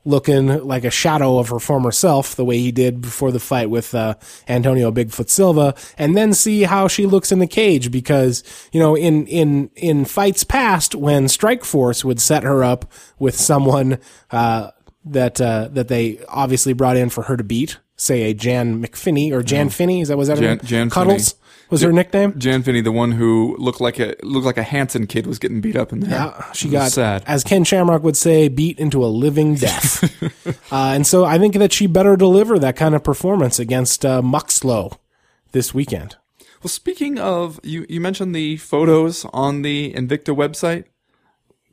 looking 0.04 0.64
like 0.64 0.84
a 0.84 0.90
shadow 0.90 1.38
of 1.38 1.48
her 1.48 1.58
former 1.58 1.90
self, 1.90 2.34
the 2.34 2.44
way 2.44 2.58
he 2.58 2.72
did 2.72 3.00
before 3.00 3.32
the 3.32 3.40
fight 3.40 3.70
with 3.70 3.94
uh, 3.94 4.14
Antonio 4.48 4.90
Bigfoot 4.90 5.28
Silva, 5.28 5.74
and 5.96 6.16
then 6.16 6.32
see 6.32 6.62
how 6.62 6.88
she 6.88 7.06
looks 7.06 7.32
in 7.32 7.38
the 7.38 7.46
cage. 7.46 7.90
Because 7.90 8.42
you 8.72 8.80
know, 8.80 8.96
in 8.96 9.26
in 9.26 9.70
in 9.74 10.04
fights 10.04 10.44
past, 10.44 10.94
when 10.94 11.24
Strikeforce 11.24 12.04
would 12.04 12.20
set 12.20 12.42
her 12.42 12.62
up 12.62 12.90
with 13.18 13.36
someone 13.36 13.98
uh, 14.30 14.70
that 15.04 15.40
uh, 15.40 15.68
that 15.72 15.88
they 15.88 16.20
obviously 16.28 16.72
brought 16.72 16.96
in 16.96 17.10
for 17.10 17.22
her 17.24 17.36
to 17.36 17.44
beat, 17.44 17.78
say 17.96 18.30
a 18.30 18.34
Jan 18.34 18.82
McFinney 18.82 19.32
or 19.32 19.42
Jan 19.42 19.70
Finney, 19.70 20.00
is 20.00 20.08
that 20.08 20.18
was 20.18 20.28
that 20.28 20.38
Jan-? 20.38 20.60
Jan 20.64 20.90
Cuddles 20.90 21.32
Finney. 21.32 21.43
Was 21.74 21.82
her 21.82 21.92
nickname. 21.92 22.38
Jan 22.38 22.62
Finney, 22.62 22.80
the 22.80 22.90
one 22.92 23.12
who 23.12 23.56
looked 23.58 23.80
like 23.80 23.98
a 24.00 24.14
looked 24.22 24.46
like 24.46 24.56
a 24.56 24.62
Hanson 24.62 25.06
kid, 25.06 25.26
was 25.26 25.38
getting 25.38 25.60
beat 25.60 25.76
up 25.76 25.92
in 25.92 26.00
there. 26.00 26.10
Yeah, 26.10 26.52
she 26.52 26.68
got, 26.70 26.90
sad. 26.92 27.22
as 27.26 27.44
Ken 27.44 27.64
Shamrock 27.64 28.02
would 28.02 28.16
say, 28.16 28.48
beat 28.48 28.78
into 28.78 29.04
a 29.04 29.06
living 29.06 29.54
death. 29.66 30.02
uh, 30.72 30.92
and 30.94 31.06
so 31.06 31.24
I 31.24 31.38
think 31.38 31.54
that 31.54 31.72
she 31.72 31.86
better 31.86 32.16
deliver 32.16 32.58
that 32.58 32.76
kind 32.76 32.94
of 32.94 33.04
performance 33.04 33.58
against 33.58 34.04
uh, 34.06 34.22
Muxlow 34.22 34.98
this 35.52 35.74
weekend. 35.74 36.16
Well, 36.62 36.70
speaking 36.70 37.18
of, 37.18 37.60
you 37.62 37.84
you 37.88 38.00
mentioned 38.00 38.34
the 38.34 38.56
photos 38.56 39.26
on 39.34 39.62
the 39.62 39.92
Invicta 39.92 40.34
website. 40.34 40.84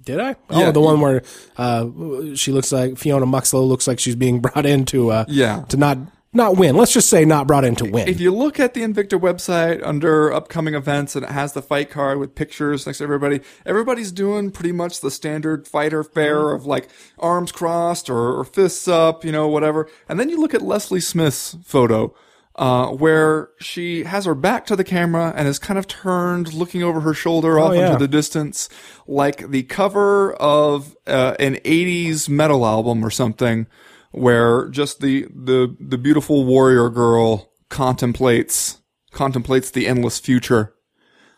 Did 0.04 0.20
I? 0.20 0.36
Oh, 0.49 0.60
Yeah. 0.60 0.72
the 0.72 0.82
one 0.82 0.99
where 0.99 1.22
uh, 1.58 1.88
she 2.36 2.52
looks 2.52 2.72
like 2.72 2.97
Fiona 2.97 3.26
Muxlow 3.28 3.66
looks 3.68 3.88
like 3.88 3.99
she's 3.99 4.16
being 4.16 4.39
brought 4.45 4.66
in 4.66 4.84
to 4.88 5.12
uh, 5.12 5.26
Yeah. 5.28 5.62
to 5.70 5.78
not 5.78 5.97
not 6.34 6.55
win. 6.55 6.75
Let's 6.75 6.93
just 6.93 7.09
say 7.09 7.25
not 7.25 7.45
brought 7.47 7.65
in 7.65 7.75
to 7.75 7.86
win. 7.86 8.07
If 8.07 8.21
you 8.21 8.34
look 8.34 8.59
at 8.59 8.73
the 8.73 8.82
Invicta 8.82 9.19
website 9.19 9.86
under 9.86 10.32
upcoming 10.32 10.75
events 10.75 11.15
and 11.15 11.25
it 11.25 11.32
has 11.32 11.53
the 11.53 11.61
fight 11.61 11.89
card 11.89 12.19
with 12.19 12.36
pictures 12.36 12.86
next 12.86 12.99
to 12.99 13.03
everybody, 13.03 13.41
everybody's 13.65 14.11
doing 14.11 14.51
pretty 14.51 14.71
much 14.71 15.01
the 15.01 15.11
standard 15.11 15.67
fighter 15.67 16.03
fare 16.03 16.51
of 16.51 16.65
like 16.65 16.89
arms 17.19 17.51
crossed 17.51 18.09
or, 18.09 18.39
or 18.39 18.45
fists 18.45 18.88
up, 18.88 19.25
you 19.25 19.32
know, 19.32 19.47
whatever. 19.47 19.89
And 20.07 20.19
then 20.19 20.29
you 20.29 20.39
look 20.39 20.53
at 20.53 20.61
Leslie 20.61 21.01
Smith's 21.01 21.57
photo, 21.65 22.15
uh, 22.55 22.88
where 22.88 23.49
she 23.59 24.03
has 24.03 24.25
her 24.25 24.36
back 24.36 24.65
to 24.67 24.75
the 24.75 24.84
camera 24.84 25.34
and 25.36 25.47
is 25.47 25.59
kind 25.59 25.77
of 25.77 25.88
turned 25.88 26.53
looking 26.53 26.82
over 26.82 27.01
her 27.01 27.13
shoulder 27.13 27.59
off 27.59 27.73
yeah. 27.73 27.88
into 27.88 27.99
the 27.99 28.07
distance, 28.07 28.69
like 29.05 29.49
the 29.49 29.63
cover 29.63 30.34
of 30.34 30.95
uh, 31.07 31.36
an 31.39 31.55
80s 31.55 32.29
metal 32.29 32.65
album 32.65 33.03
or 33.03 33.09
something 33.09 33.67
where 34.12 34.70
just 34.70 35.01
the 35.01 35.28
the 35.34 35.76
the 35.80 35.97
beautiful 35.97 36.45
warrior 36.45 36.89
girl 36.89 37.51
contemplates 37.70 38.82
contemplates 39.12 39.72
the 39.72 39.88
endless 39.88 40.20
future. 40.20 40.74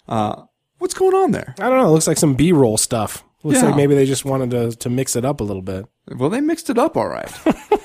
Uh, 0.07 0.43
what's 0.79 0.93
going 0.93 1.15
on 1.15 1.31
there? 1.31 1.55
I 1.59 1.69
don't 1.69 1.79
know. 1.79 1.87
It 1.87 1.91
looks 1.91 2.07
like 2.07 2.17
some 2.17 2.35
B 2.35 2.51
roll 2.51 2.77
stuff. 2.77 3.23
Looks 3.43 3.59
Yeah. 3.61 3.67
like 3.67 3.75
maybe 3.75 3.95
they 3.95 4.05
just 4.05 4.25
wanted 4.25 4.51
to 4.51 4.71
to 4.77 4.89
mix 4.89 5.15
it 5.15 5.25
up 5.25 5.39
a 5.41 5.43
little 5.43 5.61
bit. 5.61 5.85
Well, 6.17 6.29
they 6.29 6.41
mixed 6.41 6.69
it 6.69 6.77
up 6.77 6.97
all 6.97 7.07
right. 7.07 7.31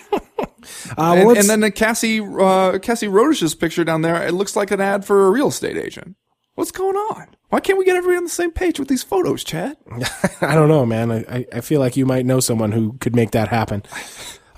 Uh, 0.98 1.14
and, 1.16 1.38
and 1.38 1.48
then 1.48 1.60
the 1.60 1.70
Cassie 1.70 2.20
uh, 2.20 2.78
Cassie 2.80 3.06
Rodish's 3.08 3.54
picture 3.54 3.84
down 3.84 4.02
there, 4.02 4.26
it 4.26 4.32
looks 4.34 4.54
like 4.56 4.70
an 4.70 4.80
ad 4.80 5.04
for 5.04 5.26
a 5.26 5.30
real 5.30 5.48
estate 5.48 5.76
agent. 5.76 6.16
What's 6.56 6.72
going 6.72 6.96
on? 6.96 7.28
Why 7.48 7.60
can't 7.60 7.78
we 7.78 7.84
get 7.84 7.96
everybody 7.96 8.18
on 8.18 8.24
the 8.24 8.28
same 8.30 8.50
page 8.50 8.78
with 8.78 8.88
these 8.88 9.02
photos, 9.02 9.44
Chad? 9.44 9.76
I 10.42 10.54
don't 10.54 10.68
know, 10.68 10.84
man. 10.84 11.10
I, 11.12 11.46
I 11.52 11.60
feel 11.60 11.80
like 11.80 11.96
you 11.96 12.04
might 12.04 12.26
know 12.26 12.40
someone 12.40 12.72
who 12.72 12.98
could 12.98 13.14
make 13.14 13.30
that 13.30 13.48
happen. 13.48 13.82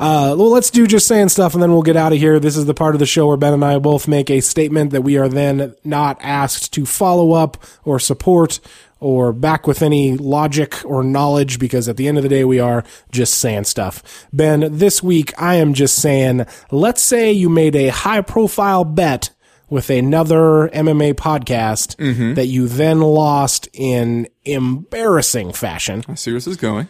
Uh, 0.00 0.34
well, 0.38 0.50
let's 0.50 0.70
do 0.70 0.86
just 0.86 1.06
saying 1.06 1.28
stuff 1.28 1.52
and 1.52 1.62
then 1.62 1.70
we'll 1.70 1.82
get 1.82 1.94
out 1.94 2.10
of 2.10 2.18
here. 2.18 2.40
This 2.40 2.56
is 2.56 2.64
the 2.64 2.72
part 2.72 2.94
of 2.94 2.98
the 3.00 3.06
show 3.06 3.26
where 3.26 3.36
Ben 3.36 3.52
and 3.52 3.62
I 3.62 3.78
both 3.78 4.08
make 4.08 4.30
a 4.30 4.40
statement 4.40 4.92
that 4.92 5.02
we 5.02 5.18
are 5.18 5.28
then 5.28 5.74
not 5.84 6.16
asked 6.22 6.72
to 6.72 6.86
follow 6.86 7.32
up 7.32 7.62
or 7.84 7.98
support 7.98 8.60
or 8.98 9.30
back 9.32 9.66
with 9.66 9.82
any 9.82 10.16
logic 10.16 10.82
or 10.86 11.04
knowledge 11.04 11.58
because 11.58 11.86
at 11.86 11.98
the 11.98 12.08
end 12.08 12.16
of 12.16 12.22
the 12.22 12.30
day, 12.30 12.46
we 12.46 12.58
are 12.58 12.82
just 13.12 13.34
saying 13.34 13.64
stuff. 13.64 14.26
Ben, 14.32 14.78
this 14.78 15.02
week 15.02 15.34
I 15.36 15.56
am 15.56 15.74
just 15.74 15.96
saying, 16.00 16.46
let's 16.70 17.02
say 17.02 17.30
you 17.30 17.50
made 17.50 17.76
a 17.76 17.88
high 17.88 18.22
profile 18.22 18.84
bet 18.84 19.30
with 19.68 19.90
another 19.90 20.68
MMA 20.72 21.12
podcast 21.14 21.96
that 22.34 22.46
you 22.46 22.68
then 22.68 23.00
lost 23.02 23.68
in 23.74 24.28
embarrassing 24.46 25.52
fashion 25.52 26.02
I 26.08 26.14
see 26.14 26.30
where 26.32 26.38
this 26.38 26.46
is 26.46 26.56
going. 26.56 26.88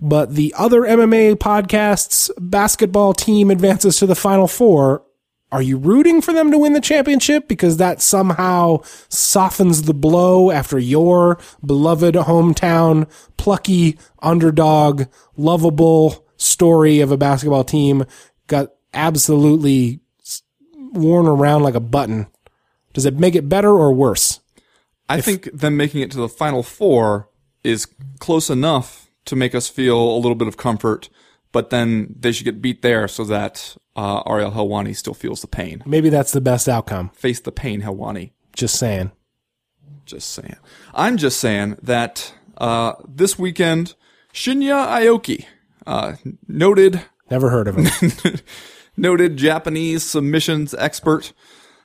But 0.00 0.34
the 0.34 0.54
other 0.56 0.82
MMA 0.82 1.36
podcasts 1.36 2.30
basketball 2.38 3.12
team 3.12 3.50
advances 3.50 3.98
to 3.98 4.06
the 4.06 4.14
final 4.14 4.46
four. 4.48 5.02
Are 5.52 5.62
you 5.62 5.78
rooting 5.78 6.20
for 6.20 6.32
them 6.32 6.50
to 6.50 6.58
win 6.58 6.72
the 6.72 6.80
championship 6.80 7.46
because 7.46 7.76
that 7.76 8.02
somehow 8.02 8.80
softens 9.08 9.82
the 9.82 9.94
blow 9.94 10.50
after 10.50 10.78
your 10.78 11.38
beloved 11.64 12.14
hometown, 12.16 13.08
plucky, 13.36 13.96
underdog, 14.20 15.04
lovable 15.36 16.26
story 16.36 17.00
of 17.00 17.12
a 17.12 17.16
basketball 17.16 17.64
team 17.64 18.04
got 18.48 18.72
absolutely 18.92 20.00
worn 20.92 21.26
around 21.26 21.62
like 21.62 21.74
a 21.74 21.80
button? 21.80 22.26
Does 22.92 23.04
it 23.04 23.18
make 23.18 23.34
it 23.34 23.48
better 23.48 23.70
or 23.70 23.94
worse? 23.94 24.40
I 25.08 25.20
think 25.20 25.44
them 25.52 25.76
making 25.76 26.00
it 26.00 26.10
to 26.10 26.18
the 26.18 26.28
final 26.28 26.64
four 26.64 27.28
is 27.62 27.86
close 28.18 28.50
enough 28.50 29.05
to 29.26 29.36
make 29.36 29.54
us 29.54 29.68
feel 29.68 29.98
a 29.98 30.16
little 30.18 30.34
bit 30.34 30.48
of 30.48 30.56
comfort, 30.56 31.08
but 31.52 31.70
then 31.70 32.14
they 32.18 32.32
should 32.32 32.44
get 32.44 32.62
beat 32.62 32.82
there 32.82 33.06
so 33.08 33.24
that 33.24 33.76
uh, 33.94 34.22
Ariel 34.26 34.52
Helwani 34.52 34.96
still 34.96 35.14
feels 35.14 35.40
the 35.40 35.46
pain. 35.46 35.82
Maybe 35.86 36.08
that's 36.08 36.32
the 36.32 36.40
best 36.40 36.68
outcome. 36.68 37.10
Face 37.10 37.40
the 37.40 37.52
pain, 37.52 37.82
Helwani. 37.82 38.32
Just 38.54 38.78
saying. 38.78 39.12
Just 40.04 40.30
saying. 40.30 40.56
I'm 40.94 41.16
just 41.16 41.38
saying 41.40 41.78
that 41.82 42.32
uh, 42.58 42.94
this 43.06 43.38
weekend, 43.38 43.94
Shinya 44.32 44.86
Aoki, 44.86 45.44
uh, 45.86 46.14
noted 46.48 47.02
Never 47.30 47.50
heard 47.50 47.68
of 47.68 47.76
him. 47.76 48.32
noted 48.96 49.36
Japanese 49.36 50.04
submissions 50.04 50.74
expert, 50.74 51.32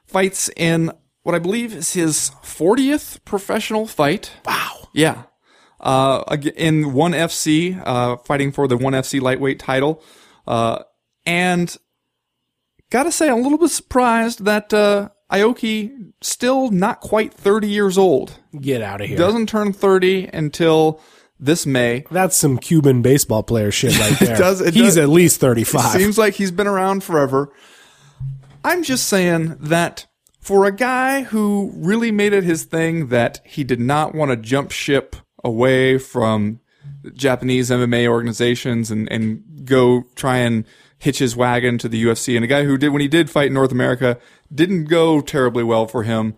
fights 0.05 0.49
in 0.55 0.91
what 1.23 1.35
I 1.35 1.39
believe 1.39 1.73
is 1.75 1.93
his 1.93 2.31
40th 2.43 3.23
professional 3.25 3.87
fight. 3.87 4.31
wow. 4.45 4.89
Yeah. 4.93 5.23
Uh, 5.81 6.37
in 6.55 6.93
ONE 6.93 7.13
FC, 7.13 7.81
uh, 7.85 8.15
fighting 8.17 8.51
for 8.51 8.67
the 8.67 8.77
ONE 8.77 8.93
FC 8.93 9.19
lightweight 9.19 9.59
title. 9.59 10.03
Uh, 10.45 10.83
and 11.25 11.75
gotta 12.91 13.11
say, 13.11 13.27
I'm 13.29 13.39
a 13.39 13.41
little 13.41 13.57
bit 13.57 13.69
surprised 13.71 14.45
that, 14.45 14.73
uh, 14.73 15.09
Aoki 15.31 16.11
still 16.21 16.69
not 16.71 16.99
quite 16.99 17.33
30 17.33 17.67
years 17.67 17.97
old. 17.97 18.37
Get 18.59 18.81
out 18.81 18.99
of 19.01 19.07
here. 19.07 19.17
Doesn't 19.17 19.47
turn 19.47 19.71
30 19.73 20.25
until 20.33 20.99
this 21.39 21.65
May. 21.65 22.03
That's 22.11 22.35
some 22.37 22.57
Cuban 22.59 23.01
baseball 23.01 23.41
player 23.41 23.71
shit 23.71 23.97
right 23.97 24.19
there. 24.19 24.35
does- 24.37 24.61
it 24.61 24.73
He's 24.73 24.83
does- 24.95 24.97
at 24.97 25.09
least 25.09 25.39
35. 25.39 25.99
Seems 25.99 26.17
like 26.17 26.33
he's 26.35 26.51
been 26.51 26.67
around 26.67 27.03
forever. 27.03 27.51
I'm 28.63 28.83
just 28.83 29.07
saying 29.07 29.55
that 29.61 30.05
for 30.39 30.65
a 30.65 30.71
guy 30.71 31.23
who 31.23 31.71
really 31.75 32.11
made 32.11 32.33
it 32.33 32.43
his 32.43 32.65
thing 32.65 33.07
that 33.07 33.39
he 33.45 33.63
did 33.63 33.79
not 33.79 34.13
want 34.13 34.29
to 34.31 34.37
jump 34.37 34.71
ship 34.71 35.15
away 35.43 35.97
from 35.97 36.59
Japanese 37.13 37.69
MMA 37.69 38.07
organizations 38.07 38.91
and, 38.91 39.11
and 39.11 39.65
go 39.65 40.03
try 40.15 40.37
and 40.37 40.65
hitch 40.99 41.17
his 41.17 41.35
wagon 41.35 41.79
to 41.79 41.89
the 41.89 42.03
UFC, 42.03 42.35
and 42.35 42.45
a 42.45 42.47
guy 42.47 42.63
who 42.63 42.77
did, 42.77 42.89
when 42.89 43.01
he 43.01 43.07
did 43.07 43.29
fight 43.29 43.47
in 43.47 43.53
North 43.53 43.71
America, 43.71 44.19
didn't 44.53 44.85
go 44.85 45.19
terribly 45.19 45.63
well 45.63 45.87
for 45.87 46.03
him. 46.03 46.35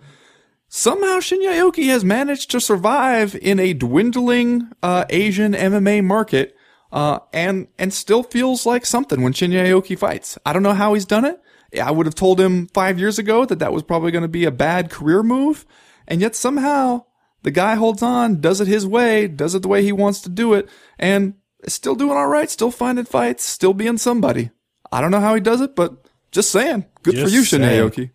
Somehow 0.70 1.20
Shinya 1.20 1.54
Aoki 1.60 1.88
has 1.88 2.04
managed 2.04 2.50
to 2.52 2.62
survive 2.62 3.36
in 3.36 3.60
a 3.60 3.74
dwindling 3.74 4.70
uh, 4.82 5.04
Asian 5.10 5.54
MMA 5.54 6.04
market, 6.04 6.56
uh, 6.92 7.20
and 7.34 7.68
and 7.78 7.94
still 7.94 8.24
feels 8.24 8.66
like 8.66 8.86
something 8.86 9.22
when 9.22 9.34
Shinya 9.34 9.66
Aoki 9.66 10.00
fights. 10.00 10.38
I 10.46 10.54
don't 10.54 10.64
know 10.64 10.74
how 10.74 10.94
he's 10.94 11.06
done 11.06 11.26
it. 11.26 11.40
I 11.80 11.92
would 11.92 12.06
have 12.06 12.16
told 12.16 12.40
him 12.40 12.68
five 12.68 12.98
years 12.98 13.20
ago 13.20 13.46
that 13.46 13.60
that 13.60 13.74
was 13.74 13.84
probably 13.84 14.12
going 14.12 14.24
to 14.24 14.28
be 14.28 14.46
a 14.46 14.52
bad 14.52 14.90
career 14.90 15.24
move, 15.24 15.66
and 16.08 16.22
yet 16.22 16.36
somehow 16.36 17.04
the 17.44 17.52
guy 17.52 17.76
holds 17.76 18.02
on, 18.02 18.42
does 18.42 18.60
it 18.62 18.68
his 18.68 18.86
way, 18.88 19.28
does 19.28 19.54
it 19.56 19.62
the 19.62 19.68
way 19.68 19.84
he 19.84 19.92
wants 19.92 20.22
to 20.22 20.30
do 20.30 20.54
it, 20.54 20.68
and 20.98 21.36
is 21.64 21.74
still 21.74 21.96
doing 21.96 22.18
all 22.18 22.28
right, 22.28 22.50
still 22.50 22.72
finding 22.72 23.06
fights, 23.06 23.44
still 23.44 23.74
being 23.74 23.98
somebody. 23.98 24.50
I 24.92 25.02
don't 25.02 25.12
know 25.12 25.20
how 25.22 25.34
he 25.36 25.42
does 25.42 25.62
it, 25.62 25.76
but 25.76 25.96
Just 26.32 26.52
saying. 26.52 26.86
Good 27.04 27.16
for 27.20 27.28
you, 27.30 27.44
saying. 27.44 27.62
Aoki. 27.64 28.10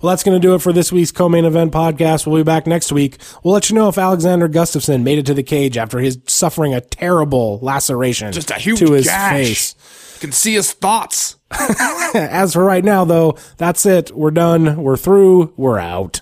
Well, 0.00 0.10
that's 0.10 0.22
going 0.22 0.40
to 0.40 0.46
do 0.46 0.54
it 0.54 0.60
for 0.60 0.72
this 0.72 0.92
week's 0.92 1.10
co-main 1.12 1.44
event 1.44 1.72
podcast. 1.72 2.26
We'll 2.26 2.36
be 2.36 2.42
back 2.44 2.66
next 2.66 2.92
week. 2.92 3.16
We'll 3.42 3.54
let 3.54 3.68
you 3.70 3.74
know 3.74 3.88
if 3.88 3.96
Alexander 3.98 4.48
Gustafsson 4.48 5.02
made 5.02 5.18
it 5.18 5.26
to 5.26 5.34
the 5.34 5.42
cage 5.42 5.76
after 5.76 5.98
his 5.98 6.18
suffering 6.26 6.74
a 6.74 6.80
terrible 6.80 7.58
laceration 7.62 8.30
Just 8.32 8.50
a 8.50 8.54
huge 8.54 8.78
to 8.80 8.92
his 8.92 9.06
gash. 9.06 9.32
face. 9.32 9.74
You 10.16 10.20
can 10.20 10.32
see 10.32 10.54
his 10.54 10.72
thoughts. 10.72 11.36
As 12.14 12.52
for 12.52 12.64
right 12.64 12.84
now, 12.84 13.04
though, 13.04 13.38
that's 13.56 13.86
it. 13.86 14.10
We're 14.12 14.30
done. 14.30 14.82
We're 14.82 14.96
through. 14.96 15.52
We're 15.56 15.78
out. 15.78 16.20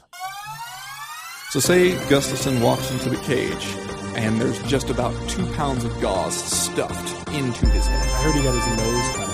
So 1.52 1.60
say 1.60 1.90
Gustafsson 2.08 2.62
walks 2.62 2.90
into 2.90 3.10
the 3.10 3.18
cage, 3.24 3.76
and 4.16 4.40
there's 4.40 4.58
just 4.62 4.88
about 4.88 5.12
two 5.28 5.44
pounds 5.52 5.84
of 5.84 5.92
gauze 6.00 6.32
stuffed 6.34 7.28
into 7.34 7.66
his 7.66 7.86
head. 7.86 8.08
I 8.08 8.22
heard 8.22 8.34
he 8.36 8.42
got 8.42 8.54
his 8.54 8.66
nose 8.78 9.16
cut 9.16 9.31